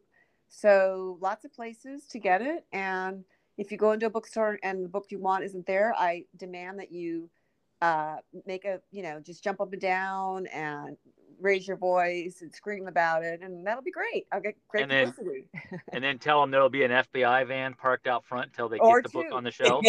So, 0.52 1.18
lots 1.22 1.45
of 1.45 1.53
places 1.53 2.06
to 2.10 2.19
get 2.19 2.41
it. 2.41 2.65
And 2.73 3.23
if 3.57 3.72
you 3.72 3.78
go 3.78 3.94
into 3.94 4.06
a 4.06 4.10
bookstore 4.10 4.60
and 4.64 4.84
the 4.84 4.90
book 4.90 5.06
you 5.10 5.18
want 5.18 5.45
isn't 5.45 5.65
there, 5.65 5.94
I 5.98 6.26
demand 6.38 6.80
that 6.80 6.91
you 6.91 7.30
uh, 7.82 8.18
make 8.45 8.65
a, 8.65 8.82
you 8.91 9.02
know, 9.02 9.22
just 9.22 9.44
jump 9.44 9.61
up 9.61 9.72
and 9.72 9.82
down 9.82 10.48
and 10.48 10.98
raise 11.42 11.68
your 11.68 11.78
voice 11.78 12.42
and 12.42 12.54
scream 12.54 12.88
about 12.88 13.24
it. 13.24 13.42
And 13.42 13.66
that'll 13.66 13.84
be 13.84 13.92
great. 13.92 14.28
I'll 14.32 14.40
get 14.42 14.56
great 14.70 14.84
And 14.84 14.92
then- 14.92 15.12
publicity. 15.12 15.48
And 15.94 16.04
then 16.04 16.20
tell 16.20 16.40
them 16.42 16.52
there'll 16.52 16.70
be 16.70 16.84
an 16.84 16.92
FBI 16.92 17.48
van 17.48 17.74
parked 17.74 18.08
out 18.08 18.24
front 18.26 18.48
until 18.48 18.70
they 18.70 18.78
Or 18.80 19.02
get 19.02 19.12
the 19.12 19.18
book 19.20 19.32
on 19.34 19.44
the 19.44 19.52
shelf. 19.60 19.84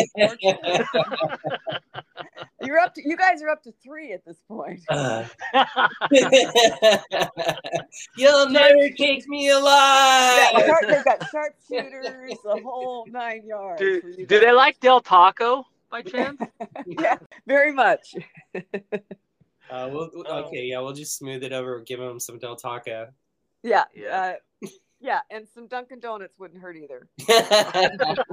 You're 2.61 2.79
up 2.79 2.95
to, 2.95 3.03
you 3.09 3.17
guys 3.17 3.43
are 3.43 3.49
up 3.51 3.63
to 3.65 3.73
three 3.83 4.13
at 4.13 4.25
this 4.25 4.39
point. 4.49 4.81
Uh. 4.89 5.25
You'll 8.17 8.49
never 8.51 8.89
take 8.97 9.27
me 9.29 9.49
Yeah, 9.49 9.59
alive. 9.59 10.67
sharp- 10.67 10.87
they've 10.89 11.05
got 11.05 11.21
sharpshooters, 11.31 12.37
the 12.45 12.61
whole 12.65 13.07
nine 13.09 13.45
yards. 13.47 13.81
do, 13.81 14.01
do 14.27 14.41
they 14.41 14.53
like 14.53 14.79
Del 14.81 15.01
Taco 15.01 15.65
by 15.91 16.03
chance? 16.03 16.41
yeah, 16.87 17.17
very 17.47 17.73
much. 17.73 18.15
Uh, 19.73 19.89
we'll, 19.91 20.11
Oh. 20.27 20.45
okay, 20.45 20.65
yeah, 20.65 20.79
we'll 20.81 20.93
just 20.93 21.17
smooth 21.17 21.43
it 21.43 21.53
over. 21.53 21.81
Give 21.81 21.99
him 21.99 22.21
some 22.21 22.39
Del 22.39 22.57
Taco. 22.57 23.09
Yeah, 23.63 23.85
Yeah. 23.95 24.37
Uh, 24.63 24.69
yeah, 25.01 25.21
and 25.31 25.49
some 25.49 25.67
Dunkin' 25.67 25.99
Donuts 25.99 26.39
wouldn't 26.39 26.61
hurt 26.61 26.77
either. 26.77 27.09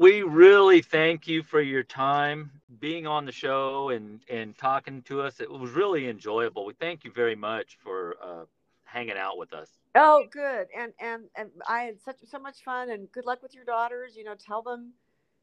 we 0.00 0.22
really 0.22 0.80
thank 0.82 1.28
you 1.28 1.42
for 1.42 1.60
your 1.60 1.82
time 1.82 2.50
being 2.80 3.06
on 3.06 3.24
the 3.24 3.32
show 3.32 3.90
and 3.90 4.20
and 4.28 4.58
talking 4.58 5.00
to 5.02 5.22
us 5.22 5.40
it 5.40 5.50
was 5.50 5.70
really 5.70 6.08
enjoyable 6.08 6.66
we 6.66 6.74
thank 6.74 7.04
you 7.04 7.10
very 7.12 7.34
much 7.36 7.78
for 7.82 8.16
uh, 8.22 8.44
hanging 8.84 9.16
out 9.16 9.38
with 9.38 9.52
us 9.54 9.70
Oh, 9.98 10.24
good. 10.30 10.66
And 10.76 10.92
and 11.00 11.22
and 11.36 11.48
I 11.66 11.84
had 11.84 11.98
such 12.02 12.16
so 12.30 12.38
much 12.38 12.62
fun. 12.62 12.90
And 12.90 13.10
good 13.12 13.24
luck 13.24 13.42
with 13.42 13.54
your 13.54 13.64
daughters. 13.64 14.14
You 14.14 14.24
know, 14.24 14.34
tell 14.34 14.60
them 14.60 14.92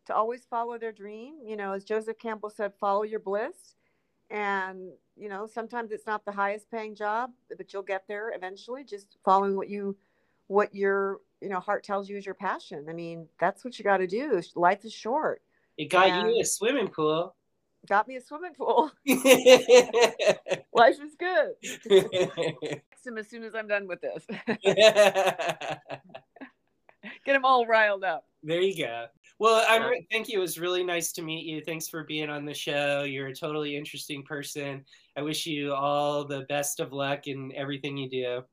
to 0.05 0.13
always 0.15 0.45
follow 0.45 0.77
their 0.77 0.91
dream. 0.91 1.37
You 1.43 1.55
know, 1.57 1.71
as 1.71 1.83
Joseph 1.83 2.19
Campbell 2.19 2.51
said, 2.51 2.71
follow 2.79 3.01
your 3.01 3.19
bliss. 3.19 3.73
And 4.29 4.91
you 5.15 5.29
know, 5.29 5.45
sometimes 5.45 5.91
it's 5.91 6.07
not 6.07 6.25
the 6.25 6.31
highest 6.31 6.71
paying 6.71 6.95
job, 6.95 7.31
but 7.55 7.71
you'll 7.71 7.83
get 7.83 8.05
there 8.07 8.31
eventually. 8.35 8.83
Just 8.83 9.17
following 9.23 9.55
what 9.55 9.69
you, 9.69 9.95
what 10.47 10.73
your 10.73 11.19
you 11.41 11.49
know 11.49 11.59
heart 11.59 11.83
tells 11.83 12.09
you 12.09 12.17
is 12.17 12.25
your 12.25 12.33
passion. 12.35 12.85
I 12.89 12.93
mean, 12.93 13.27
that's 13.39 13.63
what 13.63 13.77
you 13.77 13.83
got 13.83 13.97
to 13.97 14.07
do. 14.07 14.41
Life 14.55 14.85
is 14.85 14.93
short. 14.93 15.41
it 15.77 15.89
got 15.89 16.07
Yeah. 16.07 16.27
you 16.27 16.41
a 16.41 16.45
swimming 16.45 16.87
pool. 16.87 17.35
Got 17.87 18.07
me 18.07 18.15
a 18.15 18.21
swimming 18.21 18.53
pool. 18.53 18.91
Life 20.73 20.99
is 21.01 21.15
good. 21.19 21.51
Text 21.61 23.05
him 23.05 23.17
as 23.17 23.29
soon 23.29 23.43
as 23.43 23.53
I'm 23.55 23.67
done 23.67 23.87
with 23.87 23.99
this. 24.01 24.25
Get 24.63 25.81
him 27.35 27.43
all 27.45 27.65
riled 27.65 28.03
up. 28.05 28.25
There 28.41 28.61
you 28.61 28.85
go. 28.85 29.05
Well, 29.43 29.65
I'm 29.67 29.83
re- 29.89 30.07
thank 30.09 30.29
you. 30.29 30.37
It 30.37 30.41
was 30.41 30.57
really 30.57 30.85
nice 30.85 31.11
to 31.11 31.21
meet 31.21 31.45
you. 31.45 31.59
Thanks 31.59 31.89
for 31.89 32.05
being 32.05 32.29
on 32.29 32.45
the 32.45 32.53
show. 32.53 33.03
You're 33.03 33.27
a 33.27 33.35
totally 33.35 33.75
interesting 33.75 34.23
person. 34.23 34.85
I 35.17 35.21
wish 35.21 35.45
you 35.45 35.73
all 35.73 36.23
the 36.23 36.43
best 36.47 36.79
of 36.79 36.93
luck 36.93 37.27
in 37.27 37.51
everything 37.53 37.97
you 37.97 38.09
do. 38.09 38.43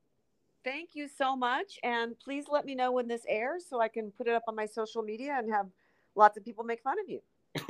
Thank 0.65 0.89
you 0.91 1.07
so 1.07 1.33
much. 1.33 1.79
And 1.83 2.19
please 2.19 2.43
let 2.51 2.65
me 2.65 2.75
know 2.75 2.91
when 2.91 3.07
this 3.07 3.21
airs 3.29 3.63
so 3.69 3.79
I 3.79 3.87
can 3.87 4.11
put 4.11 4.27
it 4.27 4.33
up 4.33 4.43
on 4.49 4.55
my 4.57 4.65
social 4.65 5.01
media 5.01 5.37
and 5.37 5.49
have 5.49 5.67
lots 6.15 6.37
of 6.37 6.43
people 6.43 6.65
make 6.65 6.81
fun 6.81 6.97
of 6.99 7.07
you. 7.07 7.21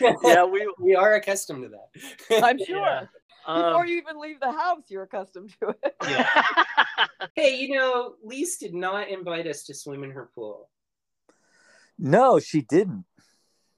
yeah 0.24 0.44
we 0.44 0.72
we 0.78 0.94
are 0.94 1.16
accustomed 1.16 1.62
to 1.64 1.68
that. 1.68 2.42
I'm 2.42 2.58
sure. 2.58 2.78
Yeah. 2.78 3.04
Before 3.46 3.82
um, 3.82 3.86
you 3.86 3.98
even 3.98 4.20
leave 4.20 4.40
the 4.40 4.52
house, 4.52 4.82
you're 4.88 5.04
accustomed 5.04 5.54
to 5.60 5.68
it. 5.70 5.96
Yeah. 6.08 6.28
hey, 7.34 7.56
you 7.56 7.76
know, 7.76 8.14
Liz 8.22 8.56
did 8.56 8.74
not 8.74 9.08
invite 9.08 9.46
us 9.46 9.64
to 9.64 9.74
swim 9.74 10.04
in 10.04 10.10
her 10.10 10.30
pool. 10.34 10.68
No, 11.98 12.38
she 12.38 12.62
didn't. 12.62 13.04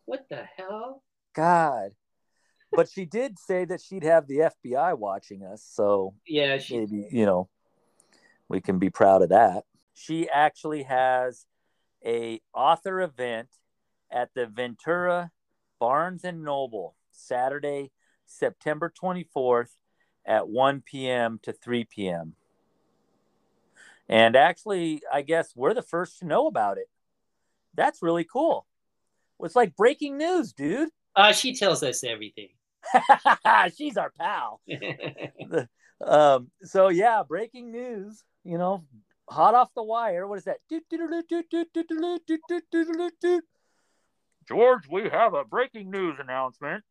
What 0.05 0.27
the 0.29 0.45
hell? 0.57 1.03
God. 1.35 1.93
But 2.73 2.89
she 2.89 3.05
did 3.05 3.39
say 3.39 3.65
that 3.67 3.81
she'd 3.81 4.05
have 4.05 4.27
the 4.27 4.51
FBI 4.65 4.97
watching 4.97 5.45
us, 5.45 5.65
so 5.69 6.15
Yeah, 6.27 6.59
she. 6.59 6.79
maybe, 6.79 7.09
you 7.11 7.27
know, 7.27 7.49
we 8.49 8.61
can 8.61 8.79
be 8.79 8.91
proud 8.91 9.23
of 9.23 9.29
that. 9.29 9.65
She 9.95 10.29
actually 10.29 10.85
has 10.85 11.47
a 12.05 12.41
author 12.55 13.01
event 13.01 13.49
at 14.11 14.31
the 14.35 14.47
Ventura 14.47 15.31
Barnes 15.79 16.25
and 16.25 16.45
Noble 16.45 16.97
Saturday, 17.11 17.91
September 18.33 18.93
24th 19.03 19.71
at 20.27 20.49
1 20.49 20.83
p.m. 20.83 21.41
to 21.43 21.53
3 21.53 21.85
p.m. 21.85 22.35
And 24.09 24.37
actually, 24.37 25.03
I 25.13 25.23
guess 25.23 25.53
we're 25.55 25.75
the 25.75 25.83
first 25.83 26.19
to 26.19 26.27
know 26.27 26.47
about 26.47 26.79
it. 26.79 26.89
That's 27.75 28.03
really 28.03 28.25
cool. 28.25 28.67
It's 29.41 29.57
like 29.57 29.75
breaking 29.77 30.19
news, 30.19 30.53
dude. 30.53 30.91
Uh, 31.17 31.33
she 31.33 31.55
tells 31.55 31.83
us 31.83 32.05
everything. 32.05 32.51
She's 33.77 33.97
our 33.97 34.11
pal. 34.19 34.61
um, 36.05 36.51
so 36.63 36.89
yeah, 36.89 37.23
breaking 37.27 37.73
news. 37.73 38.23
You 38.45 38.59
know, 38.59 38.85
hot 39.29 39.55
off 39.55 39.71
the 39.75 39.83
wire. 39.83 40.27
What 40.27 40.39
is 40.39 40.45
that? 40.45 40.59
George, 44.49 44.89
we 44.91 45.09
have 45.09 45.35
a 45.35 45.45
breaking 45.45 45.91
news 45.91 46.17
announcement 46.21 46.85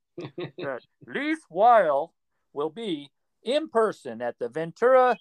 that 0.57 0.81
Liz 1.07 1.39
Wiehl 1.51 2.11
will 2.53 2.69
be 2.69 3.09
in 3.43 3.69
person 3.69 4.21
at 4.21 4.37
the 4.39 4.49
Ventura, 4.49 5.17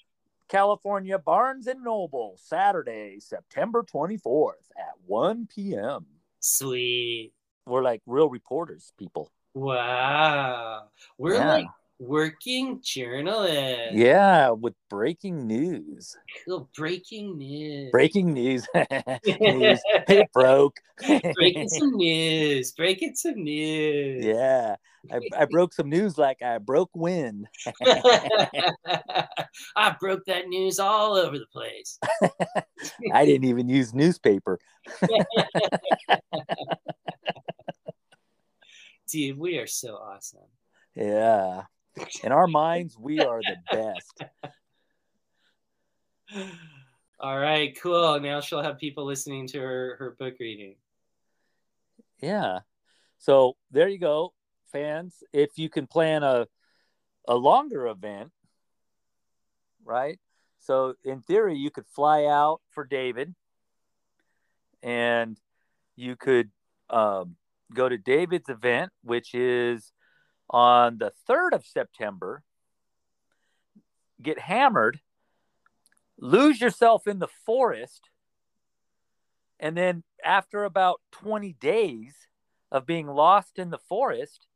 California 0.49 1.19
Barnes 1.19 1.67
and 1.67 1.83
Noble 1.83 2.37
Saturday, 2.43 3.19
September 3.21 3.83
24th 3.85 4.53
at 4.77 4.95
1 5.07 5.49
p.m. 5.55 6.07
Sweet. 6.41 7.33
We're 7.67 7.83
like 7.83 8.03
real 8.07 8.29
reporters, 8.29 8.93
people. 8.99 9.31
Wow. 9.55 10.89
We're 11.19 11.35
Yeah. 11.35 11.49
like 11.55 11.67
working 12.01 12.81
journalist. 12.83 13.95
Yeah, 13.95 14.51
with 14.51 14.75
breaking 14.89 15.47
news. 15.47 16.17
Breaking 16.75 17.37
news. 17.39 17.91
Breaking 17.93 18.33
news. 18.33 18.67
news. 19.41 19.81
It 20.09 20.33
broke. 20.33 20.79
Breaking 21.35 21.69
some 21.79 21.93
news. 21.93 22.73
Breaking 22.73 23.15
some 23.15 23.45
news. 23.45 24.25
yeah, 24.25 24.77
I, 25.13 25.21
I 25.39 25.45
broke 25.45 25.73
some 25.75 25.89
news 25.89 26.19
like 26.19 26.43
I 26.43 26.59
broke 26.59 26.91
wind. 26.95 27.47
I 29.77 29.97
broke 30.01 30.25
that 30.25 30.49
news 30.49 30.81
all 30.81 31.15
over 31.15 31.39
the 31.39 31.47
place. 31.53 31.99
I 33.13 33.25
didn't 33.25 33.45
even 33.45 33.69
use 33.69 33.95
newspaper. 33.95 34.59
Dude, 39.11 39.39
we 39.39 39.59
are 39.59 39.67
so 39.67 39.95
awesome. 39.97 40.41
Yeah. 40.95 41.65
In 42.23 42.33
our 42.33 42.47
minds, 42.47 42.97
we 42.99 43.21
are 43.21 43.41
the 43.41 43.57
best. 43.73 44.23
All 47.21 47.39
right, 47.39 47.77
cool. 47.83 48.19
Now 48.21 48.41
she'll 48.41 48.63
have 48.63 48.79
people 48.79 49.05
listening 49.05 49.47
to 49.49 49.61
her, 49.61 49.97
her 49.99 50.17
book 50.19 50.35
reading. 50.41 50.77
Yeah. 52.23 52.61
So 53.19 53.57
there 53.71 53.89
you 53.89 53.99
go, 53.99 54.33
fans. 54.73 55.23
If 55.33 55.51
you 55.57 55.69
can 55.69 55.87
plan 55.87 56.23
a 56.23 56.47
a 57.29 57.35
longer 57.35 57.87
event, 57.89 58.33
right? 59.85 60.19
So 60.61 60.95
in 61.05 61.21
theory, 61.21 61.57
you 61.57 61.71
could 61.71 61.87
fly 61.87 62.25
out 62.25 62.61
for 62.71 62.85
David, 62.85 63.35
and 64.83 65.39
you 65.97 66.17
could 66.17 66.51
um, 66.89 67.37
go 67.75 67.89
to 67.89 67.99
David's 67.99 68.49
event, 68.49 68.91
which 69.03 69.35
is 69.35 69.93
on 70.51 70.99
the 70.99 71.13
third 71.27 71.55
of 71.55 71.65
September. 71.65 72.43
Get 74.21 74.39
hammered, 74.39 75.01
lose 76.19 76.61
yourself 76.61 77.07
in 77.07 77.21
the 77.21 77.29
forest, 77.47 78.11
and 79.59 79.77
then 79.77 80.03
after 80.23 80.65
about 80.65 81.01
20 81.13 81.55
days 81.55 82.15
of 82.71 82.87
being 82.87 83.07
lost 83.07 83.59
in 83.59 83.71
the 83.71 83.79
forest, 83.79 84.47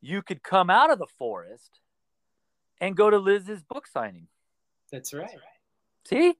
you 0.00 0.22
could 0.22 0.42
come 0.42 0.70
out 0.70 0.90
of 0.90 0.98
the 0.98 1.06
forest 1.18 1.80
and 2.80 2.96
go 2.96 3.10
to 3.10 3.18
Liz's 3.18 3.62
book 3.62 3.86
signing. 3.86 4.28
That's 4.92 5.12
right. 5.12 5.30
See? 6.06 6.34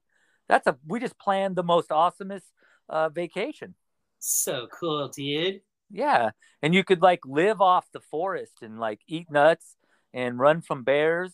That's 0.47 0.65
a 0.65 0.77
we 0.87 0.99
just 0.99 1.19
planned 1.19 1.55
the 1.55 1.63
most 1.63 1.89
awesomest 1.89 2.41
uh, 2.89 3.09
vacation. 3.09 3.75
So 4.19 4.67
cool, 4.67 5.07
dude. 5.09 5.61
Yeah. 5.91 6.31
And 6.61 6.73
you 6.73 6.83
could 6.83 7.01
like 7.01 7.21
live 7.25 7.61
off 7.61 7.85
the 7.91 7.99
forest 7.99 8.61
and 8.61 8.79
like 8.79 8.99
eat 9.07 9.31
nuts 9.31 9.75
and 10.13 10.39
run 10.39 10.61
from 10.61 10.83
bears 10.83 11.33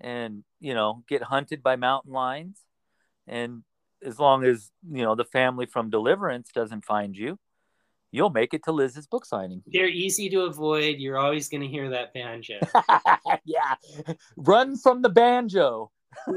and, 0.00 0.44
you 0.60 0.74
know, 0.74 1.02
get 1.08 1.22
hunted 1.22 1.62
by 1.62 1.76
mountain 1.76 2.12
lions. 2.12 2.60
And 3.26 3.62
as 4.04 4.18
long 4.18 4.44
as, 4.44 4.70
you 4.90 5.02
know, 5.02 5.14
the 5.14 5.24
family 5.24 5.66
from 5.66 5.90
Deliverance 5.90 6.50
doesn't 6.54 6.84
find 6.84 7.16
you, 7.16 7.38
you'll 8.12 8.30
make 8.30 8.54
it 8.54 8.64
to 8.64 8.72
Liz's 8.72 9.06
book 9.06 9.24
signing. 9.24 9.62
They're 9.66 9.88
easy 9.88 10.28
to 10.30 10.42
avoid. 10.42 10.96
You're 10.98 11.18
always 11.18 11.48
going 11.48 11.62
to 11.62 11.68
hear 11.68 11.90
that 11.90 12.14
banjo. 12.14 12.58
yeah. 13.44 13.74
Run 14.36 14.76
from 14.76 15.02
the 15.02 15.10
banjo. 15.10 15.90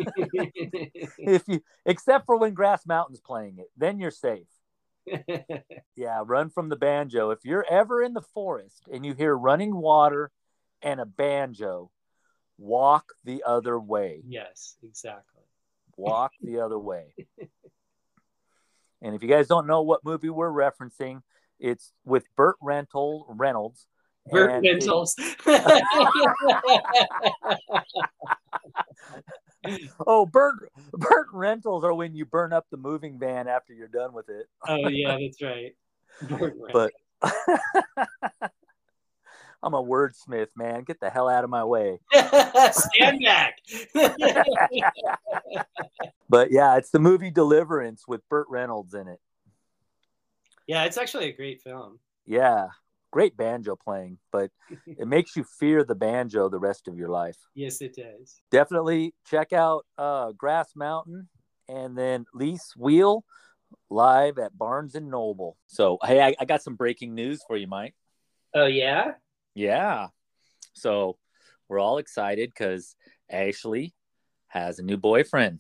If 1.18 1.44
you 1.48 1.62
except 1.86 2.26
for 2.26 2.38
when 2.38 2.54
Grass 2.54 2.86
Mountain's 2.86 3.22
playing 3.22 3.60
it, 3.60 3.68
then 3.78 4.00
you're 4.00 4.12
safe. 4.12 4.48
Yeah, 5.96 6.22
run 6.26 6.50
from 6.50 6.70
the 6.70 6.76
banjo. 6.78 7.32
If 7.32 7.40
you're 7.44 7.66
ever 7.70 8.02
in 8.02 8.14
the 8.14 8.22
forest 8.22 8.84
and 8.92 9.06
you 9.06 9.14
hear 9.14 9.36
running 9.36 9.76
water 9.76 10.32
and 10.82 11.00
a 11.02 11.06
banjo, 11.06 11.92
walk 12.58 13.14
the 13.26 13.44
other 13.46 13.78
way. 13.80 14.22
yes, 14.26 14.78
exactly. 14.82 15.44
Walk 15.98 16.32
the 16.42 16.60
other 16.62 16.80
way. 16.92 17.14
And 19.02 19.14
if 19.16 19.22
you 19.22 19.28
guys 19.30 19.48
don't 19.48 19.68
know 19.68 19.82
what 19.82 20.06
movie 20.06 20.30
we're 20.30 20.50
referencing, 20.52 21.22
it's 21.60 21.92
with 22.06 22.24
Burt 22.38 22.56
Rental 22.62 23.26
Reynolds. 23.30 23.88
Burt 24.32 24.64
it- 24.64 24.70
Rentals. 24.70 25.16
oh, 30.08 30.26
Burt 30.26 30.72
Burt 30.94 31.28
Rentals 31.34 31.84
are 31.84 31.94
when 31.94 32.16
you 32.16 32.26
burn 32.26 32.54
up 32.54 32.68
the 32.72 32.78
moving 32.78 33.20
van 33.20 33.48
after 33.48 33.74
you're 33.74 33.88
done 33.88 34.14
with 34.14 34.30
it. 34.30 34.48
oh 34.68 34.88
yeah, 34.88 35.18
that's 35.22 35.42
right. 35.42 35.76
But 36.72 36.92
I'm 39.62 39.74
a 39.74 39.84
wordsmith, 39.84 40.48
man. 40.56 40.84
Get 40.84 41.02
the 41.02 41.10
hell 41.10 41.28
out 41.28 41.44
of 41.44 41.50
my 41.50 41.66
way. 41.66 42.00
Stand 42.72 43.22
back. 43.26 43.58
But 46.30 46.52
yeah, 46.52 46.78
it's 46.78 46.92
the 46.92 47.00
movie 47.00 47.32
Deliverance 47.32 48.08
with 48.08 48.22
Burt 48.30 48.48
Reynolds 48.50 48.94
in 48.94 49.08
it. 49.08 49.20
yeah, 50.68 50.86
it's 50.86 50.98
actually 50.98 51.30
a 51.30 51.34
great 51.34 51.62
film. 51.62 52.00
Yeah, 52.26 52.68
great 53.12 53.36
banjo 53.36 53.76
playing, 53.76 54.18
but 54.32 54.52
it 54.86 55.08
makes 55.08 55.36
you 55.36 55.44
fear 55.60 55.84
the 55.84 55.96
banjo 55.96 56.50
the 56.50 56.60
rest 56.60 56.88
of 56.88 56.98
your 56.98 57.10
life. 57.10 57.38
Yes, 57.56 57.82
it 57.82 57.96
does. 57.96 58.42
Definitely 58.52 59.14
check 59.30 59.54
out 59.54 59.86
uh, 59.98 60.32
Grass 60.34 60.72
Mountain 60.76 61.30
and 61.68 61.98
then 61.98 62.26
Liz 62.34 62.62
Wiehl 62.78 63.22
live 63.90 64.38
at 64.38 64.58
Barnes 64.58 64.96
and 64.96 65.10
Noble. 65.10 65.58
So, 65.68 65.98
hey, 66.04 66.22
I, 66.22 66.36
I 66.40 66.46
got 66.46 66.64
some 66.64 66.76
breaking 66.76 67.16
news 67.16 67.42
for 67.48 67.58
you, 67.58 67.68
Mike. 67.68 67.96
Oh 68.54 68.66
yeah. 68.66 69.12
Yeah. 69.54 70.08
So 70.74 71.18
we're 71.68 71.80
all 71.80 72.00
excited 72.00 72.50
because 72.50 72.96
Ashley 73.30 73.94
has 74.48 74.80
a 74.80 74.84
new 74.84 74.98
boyfriend. 74.98 75.60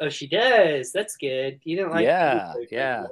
Oh, 0.00 0.08
she 0.08 0.28
does. 0.28 0.92
That's 0.92 1.16
good. 1.16 1.60
You 1.64 1.76
don't 1.76 1.90
like? 1.90 2.04
yeah, 2.04 2.54
yeah. 2.70 3.06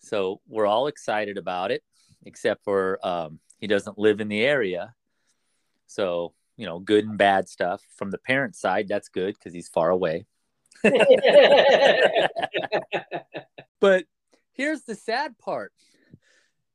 So 0.00 0.40
we're 0.48 0.66
all 0.66 0.86
excited 0.86 1.36
about 1.38 1.70
it, 1.70 1.82
except 2.24 2.64
for 2.64 3.04
um, 3.06 3.38
he 3.58 3.66
doesn't 3.66 3.98
live 3.98 4.20
in 4.20 4.28
the 4.28 4.42
area. 4.42 4.94
So 5.86 6.34
you 6.56 6.66
know, 6.66 6.78
good 6.78 7.06
and 7.06 7.16
bad 7.16 7.48
stuff 7.48 7.82
from 7.96 8.10
the 8.10 8.18
parent 8.18 8.54
side. 8.54 8.86
That's 8.86 9.08
good 9.08 9.34
because 9.34 9.54
he's 9.54 9.68
far 9.68 9.90
away. 9.90 10.26
But 13.80 14.04
here's 14.52 14.82
the 14.82 14.94
sad 14.94 15.38
part. 15.38 15.72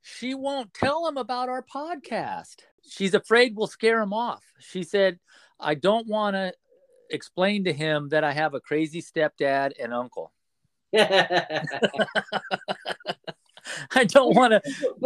She 0.01 0.33
won't 0.33 0.73
tell 0.73 1.07
him 1.07 1.17
about 1.17 1.49
our 1.49 1.63
podcast. 1.63 2.63
She's 2.87 3.13
afraid 3.13 3.55
we'll 3.55 3.67
scare 3.67 4.01
him 4.01 4.11
off. 4.11 4.43
She 4.59 4.83
said, 4.83 5.19
I 5.59 5.75
don't 5.75 6.07
want 6.07 6.35
to 6.35 6.53
explain 7.09 7.63
to 7.65 7.73
him 7.73 8.09
that 8.09 8.23
I 8.23 8.33
have 8.33 8.55
a 8.55 8.59
crazy 8.59 9.01
stepdad 9.01 9.71
and 9.81 9.93
uncle. 9.93 10.33
I 13.95 14.03
don't 14.03 14.35
want 14.35 14.51
to 14.53 14.61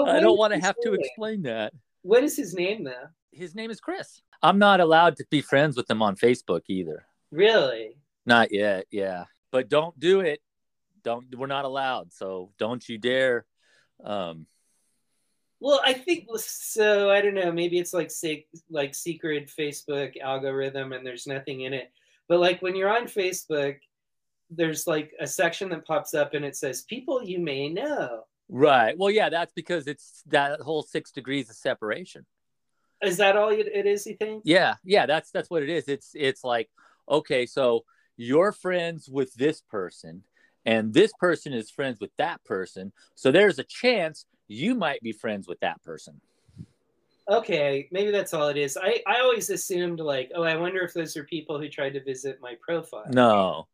I 0.08 0.20
don't 0.20 0.38
want 0.38 0.54
to 0.54 0.60
have 0.60 0.76
to 0.84 0.94
explain 0.94 1.44
that. 1.44 1.74
What 2.02 2.24
is 2.24 2.36
his 2.36 2.54
name 2.54 2.84
though? 2.84 3.08
His 3.32 3.56
name 3.56 3.72
is 3.72 3.80
Chris. 3.80 4.22
I'm 4.42 4.60
not 4.60 4.80
allowed 4.80 5.18
to 5.18 5.26
be 5.30 5.42
friends 5.42 5.76
with 5.76 5.90
him 5.90 6.02
on 6.02 6.16
Facebook 6.16 6.62
either. 6.68 7.06
Really? 7.32 7.98
Not 8.26 8.52
yet, 8.52 8.86
yeah. 8.92 9.26
But 9.52 9.70
don't 9.70 10.00
do 10.00 10.22
it. 10.22 10.42
Don't 11.04 11.26
we're 11.36 11.48
not 11.48 11.66
allowed. 11.66 12.14
So 12.14 12.52
don't 12.58 12.88
you 12.88 12.98
dare 12.98 13.46
um 14.04 14.46
Well, 15.60 15.82
I 15.86 15.94
think 15.94 16.28
so. 16.38 17.12
I 17.12 17.22
don't 17.22 17.36
know. 17.36 17.52
Maybe 17.52 17.80
it's 17.80 17.94
like 17.94 18.12
say, 18.12 18.46
like 18.70 18.96
secret 18.96 19.52
Facebook 19.58 20.18
algorithm, 20.20 20.94
and 20.94 21.06
there's 21.06 21.28
nothing 21.28 21.62
in 21.62 21.74
it. 21.74 21.92
But 22.28 22.40
like 22.40 22.62
when 22.62 22.76
you're 22.76 22.96
on 22.96 23.06
Facebook, 23.06 23.78
there's 24.50 24.88
like 24.88 25.14
a 25.20 25.28
section 25.28 25.70
that 25.70 25.86
pops 25.86 26.14
up 26.14 26.34
and 26.34 26.44
it 26.44 26.56
says 26.56 26.84
people 26.84 27.24
you 27.24 27.40
may 27.40 27.70
know. 27.70 28.24
Right. 28.50 28.98
Well, 28.98 29.12
yeah, 29.12 29.30
that's 29.30 29.54
because 29.54 29.88
it's 29.88 30.24
that 30.28 30.60
whole 30.62 30.82
six 30.82 31.12
degrees 31.12 31.50
of 31.50 31.56
separation. 31.56 32.26
Is 33.02 33.18
that 33.18 33.38
all 33.38 33.50
it 33.50 33.86
is? 33.86 34.06
You 34.06 34.16
think? 34.16 34.42
Yeah, 34.44 34.76
yeah, 34.84 35.06
that's 35.06 35.32
that's 35.32 35.50
what 35.50 35.64
it 35.64 35.70
is. 35.70 35.88
It's 35.88 36.12
it's 36.16 36.44
like 36.44 36.70
okay, 37.08 37.46
so 37.46 37.86
you're 38.18 38.52
friends 38.52 39.08
with 39.08 39.34
this 39.36 39.62
person, 39.62 40.24
and 40.66 40.94
this 40.94 41.12
person 41.20 41.54
is 41.54 41.70
friends 41.70 42.00
with 42.02 42.12
that 42.18 42.44
person. 42.44 42.92
So 43.16 43.32
there's 43.32 43.60
a 43.60 43.64
chance 43.64 44.26
you 44.48 44.76
might 44.76 45.02
be 45.02 45.14
friends 45.14 45.48
with 45.48 45.60
that 45.62 45.82
person. 45.84 46.20
Okay, 47.30 47.88
maybe 47.92 48.10
that's 48.12 48.34
all 48.34 48.48
it 48.48 48.58
is. 48.58 48.76
I 48.76 49.02
I 49.08 49.22
always 49.22 49.50
assumed 49.50 50.00
like, 50.00 50.32
oh, 50.36 50.44
I 50.44 50.58
wonder 50.58 50.82
if 50.82 50.94
those 50.94 51.16
are 51.16 51.24
people 51.24 51.60
who 51.60 51.70
tried 51.70 51.94
to 51.94 52.04
visit 52.04 52.40
my 52.42 52.56
profile. 52.60 53.06
No, 53.10 53.68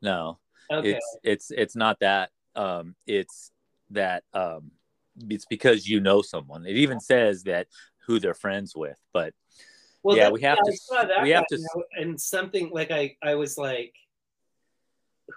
no, 0.00 0.38
Okay. 0.72 0.92
it's 0.92 1.18
it's 1.22 1.50
it's 1.50 1.76
not 1.76 2.00
that. 2.00 2.30
Um, 2.56 2.96
it's 3.06 3.50
that 3.90 4.24
um, 4.32 4.70
it's 5.30 5.46
because 5.46 5.86
you 5.88 6.00
know 6.00 6.22
someone. 6.22 6.66
It 6.66 6.76
even 6.76 7.00
says 7.00 7.44
that 7.44 7.66
who 8.06 8.18
they're 8.18 8.34
friends 8.34 8.74
with, 8.76 8.98
but 9.12 9.32
Well, 10.02 10.16
Yeah, 10.16 10.24
that- 10.24 10.32
we 10.32 10.42
have 10.42 10.58
I 10.58 10.70
to- 10.70 11.22
we 11.22 11.30
have 11.30 11.46
to- 11.46 11.58
know, 11.58 11.84
and 11.96 12.20
something 12.20 12.70
like 12.70 12.90
I, 12.90 13.16
I 13.22 13.34
was 13.36 13.56
like, 13.56 13.94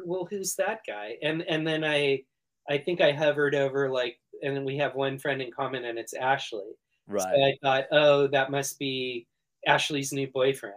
well, 0.03 0.25
who's 0.29 0.55
that 0.55 0.81
guy? 0.85 1.15
And 1.23 1.41
and 1.43 1.65
then 1.65 1.83
I, 1.85 2.23
I 2.69 2.77
think 2.79 2.99
I 2.99 3.13
hovered 3.13 3.55
over 3.55 3.89
like, 3.89 4.19
and 4.43 4.55
then 4.55 4.65
we 4.65 4.77
have 4.77 4.95
one 4.95 5.17
friend 5.19 5.41
in 5.41 5.51
common, 5.51 5.85
and 5.85 5.97
it's 5.97 6.13
Ashley. 6.13 6.71
right. 7.07 7.21
So 7.23 7.41
I 7.43 7.57
thought, 7.63 7.85
oh, 7.91 8.27
that 8.27 8.51
must 8.51 8.77
be 8.79 9.25
Ashley's 9.65 10.11
new 10.11 10.27
boyfriend, 10.27 10.75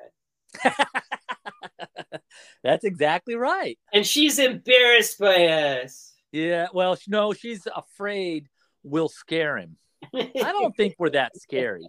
That's 2.63 2.85
exactly 2.85 3.35
right. 3.35 3.79
and 3.93 4.07
she's 4.07 4.39
embarrassed 4.39 5.19
by 5.19 5.47
us. 5.49 6.10
Yeah. 6.33 6.69
Well, 6.73 6.97
no, 7.09 7.33
she's 7.33 7.67
afraid 7.75 8.49
we'll 8.83 9.09
scare 9.09 9.59
him. 9.59 9.77
I 10.15 10.31
don't 10.35 10.77
think 10.77 10.95
we're 10.99 11.11
that 11.11 11.37
scary. 11.37 11.87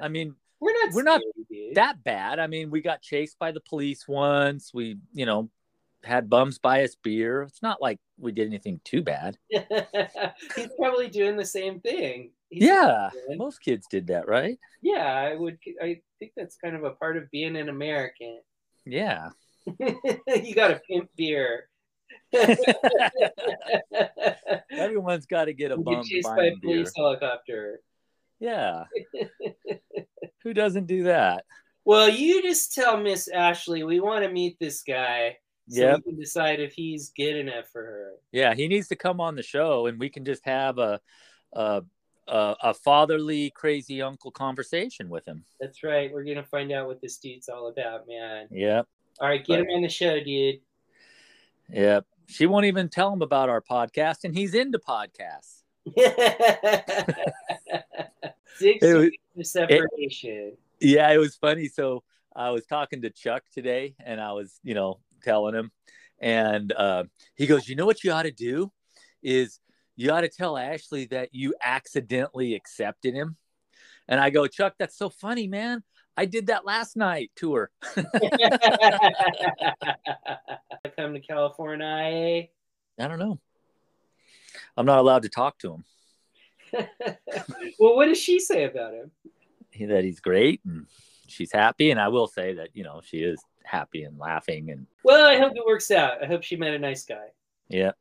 I 0.00 0.08
mean, 0.08 0.34
we're 0.60 0.72
not. 0.72 0.94
we're 0.94 1.02
not 1.02 1.20
dude. 1.50 1.74
that 1.74 2.02
bad. 2.04 2.38
I 2.38 2.46
mean, 2.46 2.70
we 2.70 2.80
got 2.80 3.02
chased 3.02 3.38
by 3.38 3.52
the 3.52 3.60
police 3.60 4.06
once. 4.06 4.72
We, 4.72 4.98
you 5.12 5.26
know, 5.26 5.50
had 6.04 6.28
bums 6.28 6.58
buy 6.58 6.84
us 6.84 6.96
beer. 7.02 7.42
It's 7.42 7.62
not 7.62 7.80
like 7.80 7.98
we 8.18 8.32
did 8.32 8.46
anything 8.46 8.80
too 8.84 9.02
bad. 9.02 9.36
He's 9.50 10.68
probably 10.78 11.08
doing 11.08 11.36
the 11.36 11.44
same 11.44 11.80
thing. 11.80 12.32
He's 12.48 12.64
Yeah. 12.64 13.10
Most 13.30 13.58
kids 13.58 13.86
did 13.90 14.08
that, 14.08 14.28
right? 14.28 14.58
Yeah, 14.82 15.06
I 15.06 15.34
would. 15.34 15.58
I 15.80 16.00
think 16.18 16.32
that's 16.36 16.56
kind 16.56 16.76
of 16.76 16.84
a 16.84 16.90
part 16.90 17.16
of 17.16 17.30
being 17.30 17.56
an 17.56 17.68
American. 17.68 18.40
Yeah. 18.84 19.30
you 19.78 20.54
got 20.54 20.68
to 20.68 20.80
pimp 20.88 21.08
beer. 21.16 21.68
Everyone's 24.70 25.26
got 25.26 25.46
to 25.46 25.52
get 25.52 25.70
a 25.70 25.76
bum 25.76 26.02
chased 26.04 26.28
by 26.28 26.46
a 26.46 26.50
beer. 26.50 26.58
police 26.62 26.92
helicopter. 26.96 27.80
Yeah. 28.40 28.84
Who 30.42 30.54
doesn't 30.54 30.86
do 30.86 31.04
that? 31.04 31.44
Well, 31.84 32.08
you 32.08 32.42
just 32.42 32.74
tell 32.74 32.96
Miss 32.96 33.28
Ashley 33.28 33.82
we 33.84 34.00
want 34.00 34.24
to 34.24 34.30
meet 34.30 34.58
this 34.58 34.82
guy, 34.82 35.36
so 35.68 35.80
Yep. 35.80 35.96
we 36.06 36.12
can 36.12 36.20
decide 36.20 36.60
if 36.60 36.72
he's 36.74 37.10
good 37.16 37.36
enough 37.36 37.68
for 37.68 37.82
her. 37.82 38.12
Yeah, 38.32 38.54
he 38.54 38.68
needs 38.68 38.88
to 38.88 38.96
come 38.96 39.20
on 39.20 39.34
the 39.36 39.42
show, 39.42 39.86
and 39.86 39.98
we 39.98 40.08
can 40.08 40.24
just 40.24 40.44
have 40.44 40.78
a 40.78 41.00
a 41.52 41.82
a, 42.28 42.54
a 42.62 42.74
fatherly, 42.74 43.50
crazy 43.50 44.00
uncle 44.00 44.30
conversation 44.30 45.08
with 45.08 45.26
him. 45.26 45.44
That's 45.60 45.82
right. 45.82 46.12
We're 46.12 46.22
gonna 46.24 46.44
find 46.44 46.70
out 46.70 46.86
what 46.86 47.00
this 47.00 47.16
dude's 47.18 47.48
all 47.48 47.68
about, 47.68 48.06
man. 48.06 48.46
Yep, 48.52 48.86
All 49.20 49.28
right, 49.28 49.44
get 49.44 49.54
Right. 49.56 49.64
him 49.68 49.76
on 49.76 49.82
the 49.82 49.88
show, 49.88 50.20
dude. 50.22 50.60
yep. 51.68 52.06
She 52.26 52.46
won't 52.46 52.66
even 52.66 52.88
tell 52.88 53.12
him 53.12 53.22
about 53.22 53.48
our 53.48 53.60
podcast, 53.60 54.24
and 54.24 54.34
he's 54.36 54.54
into 54.54 54.78
podcasts. 54.78 55.62
Six 58.56 58.84
It 58.84 58.94
was- 58.94 59.10
degrees 59.10 59.18
of 59.38 59.46
separation. 59.46 60.56
Yeah, 60.80 61.10
it 61.12 61.18
was 61.18 61.36
funny. 61.36 61.68
So 61.68 62.02
I 62.34 62.50
was 62.50 62.66
talking 62.66 63.02
to 63.02 63.10
Chuck 63.10 63.42
today, 63.54 63.94
and 64.04 64.20
I 64.20 64.32
was, 64.32 64.58
you 64.64 64.74
know, 64.74 64.98
telling 65.22 65.54
him, 65.54 65.70
and 66.20 66.72
uh, 66.72 67.04
he 67.36 67.46
goes, 67.46 67.68
"You 67.68 67.76
know 67.76 67.86
what 67.86 68.02
you 68.04 68.12
ought 68.12 68.22
to 68.24 68.32
do 68.32 68.72
is 69.22 69.60
you 69.96 70.10
ought 70.10 70.22
to 70.22 70.28
tell 70.28 70.56
Ashley 70.56 71.06
that 71.06 71.28
you 71.32 71.54
accidentally 71.62 72.54
accepted 72.54 73.14
him." 73.14 73.36
And 74.08 74.18
I 74.20 74.30
go, 74.30 74.48
Chuck, 74.48 74.74
that's 74.78 74.96
so 74.98 75.08
funny, 75.10 75.46
man. 75.46 75.84
I 76.16 76.26
did 76.26 76.48
that 76.48 76.64
last 76.66 76.96
night 76.96 77.30
to 77.36 77.54
her. 77.54 77.70
Come 80.96 81.14
to 81.14 81.20
California. 81.20 81.86
eh? 81.86 82.46
I 83.02 83.08
don't 83.08 83.18
know. 83.18 83.38
I'm 84.76 84.86
not 84.86 84.98
allowed 84.98 85.22
to 85.22 85.28
talk 85.30 85.58
to 85.58 85.74
him. 85.74 85.84
well, 87.78 87.96
what 87.96 88.06
does 88.06 88.18
she 88.18 88.38
say 88.40 88.64
about 88.64 88.94
him? 88.94 89.10
That 89.88 90.04
he's 90.04 90.20
great 90.20 90.60
and 90.64 90.86
she's 91.28 91.52
happy, 91.52 91.90
and 91.90 92.00
I 92.00 92.08
will 92.08 92.26
say 92.26 92.54
that 92.54 92.68
you 92.74 92.84
know 92.84 93.00
she 93.04 93.18
is 93.18 93.42
happy 93.64 94.04
and 94.04 94.18
laughing, 94.18 94.70
and 94.70 94.86
Well, 95.04 95.26
I 95.26 95.38
hope 95.38 95.52
it 95.56 95.64
works 95.66 95.90
out. 95.90 96.22
I 96.22 96.26
hope 96.26 96.42
she 96.42 96.56
met 96.56 96.74
a 96.74 96.78
nice 96.78 97.04
guy. 97.04 97.28
yeah. 97.68 97.92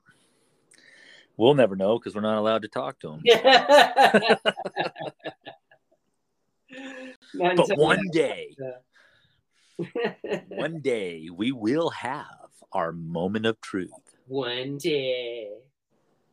We'll 1.37 1.53
never 1.55 1.75
know 1.75 1.97
because 1.97 2.13
we're 2.13 2.21
not 2.21 2.37
allowed 2.37 2.61
to 2.63 2.67
talk 2.67 2.99
to 2.99 3.13
him. 3.13 3.21
Not 7.33 7.55
But 7.55 7.77
one 7.77 8.09
day, 8.11 8.55
one 10.49 10.81
day, 10.81 11.29
we 11.33 11.51
will 11.51 11.89
have 11.89 12.25
our 12.71 12.91
moment 12.91 13.45
of 13.45 13.59
truth. 13.61 13.91
one 14.27 14.77
day. 14.77 15.49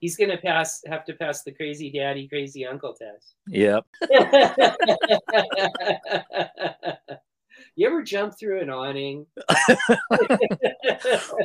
He's 0.00 0.16
gonna 0.16 0.38
pass 0.38 0.80
have 0.86 1.04
to 1.06 1.14
pass 1.14 1.42
the 1.42 1.50
crazy 1.52 1.90
daddy, 1.90 2.28
crazy 2.28 2.64
uncle 2.64 2.94
test. 2.94 3.34
Yep. 3.48 3.84
you 7.74 7.86
ever 7.86 8.02
jump 8.04 8.38
through 8.38 8.60
an 8.60 8.70
awning? 8.70 9.26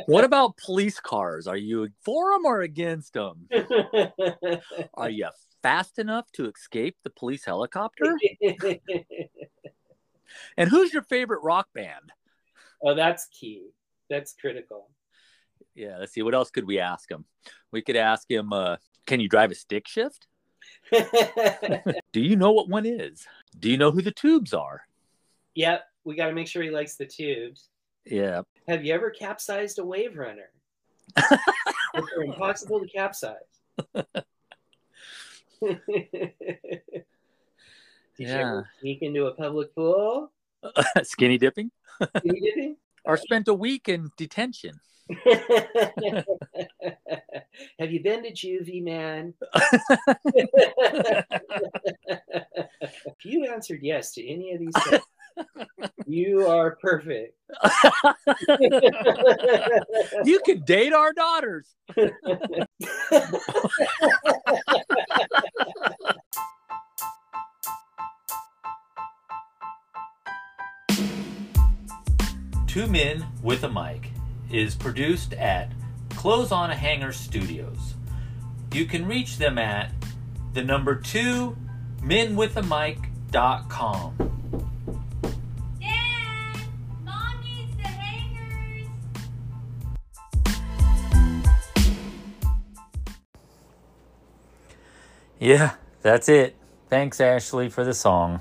What 0.06 0.24
about 0.24 0.56
police 0.58 1.00
cars? 1.00 1.46
Are 1.46 1.56
you 1.56 1.88
for 2.04 2.32
them 2.32 2.44
or 2.44 2.60
against 2.60 3.14
them? 3.14 3.48
Are 4.94 5.10
you 5.10 5.28
fast 5.64 5.98
enough 5.98 6.30
to 6.32 6.46
escape 6.46 6.96
the 7.02 7.10
police 7.10 7.44
helicopter? 7.44 8.16
And 10.56 10.68
who's 10.68 10.92
your 10.92 11.02
favorite 11.02 11.42
rock 11.42 11.68
band? 11.74 12.12
oh, 12.82 12.94
that's 12.94 13.26
key. 13.26 13.68
That's 14.10 14.34
critical. 14.34 14.90
Yeah, 15.76 15.98
let's 15.98 16.12
see. 16.12 16.22
What 16.22 16.34
else 16.34 16.50
could 16.50 16.66
we 16.66 16.80
ask 16.80 17.08
him? 17.08 17.24
We 17.70 17.82
could 17.82 17.94
ask 17.94 18.28
him, 18.28 18.52
uh, 18.52 18.76
can 19.06 19.20
you 19.20 19.28
drive 19.28 19.52
a 19.52 19.54
stick 19.54 19.86
shift? 19.86 20.26
Do 20.92 22.20
you 22.20 22.36
know 22.36 22.50
what 22.52 22.68
one 22.68 22.84
is? 22.84 23.26
Do 23.58 23.70
you 23.70 23.76
know 23.76 23.92
who 23.92 24.02
the 24.02 24.10
tubes 24.10 24.52
are? 24.54 24.82
yep, 25.54 25.84
we 26.04 26.16
got 26.16 26.26
to 26.26 26.34
make 26.34 26.48
sure 26.48 26.62
he 26.62 26.70
likes 26.70 26.96
the 26.96 27.06
tubes. 27.06 27.68
Yeah. 28.04 28.42
Have 28.66 28.84
you 28.84 28.92
ever 28.92 29.10
capsized 29.10 29.78
a 29.78 29.84
wave 29.84 30.16
runner? 30.16 30.50
They're 31.16 32.22
impossible 32.24 32.80
to 32.80 32.88
capsize. 32.88 33.36
Did 35.64 35.80
you 38.18 38.26
Yeah. 38.28 38.40
ever 38.40 38.70
sneak 38.80 39.02
into 39.02 39.26
a 39.26 39.34
public 39.34 39.74
pool? 39.74 40.30
Skinny 41.02 41.38
dipping? 41.38 41.70
Skinny 42.18 42.40
dipping? 42.40 42.76
Or 43.06 43.18
spent 43.18 43.48
a 43.48 43.54
week 43.54 43.90
in 43.90 44.10
detention? 44.16 44.80
Have 47.78 47.92
you 47.92 48.02
been 48.02 48.22
to 48.22 48.32
juvie, 48.32 48.82
man? 48.82 49.34
if 53.04 53.24
you 53.24 53.44
answered 53.52 53.80
yes 53.82 54.14
to 54.14 54.26
any 54.26 54.52
of 54.54 54.60
these 54.60 54.72
questions, 54.72 55.02
you 56.06 56.46
are 56.46 56.76
perfect. 56.76 57.34
You 60.24 60.40
could 60.44 60.64
date 60.64 60.92
our 60.92 61.12
daughters. 61.12 61.74
Two 72.66 72.86
Men 72.88 73.24
with 73.42 73.62
a 73.62 73.70
Mic 73.70 74.10
is 74.50 74.74
produced 74.74 75.34
at 75.34 75.70
Close 76.10 76.50
on 76.50 76.70
a 76.70 76.74
Hanger 76.74 77.12
Studios. 77.12 77.94
You 78.72 78.86
can 78.86 79.06
reach 79.06 79.36
them 79.38 79.58
at 79.58 79.92
the 80.54 80.64
number 80.64 80.96
two 80.96 81.56
menwithamic.com. 82.02 84.33
Yeah, 95.44 95.72
that's 96.00 96.30
it. 96.30 96.56
Thanks, 96.88 97.20
Ashley, 97.20 97.68
for 97.68 97.84
the 97.84 97.92
song. 97.92 98.40